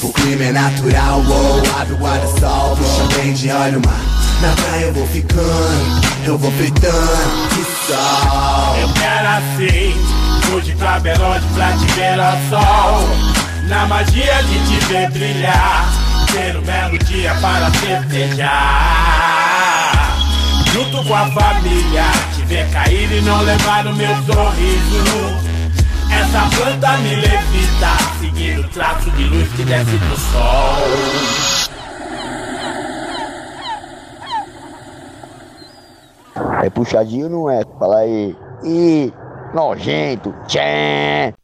O 0.02 0.10
clima 0.12 0.44
é 0.44 0.52
natural, 0.52 1.20
wow, 1.22 1.62
abre 1.78 1.92
o 1.92 1.96
guarda-sol 1.96 2.76
Puxa 2.76 3.18
bem 3.18 3.34
de 3.34 3.50
olho 3.50 3.82
mar. 3.84 4.00
Na 4.40 4.52
praia 4.52 4.84
eu 4.84 4.94
vou 4.94 5.06
ficando, 5.08 6.00
eu 6.24 6.38
vou 6.38 6.50
fritando 6.52 7.48
Que 7.50 7.64
sol. 7.92 8.76
Eu 8.80 8.88
quero 8.94 9.28
assim, 9.28 9.94
vou 10.48 10.60
de 10.60 10.72
pra 10.76 11.00
Belonte 11.00 11.44
pra 11.52 11.72
te 11.72 11.84
ver 11.92 12.18
ao 12.20 12.38
sol 12.48 13.08
Na 13.64 13.86
magia 13.86 14.42
de 14.44 14.58
te 14.68 14.84
ver 14.86 15.10
brilhar 15.10 15.92
Ter 16.32 16.56
um 16.56 16.62
belo 16.62 16.98
dia 17.00 17.34
para 17.34 17.70
festejar. 17.72 18.48
Junto 20.72 21.04
com 21.04 21.14
a 21.14 21.26
família 21.26 22.04
Te 22.36 22.42
ver 22.44 22.70
cair 22.70 23.10
e 23.10 23.20
não 23.20 23.42
levar 23.42 23.86
o 23.86 23.94
meu 23.94 24.14
sorriso 24.24 25.47
Essa 26.10 26.56
planta 26.56 26.98
me 26.98 27.14
levita 27.14 27.96
Seguindo 28.20 28.60
o 28.60 28.68
traço 28.68 29.10
de 29.12 29.24
luz 29.24 29.52
que 29.52 29.64
desce 29.64 29.96
do 29.96 30.16
sol 30.16 31.68
É 36.62 36.70
puxadinho 36.70 37.28
não 37.28 37.50
é? 37.50 37.62
Fala 37.78 37.98
aí. 37.98 38.36
Ih, 38.64 39.12
nojento. 39.54 40.34
Tchê. 40.46 41.34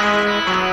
Hey, 0.00 0.67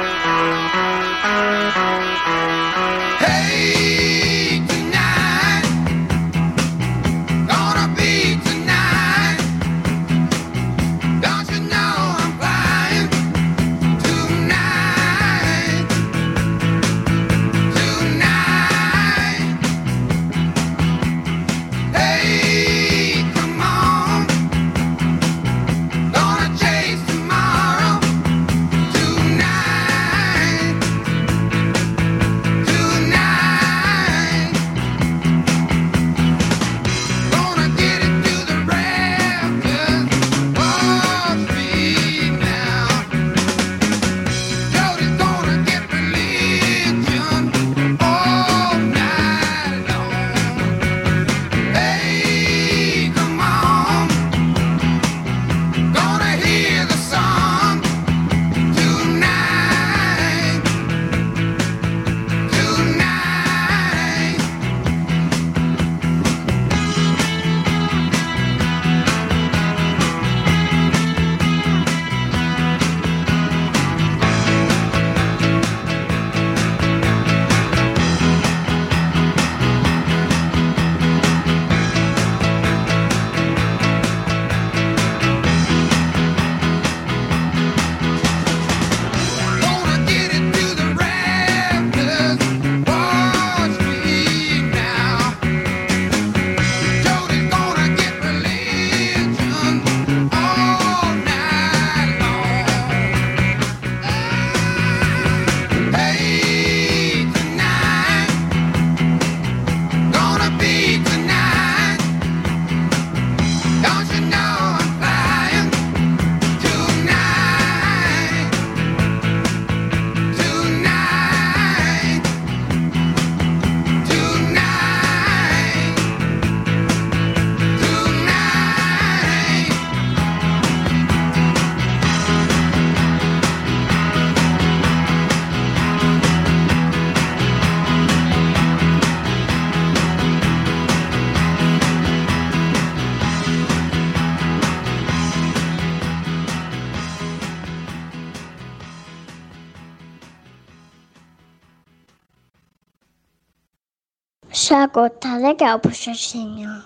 Chaco, 154.95 155.09
tá 155.09 155.35
legal, 155.35 155.77
puxadinho. 155.77 156.81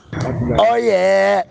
Oh 0.57 0.75
yeah. 0.75 1.45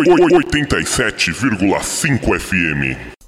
87,5 0.00 2.38
FM. 2.38 3.19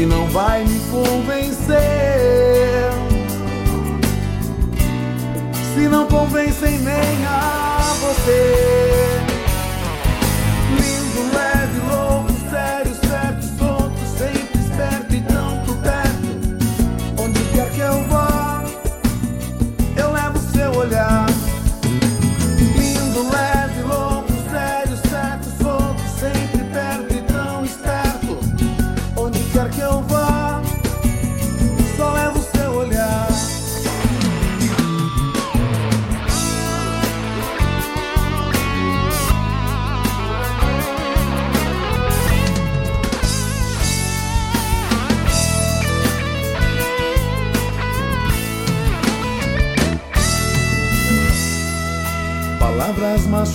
Se 0.00 0.06
não 0.06 0.26
vai 0.28 0.64
me 0.64 0.80
convencer. 0.90 1.76
Se 5.74 5.88
não 5.88 6.06
convencem 6.06 6.78
nem 6.78 7.26
a 7.26 7.96
você 8.00 8.89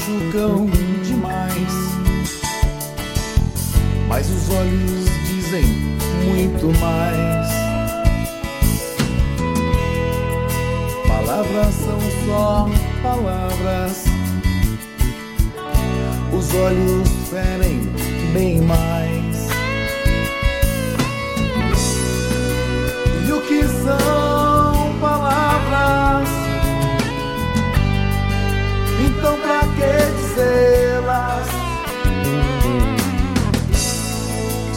Machucam 0.06 0.68
demais, 1.03 1.73
mas 4.07 4.30
os 4.30 4.49
olhos 4.52 5.06
dizem 5.26 5.65
muito 6.26 6.68
mais. 6.80 7.48
Palavras 11.07 11.73
são 11.73 11.99
só 12.27 12.69
palavras, 13.02 14.06
os 16.32 16.53
olhos 16.53 17.10
ferem 17.32 17.80
bem 18.32 18.61
mais. 18.61 18.94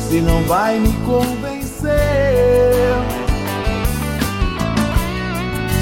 Se 0.09 0.22
não 0.22 0.43
vai 0.44 0.78
me 0.78 0.90
convencer. 1.05 1.93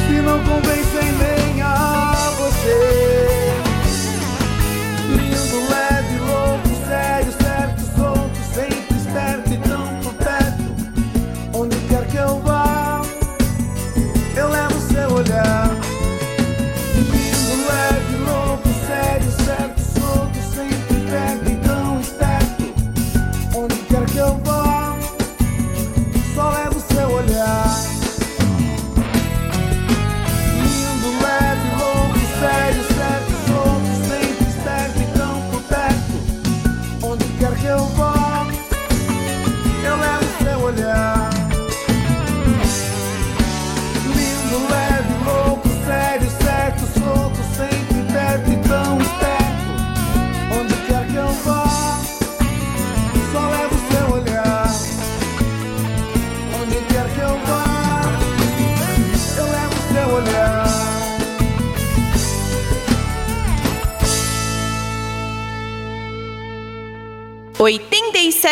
Se 0.08 0.20
não 0.20 0.42
convencem 0.42 1.12
nem 1.12 1.62
a 1.62 2.32
você 2.36 3.05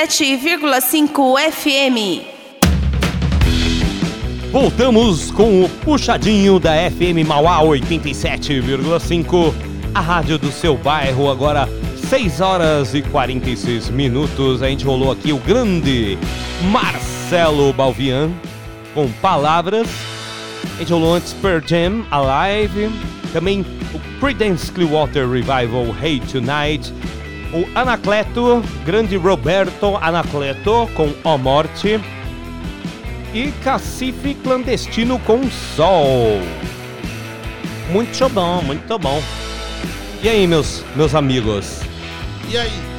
107,5 0.07 1.51
FM. 1.51 2.23
Voltamos 4.53 5.31
com 5.31 5.65
o 5.65 5.69
puxadinho 5.69 6.61
da 6.61 6.73
FM 6.91 7.27
Mauá 7.27 7.61
87,5, 7.63 9.55
a 9.95 10.01
rádio 10.01 10.37
do 10.37 10.53
seu 10.53 10.77
bairro, 10.77 11.31
agora 11.31 11.67
6 12.11 12.41
horas 12.43 12.95
e 12.95 13.01
46 13.01 13.89
minutos. 13.89 14.63
A 14.63 14.69
gente 14.69 14.85
rolou 14.85 15.11
aqui 15.11 15.33
o 15.33 15.39
grande 15.39 16.19
Marcelo 16.71 17.73
Balvian 17.73 18.31
com 18.93 19.11
palavras. 19.23 19.89
A 20.75 20.81
gente 20.81 20.93
rolou 20.93 21.15
antes 21.15 21.33
Per 21.33 21.67
Jam, 21.67 22.05
Alive. 22.11 22.91
Também 23.33 23.65
o 23.95 24.21
Creedence 24.21 24.71
Clearwater 24.71 25.27
Revival, 25.27 25.97
Hey 26.03 26.21
Tonight. 26.21 26.93
O 27.55 27.69
Anacleto, 27.73 28.65
grande 28.85 29.17
Roberto 29.17 29.97
Anacleto 29.99 30.91
com 30.93 31.15
O 31.23 31.39
Morte 31.39 32.01
e 33.33 33.53
Cacife 33.63 34.35
Clandestino 34.35 35.21
com 35.21 35.49
Sol. 35.77 36.41
Muito 37.93 38.29
bom, 38.29 38.61
muito 38.61 38.99
bom. 38.99 39.23
E 40.21 40.29
aí, 40.29 40.49
meus, 40.49 40.83
meus 40.97 41.15
amigos? 41.15 41.81
E 42.51 42.59
aí? 42.59 42.94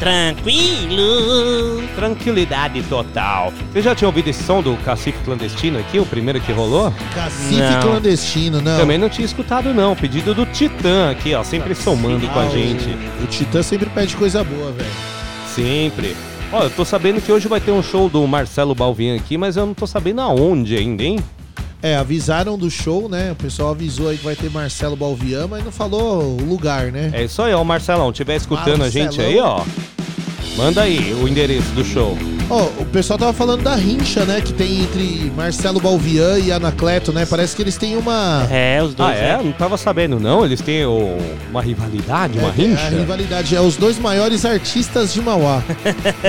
Tranquilo. 0.00 1.82
Tranquilidade 1.94 2.82
total. 2.84 3.52
Você 3.72 3.82
já 3.82 3.94
tinha 3.94 4.08
ouvido 4.08 4.28
esse 4.28 4.42
som 4.42 4.62
do 4.62 4.76
Cacife 4.78 5.18
Clandestino 5.24 5.78
aqui, 5.78 5.98
o 6.00 6.06
primeiro 6.06 6.40
que 6.40 6.50
rolou? 6.52 6.92
Cacife 7.14 7.60
Não. 7.60 7.80
clandestino, 7.82 8.60
não. 8.60 8.78
Também 8.78 8.98
não 8.98 9.08
tinha 9.08 9.24
escutado 9.24 9.72
não. 9.74 9.94
Pedido 9.94 10.34
do 10.34 10.46
Titã 10.46 11.10
aqui, 11.10 11.34
ó, 11.34 11.44
sempre 11.44 11.74
somando 11.74 12.26
com 12.28 12.38
a 12.38 12.42
Ah, 12.42 12.46
o- 12.46 12.50
gente. 12.50 12.88
O 13.22 13.26
Titã 13.26 13.62
sempre 13.62 13.88
pede 13.90 14.16
coisa 14.16 14.42
boa, 14.42 14.72
velho. 14.72 14.90
Sempre. 15.54 16.16
Ó, 16.52 16.62
eu 16.64 16.70
tô 16.70 16.84
sabendo 16.84 17.20
que 17.20 17.30
hoje 17.30 17.46
vai 17.46 17.60
ter 17.60 17.70
um 17.70 17.82
show 17.82 18.08
do 18.08 18.26
Marcelo 18.26 18.74
Balvin 18.74 19.14
aqui, 19.16 19.36
mas 19.38 19.56
eu 19.56 19.66
não 19.66 19.74
tô 19.74 19.86
sabendo 19.86 20.20
aonde 20.20 20.76
ainda, 20.76 21.02
hein? 21.04 21.18
É, 21.82 21.96
avisaram 21.96 22.58
do 22.58 22.70
show, 22.70 23.08
né? 23.08 23.32
O 23.32 23.36
pessoal 23.36 23.70
avisou 23.70 24.08
aí 24.10 24.18
que 24.18 24.24
vai 24.24 24.36
ter 24.36 24.50
Marcelo 24.50 24.94
Balvian, 24.96 25.46
mas 25.46 25.64
não 25.64 25.72
falou 25.72 26.36
o 26.40 26.44
lugar, 26.44 26.92
né? 26.92 27.10
É 27.12 27.24
isso 27.24 27.40
aí, 27.40 27.54
ó, 27.54 27.64
Marcelão. 27.64 28.12
Tiver 28.12 28.36
escutando 28.36 28.82
a 28.84 28.90
gente 28.90 29.20
aí, 29.20 29.36
Marcelão. 29.36 29.64
ó. 29.66 29.90
Manda 30.56 30.82
aí 30.82 31.14
o 31.14 31.26
endereço 31.28 31.68
do 31.70 31.82
show. 31.84 32.18
Ó, 32.50 32.64
o 32.80 32.84
pessoal 32.86 33.16
tava 33.18 33.32
falando 33.32 33.62
da 33.62 33.76
rincha, 33.76 34.24
né? 34.24 34.40
Que 34.40 34.52
tem 34.52 34.82
entre 34.82 35.32
Marcelo 35.36 35.80
Balvian 35.80 36.38
e 36.40 36.50
Anacleto, 36.52 37.12
né? 37.12 37.24
Parece 37.24 37.54
que 37.54 37.62
eles 37.62 37.76
têm 37.76 37.96
uma. 37.96 38.46
É, 38.50 38.82
os 38.82 38.94
Ah, 38.98 39.14
é? 39.14 39.36
Não 39.42 39.52
tava 39.52 39.78
sabendo, 39.78 40.18
não? 40.18 40.44
Eles 40.44 40.60
têm 40.60 40.84
o- 40.84 41.16
uma 41.48 41.62
rivalidade, 41.62 42.36
uma 42.38 42.48
É, 42.48 42.52
rincha? 42.52 42.82
A 42.82 42.88
rivalidade 42.90 43.54
é 43.56 43.60
os 43.60 43.76
dois 43.76 43.98
maiores 44.00 44.44
artistas 44.44 45.14
de 45.14 45.22
Mauá. 45.22 45.62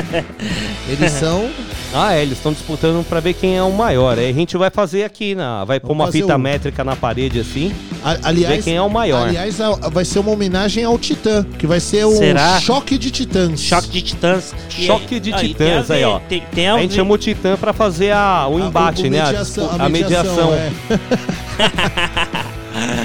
Eles 0.87 1.11
são. 1.13 1.49
Ah, 1.93 2.13
é, 2.13 2.21
eles 2.21 2.37
estão 2.37 2.53
disputando 2.53 3.05
pra 3.05 3.19
ver 3.19 3.33
quem 3.33 3.57
é 3.57 3.61
o 3.63 3.71
maior. 3.71 4.17
Aí 4.17 4.29
a 4.29 4.33
gente 4.33 4.55
vai 4.55 4.69
fazer 4.69 5.03
aqui, 5.03 5.35
na, 5.35 5.65
vai 5.65 5.77
pôr 5.79 5.89
Vamos 5.89 6.05
uma 6.05 6.11
fita 6.11 6.35
o- 6.35 6.39
métrica 6.39 6.83
na 6.85 6.95
parede 6.95 7.39
assim. 7.39 7.73
A- 8.03 8.17
aliás, 8.29 8.55
ver 8.55 8.63
quem 8.63 8.75
é 8.77 8.81
o 8.81 8.89
maior. 8.89 9.27
Aliás, 9.27 9.59
a- 9.59 9.71
vai 9.89 10.05
ser 10.05 10.19
uma 10.19 10.31
homenagem 10.31 10.85
ao 10.85 10.97
Titã, 10.97 11.45
que 11.59 11.67
vai 11.67 11.81
ser 11.81 12.05
o 12.05 12.15
Será? 12.15 12.59
choque 12.61 12.97
de 12.97 13.11
titãs. 13.11 13.59
Choque 13.61 13.89
de 13.89 14.01
titãs. 14.01 14.53
E 14.77 14.85
Choque 14.85 15.19
de 15.19 15.33
aí, 15.33 15.49
titãs 15.49 15.87
tem 15.87 15.95
a 15.95 15.97
aí, 15.97 16.01
ver- 16.03 16.05
ó. 16.05 16.19
Tem, 16.29 16.43
tem 16.53 16.67
a 16.69 16.75
a 16.75 16.79
gente 16.79 16.93
chama 16.95 17.13
o 17.13 17.17
Titã 17.17 17.57
pra 17.57 17.73
fazer 17.73 18.11
a, 18.11 18.47
o 18.49 18.57
embate, 18.59 19.01
o 19.01 19.11
né? 19.11 19.21
mediação- 19.23 19.67
dispu- 19.67 19.83
a 19.83 19.89
mediação, 19.89 20.53
é. 20.53 20.71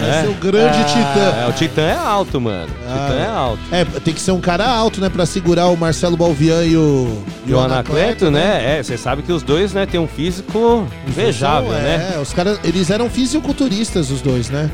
Vai 0.07 0.23
ser 0.23 0.29
o 0.29 0.35
grande 0.35 0.79
Ah, 0.79 0.85
Titã. 0.85 1.37
É, 1.43 1.49
o 1.49 1.53
Titã 1.53 1.83
é 1.83 1.97
alto, 1.97 2.41
mano. 2.41 2.69
O 2.69 2.89
Ah, 2.89 2.93
Titã 3.09 3.21
é 3.21 3.27
alto. 3.27 3.59
É, 3.71 3.85
tem 4.01 4.15
que 4.15 4.21
ser 4.21 4.33
um 4.33 4.41
cara 4.41 4.67
alto, 4.67 5.01
né? 5.01 5.09
Pra 5.09 5.27
segurar 5.27 5.67
o 5.69 5.77
Marcelo 5.77 6.17
Balvian 6.17 6.65
e 6.65 6.77
o. 6.77 7.23
E 7.47 7.53
o 7.55 7.61
Anacleto, 7.61 8.31
né? 8.31 8.79
É, 8.79 8.83
você 8.83 8.97
sabe 8.97 9.23
que 9.23 9.33
os 9.33 9.43
dois, 9.43 9.73
né, 9.73 9.87
tem 9.87 10.01
um 10.01 10.09
físico 10.09 10.87
invejável, 11.07 11.71
São, 11.71 11.81
né? 11.81 12.13
É, 12.17 12.19
os 12.19 12.33
caras, 12.33 12.59
eles 12.65 12.91
eram 12.91 13.09
fisiculturistas, 13.11 14.11
os 14.11 14.21
dois, 14.21 14.51
né? 14.51 14.71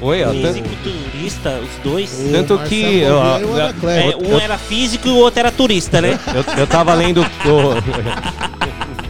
Foi, 0.00 0.22
ó. 0.22 0.26
tanto- 0.26 0.46
Fisiculturista, 0.48 1.60
os 1.62 1.82
dois. 1.82 2.10
Tanto 2.30 2.54
Marcelo 2.56 2.68
que. 2.68 3.04
Balvian 3.04 3.14
ó, 3.14 3.36
o 3.36 3.40
eu- 3.40 3.62
Anacleto. 3.64 4.10
É, 4.10 4.16
um 4.28 4.30
eu- 4.32 4.40
era 4.40 4.58
físico 4.58 5.08
e 5.08 5.10
o 5.10 5.16
outro 5.16 5.40
era 5.40 5.50
turista, 5.50 6.00
né? 6.00 6.18
Eu, 6.34 6.44
eu 6.58 6.66
tava 6.66 6.92
lendo. 6.94 7.24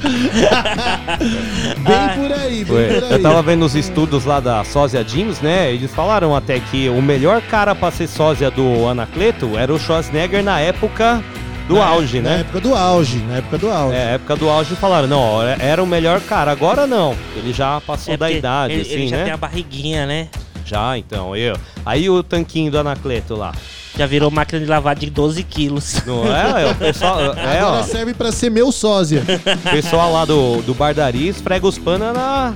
Bem 1.79 2.09
por 2.19 2.33
aí, 2.33 2.65
bem 2.65 2.65
Foi. 2.65 2.95
por 2.95 3.05
aí. 3.05 3.13
Eu 3.13 3.23
tava 3.23 3.43
vendo 3.43 3.65
os 3.65 3.75
estudos 3.75 4.25
lá 4.25 4.41
da 4.41 4.65
sósia 4.65 5.03
Jeans, 5.05 5.41
né? 5.41 5.73
Eles 5.73 5.93
falaram 5.95 6.35
até 6.35 6.61
que 6.61 6.89
o 6.89 7.01
melhor 7.03 7.41
cara 7.43 7.75
pra 7.75 7.91
ser 7.91 8.07
sósia 8.07 8.51
do 8.51 8.87
Anacleto 8.89 9.57
era 9.57 9.73
o 9.73 9.79
Schwarzenegger 9.79 10.43
na 10.43 10.61
época 10.61 11.23
do 11.69 11.75
Na- 11.77 11.87
auge, 11.87 12.21
Na 12.21 12.31
né? 12.31 12.41
época 12.41 12.61
do 12.61 12.75
auge, 12.75 13.19
na 13.19 13.37
época 13.37 13.59
do 13.59 13.71
auge. 13.71 13.97
É, 13.97 14.15
época 14.15 14.37
do 14.37 14.49
auge 14.51 14.75
falaram, 14.77 15.09
não, 15.09 15.43
era 15.43 15.83
o 15.83 15.87
melhor 15.87 16.21
cara, 16.21 16.53
agora 16.53 16.87
não. 16.87 17.17
Ele 17.37 17.53
já 17.53 17.81
passou 17.81 18.13
É 18.15 18.17
da 18.17 18.31
idade, 18.31 18.75
ele, 18.75 18.83
assim, 18.83 18.93
ele 18.93 19.09
já 19.09 19.17
né? 19.19 19.25
tem 19.25 19.33
a 19.33 19.37
barriguinha, 19.37 20.07
né? 20.07 20.29
Já, 20.67 20.97
então, 20.99 21.35
eu. 21.37 21.57
Aí 21.85 22.09
o 22.09 22.23
tanquinho 22.23 22.71
do 22.71 22.79
Anacleto 22.79 23.35
lá. 23.35 23.53
Já 23.97 24.07
virou 24.07 24.31
máquina 24.31 24.61
de 24.61 24.67
lavar 24.67 24.97
de 24.97 25.09
12 25.09 25.43
quilos. 25.45 26.03
Não 26.05 26.25
é? 26.35 26.65
é 26.65 26.71
o 26.71 26.75
pessoal. 26.75 27.21
É, 27.37 27.59
Agora 27.59 27.81
ó. 27.81 27.83
serve 27.85 28.13
pra 28.15 28.33
ser 28.33 28.51
meu 28.51 28.73
sósia. 28.73 29.23
O 29.67 29.71
pessoal 29.71 30.13
lá 30.13 30.25
do, 30.25 30.63
do 30.63 30.75
Bardari 30.75 31.29
esfrega 31.29 31.67
os 31.67 31.79
panos 31.79 32.13
na, 32.13 32.55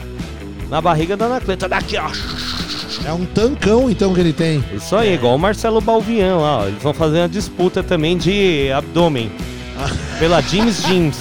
na 0.69 0.81
barriga 0.81 1.17
da 1.17 1.27
Anacleto. 1.27 1.69
Daqui, 1.69 1.97
ó. 1.97 2.11
É 3.07 3.13
um 3.13 3.25
tancão, 3.25 3.89
então, 3.89 4.13
que 4.13 4.21
ele 4.21 4.33
tem. 4.33 4.63
Isso 4.75 4.97
aí, 4.97 5.15
igual 5.15 5.37
o 5.37 5.39
Marcelo 5.39 5.81
Balvian 5.81 6.37
lá, 6.37 6.59
ó. 6.59 6.67
Eles 6.67 6.83
vão 6.83 6.93
fazer 6.93 7.21
uma 7.21 7.29
disputa 7.29 7.83
também 7.83 8.19
de 8.19 8.71
abdômen. 8.73 9.31
Pela 10.19 10.41
James 10.41 10.83
Jeans. 10.83 11.17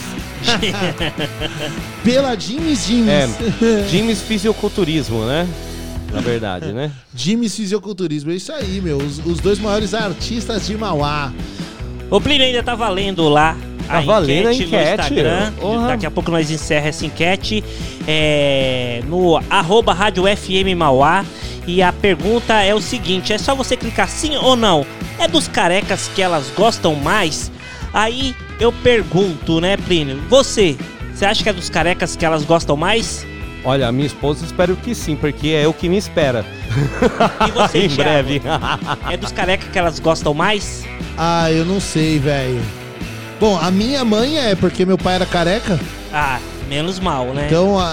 Pela 2.03 2.35
Jimmy's 2.35 2.87
Jeans. 2.87 3.07
É, 3.09 3.27
James 3.89 4.21
Fisiculturismo, 4.21 5.25
né? 5.25 5.47
Na 6.11 6.21
verdade, 6.21 6.71
né? 6.71 6.91
Jimmy's 7.15 7.55
Fisiculturismo. 7.55 8.31
É 8.31 8.35
isso 8.35 8.51
aí, 8.51 8.81
meu. 8.81 8.97
Os, 8.97 9.19
os 9.25 9.39
dois 9.39 9.59
maiores 9.59 9.93
artistas 9.93 10.67
de 10.67 10.77
Mauá. 10.77 11.31
O 12.09 12.21
Plínio 12.21 12.45
ainda 12.45 12.63
tá 12.63 12.75
valendo 12.75 13.27
lá. 13.27 13.57
Tá 13.87 14.01
valendo 14.01 14.47
a 14.47 14.49
no 14.49 14.53
enquete, 14.53 15.01
Instagram. 15.01 15.53
Daqui 15.87 16.05
a 16.05 16.11
pouco 16.11 16.29
nós 16.29 16.51
encerra 16.51 16.89
essa 16.89 17.05
enquete 17.05 17.63
é, 18.05 19.01
no 19.07 19.37
arroba 19.49 19.93
Rádio 19.93 20.23
FM 20.23 20.77
Mauá. 20.77 21.25
E 21.65 21.81
a 21.81 21.91
pergunta 21.91 22.61
é 22.61 22.73
o 22.73 22.81
seguinte: 22.81 23.33
é 23.33 23.37
só 23.37 23.55
você 23.55 23.75
clicar 23.75 24.09
sim 24.09 24.35
ou 24.35 24.55
não? 24.55 24.85
É 25.19 25.27
dos 25.27 25.47
carecas 25.47 26.09
que 26.13 26.21
elas 26.21 26.51
gostam 26.55 26.95
mais? 26.95 27.51
Aí 27.93 28.35
eu 28.59 28.71
pergunto, 28.71 29.59
né, 29.59 29.77
Plínio? 29.77 30.21
Você, 30.29 30.77
você 31.13 31.25
acha 31.25 31.43
que 31.43 31.49
é 31.49 31.53
dos 31.53 31.69
carecas 31.69 32.15
que 32.15 32.25
elas 32.25 32.43
gostam 32.43 32.75
mais? 32.77 33.25
Olha, 33.67 33.89
a 33.89 33.91
minha 33.91 34.07
esposa 34.07 34.45
espero 34.45 34.77
que 34.77 34.95
sim, 34.95 35.15
porque 35.17 35.49
é 35.49 35.67
o 35.67 35.73
que 35.73 35.89
me 35.89 35.97
espera. 35.97 36.45
E 37.45 37.51
você, 37.51 37.79
em 37.83 37.87
Thiago? 37.89 38.01
breve. 38.09 38.41
É 39.11 39.17
dos 39.17 39.31
carecas 39.33 39.67
que 39.69 39.77
elas 39.77 39.99
gostam 39.99 40.33
mais? 40.33 40.85
Ah, 41.17 41.51
eu 41.51 41.65
não 41.65 41.81
sei, 41.81 42.17
velho. 42.17 42.61
Bom, 43.41 43.59
a 43.61 43.69
minha 43.69 44.05
mãe 44.05 44.37
é 44.37 44.55
porque 44.55 44.85
meu 44.85 44.97
pai 44.97 45.15
era 45.15 45.25
careca. 45.25 45.77
Ah, 46.13 46.39
menos 46.69 46.97
mal, 46.97 47.25
né? 47.33 47.43
Então, 47.47 47.77
a- 47.77 47.83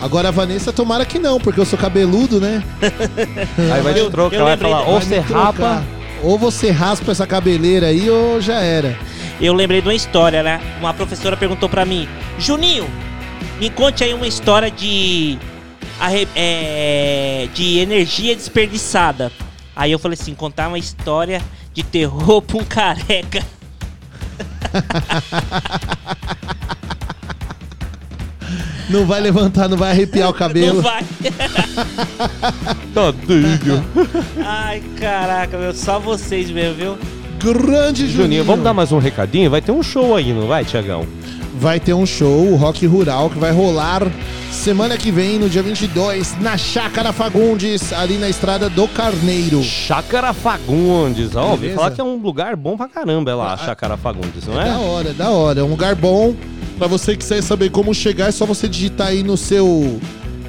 a- 0.00 0.04
agora 0.04 0.28
a 0.28 0.30
Vanessa, 0.30 0.72
tomara 0.72 1.04
que 1.04 1.18
não, 1.18 1.38
porque 1.38 1.60
eu 1.60 1.66
sou 1.66 1.78
cabeludo, 1.78 2.40
né? 2.40 2.64
Aí 3.74 3.82
vai 3.82 3.92
te 3.94 4.10
trocar, 4.10 4.42
vai 4.44 4.56
falar, 4.56 4.80
ou 4.80 4.94
Vai 4.94 5.02
você 5.02 5.20
trocar. 5.20 5.44
rapa. 5.44 5.84
Ou 6.22 6.38
você 6.38 6.70
raspa 6.70 7.12
essa 7.12 7.26
cabeleira 7.26 7.88
aí, 7.88 8.08
ou 8.10 8.40
já 8.40 8.60
era. 8.60 8.96
Eu 9.40 9.52
lembrei 9.54 9.80
de 9.82 9.86
uma 9.88 9.94
história, 9.94 10.42
né? 10.42 10.58
Uma 10.80 10.92
professora 10.94 11.36
perguntou 11.36 11.68
pra 11.68 11.84
mim, 11.84 12.08
Juninho, 12.40 12.88
me 13.58 13.70
conte 13.70 14.04
aí 14.04 14.14
uma 14.14 14.26
história 14.26 14.70
de 14.70 15.38
é, 16.34 17.48
de 17.54 17.78
energia 17.78 18.34
desperdiçada. 18.34 19.32
Aí 19.74 19.92
eu 19.92 19.98
falei 19.98 20.18
assim, 20.20 20.34
contar 20.34 20.68
uma 20.68 20.78
história 20.78 21.42
de 21.72 21.82
terror 21.82 22.42
pra 22.42 22.58
um 22.58 22.64
careca. 22.64 23.42
Não 28.88 29.04
vai 29.04 29.20
levantar, 29.20 29.68
não 29.68 29.76
vai 29.76 29.90
arrepiar 29.90 30.30
o 30.30 30.32
cabelo. 30.32 30.76
Não 30.76 30.82
vai. 30.82 31.04
Tadinho. 32.94 33.84
Ai, 34.42 34.82
caraca, 34.98 35.58
meu, 35.58 35.74
só 35.74 35.98
vocês 35.98 36.50
mesmo, 36.50 36.74
viu? 36.74 36.98
Grande 37.38 38.06
Juninho. 38.06 38.22
Juninho, 38.22 38.44
vamos 38.44 38.64
dar 38.64 38.72
mais 38.72 38.90
um 38.90 38.98
recadinho? 38.98 39.50
Vai 39.50 39.60
ter 39.60 39.72
um 39.72 39.82
show 39.82 40.16
aí, 40.16 40.32
não 40.32 40.46
vai, 40.46 40.64
Tiagão? 40.64 41.06
Vai 41.54 41.80
ter 41.80 41.94
um 41.94 42.06
show, 42.06 42.52
o 42.52 42.56
Rock 42.56 42.86
Rural, 42.86 43.30
que 43.30 43.38
vai 43.38 43.50
rolar 43.50 44.02
semana 44.52 44.96
que 44.96 45.10
vem, 45.10 45.38
no 45.38 45.48
dia 45.48 45.62
22, 45.62 46.36
na 46.40 46.56
Chácara 46.56 47.12
Fagundes, 47.12 47.92
ali 47.92 48.16
na 48.16 48.28
estrada 48.28 48.68
do 48.68 48.86
Carneiro. 48.88 49.62
Chácara 49.62 50.32
Fagundes. 50.32 51.34
Ó, 51.34 51.50
ouvi 51.52 51.70
falar 51.74 51.90
que 51.90 52.00
é 52.00 52.04
um 52.04 52.16
lugar 52.16 52.54
bom 52.54 52.76
pra 52.76 52.88
caramba 52.88 53.30
é 53.30 53.34
lá, 53.34 53.56
Chácara 53.56 53.96
Fagundes, 53.96 54.46
não 54.46 54.54
Da 54.54 54.66
é? 54.66 54.76
hora, 54.76 55.12
da 55.12 55.30
hora. 55.30 55.60
É 55.60 55.62
um 55.62 55.70
lugar 55.70 55.94
bom. 55.94 56.34
Pra 56.78 56.86
você 56.86 57.12
que 57.12 57.18
quiser 57.18 57.42
saber 57.42 57.70
como 57.70 57.92
chegar, 57.92 58.28
é 58.28 58.30
só 58.30 58.46
você 58.46 58.68
digitar 58.68 59.08
aí 59.08 59.24
no 59.24 59.36
seu 59.36 59.98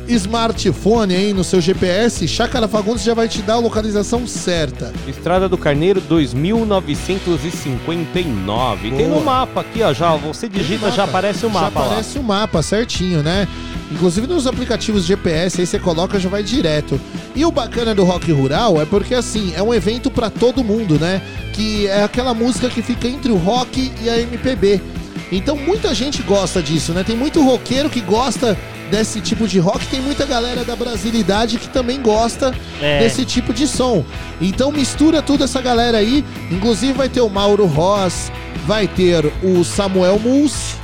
smartphone, 0.10 1.16
aí, 1.16 1.34
no 1.34 1.44
seu 1.44 1.62
GPS. 1.62 2.28
Chácara 2.28 2.68
Fagundes 2.68 3.04
já 3.04 3.14
vai 3.14 3.28
te 3.28 3.42
dar 3.42 3.54
a 3.54 3.60
localização 3.60 4.28
certa. 4.28 4.92
Estrada 5.08 5.48
do 5.48 5.58
Carneiro 5.58 6.02
2959. 6.02 8.92
Tem 8.92 9.08
no 9.08 9.16
Boa. 9.16 9.24
mapa 9.24 9.62
aqui, 9.62 9.82
ó. 9.84 9.94
Já, 9.94 10.16
você 10.16 10.50
digita, 10.50 10.92
já 10.92 11.04
aparece 11.04 11.46
o 11.46 11.50
mapa 11.50 11.72
Já 11.72 11.80
lá. 11.80 11.86
aparece 11.86 12.20
o 12.20 12.24
mapa 12.24 12.62
certinho, 12.62 13.22
né? 13.22 13.48
Inclusive 13.92 14.28
nos 14.28 14.46
aplicativos 14.46 15.04
GPS, 15.04 15.62
aí 15.62 15.68
você 15.68 15.80
coloca 15.80 16.20
já 16.20 16.30
vai 16.30 16.44
direto. 16.44 17.00
E 17.36 17.44
o 17.46 17.52
bacana 17.52 17.96
do 17.96 18.04
Rock 18.04 18.32
Rural 18.32 18.82
é 18.82 18.86
porque 18.86 19.16
assim, 19.16 19.54
é 19.56 19.64
um 19.64 19.74
evento 19.74 20.12
pra 20.12 20.30
todo 20.30 20.64
mundo, 20.64 21.00
né? 21.00 21.22
Que 21.54 21.88
é 21.88 22.04
aquela 22.04 22.34
música 22.34 22.70
que 22.70 22.82
fica 22.82 23.08
entre 23.08 23.32
o 23.32 23.38
rock 23.38 23.92
e 24.02 24.10
a 24.10 24.20
MPB. 24.20 24.82
Então 25.32 25.56
muita 25.56 25.94
gente 25.94 26.22
gosta 26.24 26.62
disso, 26.62 26.92
né? 26.94 27.04
Tem 27.04 27.16
muito 27.16 27.44
roqueiro 27.44 27.90
que 27.90 28.02
gosta 28.02 28.58
desse 28.90 29.22
tipo 29.22 29.48
de 29.48 29.60
rock, 29.60 29.86
tem 29.88 30.02
muita 30.02 30.26
galera 30.26 30.64
da 30.64 30.76
brasilidade 30.76 31.58
que 31.58 31.70
também 31.70 32.02
gosta 32.02 32.54
É. 32.82 33.00
desse 33.00 33.24
tipo 33.26 33.54
de 33.54 33.68
som. 33.68 34.04
Então 34.42 34.72
mistura 34.72 35.22
tudo 35.22 35.44
essa 35.44 35.62
galera 35.62 35.98
aí, 35.98 36.24
inclusive 36.52 36.94
vai 36.94 37.10
ter 37.10 37.22
o 37.22 37.30
Mauro 37.30 37.66
Ross, 37.66 38.32
vai 38.66 38.88
ter 38.88 39.26
o 39.44 39.64
Samuel 39.64 40.20
Mus 40.20 40.76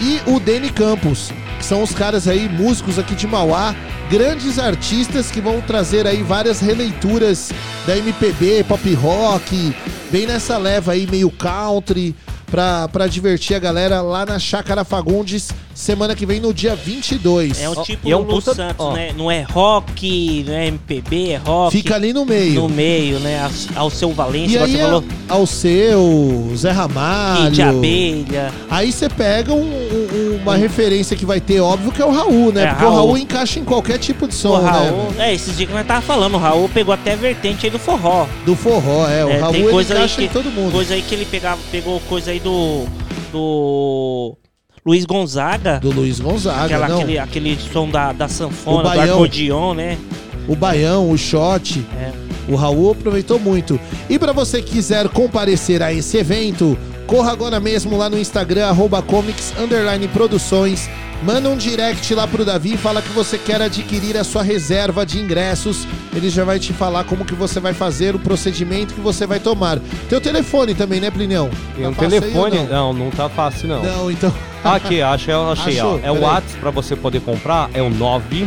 e 0.00 0.20
o 0.26 0.40
Deni 0.40 0.70
Campos, 0.70 1.30
que 1.58 1.64
são 1.64 1.82
os 1.82 1.92
caras 1.92 2.26
aí, 2.26 2.48
músicos 2.48 2.98
aqui 2.98 3.14
de 3.14 3.26
Mauá, 3.26 3.74
grandes 4.10 4.58
artistas 4.58 5.30
que 5.30 5.40
vão 5.40 5.60
trazer 5.60 6.06
aí 6.06 6.22
várias 6.22 6.60
releituras 6.60 7.50
da 7.86 7.96
MPB, 7.96 8.64
pop 8.68 8.94
rock, 8.94 9.74
bem 10.10 10.26
nessa 10.26 10.58
leva 10.58 10.92
aí, 10.92 11.06
meio 11.10 11.30
country, 11.30 12.14
pra, 12.50 12.88
pra 12.88 13.06
divertir 13.06 13.56
a 13.56 13.58
galera 13.58 14.00
lá 14.00 14.24
na 14.26 14.38
Chácara 14.38 14.84
Fagundes, 14.84 15.50
semana 15.74 16.14
que 16.14 16.24
vem 16.26 16.40
no 16.40 16.52
dia 16.54 16.74
22. 16.76 17.60
É 17.60 17.68
um 17.68 17.82
tipo 17.82 18.08
é 18.10 18.14
um 18.16 18.20
Lulu 18.20 18.34
puta- 18.34 18.54
Santos, 18.54 18.76
ó. 18.86 18.92
né? 18.92 19.12
Não 19.16 19.30
é 19.30 19.42
rock, 19.42 20.44
não 20.46 20.54
é 20.54 20.66
MPB, 20.68 21.30
é 21.32 21.36
rock. 21.36 21.72
Fica 21.76 21.94
ali 21.94 22.12
no 22.12 22.24
meio. 22.24 22.62
No 22.62 22.68
meio, 22.68 23.18
né? 23.18 23.50
Ao, 23.74 23.90
seu 23.90 24.12
Valência, 24.12 24.58
E 24.58 24.62
aí 24.62 24.70
você 24.72 24.78
é 24.78 24.82
falou. 24.82 25.04
ao 25.28 25.46
seu, 25.46 26.52
Zé 26.56 26.70
Ramalho. 26.70 27.50
De 27.50 27.62
abelha. 27.62 28.52
Aí 28.70 28.92
você 28.92 29.08
pega 29.08 29.52
um- 29.52 29.60
um- 29.62 30.40
uma 30.42 30.56
referência 30.56 31.16
que 31.16 31.24
vai 31.26 31.40
ter, 31.40 31.60
óbvio, 31.60 31.90
que 31.90 32.00
é 32.00 32.04
o 32.04 32.10
Raul, 32.10 32.52
né? 32.52 32.64
É, 32.64 32.66
Porque 32.68 32.84
o 32.84 32.88
Raul. 32.88 32.96
Raul 33.06 33.18
encaixa 33.18 33.58
em 33.58 33.64
qualquer 33.64 33.98
tipo 33.98 34.28
de 34.28 34.34
som, 34.34 34.50
o 34.50 34.60
Raul, 34.62 35.10
né? 35.16 35.30
é, 35.30 35.34
esses 35.34 35.56
dias 35.56 35.68
que 35.68 35.74
nós 35.74 35.86
tava 35.86 36.02
falando, 36.02 36.34
o 36.34 36.38
Raul 36.38 36.68
pegou 36.68 36.92
até 36.94 37.16
vertente 37.16 37.66
aí 37.66 37.70
do 37.70 37.78
forró. 37.78 38.26
Do 38.44 38.54
forró, 38.54 39.08
é. 39.08 39.24
O 39.24 39.30
É, 39.30 39.38
Raul 39.38 39.52
tem 39.52 39.62
ele 39.62 39.70
coisa 39.72 39.94
aí 39.94 39.98
encaixa 40.00 40.16
que, 40.16 40.24
em 40.24 40.28
todo 40.28 40.50
mundo. 40.50 40.72
Coisa 40.72 40.94
aí 40.94 41.02
que 41.02 41.14
ele 41.14 41.24
pegava, 41.24 41.60
pegou 41.70 42.00
coisa 42.08 42.30
aí 42.34 42.40
do 42.40 42.84
do 43.32 44.36
Luiz 44.84 45.04
Gonzaga. 45.04 45.80
Do 45.80 45.90
Luiz 45.90 46.20
Gonzaga, 46.20 46.64
Aquela, 46.64 46.88
não. 46.88 46.98
aquele, 46.98 47.18
aquele 47.18 47.58
som 47.58 47.88
da, 47.88 48.12
da 48.12 48.28
sanfona, 48.28 48.90
O 48.90 48.92
do 48.92 49.00
acordeon, 49.00 49.74
né? 49.74 49.98
O 50.46 50.54
Baião, 50.54 51.10
o 51.10 51.16
Shot. 51.16 51.84
É. 51.98 52.12
O 52.46 52.54
Raul 52.54 52.92
aproveitou 52.92 53.38
muito. 53.38 53.80
E 54.10 54.18
para 54.18 54.32
você 54.32 54.60
que 54.60 54.72
quiser 54.72 55.08
comparecer 55.08 55.82
a 55.82 55.92
esse 55.92 56.18
evento, 56.18 56.76
corra 57.06 57.32
agora 57.32 57.60
mesmo 57.60 57.96
lá 57.96 58.08
no 58.10 58.18
Instagram, 58.18 58.66
arroba 58.66 59.02
comics, 59.02 59.52
underline 59.58 60.06
produções. 60.08 60.88
Manda 61.22 61.48
um 61.48 61.56
direct 61.56 62.12
lá 62.14 62.26
pro 62.26 62.44
Davi 62.44 62.74
e 62.74 62.76
fala 62.76 63.00
que 63.00 63.08
você 63.10 63.38
quer 63.38 63.62
adquirir 63.62 64.16
a 64.16 64.24
sua 64.24 64.42
reserva 64.42 65.06
de 65.06 65.18
ingressos. 65.20 65.86
Ele 66.14 66.28
já 66.28 66.44
vai 66.44 66.58
te 66.58 66.72
falar 66.72 67.04
como 67.04 67.24
que 67.24 67.34
você 67.34 67.60
vai 67.60 67.72
fazer, 67.72 68.14
o 68.14 68.18
procedimento 68.18 68.92
que 68.92 69.00
você 69.00 69.26
vai 69.26 69.40
tomar. 69.40 69.78
Teu 70.08 70.20
telefone 70.20 70.74
também, 70.74 71.00
né, 71.00 71.10
Plinão? 71.10 71.48
Tem 71.74 71.84
Tá 71.84 71.90
um 71.90 71.94
telefone. 71.94 72.58
não? 72.64 72.66
Não, 72.66 72.92
não 72.92 73.10
tá 73.10 73.28
fácil 73.28 73.68
não. 73.68 73.82
Não, 73.82 74.10
então. 74.10 74.32
Aqui, 74.62 75.00
achei, 75.00 75.32
achei 75.32 75.80
ó. 75.80 75.94
Achou? 75.94 76.00
É 76.02 76.10
o. 76.12 76.20
WhatsApp 76.20 76.58
pra 76.60 76.70
você 76.70 76.94
poder 76.96 77.20
comprar, 77.20 77.70
é 77.72 77.80
o 77.80 77.88
9 77.88 78.46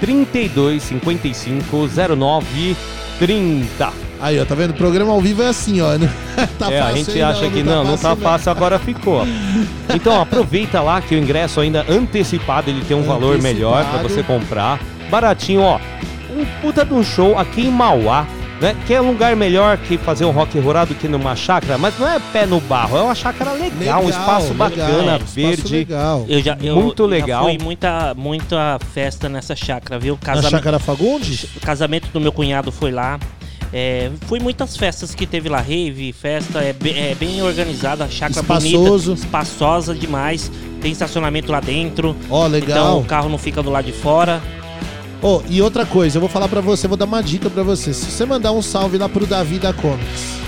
32 0.00 0.82
55 0.82 1.88
09 2.16 2.76
30. 3.18 4.03
Aí, 4.20 4.40
ó, 4.40 4.44
tá 4.44 4.54
vendo? 4.54 4.70
O 4.70 4.74
programa 4.74 5.12
ao 5.12 5.20
vivo 5.20 5.42
é 5.42 5.48
assim, 5.48 5.80
ó. 5.80 5.88
tá 6.58 6.72
é, 6.72 6.80
a 6.80 6.84
fácil 6.84 6.96
gente 7.04 7.12
aí, 7.12 7.22
acha 7.22 7.50
que 7.50 7.62
não, 7.62 7.84
não 7.84 7.98
tá 7.98 8.16
fácil, 8.16 8.50
agora 8.50 8.78
ficou. 8.78 9.26
Então 9.94 10.20
aproveita 10.20 10.80
lá 10.80 11.00
que 11.00 11.14
o 11.14 11.18
ingresso 11.18 11.60
ainda 11.60 11.84
antecipado, 11.88 12.68
ele 12.68 12.84
tem 12.84 12.96
um 12.96 13.02
valor 13.02 13.40
melhor 13.40 13.84
pra 13.88 14.02
você 14.02 14.22
comprar. 14.22 14.80
Baratinho, 15.10 15.60
ó. 15.60 15.78
Um 16.36 16.44
puta 16.60 16.84
de 16.84 16.92
um 16.92 17.04
show 17.04 17.38
aqui 17.38 17.66
em 17.66 17.70
Mauá. 17.70 18.26
Né? 18.60 18.74
Que 18.86 18.94
é 18.94 19.00
um 19.02 19.08
lugar 19.08 19.34
melhor 19.34 19.76
que 19.76 19.98
fazer 19.98 20.24
um 20.24 20.30
rock 20.30 20.58
rural 20.58 20.86
do 20.86 20.94
que 20.94 21.08
numa 21.08 21.34
chácara, 21.34 21.76
mas 21.76 21.98
não 21.98 22.08
é 22.08 22.20
pé 22.32 22.46
no 22.46 22.60
barro, 22.60 22.96
é 22.96 23.02
uma 23.02 23.14
chácara 23.14 23.52
legal, 23.52 24.02
um 24.02 24.06
Legal, 24.06 24.08
espaço 24.08 24.52
legal, 24.52 24.70
bacana, 24.70 25.16
espaço 25.16 25.34
verde. 25.34 25.76
legal. 25.76 26.24
Eu 26.28 26.40
já, 26.40 26.56
eu 26.62 26.76
Muito 26.76 27.02
já 27.02 27.08
legal. 27.08 27.44
fui 27.44 27.58
muita, 27.58 28.14
muita 28.16 28.78
festa 28.94 29.28
nessa 29.28 29.56
chácara, 29.56 29.98
viu? 29.98 30.18
Na 30.24 30.40
Chácara 30.42 30.78
Fagundes? 30.78 31.44
O 31.56 31.60
casamento 31.60 32.08
do 32.12 32.20
meu 32.20 32.32
cunhado 32.32 32.70
foi 32.70 32.92
lá. 32.92 33.18
É, 33.76 34.08
fui 34.28 34.38
muitas 34.38 34.76
festas 34.76 35.16
que 35.16 35.26
teve 35.26 35.48
lá, 35.48 35.58
rave, 35.58 36.12
festa, 36.12 36.60
é 36.60 36.72
bem, 36.72 36.96
é 36.96 37.14
bem 37.16 37.42
organizada, 37.42 38.08
chácara 38.08 38.40
Espaçoso. 38.40 39.10
bonita, 39.10 39.26
espaçosa 39.26 39.94
demais. 39.96 40.48
Tem 40.80 40.92
estacionamento 40.92 41.50
lá 41.50 41.58
dentro. 41.58 42.14
Ó, 42.30 42.46
legal. 42.46 42.78
Então 42.78 43.00
o 43.00 43.04
carro 43.04 43.28
não 43.28 43.36
fica 43.36 43.60
do 43.64 43.70
lado 43.70 43.86
de 43.86 43.92
fora. 43.92 44.40
Ô, 45.20 45.42
e 45.48 45.60
outra 45.60 45.84
coisa, 45.84 46.18
eu 46.18 46.20
vou 46.20 46.28
falar 46.28 46.46
pra 46.46 46.60
você, 46.60 46.86
vou 46.86 46.96
dar 46.96 47.06
uma 47.06 47.20
dica 47.20 47.50
pra 47.50 47.64
você. 47.64 47.92
Se 47.92 48.12
você 48.12 48.24
mandar 48.24 48.52
um 48.52 48.62
salve 48.62 48.96
lá 48.96 49.08
pro 49.08 49.26
Davi 49.26 49.58
da 49.58 49.72
Comics, 49.72 50.38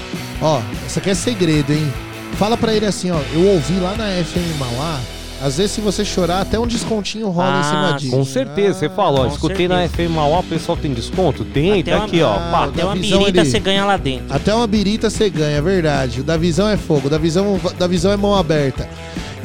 ó, 0.41 0.61
isso 0.87 1.01
aqui 1.01 1.11
é 1.11 1.15
segredo, 1.15 1.73
hein? 1.73 1.93
Fala 2.35 2.57
pra 2.57 2.73
ele 2.75 2.87
assim, 2.87 3.11
ó, 3.11 3.19
eu 3.35 3.45
ouvi 3.45 3.75
lá 3.81 3.97
na 3.97 4.05
FM 4.23 4.57
Mauá, 4.61 5.01
às 5.43 5.57
vezes 5.59 5.73
se 5.73 5.81
você 5.81 6.05
chorar, 6.05 6.41
até 6.41 6.59
um 6.59 6.67
descontinho 6.67 7.29
rola 7.29 7.61
em 7.61 7.63
cima 7.65 7.93
disso. 7.99 8.11
Com 8.17 8.25
certeza, 8.25 8.79
você 8.79 8.89
falou, 8.89 9.21
ó, 9.21 9.29
com 9.29 9.35
escutei 9.35 9.69
na 9.69 9.87
FM 9.89 10.11
Mauá, 10.15 10.41
o 10.41 10.43
pessoal 10.45 10.77
tem 10.77 10.93
desconto? 10.93 11.45
Tem, 11.45 11.81
Até 11.81 11.91
tá 11.93 11.97
uma- 11.99 12.07
aqui, 12.07 12.23
ó. 12.23 12.35
Pá. 12.35 12.65
Até 12.65 12.85
uma 12.85 12.95
birita 12.97 13.45
você 13.45 13.61
ganha 13.61 13.85
lá 13.85 13.97
dentro. 13.97 14.27
Até 14.35 14.55
uma 14.55 14.67
birita 14.67 15.11
você 15.11 15.29
ganha, 15.31 15.57
é 15.59 15.63
verdade. 15.63 16.21
O 16.21 16.25
da 16.25 16.37
visão 16.37 16.69
é 16.69 16.77
fogo, 16.77 17.09
da 17.11 17.19
visão, 17.19 17.61
da 17.79 17.87
visão 17.87 18.13
é 18.13 18.17
mão 18.17 18.35
aberta. 18.35 18.89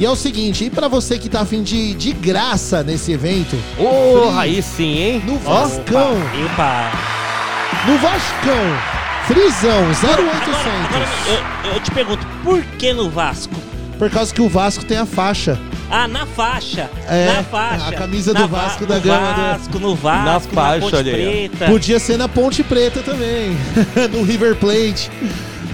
E 0.00 0.04
é 0.04 0.10
o 0.10 0.16
seguinte, 0.16 0.64
e 0.64 0.70
pra 0.70 0.88
você 0.88 1.18
que 1.18 1.28
tá 1.28 1.42
afim 1.42 1.62
de, 1.62 1.94
de 1.94 2.12
graça 2.12 2.82
nesse 2.82 3.12
evento, 3.12 3.56
Ô, 3.78 4.30
aí 4.36 4.60
sim, 4.62 4.98
hein? 4.98 5.22
no. 5.24 5.38
Vascão, 5.38 6.14
Epa! 6.44 6.90
no 7.86 7.98
Vascão, 7.98 8.64
Frisão, 9.26 9.82
0800. 9.92 10.04
Agora 10.14 11.08
eu, 11.66 11.72
eu 11.74 11.80
te 11.80 11.90
pergunto, 11.92 12.26
por 12.42 12.62
que 12.78 12.92
no 12.92 13.08
Vasco? 13.10 13.54
Por 13.98 14.10
causa 14.10 14.34
que 14.34 14.40
o 14.42 14.48
Vasco 14.48 14.84
tem 14.84 14.98
a 14.98 15.06
faixa. 15.06 15.56
Ah, 15.90 16.08
na 16.08 16.24
faixa. 16.24 16.88
É, 17.08 17.26
na 17.26 17.42
faixa. 17.42 17.88
a 17.88 17.92
camisa 17.92 18.32
Na 18.32 18.40
do 18.42 18.48
Va- 18.48 18.62
Vasco 18.62 18.86
da 18.86 18.94
no 18.96 19.00
Gama, 19.02 19.20
né? 19.36 19.56
Vasco, 19.58 19.78
no 19.78 19.94
Vasco, 19.94 20.24
Na 20.24 20.32
na, 20.34 20.40
faixa, 20.40 20.80
Ponte 20.80 20.96
olha 20.96 21.14
aí, 21.14 21.48
Preta. 21.50 21.70
Podia 21.72 21.98
ser 21.98 22.16
na 22.16 22.28
Ponte 22.28 22.62
Preta 22.62 23.00
também, 23.02 23.56
no 24.10 24.22
River 24.22 24.56
Plate, 24.56 25.10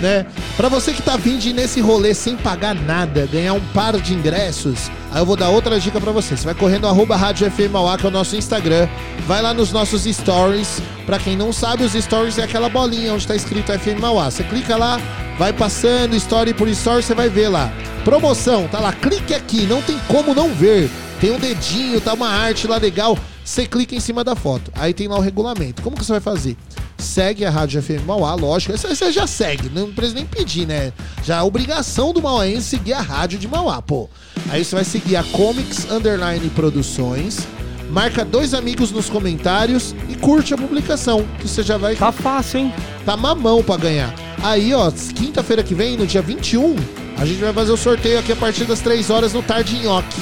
né? 0.01 0.27
Pra 0.57 0.69
você 0.69 0.93
que 0.93 1.01
tá 1.03 1.17
de 1.17 1.51
ir 1.51 1.53
nesse 1.53 1.81
rolê 1.81 2.15
sem 2.15 2.37
pagar 2.37 2.75
nada, 2.75 3.29
ganhar 3.33 3.53
um 3.53 3.61
par 3.73 3.97
de 4.01 4.13
ingressos, 4.13 4.91
aí 5.13 5.21
eu 5.21 5.27
vou 5.27 5.37
dar 5.37 5.51
outra 5.51 5.79
dica 5.79 6.01
pra 6.01 6.11
você. 6.11 6.37
Você 6.37 6.45
vai 6.47 6.55
correndo 6.55 6.89
arroba 6.89 7.15
Rádio 7.17 7.49
FM 7.49 7.71
Mauá, 7.71 7.97
que 7.97 8.05
é 8.05 8.09
o 8.09 8.13
nosso 8.13 8.35
Instagram, 8.35 8.89
vai 9.27 9.41
lá 9.41 9.55
nos 9.55 9.71
nossos 9.73 10.03
stories. 10.03 10.83
Pra 11.07 11.19
quem 11.21 11.37
não 11.37 11.53
sabe, 11.53 11.85
os 11.85 11.93
stories 11.93 12.39
é 12.39 12.43
aquela 12.43 12.69
bolinha 12.69 13.15
onde 13.15 13.27
tá 13.27 13.37
escrito 13.37 13.73
FM 13.73 14.01
Mauá. 14.01 14.31
Você 14.31 14.43
clica 14.43 14.77
lá, 14.77 15.01
vai 15.39 15.53
passando 15.53 16.17
story 16.17 16.53
por 16.53 16.67
story, 16.69 17.03
você 17.05 17.15
vai 17.15 17.29
ver 17.29 17.49
lá. 17.49 17.73
Promoção, 18.09 18.67
tá 18.69 18.81
lá, 18.81 18.91
clique 18.91 19.35
aqui, 19.35 19.67
não 19.67 19.83
tem 19.83 19.99
como 20.09 20.35
não 20.35 20.49
ver. 20.55 20.89
Tem 21.21 21.31
um 21.31 21.39
dedinho, 21.39 22.01
tá 22.01 22.15
uma 22.15 22.31
arte 22.31 22.67
lá 22.67 22.79
legal. 22.79 23.19
Você 23.45 23.67
clica 23.67 23.95
em 23.95 24.01
cima 24.01 24.25
da 24.25 24.35
foto. 24.35 24.73
Aí 24.77 24.95
tem 24.95 25.07
lá 25.07 25.19
o 25.19 25.21
regulamento. 25.21 25.83
Como 25.83 25.95
que 25.95 26.07
você 26.07 26.13
vai 26.13 26.21
fazer? 26.21 26.57
Segue 26.97 27.45
a 27.45 27.51
Rádio 27.51 27.83
FM 27.83 28.07
Mauá, 28.07 28.33
lógico. 28.35 28.73
Essa 28.73 28.89
você 28.89 29.13
já 29.13 29.27
segue, 29.27 29.69
não 29.69 29.93
precisa 29.93 30.15
nem 30.15 30.25
pedir, 30.25 30.67
né? 30.67 30.91
Já 31.23 31.37
é 31.37 31.43
obrigação 31.43 32.15
do 32.15 32.23
Mauaense 32.23 32.63
seguir 32.63 32.95
a 32.95 33.03
Rádio 33.03 33.39
de 33.39 33.47
Mauá, 33.47 33.83
pô. 33.83 34.09
Aí 34.49 34.65
você 34.65 34.75
vai 34.75 34.85
seguir 34.85 35.17
a 35.17 35.23
Comics 35.25 35.87
Underline 35.91 36.49
Produções, 36.57 37.47
marca 37.91 38.25
dois 38.25 38.55
amigos 38.55 38.91
nos 38.91 39.11
comentários 39.11 39.95
e 40.09 40.15
curte 40.15 40.55
a 40.55 40.57
publicação, 40.57 41.27
que 41.39 41.47
você 41.47 41.63
já 41.63 41.77
vai... 41.77 41.95
Tá 41.95 42.11
fácil, 42.11 42.61
hein? 42.61 42.75
Tá 43.05 43.19
mamão 43.19 43.63
pra 43.63 43.77
ganhar. 43.77 44.15
Aí, 44.43 44.73
ó, 44.73 44.91
quinta-feira 45.15 45.63
que 45.63 45.75
vem, 45.75 45.99
no 45.99 46.07
dia 46.07 46.23
21, 46.23 46.75
a 47.19 47.25
gente 47.25 47.41
vai 47.41 47.53
fazer 47.53 47.73
o 47.73 47.77
sorteio 47.77 48.19
aqui 48.19 48.31
a 48.33 48.37
partir 48.37 48.65
das 48.65 48.81
3 48.81 49.11
horas 49.11 49.33
no 49.33 49.43
Tardinhoque. 49.43 50.21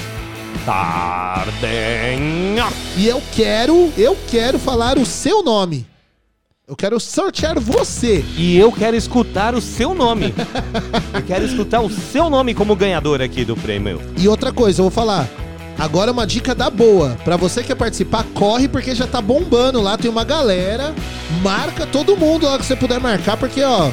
Tardenha. 0.65 1.87
E 2.97 3.07
eu 3.07 3.23
quero, 3.35 3.93
eu 3.97 4.17
quero 4.31 4.59
falar 4.59 4.97
o 4.99 5.05
seu 5.05 5.43
nome. 5.43 5.87
Eu 6.67 6.75
quero 6.75 6.99
sortear 6.99 7.61
você. 7.61 8.25
E 8.37 8.57
eu 8.57 8.73
quero 8.73 8.97
escutar 8.97 9.55
o 9.55 9.61
seu 9.61 9.95
nome. 9.95 10.35
eu 11.15 11.23
quero 11.23 11.45
escutar 11.45 11.81
o 11.81 11.91
seu 11.91 12.29
nome 12.29 12.55
como 12.55 12.75
ganhador 12.75 13.21
aqui 13.23 13.45
do 13.45 13.55
prêmio. 13.55 14.01
E 14.19 14.27
outra 14.27 14.51
coisa, 14.51 14.81
eu 14.81 14.85
vou 14.85 14.91
falar. 14.91 15.29
Agora 15.79 16.11
uma 16.11 16.27
dica 16.27 16.55
da 16.55 16.71
boa. 16.71 17.17
Pra 17.23 17.37
você 17.37 17.61
que 17.61 17.69
quer 17.69 17.77
participar, 17.77 18.25
corre 18.35 18.67
porque 18.67 18.95
já 18.95 19.07
tá 19.07 19.21
bombando 19.21 19.81
lá. 19.83 19.99
Tem 19.99 20.11
uma 20.11 20.25
galera. 20.25 20.95
Marca 21.43 21.87
todo 21.87 22.17
mundo 22.17 22.47
lá 22.47 22.59
que 22.59 22.65
você 22.65 22.75
puder 22.75 22.99
marcar, 22.99 23.37
porque 23.37 23.63
ó, 23.63 23.91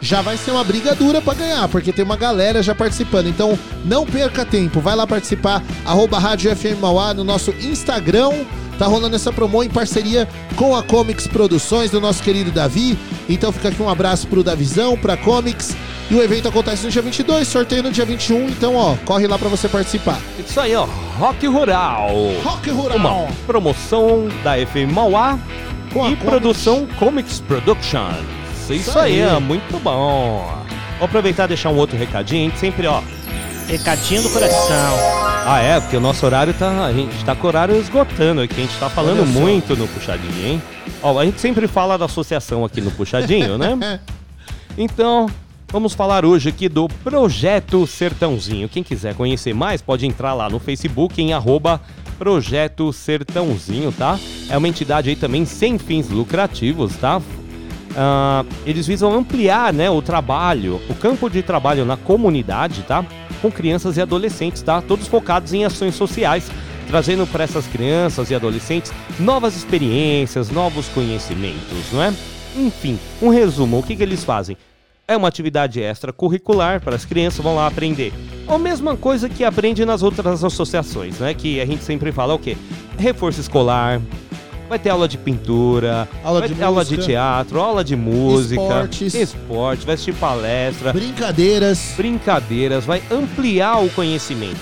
já 0.00 0.20
vai 0.22 0.36
ser 0.36 0.50
uma 0.52 0.64
briga 0.64 0.94
dura 0.94 1.20
pra 1.20 1.34
ganhar, 1.34 1.68
porque 1.68 1.92
tem 1.92 2.04
uma 2.04 2.16
galera 2.16 2.62
já 2.62 2.74
participando. 2.74 3.26
Então 3.28 3.58
não 3.84 4.06
perca 4.06 4.44
tempo, 4.44 4.80
vai 4.80 4.94
lá 4.96 5.06
participar. 5.06 5.62
Arroba 5.84 6.18
Rádio 6.18 6.54
FM 6.54 6.80
Mauá 6.80 7.12
no 7.14 7.24
nosso 7.24 7.50
Instagram. 7.60 8.30
Tá 8.78 8.86
rolando 8.86 9.16
essa 9.16 9.32
promo 9.32 9.60
em 9.64 9.68
parceria 9.68 10.28
com 10.54 10.76
a 10.76 10.84
Comics 10.84 11.26
Produções 11.26 11.90
do 11.90 12.00
nosso 12.00 12.22
querido 12.22 12.52
Davi. 12.52 12.96
Então 13.28 13.50
fica 13.50 13.70
aqui 13.70 13.82
um 13.82 13.88
abraço 13.88 14.28
pro 14.28 14.44
Davizão, 14.44 14.96
pra 14.96 15.16
Comics. 15.16 15.76
E 16.08 16.14
o 16.14 16.22
evento 16.22 16.46
acontece 16.48 16.84
no 16.84 16.90
dia 16.90 17.02
22, 17.02 17.46
sorteio 17.48 17.82
no 17.82 17.90
dia 17.90 18.04
21. 18.04 18.48
Então, 18.48 18.76
ó, 18.76 18.94
corre 19.04 19.26
lá 19.26 19.36
pra 19.36 19.48
você 19.48 19.68
participar. 19.68 20.18
Isso 20.38 20.58
aí, 20.60 20.74
ó. 20.76 20.86
Rock 21.18 21.46
Rural. 21.48 22.08
Rock 22.44 22.70
Rural. 22.70 22.96
Uma 22.96 23.26
promoção 23.46 24.28
da 24.44 24.54
FM 24.54 24.92
Mauá 24.94 25.36
Com 25.92 26.04
a 26.04 26.10
e 26.10 26.16
Comics. 26.16 26.24
produção 26.24 26.86
Comics 27.00 27.40
Productions. 27.40 28.14
Isso, 28.74 28.90
Isso 28.90 28.98
aí, 28.98 29.22
aí. 29.22 29.36
é 29.36 29.38
muito 29.38 29.78
bom. 29.82 30.46
Vou 30.98 31.06
aproveitar 31.06 31.44
e 31.44 31.48
deixar 31.48 31.70
um 31.70 31.76
outro 31.76 31.96
recadinho. 31.96 32.46
A 32.46 32.48
gente 32.50 32.58
sempre, 32.58 32.86
ó. 32.86 33.02
Recadinho 33.68 34.22
do 34.22 34.30
coração. 34.30 34.94
Ah, 35.46 35.60
é, 35.60 35.80
porque 35.80 35.96
o 35.96 36.00
nosso 36.00 36.24
horário 36.26 36.52
tá. 36.54 36.86
A 36.86 36.92
gente 36.92 37.24
tá 37.24 37.34
com 37.34 37.46
o 37.46 37.48
horário 37.48 37.76
esgotando 37.76 38.40
aqui. 38.40 38.54
A 38.56 38.64
gente 38.64 38.78
tá 38.78 38.88
falando 38.88 39.24
muito 39.26 39.76
no 39.76 39.86
Puxadinho, 39.88 40.46
hein? 40.46 40.62
Ó, 41.02 41.18
a 41.18 41.24
gente 41.24 41.40
sempre 41.40 41.66
fala 41.66 41.96
da 41.96 42.06
associação 42.06 42.64
aqui 42.64 42.80
no 42.80 42.90
Puxadinho, 42.90 43.56
né? 43.58 44.00
Então, 44.80 45.26
vamos 45.72 45.92
falar 45.92 46.24
hoje 46.24 46.50
aqui 46.50 46.68
do 46.68 46.88
Projeto 46.88 47.84
Sertãozinho. 47.84 48.68
Quem 48.68 48.84
quiser 48.84 49.12
conhecer 49.12 49.52
mais, 49.52 49.82
pode 49.82 50.06
entrar 50.06 50.34
lá 50.34 50.48
no 50.48 50.60
Facebook 50.60 51.20
em 51.20 51.32
arroba 51.32 51.80
Projeto 52.16 52.92
Sertãozinho, 52.92 53.90
tá? 53.90 54.16
É 54.48 54.56
uma 54.56 54.68
entidade 54.68 55.10
aí 55.10 55.16
também 55.16 55.44
sem 55.44 55.76
fins 55.78 56.08
lucrativos, 56.08 56.94
tá? 56.96 57.20
Ah, 57.96 58.44
eles 58.64 58.86
visam 58.86 59.12
ampliar 59.12 59.72
né, 59.72 59.90
o 59.90 60.00
trabalho, 60.02 60.80
o 60.88 60.94
campo 60.94 61.28
de 61.28 61.42
trabalho 61.42 61.84
na 61.84 61.96
comunidade, 61.96 62.82
tá? 62.82 63.04
Com 63.40 63.50
crianças 63.50 63.96
e 63.96 64.00
adolescentes, 64.00 64.62
tá? 64.62 64.80
Todos 64.82 65.06
focados 65.06 65.52
em 65.52 65.64
ações 65.64 65.94
sociais, 65.94 66.50
trazendo 66.86 67.26
para 67.26 67.44
essas 67.44 67.66
crianças 67.66 68.30
e 68.30 68.34
adolescentes 68.34 68.92
novas 69.18 69.56
experiências, 69.56 70.50
novos 70.50 70.88
conhecimentos, 70.88 71.92
não 71.92 72.02
é? 72.02 72.12
Enfim, 72.56 72.98
um 73.22 73.28
resumo, 73.28 73.78
o 73.78 73.82
que, 73.82 73.94
que 73.94 74.02
eles 74.02 74.24
fazem? 74.24 74.56
É 75.06 75.16
uma 75.16 75.28
atividade 75.28 75.80
extracurricular 75.80 76.82
para 76.82 76.94
as 76.94 77.04
crianças 77.04 77.42
vão 77.42 77.54
lá 77.54 77.66
aprender. 77.66 78.12
A 78.46 78.58
mesma 78.58 78.96
coisa 78.96 79.28
que 79.28 79.42
aprende 79.42 79.84
nas 79.84 80.02
outras 80.02 80.44
associações, 80.44 81.18
né? 81.18 81.32
Que 81.32 81.60
a 81.60 81.66
gente 81.66 81.82
sempre 81.82 82.12
fala 82.12 82.34
o 82.34 82.38
quê? 82.38 82.56
Reforço 82.98 83.40
escolar, 83.40 84.00
Vai 84.68 84.78
ter 84.78 84.90
aula 84.90 85.08
de 85.08 85.16
pintura, 85.16 86.06
Aula 86.22 86.46
de 86.46 86.62
aula 86.62 86.84
de 86.84 86.98
teatro, 86.98 87.58
aula 87.58 87.82
de 87.82 87.96
música, 87.96 88.60
Esportes. 88.60 89.14
esporte, 89.14 89.86
vai 89.86 89.94
assistir 89.94 90.14
palestra, 90.14 90.92
Brincadeiras. 90.92 91.94
brincadeiras, 91.96 92.84
vai 92.84 93.02
ampliar 93.10 93.78
o 93.82 93.88
conhecimento. 93.90 94.58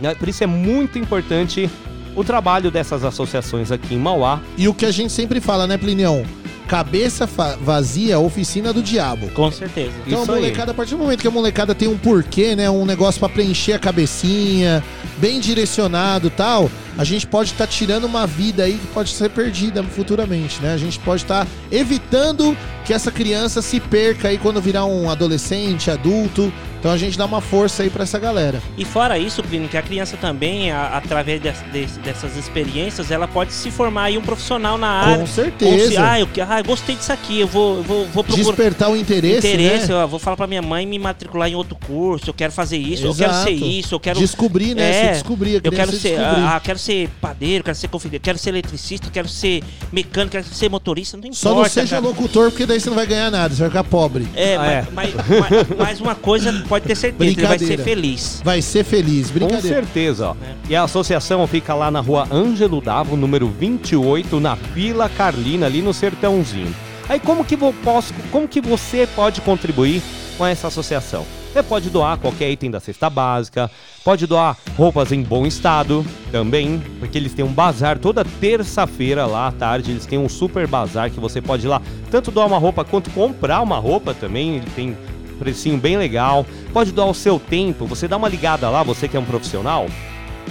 Né? 0.00 0.14
Por 0.14 0.28
isso 0.28 0.42
é 0.42 0.46
muito 0.46 0.98
importante 0.98 1.68
o 2.16 2.24
trabalho 2.24 2.70
dessas 2.70 3.04
associações 3.04 3.70
aqui 3.70 3.94
em 3.94 3.98
Mauá. 3.98 4.40
E 4.56 4.66
o 4.66 4.72
que 4.74 4.86
a 4.86 4.90
gente 4.90 5.12
sempre 5.12 5.38
fala, 5.40 5.66
né, 5.66 5.76
Plinião? 5.76 6.24
Cabeça 6.70 7.28
vazia, 7.60 8.20
oficina 8.20 8.72
do 8.72 8.80
diabo. 8.80 9.28
Com 9.30 9.50
certeza. 9.50 9.90
Então 10.06 10.22
Isso 10.22 10.30
a 10.30 10.34
aí. 10.36 10.40
molecada, 10.40 10.70
a 10.70 10.74
partir 10.74 10.92
do 10.92 10.98
momento 10.98 11.20
que 11.20 11.26
a 11.26 11.30
molecada 11.30 11.74
tem 11.74 11.88
um 11.88 11.98
porquê, 11.98 12.54
né? 12.54 12.70
Um 12.70 12.86
negócio 12.86 13.18
pra 13.18 13.28
preencher 13.28 13.72
a 13.72 13.78
cabecinha, 13.80 14.80
bem 15.16 15.40
direcionado 15.40 16.28
e 16.28 16.30
tal, 16.30 16.70
a 16.96 17.02
gente 17.02 17.26
pode 17.26 17.50
estar 17.50 17.66
tirando 17.66 18.04
uma 18.04 18.24
vida 18.24 18.62
aí 18.62 18.74
que 18.74 18.86
pode 18.86 19.10
ser 19.10 19.30
perdida 19.30 19.82
futuramente, 19.82 20.62
né? 20.62 20.72
A 20.72 20.76
gente 20.76 20.96
pode 21.00 21.22
estar 21.22 21.44
evitando 21.72 22.56
que 22.84 22.94
essa 22.94 23.10
criança 23.10 23.60
se 23.60 23.80
perca 23.80 24.28
aí 24.28 24.38
quando 24.38 24.60
virar 24.60 24.84
um 24.84 25.10
adolescente, 25.10 25.90
adulto. 25.90 26.52
Então 26.80 26.90
a 26.90 26.96
gente 26.96 27.16
dá 27.18 27.26
uma 27.26 27.42
força 27.42 27.82
aí 27.82 27.90
pra 27.90 28.04
essa 28.04 28.18
galera. 28.18 28.60
E 28.78 28.86
fora 28.86 29.18
isso, 29.18 29.42
Plínio, 29.42 29.68
que 29.68 29.76
a 29.76 29.82
criança 29.82 30.16
também, 30.16 30.70
a- 30.72 30.96
através 30.96 31.38
des- 31.40 31.62
des- 31.70 31.96
dessas 31.98 32.36
experiências, 32.38 33.10
ela 33.10 33.28
pode 33.28 33.52
se 33.52 33.70
formar 33.70 34.04
aí 34.04 34.16
um 34.16 34.22
profissional 34.22 34.78
na 34.78 34.88
área. 34.88 35.18
Com 35.18 35.26
certeza. 35.26 35.70
Ou 35.84 35.90
se, 35.90 35.96
ah, 35.98 36.18
eu, 36.18 36.28
ah, 36.48 36.58
eu 36.60 36.64
gostei 36.64 36.96
disso 36.96 37.12
aqui, 37.12 37.40
eu 37.40 37.46
vou, 37.46 37.76
eu 37.76 37.82
vou, 37.82 38.06
vou 38.06 38.24
procurar. 38.24 38.44
Despertar 38.46 38.90
o 38.90 38.96
interesse, 38.96 39.46
Interesse, 39.46 39.88
né? 39.92 40.02
eu 40.02 40.08
vou 40.08 40.18
falar 40.18 40.38
pra 40.38 40.46
minha 40.46 40.62
mãe 40.62 40.86
me 40.86 40.98
matricular 40.98 41.50
em 41.50 41.54
outro 41.54 41.76
curso, 41.86 42.30
eu 42.30 42.34
quero 42.34 42.50
fazer 42.50 42.78
isso, 42.78 43.04
eu 43.04 43.10
Exato. 43.10 43.30
quero 43.30 43.44
ser 43.60 43.64
isso, 43.66 43.94
eu 43.94 44.00
quero... 44.00 44.18
Descobrir, 44.18 44.74
né? 44.74 44.90
Se 45.08 45.12
descobrir, 45.12 45.50
a 45.50 45.54
eu 45.56 45.60
quero 45.70 45.74
criança 45.74 45.98
ser, 45.98 46.16
descobrir. 46.18 46.42
ah, 46.46 46.60
quero 46.64 46.78
ser 46.78 47.08
padeiro, 47.20 47.62
quero 47.64 47.76
ser 47.76 47.88
confidente, 47.88 48.22
quero 48.22 48.38
ser 48.38 48.48
eletricista, 48.50 49.10
quero 49.12 49.28
ser 49.28 49.62
mecânico, 49.92 50.32
quero 50.32 50.44
ser 50.46 50.70
motorista, 50.70 51.16
não 51.18 51.24
importa. 51.24 51.40
Só 51.42 51.54
não 51.54 51.64
seja 51.66 51.96
cara. 51.96 52.08
locutor, 52.08 52.50
porque 52.50 52.64
daí 52.64 52.80
você 52.80 52.88
não 52.88 52.96
vai 52.96 53.06
ganhar 53.06 53.30
nada, 53.30 53.54
você 53.54 53.60
vai 53.60 53.68
ficar 53.68 53.84
pobre. 53.84 54.26
É, 54.34 54.56
Ah, 54.56 54.86
mas, 54.92 55.14
mas- 55.14 55.28
mas- 55.28 55.78
mas 55.78 56.00
uma 56.00 56.14
coisa 56.14 56.50
pode 56.70 56.86
ter 56.86 56.94
certeza, 56.94 57.30
ele 57.32 57.46
vai 57.46 57.58
ser 57.58 57.78
feliz. 57.80 58.40
Vai 58.44 58.62
ser 58.62 58.84
feliz, 58.84 59.26
Com 59.26 59.40
brincadeira. 59.40 59.76
certeza, 59.76 60.28
ó. 60.28 60.36
E 60.68 60.76
a 60.76 60.84
associação 60.84 61.44
fica 61.48 61.74
lá 61.74 61.90
na 61.90 61.98
rua 61.98 62.28
Ângelo 62.30 62.80
Davo, 62.80 63.16
número 63.16 63.48
28, 63.48 64.38
na 64.38 64.54
Vila 64.54 65.08
Carlina, 65.08 65.66
ali 65.66 65.82
no 65.82 65.92
Sertãozinho. 65.92 66.72
Aí 67.08 67.18
como 67.18 67.44
que, 67.44 67.56
vou, 67.56 67.72
posso, 67.72 68.14
como 68.30 68.46
que 68.46 68.60
você 68.60 69.08
pode 69.16 69.40
contribuir 69.40 70.00
com 70.38 70.46
essa 70.46 70.68
associação? 70.68 71.26
Você 71.52 71.64
pode 71.64 71.90
doar 71.90 72.16
qualquer 72.16 72.48
item 72.48 72.70
da 72.70 72.78
cesta 72.78 73.10
básica, 73.10 73.68
pode 74.04 74.24
doar 74.24 74.56
roupas 74.76 75.10
em 75.10 75.20
bom 75.20 75.44
estado 75.44 76.06
também, 76.30 76.80
porque 77.00 77.18
eles 77.18 77.34
têm 77.34 77.44
um 77.44 77.52
bazar 77.52 77.98
toda 77.98 78.24
terça-feira 78.24 79.26
lá 79.26 79.48
à 79.48 79.52
tarde, 79.52 79.90
eles 79.90 80.06
têm 80.06 80.20
um 80.20 80.28
super 80.28 80.68
bazar 80.68 81.10
que 81.10 81.18
você 81.18 81.42
pode 81.42 81.66
ir 81.66 81.68
lá 81.68 81.82
tanto 82.08 82.30
doar 82.30 82.46
uma 82.46 82.58
roupa 82.58 82.84
quanto 82.84 83.10
comprar 83.10 83.60
uma 83.60 83.80
roupa 83.80 84.14
também, 84.14 84.58
ele 84.58 84.70
tem 84.76 84.96
precinho 85.40 85.78
bem 85.78 85.96
legal. 85.96 86.46
Pode 86.72 86.92
doar 86.92 87.08
o 87.08 87.14
seu 87.14 87.40
tempo, 87.40 87.86
você 87.86 88.06
dá 88.06 88.16
uma 88.16 88.28
ligada 88.28 88.70
lá, 88.70 88.84
você 88.84 89.08
que 89.08 89.16
é 89.16 89.20
um 89.20 89.24
profissional. 89.24 89.88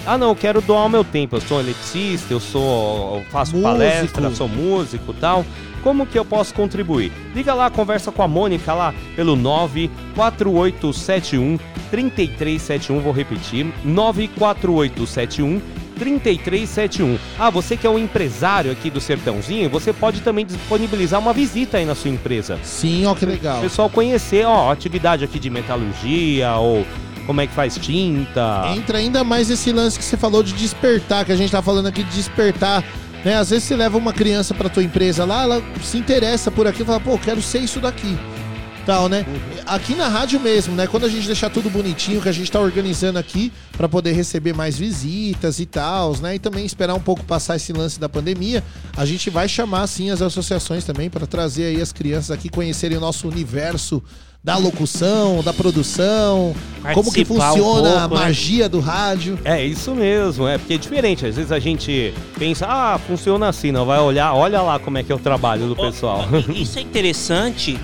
Ah, 0.05 0.17
não, 0.17 0.29
eu 0.29 0.35
quero 0.35 0.61
doar 0.61 0.85
o 0.85 0.89
meu 0.89 1.03
tempo. 1.03 1.35
Eu 1.35 1.41
sou 1.41 1.59
eletricista, 1.59 2.33
eu 2.33 2.39
sou 2.39 3.17
eu 3.17 3.23
faço 3.31 3.51
Músico. 3.51 3.71
palestra, 3.71 4.31
sou 4.31 4.47
músico, 4.47 5.13
tal. 5.13 5.45
Como 5.83 6.05
que 6.05 6.17
eu 6.19 6.25
posso 6.25 6.53
contribuir? 6.53 7.11
Liga 7.33 7.53
lá, 7.53 7.69
conversa 7.69 8.11
com 8.11 8.21
a 8.21 8.27
Mônica 8.27 8.73
lá 8.73 8.93
pelo 9.15 9.37
94871 9.37 11.57
3371, 11.89 12.99
vou 12.99 13.13
repetir, 13.13 13.65
94871 13.83 15.61
3371. 15.99 17.19
Ah, 17.37 17.49
você 17.49 17.75
que 17.77 17.85
é 17.85 17.89
um 17.89 17.99
empresário 17.99 18.71
aqui 18.71 18.89
do 18.89 19.01
Sertãozinho, 19.01 19.69
você 19.69 19.93
pode 19.93 20.21
também 20.21 20.45
disponibilizar 20.45 21.19
uma 21.19 21.33
visita 21.33 21.77
aí 21.77 21.85
na 21.85 21.93
sua 21.93 22.09
empresa. 22.09 22.57
Sim, 22.63 23.05
ó 23.05 23.13
que 23.13 23.25
legal. 23.25 23.59
O 23.59 23.61
pessoal 23.61 23.89
conhecer, 23.89 24.45
ó, 24.45 24.71
atividade 24.71 25.23
aqui 25.23 25.37
de 25.37 25.49
metalurgia 25.49 26.55
ou 26.55 26.85
como 27.27 27.41
é 27.41 27.47
que 27.47 27.53
faz 27.53 27.77
tinta. 27.77 28.63
Entra 28.75 28.97
ainda 28.97 29.23
mais 29.23 29.49
esse 29.51 29.71
lance 29.71 29.99
que 29.99 30.03
você 30.03 30.17
falou 30.17 30.41
de 30.41 30.53
despertar, 30.53 31.25
que 31.25 31.31
a 31.31 31.35
gente 31.35 31.51
tá 31.51 31.61
falando 31.61 31.87
aqui 31.87 32.03
de 32.03 32.15
despertar. 32.15 32.83
Né? 33.23 33.35
Às 33.35 33.49
vezes 33.49 33.65
você 33.65 33.75
leva 33.75 33.97
uma 33.97 34.13
criança 34.13 34.53
pra 34.53 34.69
tua 34.69 34.83
empresa 34.83 35.25
lá, 35.25 35.43
ela 35.43 35.61
se 35.83 35.97
interessa 35.97 36.49
por 36.49 36.65
aquilo, 36.65 36.85
fala, 36.85 36.99
pô, 36.99 37.17
quero 37.17 37.41
ser 37.41 37.59
isso 37.59 37.79
daqui. 37.79 38.17
Tal, 38.89 39.07
né? 39.07 39.23
Aqui 39.67 39.93
na 39.93 40.07
rádio 40.07 40.39
mesmo, 40.39 40.73
né? 40.73 40.87
Quando 40.87 41.05
a 41.05 41.09
gente 41.09 41.27
deixar 41.27 41.51
tudo 41.51 41.69
bonitinho, 41.69 42.19
que 42.19 42.27
a 42.27 42.31
gente 42.31 42.51
tá 42.51 42.59
organizando 42.59 43.19
aqui 43.19 43.53
pra 43.77 43.87
poder 43.87 44.13
receber 44.13 44.51
mais 44.51 44.79
visitas 44.79 45.59
e 45.59 45.65
tal, 45.67 46.17
né? 46.17 46.33
E 46.33 46.39
também 46.39 46.65
esperar 46.65 46.95
um 46.95 46.99
pouco 46.99 47.23
passar 47.23 47.55
esse 47.55 47.71
lance 47.71 47.99
da 47.99 48.09
pandemia, 48.09 48.63
a 48.97 49.05
gente 49.05 49.29
vai 49.29 49.47
chamar 49.47 49.85
sim 49.85 50.09
as 50.09 50.23
associações 50.23 50.85
também 50.85 51.07
pra 51.07 51.27
trazer 51.27 51.65
aí 51.65 51.79
as 51.79 51.91
crianças 51.91 52.31
aqui 52.31 52.49
conhecerem 52.49 52.97
o 52.97 52.99
nosso 52.99 53.27
universo 53.27 54.01
da 54.43 54.57
locução, 54.57 55.43
da 55.43 55.53
produção, 55.53 56.55
como 56.93 57.11
que 57.11 57.25
Participar 57.25 57.51
um 57.51 57.57
funciona 57.57 57.89
a 57.89 57.99
pouco, 58.07 58.15
né? 58.15 58.21
magia 58.21 58.69
do 58.69 58.79
rádio. 58.79 59.37
É 59.43 59.63
isso 59.63 59.93
mesmo, 59.93 60.47
é 60.47 60.57
porque 60.57 60.73
é 60.73 60.77
diferente. 60.77 61.27
Às 61.27 61.35
vezes 61.35 61.51
a 61.51 61.59
gente 61.59 62.11
pensa, 62.39 62.65
ah, 62.67 62.97
funciona 62.97 63.49
assim, 63.49 63.71
não 63.71 63.85
vai 63.85 63.99
olhar, 63.99 64.33
olha 64.33 64.61
lá 64.61 64.79
como 64.79 64.97
é 64.97 65.03
que 65.03 65.11
é 65.11 65.15
o 65.15 65.19
trabalho 65.19 65.67
do 65.67 65.75
pessoal. 65.75 66.25
Isso 66.55 66.79
é 66.79 66.81
interessante, 66.81 67.77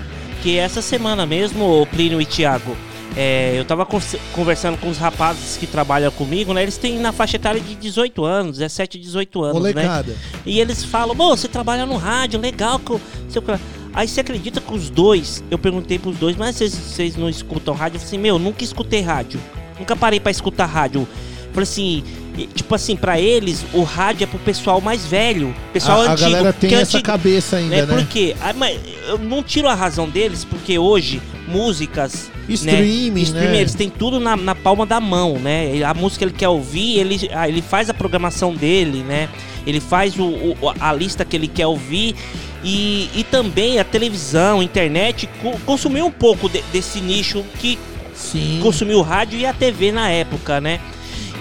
que 0.46 0.56
essa 0.56 0.80
semana 0.80 1.26
mesmo, 1.26 1.82
o 1.82 1.84
Plínio 1.86 2.20
e 2.20 2.24
Thiago, 2.24 2.76
é, 3.16 3.54
eu 3.58 3.64
tava 3.64 3.84
conversando 4.32 4.78
com 4.78 4.88
os 4.88 4.96
rapazes 4.96 5.56
que 5.56 5.66
trabalham 5.66 6.08
comigo, 6.12 6.54
né? 6.54 6.62
Eles 6.62 6.76
têm 6.76 7.00
na 7.00 7.10
faixa 7.10 7.34
etária 7.34 7.60
de 7.60 7.74
18 7.74 8.24
anos, 8.24 8.58
17, 8.58 8.96
18 8.96 9.42
anos, 9.42 9.56
Molecada. 9.58 10.12
né? 10.12 10.18
E 10.46 10.60
eles 10.60 10.84
falam, 10.84 11.16
"Bom, 11.16 11.30
você 11.36 11.48
trabalha 11.48 11.84
no 11.84 11.96
rádio, 11.96 12.38
legal. 12.38 12.78
co- 12.78 13.00
seu 13.28 13.42
ca-" 13.42 13.58
Aí 13.92 14.06
você 14.06 14.20
acredita 14.20 14.60
que 14.60 14.72
os 14.72 14.88
dois, 14.88 15.42
eu 15.50 15.58
perguntei 15.58 15.98
pros 15.98 16.16
dois, 16.16 16.36
mas 16.36 16.54
vocês, 16.54 16.72
vocês 16.72 17.16
não 17.16 17.28
escutam 17.28 17.74
rádio? 17.74 17.96
Eu 17.96 18.00
falei 18.00 18.06
assim, 18.14 18.18
meu, 18.18 18.38
nunca 18.38 18.62
escutei 18.62 19.00
rádio. 19.00 19.40
Nunca 19.80 19.96
parei 19.96 20.20
pra 20.20 20.30
escutar 20.30 20.66
rádio. 20.66 21.08
Falei 21.52 21.64
assim, 21.64 22.04
e, 22.36 22.46
tipo 22.46 22.74
assim, 22.74 22.96
pra 22.96 23.18
eles, 23.20 23.64
o 23.72 23.82
rádio 23.82 24.24
é 24.24 24.26
pro 24.26 24.38
pessoal 24.38 24.80
mais 24.80 25.06
velho, 25.06 25.54
pessoal 25.72 26.02
a, 26.02 26.08
a 26.08 26.12
antigo. 26.12 26.30
galera 26.30 26.52
tem 26.52 26.68
que 26.70 26.74
essa 26.76 26.98
antigo. 26.98 27.02
cabeça 27.04 27.56
ainda, 27.56 27.74
É 27.76 27.86
né? 27.86 27.94
porque 27.96 28.36
ah, 28.40 28.52
mas 28.54 28.78
eu 29.08 29.18
não 29.18 29.42
tiro 29.42 29.68
a 29.68 29.74
razão 29.74 30.08
deles, 30.08 30.44
porque 30.44 30.78
hoje 30.78 31.20
músicas, 31.48 32.30
Streaming, 32.48 33.10
né? 33.10 33.20
Streaming, 33.20 33.48
né? 33.52 33.60
eles 33.60 33.74
têm 33.74 33.88
tudo 33.90 34.20
na, 34.20 34.36
na 34.36 34.54
palma 34.54 34.84
da 34.86 35.00
mão, 35.00 35.38
né? 35.38 35.82
A 35.82 35.94
música 35.94 36.24
ele 36.24 36.32
quer 36.32 36.48
ouvir, 36.48 36.98
ele, 36.98 37.28
ah, 37.32 37.48
ele 37.48 37.62
faz 37.62 37.88
a 37.90 37.94
programação 37.94 38.54
dele, 38.54 39.02
né? 39.02 39.28
Ele 39.66 39.80
faz 39.80 40.16
o, 40.18 40.24
o- 40.24 40.56
a 40.78 40.92
lista 40.92 41.24
que 41.24 41.34
ele 41.34 41.48
quer 41.48 41.66
ouvir 41.66 42.14
e, 42.62 43.08
e 43.14 43.24
também 43.24 43.78
a 43.80 43.84
televisão, 43.84 44.60
a 44.60 44.64
internet 44.64 45.28
co- 45.42 45.58
consumiu 45.64 46.06
um 46.06 46.10
pouco 46.10 46.48
de- 46.48 46.62
desse 46.72 47.00
nicho 47.00 47.44
que 47.58 47.78
Sim. 48.14 48.60
consumiu 48.62 48.98
o 48.98 49.02
rádio 49.02 49.38
e 49.38 49.46
a 49.46 49.52
TV 49.52 49.90
na 49.90 50.08
época, 50.10 50.60
né? 50.60 50.80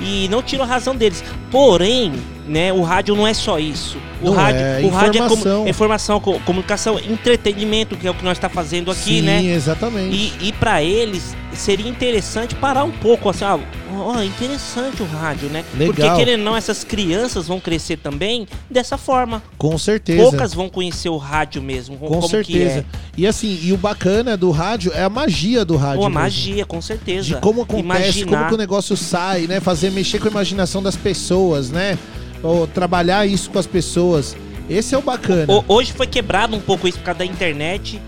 E 0.01 0.27
não 0.30 0.41
tiro 0.41 0.63
a 0.63 0.65
razão 0.65 0.95
deles. 0.95 1.23
Porém, 1.51 2.13
né, 2.47 2.72
o 2.72 2.81
rádio 2.81 3.15
não 3.15 3.26
é 3.27 3.34
só 3.34 3.57
isso. 3.59 3.97
O 4.22 4.26
Não 4.27 4.34
rádio, 4.34 4.61
é, 4.61 4.81
o 4.84 4.89
rádio 4.89 5.22
é, 5.22 5.65
é 5.65 5.69
informação, 5.69 6.19
co- 6.19 6.39
comunicação, 6.41 6.97
entretenimento, 6.99 7.97
que 7.97 8.07
é 8.07 8.11
o 8.11 8.13
que 8.13 8.23
nós 8.23 8.38
está 8.38 8.47
fazendo 8.49 8.89
aqui, 8.91 9.01
Sim, 9.19 9.22
né? 9.23 9.43
exatamente. 9.43 10.15
E, 10.41 10.47
e 10.49 10.51
para 10.53 10.81
eles 10.81 11.35
seria 11.53 11.88
interessante 11.89 12.53
parar 12.55 12.84
um 12.84 12.91
pouco, 12.91 13.30
assim, 13.30 13.43
ó, 13.45 13.59
ó, 13.93 14.22
interessante 14.23 15.01
o 15.01 15.05
rádio, 15.05 15.49
né? 15.49 15.63
Legal. 15.77 15.93
Porque 15.95 16.15
querendo 16.15 16.39
ou 16.39 16.45
não, 16.45 16.57
essas 16.57 16.84
crianças 16.84 17.47
vão 17.47 17.59
crescer 17.59 17.97
também 17.97 18.47
dessa 18.69 18.97
forma. 18.97 19.41
Com 19.57 19.77
certeza. 19.77 20.22
Poucas 20.22 20.53
vão 20.53 20.69
conhecer 20.69 21.09
o 21.09 21.17
rádio 21.17 21.61
mesmo, 21.61 21.97
Com 21.97 22.07
como 22.07 22.27
certeza. 22.27 22.80
é. 22.80 22.85
E 23.17 23.26
assim, 23.26 23.59
e 23.63 23.72
o 23.73 23.77
bacana 23.77 24.35
do 24.38 24.51
rádio 24.51 24.91
é 24.93 25.03
a 25.03 25.09
magia 25.09 25.63
do 25.65 25.76
rádio. 25.77 26.01
Uma 26.01 26.09
mesmo. 26.09 26.22
magia, 26.22 26.65
com 26.65 26.81
certeza. 26.81 27.27
De 27.27 27.35
como 27.41 27.61
acontece, 27.63 27.85
Imaginar. 28.19 28.38
como 28.38 28.49
que 28.49 28.53
o 28.55 28.57
negócio 28.57 28.95
sai, 28.97 29.41
né? 29.47 29.59
Fazer 29.59 29.91
mexer 29.91 30.19
com 30.19 30.27
a 30.27 30.31
imaginação 30.31 30.81
das 30.84 30.95
pessoas, 30.95 31.69
né? 31.69 31.97
Ou 32.45 32.67
trabalhar 32.67 33.26
isso 33.26 33.49
com 33.49 33.57
as 33.59 33.65
pessoas. 33.67 34.35
Esse 34.69 34.93
é 34.95 34.97
o 34.97 35.01
bacana. 35.01 35.51
Ho- 35.53 35.65
Hoje 35.67 35.91
foi 35.93 36.07
quebrado 36.07 36.55
um 36.55 36.59
pouco 36.59 36.88
isso 36.88 36.97
por 36.99 37.05
causa 37.05 37.19
da 37.19 37.26
internet. 37.26 37.99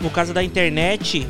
No 0.00 0.10
caso 0.10 0.32
da 0.34 0.42
internet, 0.42 1.26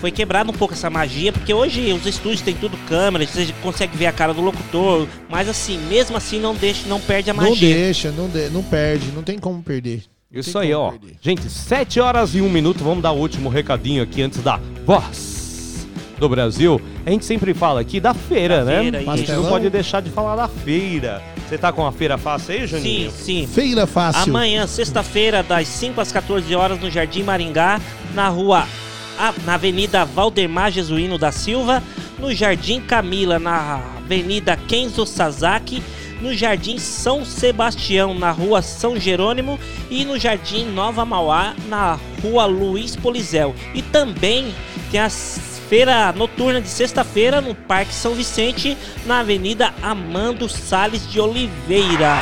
foi 0.00 0.10
quebrado 0.10 0.50
um 0.50 0.54
pouco 0.54 0.74
essa 0.74 0.88
magia, 0.88 1.32
porque 1.32 1.52
hoje 1.52 1.92
os 1.92 2.06
estúdios 2.06 2.40
têm 2.40 2.54
tudo 2.54 2.76
câmera, 2.88 3.26
você 3.26 3.52
consegue 3.62 3.96
ver 3.96 4.06
a 4.06 4.12
cara 4.12 4.32
do 4.32 4.40
locutor, 4.40 5.06
mas 5.28 5.48
assim, 5.48 5.78
mesmo 5.88 6.16
assim 6.16 6.40
não 6.40 6.54
deixa, 6.54 6.88
não 6.88 6.98
perde 7.00 7.30
a 7.30 7.34
não 7.34 7.50
magia. 7.50 7.74
deixa, 7.74 8.10
não, 8.12 8.28
de- 8.28 8.48
não 8.50 8.62
perde, 8.62 9.10
não 9.14 9.22
tem 9.22 9.38
como 9.38 9.62
perder. 9.62 10.02
Não 10.32 10.40
Isso 10.40 10.58
aí, 10.58 10.72
ó. 10.72 10.90
perder. 10.92 11.16
Gente, 11.20 11.48
7 11.50 12.00
horas 12.00 12.34
e 12.34 12.40
1 12.40 12.48
minuto. 12.48 12.82
Vamos 12.82 13.02
dar 13.02 13.12
o 13.12 13.18
último 13.18 13.48
recadinho 13.48 14.02
aqui 14.02 14.22
antes 14.22 14.40
da 14.42 14.58
voz 14.84 15.86
do 16.18 16.28
Brasil. 16.28 16.80
A 17.04 17.10
gente 17.10 17.24
sempre 17.24 17.52
fala 17.54 17.80
aqui 17.80 18.00
da 18.00 18.12
feira, 18.14 18.58
Da 18.58 18.64
né? 18.64 18.80
feira, 18.80 18.98
a 19.12 19.16
gente 19.16 19.32
não 19.32 19.44
pode 19.46 19.68
deixar 19.70 20.00
de 20.00 20.10
falar 20.10 20.34
da 20.36 20.48
feira. 20.48 21.22
Você 21.48 21.56
tá 21.56 21.72
com 21.72 21.86
a 21.86 21.92
feira 21.92 22.18
fácil 22.18 22.54
aí, 22.54 22.60
Sim, 22.62 22.66
Juninho? 22.66 23.10
sim. 23.12 23.46
Feira 23.46 23.86
fácil. 23.86 24.22
Amanhã, 24.30 24.66
sexta-feira, 24.66 25.42
das 25.42 25.68
5 25.68 26.00
às 26.00 26.10
14 26.10 26.54
horas, 26.56 26.80
no 26.80 26.90
Jardim 26.90 27.22
Maringá, 27.22 27.80
na 28.14 28.28
rua, 28.28 28.66
a- 29.18 29.32
na 29.44 29.54
Avenida 29.54 30.04
Valdemar 30.04 30.72
Jesuíno 30.72 31.16
da 31.18 31.30
Silva, 31.30 31.82
no 32.18 32.34
Jardim 32.34 32.80
Camila, 32.80 33.38
na 33.38 33.80
Avenida 33.98 34.56
Kenzo 34.68 35.06
Sasaki, 35.06 35.82
no 36.20 36.34
Jardim 36.34 36.78
São 36.78 37.24
Sebastião, 37.24 38.12
na 38.14 38.30
rua 38.32 38.60
São 38.62 38.98
Jerônimo, 38.98 39.58
e 39.90 40.04
no 40.04 40.18
Jardim 40.18 40.64
Nova 40.64 41.04
Mauá, 41.04 41.54
na 41.68 41.98
rua 42.22 42.46
Luiz 42.46 42.96
Polizel. 42.96 43.54
E 43.74 43.82
também 43.82 44.52
tem 44.90 44.98
a 44.98 45.08
feira 45.68 46.12
noturna 46.12 46.60
de 46.60 46.68
sexta-feira 46.68 47.40
no 47.40 47.54
Parque 47.54 47.92
São 47.92 48.14
Vicente, 48.14 48.76
na 49.04 49.20
Avenida 49.20 49.72
Amando 49.82 50.48
Sales 50.48 51.10
de 51.10 51.20
Oliveira. 51.20 52.16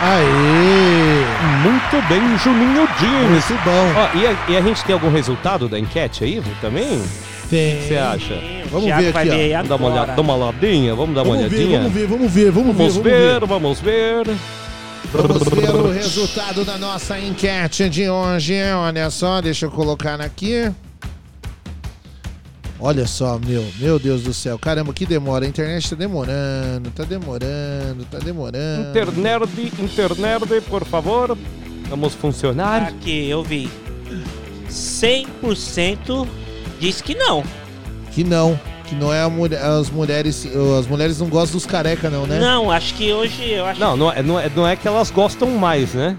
Aê! 0.00 1.24
Muito 1.62 2.08
bem, 2.08 2.38
Juninho 2.38 2.86
Jeans. 2.98 3.48
Muito 3.48 3.64
bom. 3.64 3.92
Ó, 3.96 4.18
e, 4.18 4.26
a, 4.26 4.36
e 4.48 4.56
a 4.56 4.60
gente 4.60 4.84
tem 4.84 4.92
algum 4.92 5.10
resultado 5.10 5.68
da 5.68 5.78
enquete 5.78 6.24
aí 6.24 6.42
também? 6.60 7.02
Tem. 7.48 7.74
O 7.74 7.78
que 7.78 7.88
você 7.88 7.96
acha? 7.96 8.40
Vamos 8.70 8.86
Thiago 8.86 9.02
ver 9.02 9.16
aqui, 9.16 9.28
ver 9.28 9.52
Vamos 9.52 9.68
dar 9.68 9.76
uma, 9.76 9.88
olhada, 9.88 10.12
dar 10.12 10.20
uma 10.22 10.34
olhadinha? 10.34 10.94
Vamos 10.94 11.14
dar 11.14 11.22
uma 11.22 11.36
Vamos 11.36 11.50
ver, 11.50 11.56
olhadinha? 11.56 11.78
vamos 11.78 11.92
ver, 11.92 12.06
vamos 12.06 12.32
ver, 12.32 12.50
vamos 12.50 12.76
ver. 12.76 12.76
Vamos 12.76 12.94
vamos 12.94 13.02
ver, 13.02 13.46
vamos 13.46 13.80
ver. 13.80 14.24
Vamos 15.12 15.48
ver 15.48 15.70
o 15.70 15.92
resultado 15.92 16.64
da 16.64 16.76
nossa 16.76 17.18
enquete 17.18 17.88
de 17.88 18.08
hoje. 18.08 18.54
Olha 18.76 19.10
só, 19.10 19.40
deixa 19.40 19.66
eu 19.66 19.70
colocar 19.70 20.20
aqui. 20.20 20.72
Olha 22.86 23.06
só, 23.06 23.38
meu, 23.38 23.64
meu 23.78 23.98
Deus 23.98 24.24
do 24.24 24.34
céu. 24.34 24.58
Caramba, 24.58 24.92
que 24.92 25.06
demora. 25.06 25.46
A 25.46 25.48
internet 25.48 25.88
tá 25.88 25.96
demorando, 25.96 26.90
tá 26.94 27.02
demorando, 27.02 28.04
tá 28.10 28.18
demorando. 28.18 28.90
Internet, 28.90 29.72
internet, 29.82 30.60
por 30.68 30.84
favor. 30.84 31.34
Vamos 31.88 32.12
funcionar. 32.12 32.82
Aqui, 32.82 33.26
eu 33.26 33.42
vi. 33.42 33.70
100% 34.68 36.28
diz 36.78 37.00
que 37.00 37.14
não. 37.14 37.42
Que 38.12 38.22
não, 38.22 38.60
que 38.84 38.94
não 38.94 39.10
é 39.10 39.22
a 39.22 39.30
mulher, 39.30 39.64
as 39.64 39.88
mulheres, 39.88 40.46
as 40.78 40.86
mulheres 40.86 41.18
não 41.18 41.30
gostam 41.30 41.56
dos 41.56 41.64
careca 41.64 42.10
não, 42.10 42.26
né? 42.26 42.38
Não, 42.38 42.70
acho 42.70 42.92
que 42.96 43.10
hoje 43.14 43.50
eu 43.50 43.64
acho 43.64 43.80
Não, 43.80 43.96
não 43.96 44.12
é, 44.12 44.22
não, 44.22 44.38
é, 44.38 44.50
não 44.54 44.68
é 44.68 44.76
que 44.76 44.86
elas 44.86 45.10
gostam 45.10 45.48
mais, 45.52 45.94
né? 45.94 46.18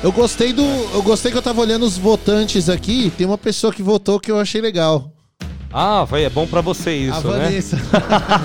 Eu 0.00 0.12
gostei 0.12 0.52
do, 0.52 0.62
eu 0.62 1.02
gostei 1.02 1.32
que 1.32 1.38
eu 1.38 1.42
tava 1.42 1.60
olhando 1.60 1.84
os 1.84 1.98
votantes 1.98 2.68
aqui, 2.68 3.12
tem 3.18 3.26
uma 3.26 3.36
pessoa 3.36 3.72
que 3.72 3.82
votou 3.82 4.20
que 4.20 4.30
eu 4.30 4.38
achei 4.38 4.60
legal. 4.60 5.17
Ah, 5.80 6.04
vai, 6.04 6.24
é 6.24 6.28
bom 6.30 6.44
pra 6.44 6.60
você 6.60 6.92
isso, 6.92 7.14
a 7.18 7.30
né? 7.30 7.44
Vanessa. 7.44 7.78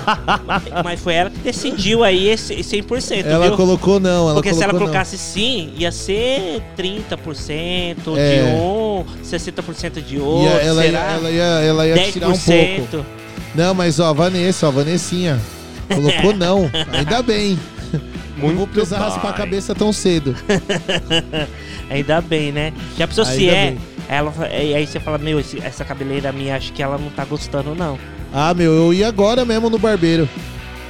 Mas 0.84 1.00
foi 1.00 1.14
ela 1.14 1.30
que 1.30 1.38
decidiu 1.38 2.04
aí 2.04 2.28
esse 2.28 2.54
100%, 2.54 3.24
Ela 3.26 3.48
viu? 3.48 3.56
colocou 3.56 3.98
não, 3.98 4.26
ela 4.28 4.34
Porque 4.34 4.54
se 4.54 4.62
ela 4.62 4.66
colocou 4.72 4.86
colocasse 4.86 5.18
sim, 5.18 5.72
ia 5.76 5.90
ser 5.90 6.62
30% 6.78 7.16
É. 8.16 8.36
de 8.36 8.42
um, 8.54 9.04
60% 9.24 10.00
de 10.00 10.16
não. 10.18 10.24
outro, 10.24 10.48
Ia, 10.48 10.62
ela, 10.62 10.84
ia, 10.84 10.90
será? 10.92 11.10
ela 11.12 11.30
ia, 11.32 11.42
ela 11.42 11.86
ia 11.88 12.12
tirar 12.12 12.28
um 12.28 12.32
10%. 12.34 12.76
pouco. 12.88 13.06
Não, 13.52 13.74
mas 13.74 13.98
ó, 13.98 14.10
a 14.10 14.12
Vanessa, 14.12 14.66
ó, 14.66 14.68
a 14.68 14.72
Vanessinha. 14.72 15.40
Colocou 15.92 16.32
não. 16.38 16.70
Ainda 16.92 17.20
bem. 17.20 17.58
não 18.38 18.54
vou 18.54 18.66
precisar 18.68 18.98
bem. 18.98 19.08
raspar 19.08 19.30
a 19.30 19.32
cabeça 19.32 19.74
tão 19.74 19.92
cedo. 19.92 20.36
Ainda 21.90 22.20
bem, 22.20 22.52
né? 22.52 22.72
Já 22.96 23.06
pensou 23.08 23.24
se 23.24 23.32
Ainda 23.32 23.52
é, 23.52 23.70
bem. 23.72 23.78
Ela, 24.08 24.32
e 24.52 24.74
aí 24.74 24.86
você 24.86 24.98
fala, 25.00 25.18
meu, 25.18 25.38
esse- 25.40 25.60
essa 25.60 25.84
cabeleira 25.84 26.30
minha, 26.32 26.56
acho 26.56 26.72
que 26.72 26.82
ela 26.82 26.98
não 26.98 27.10
tá 27.10 27.24
gostando, 27.24 27.74
não. 27.74 27.98
Ah, 28.32 28.52
meu, 28.54 28.72
eu 28.72 28.92
ia 28.94 29.08
agora 29.08 29.44
mesmo 29.44 29.70
no 29.70 29.78
barbeiro. 29.78 30.28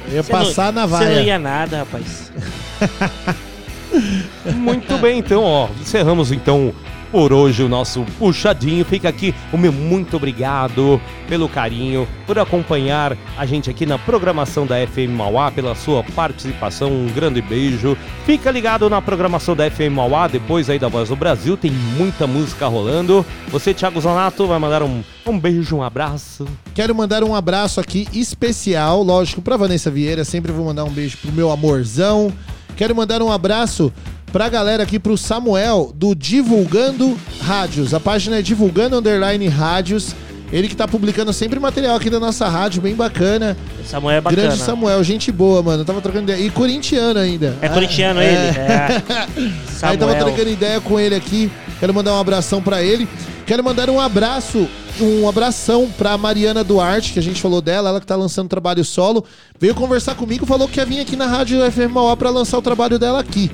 Eu 0.07 0.15
ia 0.15 0.23
não- 0.23 0.29
passar 0.29 0.71
na 0.73 0.85
Você 0.85 1.05
não 1.05 1.21
ia 1.21 1.39
nada, 1.39 1.77
rapaz. 1.79 2.31
Muito 4.55 4.97
bem, 4.97 5.19
então, 5.19 5.43
ó, 5.43 5.69
encerramos 5.81 6.31
então 6.31 6.73
por 7.15 7.31
hoje 7.31 7.63
o 7.63 7.69
nosso 7.69 8.03
puxadinho. 8.19 8.83
Fica 8.83 9.07
aqui 9.07 9.33
o 9.53 9.57
meu 9.57 9.71
muito 9.71 10.17
obrigado 10.17 10.99
pelo 11.29 11.47
carinho, 11.47 12.05
por 12.27 12.37
acompanhar 12.37 13.17
a 13.37 13.45
gente 13.45 13.69
aqui 13.69 13.85
na 13.85 13.97
programação 13.97 14.67
da 14.67 14.85
FM 14.85 15.15
Mauá, 15.15 15.49
pela 15.49 15.75
sua 15.75 16.03
participação. 16.03 16.91
Um 16.91 17.07
grande 17.07 17.41
beijo. 17.41 17.97
Fica 18.25 18.51
ligado 18.51 18.89
na 18.89 19.01
programação 19.01 19.55
da 19.55 19.71
FM 19.71 19.93
Mauá, 19.93 20.27
depois 20.27 20.69
aí 20.69 20.77
da 20.77 20.89
Voz 20.89 21.07
do 21.07 21.15
Brasil, 21.15 21.55
tem 21.55 21.71
muita 21.71 22.27
música 22.27 22.67
rolando. 22.67 23.25
Você, 23.47 23.73
Thiago 23.73 24.01
Zanato, 24.01 24.45
vai 24.45 24.59
mandar 24.59 24.83
um, 24.83 25.01
um 25.25 25.39
beijo, 25.39 25.77
um 25.77 25.83
abraço. 25.83 26.45
Quero 26.73 26.93
mandar 26.93 27.23
um 27.23 27.33
abraço 27.33 27.79
aqui 27.79 28.09
especial, 28.11 29.01
lógico, 29.01 29.41
pra 29.41 29.55
Vanessa 29.55 29.89
Vieira. 29.89 30.25
Sempre 30.25 30.51
vou 30.51 30.65
mandar 30.65 30.83
um 30.83 30.91
beijo 30.91 31.17
pro 31.19 31.31
meu 31.31 31.49
amorzão. 31.49 32.29
Quero 32.75 32.93
mandar 32.93 33.21
um 33.21 33.31
abraço 33.31 33.89
pra 34.35 34.49
galera 34.49 34.83
aqui, 34.83 34.99
pro 34.99 35.17
Samuel, 35.17 35.93
do 35.95 36.13
Divulgando 36.13 37.17
Rádios. 37.39 37.93
A 37.93 38.01
página 38.01 38.39
é 38.39 38.41
Divulgando 38.41 38.97
Underline 38.97 39.47
Rádios. 39.47 40.13
Ele 40.51 40.67
que 40.67 40.75
tá 40.75 40.85
publicando 40.85 41.31
sempre 41.31 41.57
material 41.57 41.95
aqui 41.95 42.09
da 42.09 42.19
nossa 42.19 42.45
rádio, 42.49 42.81
bem 42.81 42.93
bacana. 42.93 43.55
Samuel 43.85 44.17
é 44.17 44.19
bacana. 44.19 44.41
Grande 44.41 44.61
Samuel, 44.61 45.01
gente 45.05 45.31
boa, 45.31 45.63
mano. 45.63 45.83
Eu 45.83 45.85
tava 45.85 46.01
trocando 46.01 46.29
ideia. 46.29 46.45
E 46.45 46.49
corintiano 46.49 47.17
ainda. 47.17 47.55
É 47.61 47.69
corintiano 47.69 48.19
Ah, 48.19 48.25
ele? 48.25 48.59
É. 48.59 49.03
Aí 49.81 49.97
tava 49.97 50.15
trocando 50.15 50.49
ideia 50.49 50.81
com 50.81 50.99
ele 50.99 51.15
aqui. 51.15 51.49
Quero 51.79 51.93
mandar 51.93 52.13
um 52.13 52.19
abração 52.19 52.61
pra 52.61 52.83
ele. 52.83 53.07
Quero 53.45 53.63
mandar 53.63 53.89
um 53.89 54.01
abraço, 54.01 54.67
um 54.99 55.29
abração 55.29 55.89
pra 55.97 56.17
Mariana 56.17 56.61
Duarte, 56.61 57.13
que 57.13 57.19
a 57.19 57.23
gente 57.23 57.41
falou 57.41 57.61
dela, 57.61 57.87
ela 57.87 58.01
que 58.01 58.05
tá 58.05 58.17
lançando 58.17 58.49
trabalho 58.49 58.83
solo. 58.83 59.23
Veio 59.57 59.73
conversar 59.73 60.15
comigo, 60.15 60.45
falou 60.45 60.67
que 60.67 60.81
ia 60.81 60.85
vir 60.85 60.99
aqui 60.99 61.15
na 61.15 61.25
Rádio 61.25 61.59
FM 61.71 61.93
Mauá 61.93 62.17
pra 62.17 62.29
lançar 62.29 62.57
o 62.57 62.61
trabalho 62.61 62.99
dela 62.99 63.21
aqui. 63.21 63.49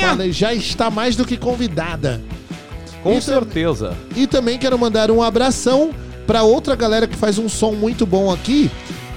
Falei, 0.00 0.32
já 0.32 0.52
está 0.54 0.90
mais 0.90 1.16
do 1.16 1.24
que 1.24 1.36
convidada. 1.36 2.20
Com 3.02 3.10
E 3.12 3.14
tam- 3.14 3.20
certeza. 3.20 3.94
E 4.16 4.26
também 4.26 4.58
quero 4.58 4.78
mandar 4.78 5.10
um 5.10 5.22
abração 5.22 5.90
pra 6.26 6.42
outra 6.42 6.74
galera 6.74 7.06
que 7.06 7.16
faz 7.16 7.38
um 7.38 7.48
som 7.48 7.72
muito 7.72 8.04
bom 8.04 8.32
aqui, 8.32 8.68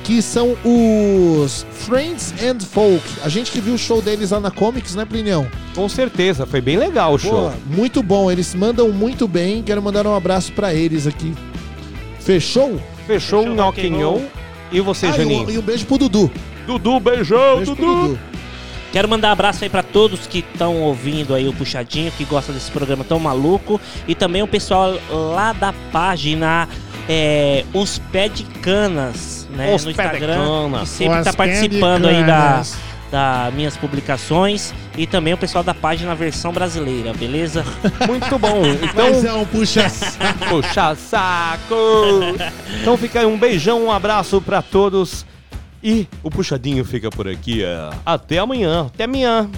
que 0.03 0.21
são 0.21 0.55
os 0.63 1.65
Friends 1.71 2.33
and 2.43 2.59
Folk. 2.59 3.01
A 3.23 3.29
gente 3.29 3.51
que 3.51 3.59
viu 3.59 3.73
o 3.73 3.77
show 3.77 4.01
deles 4.01 4.29
lá 4.31 4.39
na 4.39 4.51
Comics, 4.51 4.95
né, 4.95 5.05
Plinião? 5.05 5.47
Com 5.75 5.89
certeza, 5.89 6.45
foi 6.45 6.61
bem 6.61 6.77
legal 6.77 7.13
o 7.13 7.17
show. 7.19 7.49
Pô, 7.51 7.75
muito 7.75 8.03
bom, 8.03 8.29
eles 8.31 8.53
mandam 8.53 8.89
muito 8.91 9.27
bem. 9.27 9.63
Quero 9.63 9.81
mandar 9.81 10.05
um 10.05 10.15
abraço 10.15 10.51
pra 10.53 10.73
eles 10.73 11.07
aqui. 11.07 11.33
Fechou? 12.19 12.79
Fechou 13.07 13.41
Fechou, 13.41 13.47
o 13.47 13.55
Knockinhon. 13.55 14.19
E 14.71 14.79
você, 14.81 15.07
Ah, 15.07 15.09
e, 15.09 15.17
Janinho? 15.17 15.47
um, 15.47 15.49
e 15.49 15.57
um 15.57 15.61
beijo 15.63 15.85
pro 15.85 15.97
Dudu. 15.97 16.29
Dudu, 16.67 16.99
beijão, 16.99 17.55
Beijo 17.57 17.75
pro 17.75 17.85
Dudu. 17.85 18.19
Quero 18.91 19.07
mandar 19.07 19.29
um 19.29 19.31
abraço 19.33 19.63
aí 19.63 19.69
pra 19.69 19.83
todos 19.83 20.25
que 20.25 20.39
estão 20.39 20.81
ouvindo 20.81 21.35
aí 21.35 21.47
o 21.47 21.53
Puxadinho, 21.53 22.11
que 22.11 22.25
gostam 22.25 22.55
desse 22.55 22.71
programa 22.71 23.03
tão 23.03 23.19
maluco. 23.19 23.79
E 24.07 24.15
também 24.15 24.41
o 24.41 24.47
pessoal 24.47 24.99
lá 25.09 25.53
da 25.53 25.73
página 25.91 26.67
é, 27.07 27.65
Os 27.73 27.99
Pé 28.11 28.29
de 28.29 28.43
Canas, 28.43 29.47
né? 29.55 29.73
Os 29.73 29.85
no 29.85 29.91
Instagram. 29.91 30.35
Canas. 30.35 30.81
Que 30.81 30.95
sempre 30.95 31.19
Os 31.19 31.25
tá 31.25 31.33
participando 31.33 32.07
aí 32.07 32.23
da, 32.23 32.41
Canas. 32.41 32.77
da 33.11 33.51
minhas 33.55 33.77
publicações. 33.77 34.73
E 34.97 35.05
também 35.05 35.33
o 35.35 35.37
pessoal 35.37 35.63
da 35.63 35.73
página 35.73 36.15
Versão 36.15 36.51
Brasileira, 36.51 37.13
beleza? 37.13 37.63
Muito 38.07 38.39
bom. 38.39 38.63
Então, 38.83 39.11
Mas 39.11 39.23
é 39.23 39.33
um 39.33 39.45
puxa 39.45 39.85
puxa 40.49 40.95
saco. 40.95 41.75
Então 42.81 42.97
fica 42.97 43.19
aí 43.19 43.25
um 43.25 43.37
beijão, 43.37 43.85
um 43.85 43.91
abraço 43.91 44.41
pra 44.41 44.63
todos. 44.63 45.25
E 45.83 46.07
o 46.23 46.29
puxadinho 46.29 46.83
fica 46.83 47.09
por 47.09 47.27
aqui. 47.27 47.63
é, 47.63 47.89
Até 48.05 48.37
amanhã. 48.37 48.87
Até 48.87 49.05
amanhã. 49.05 49.49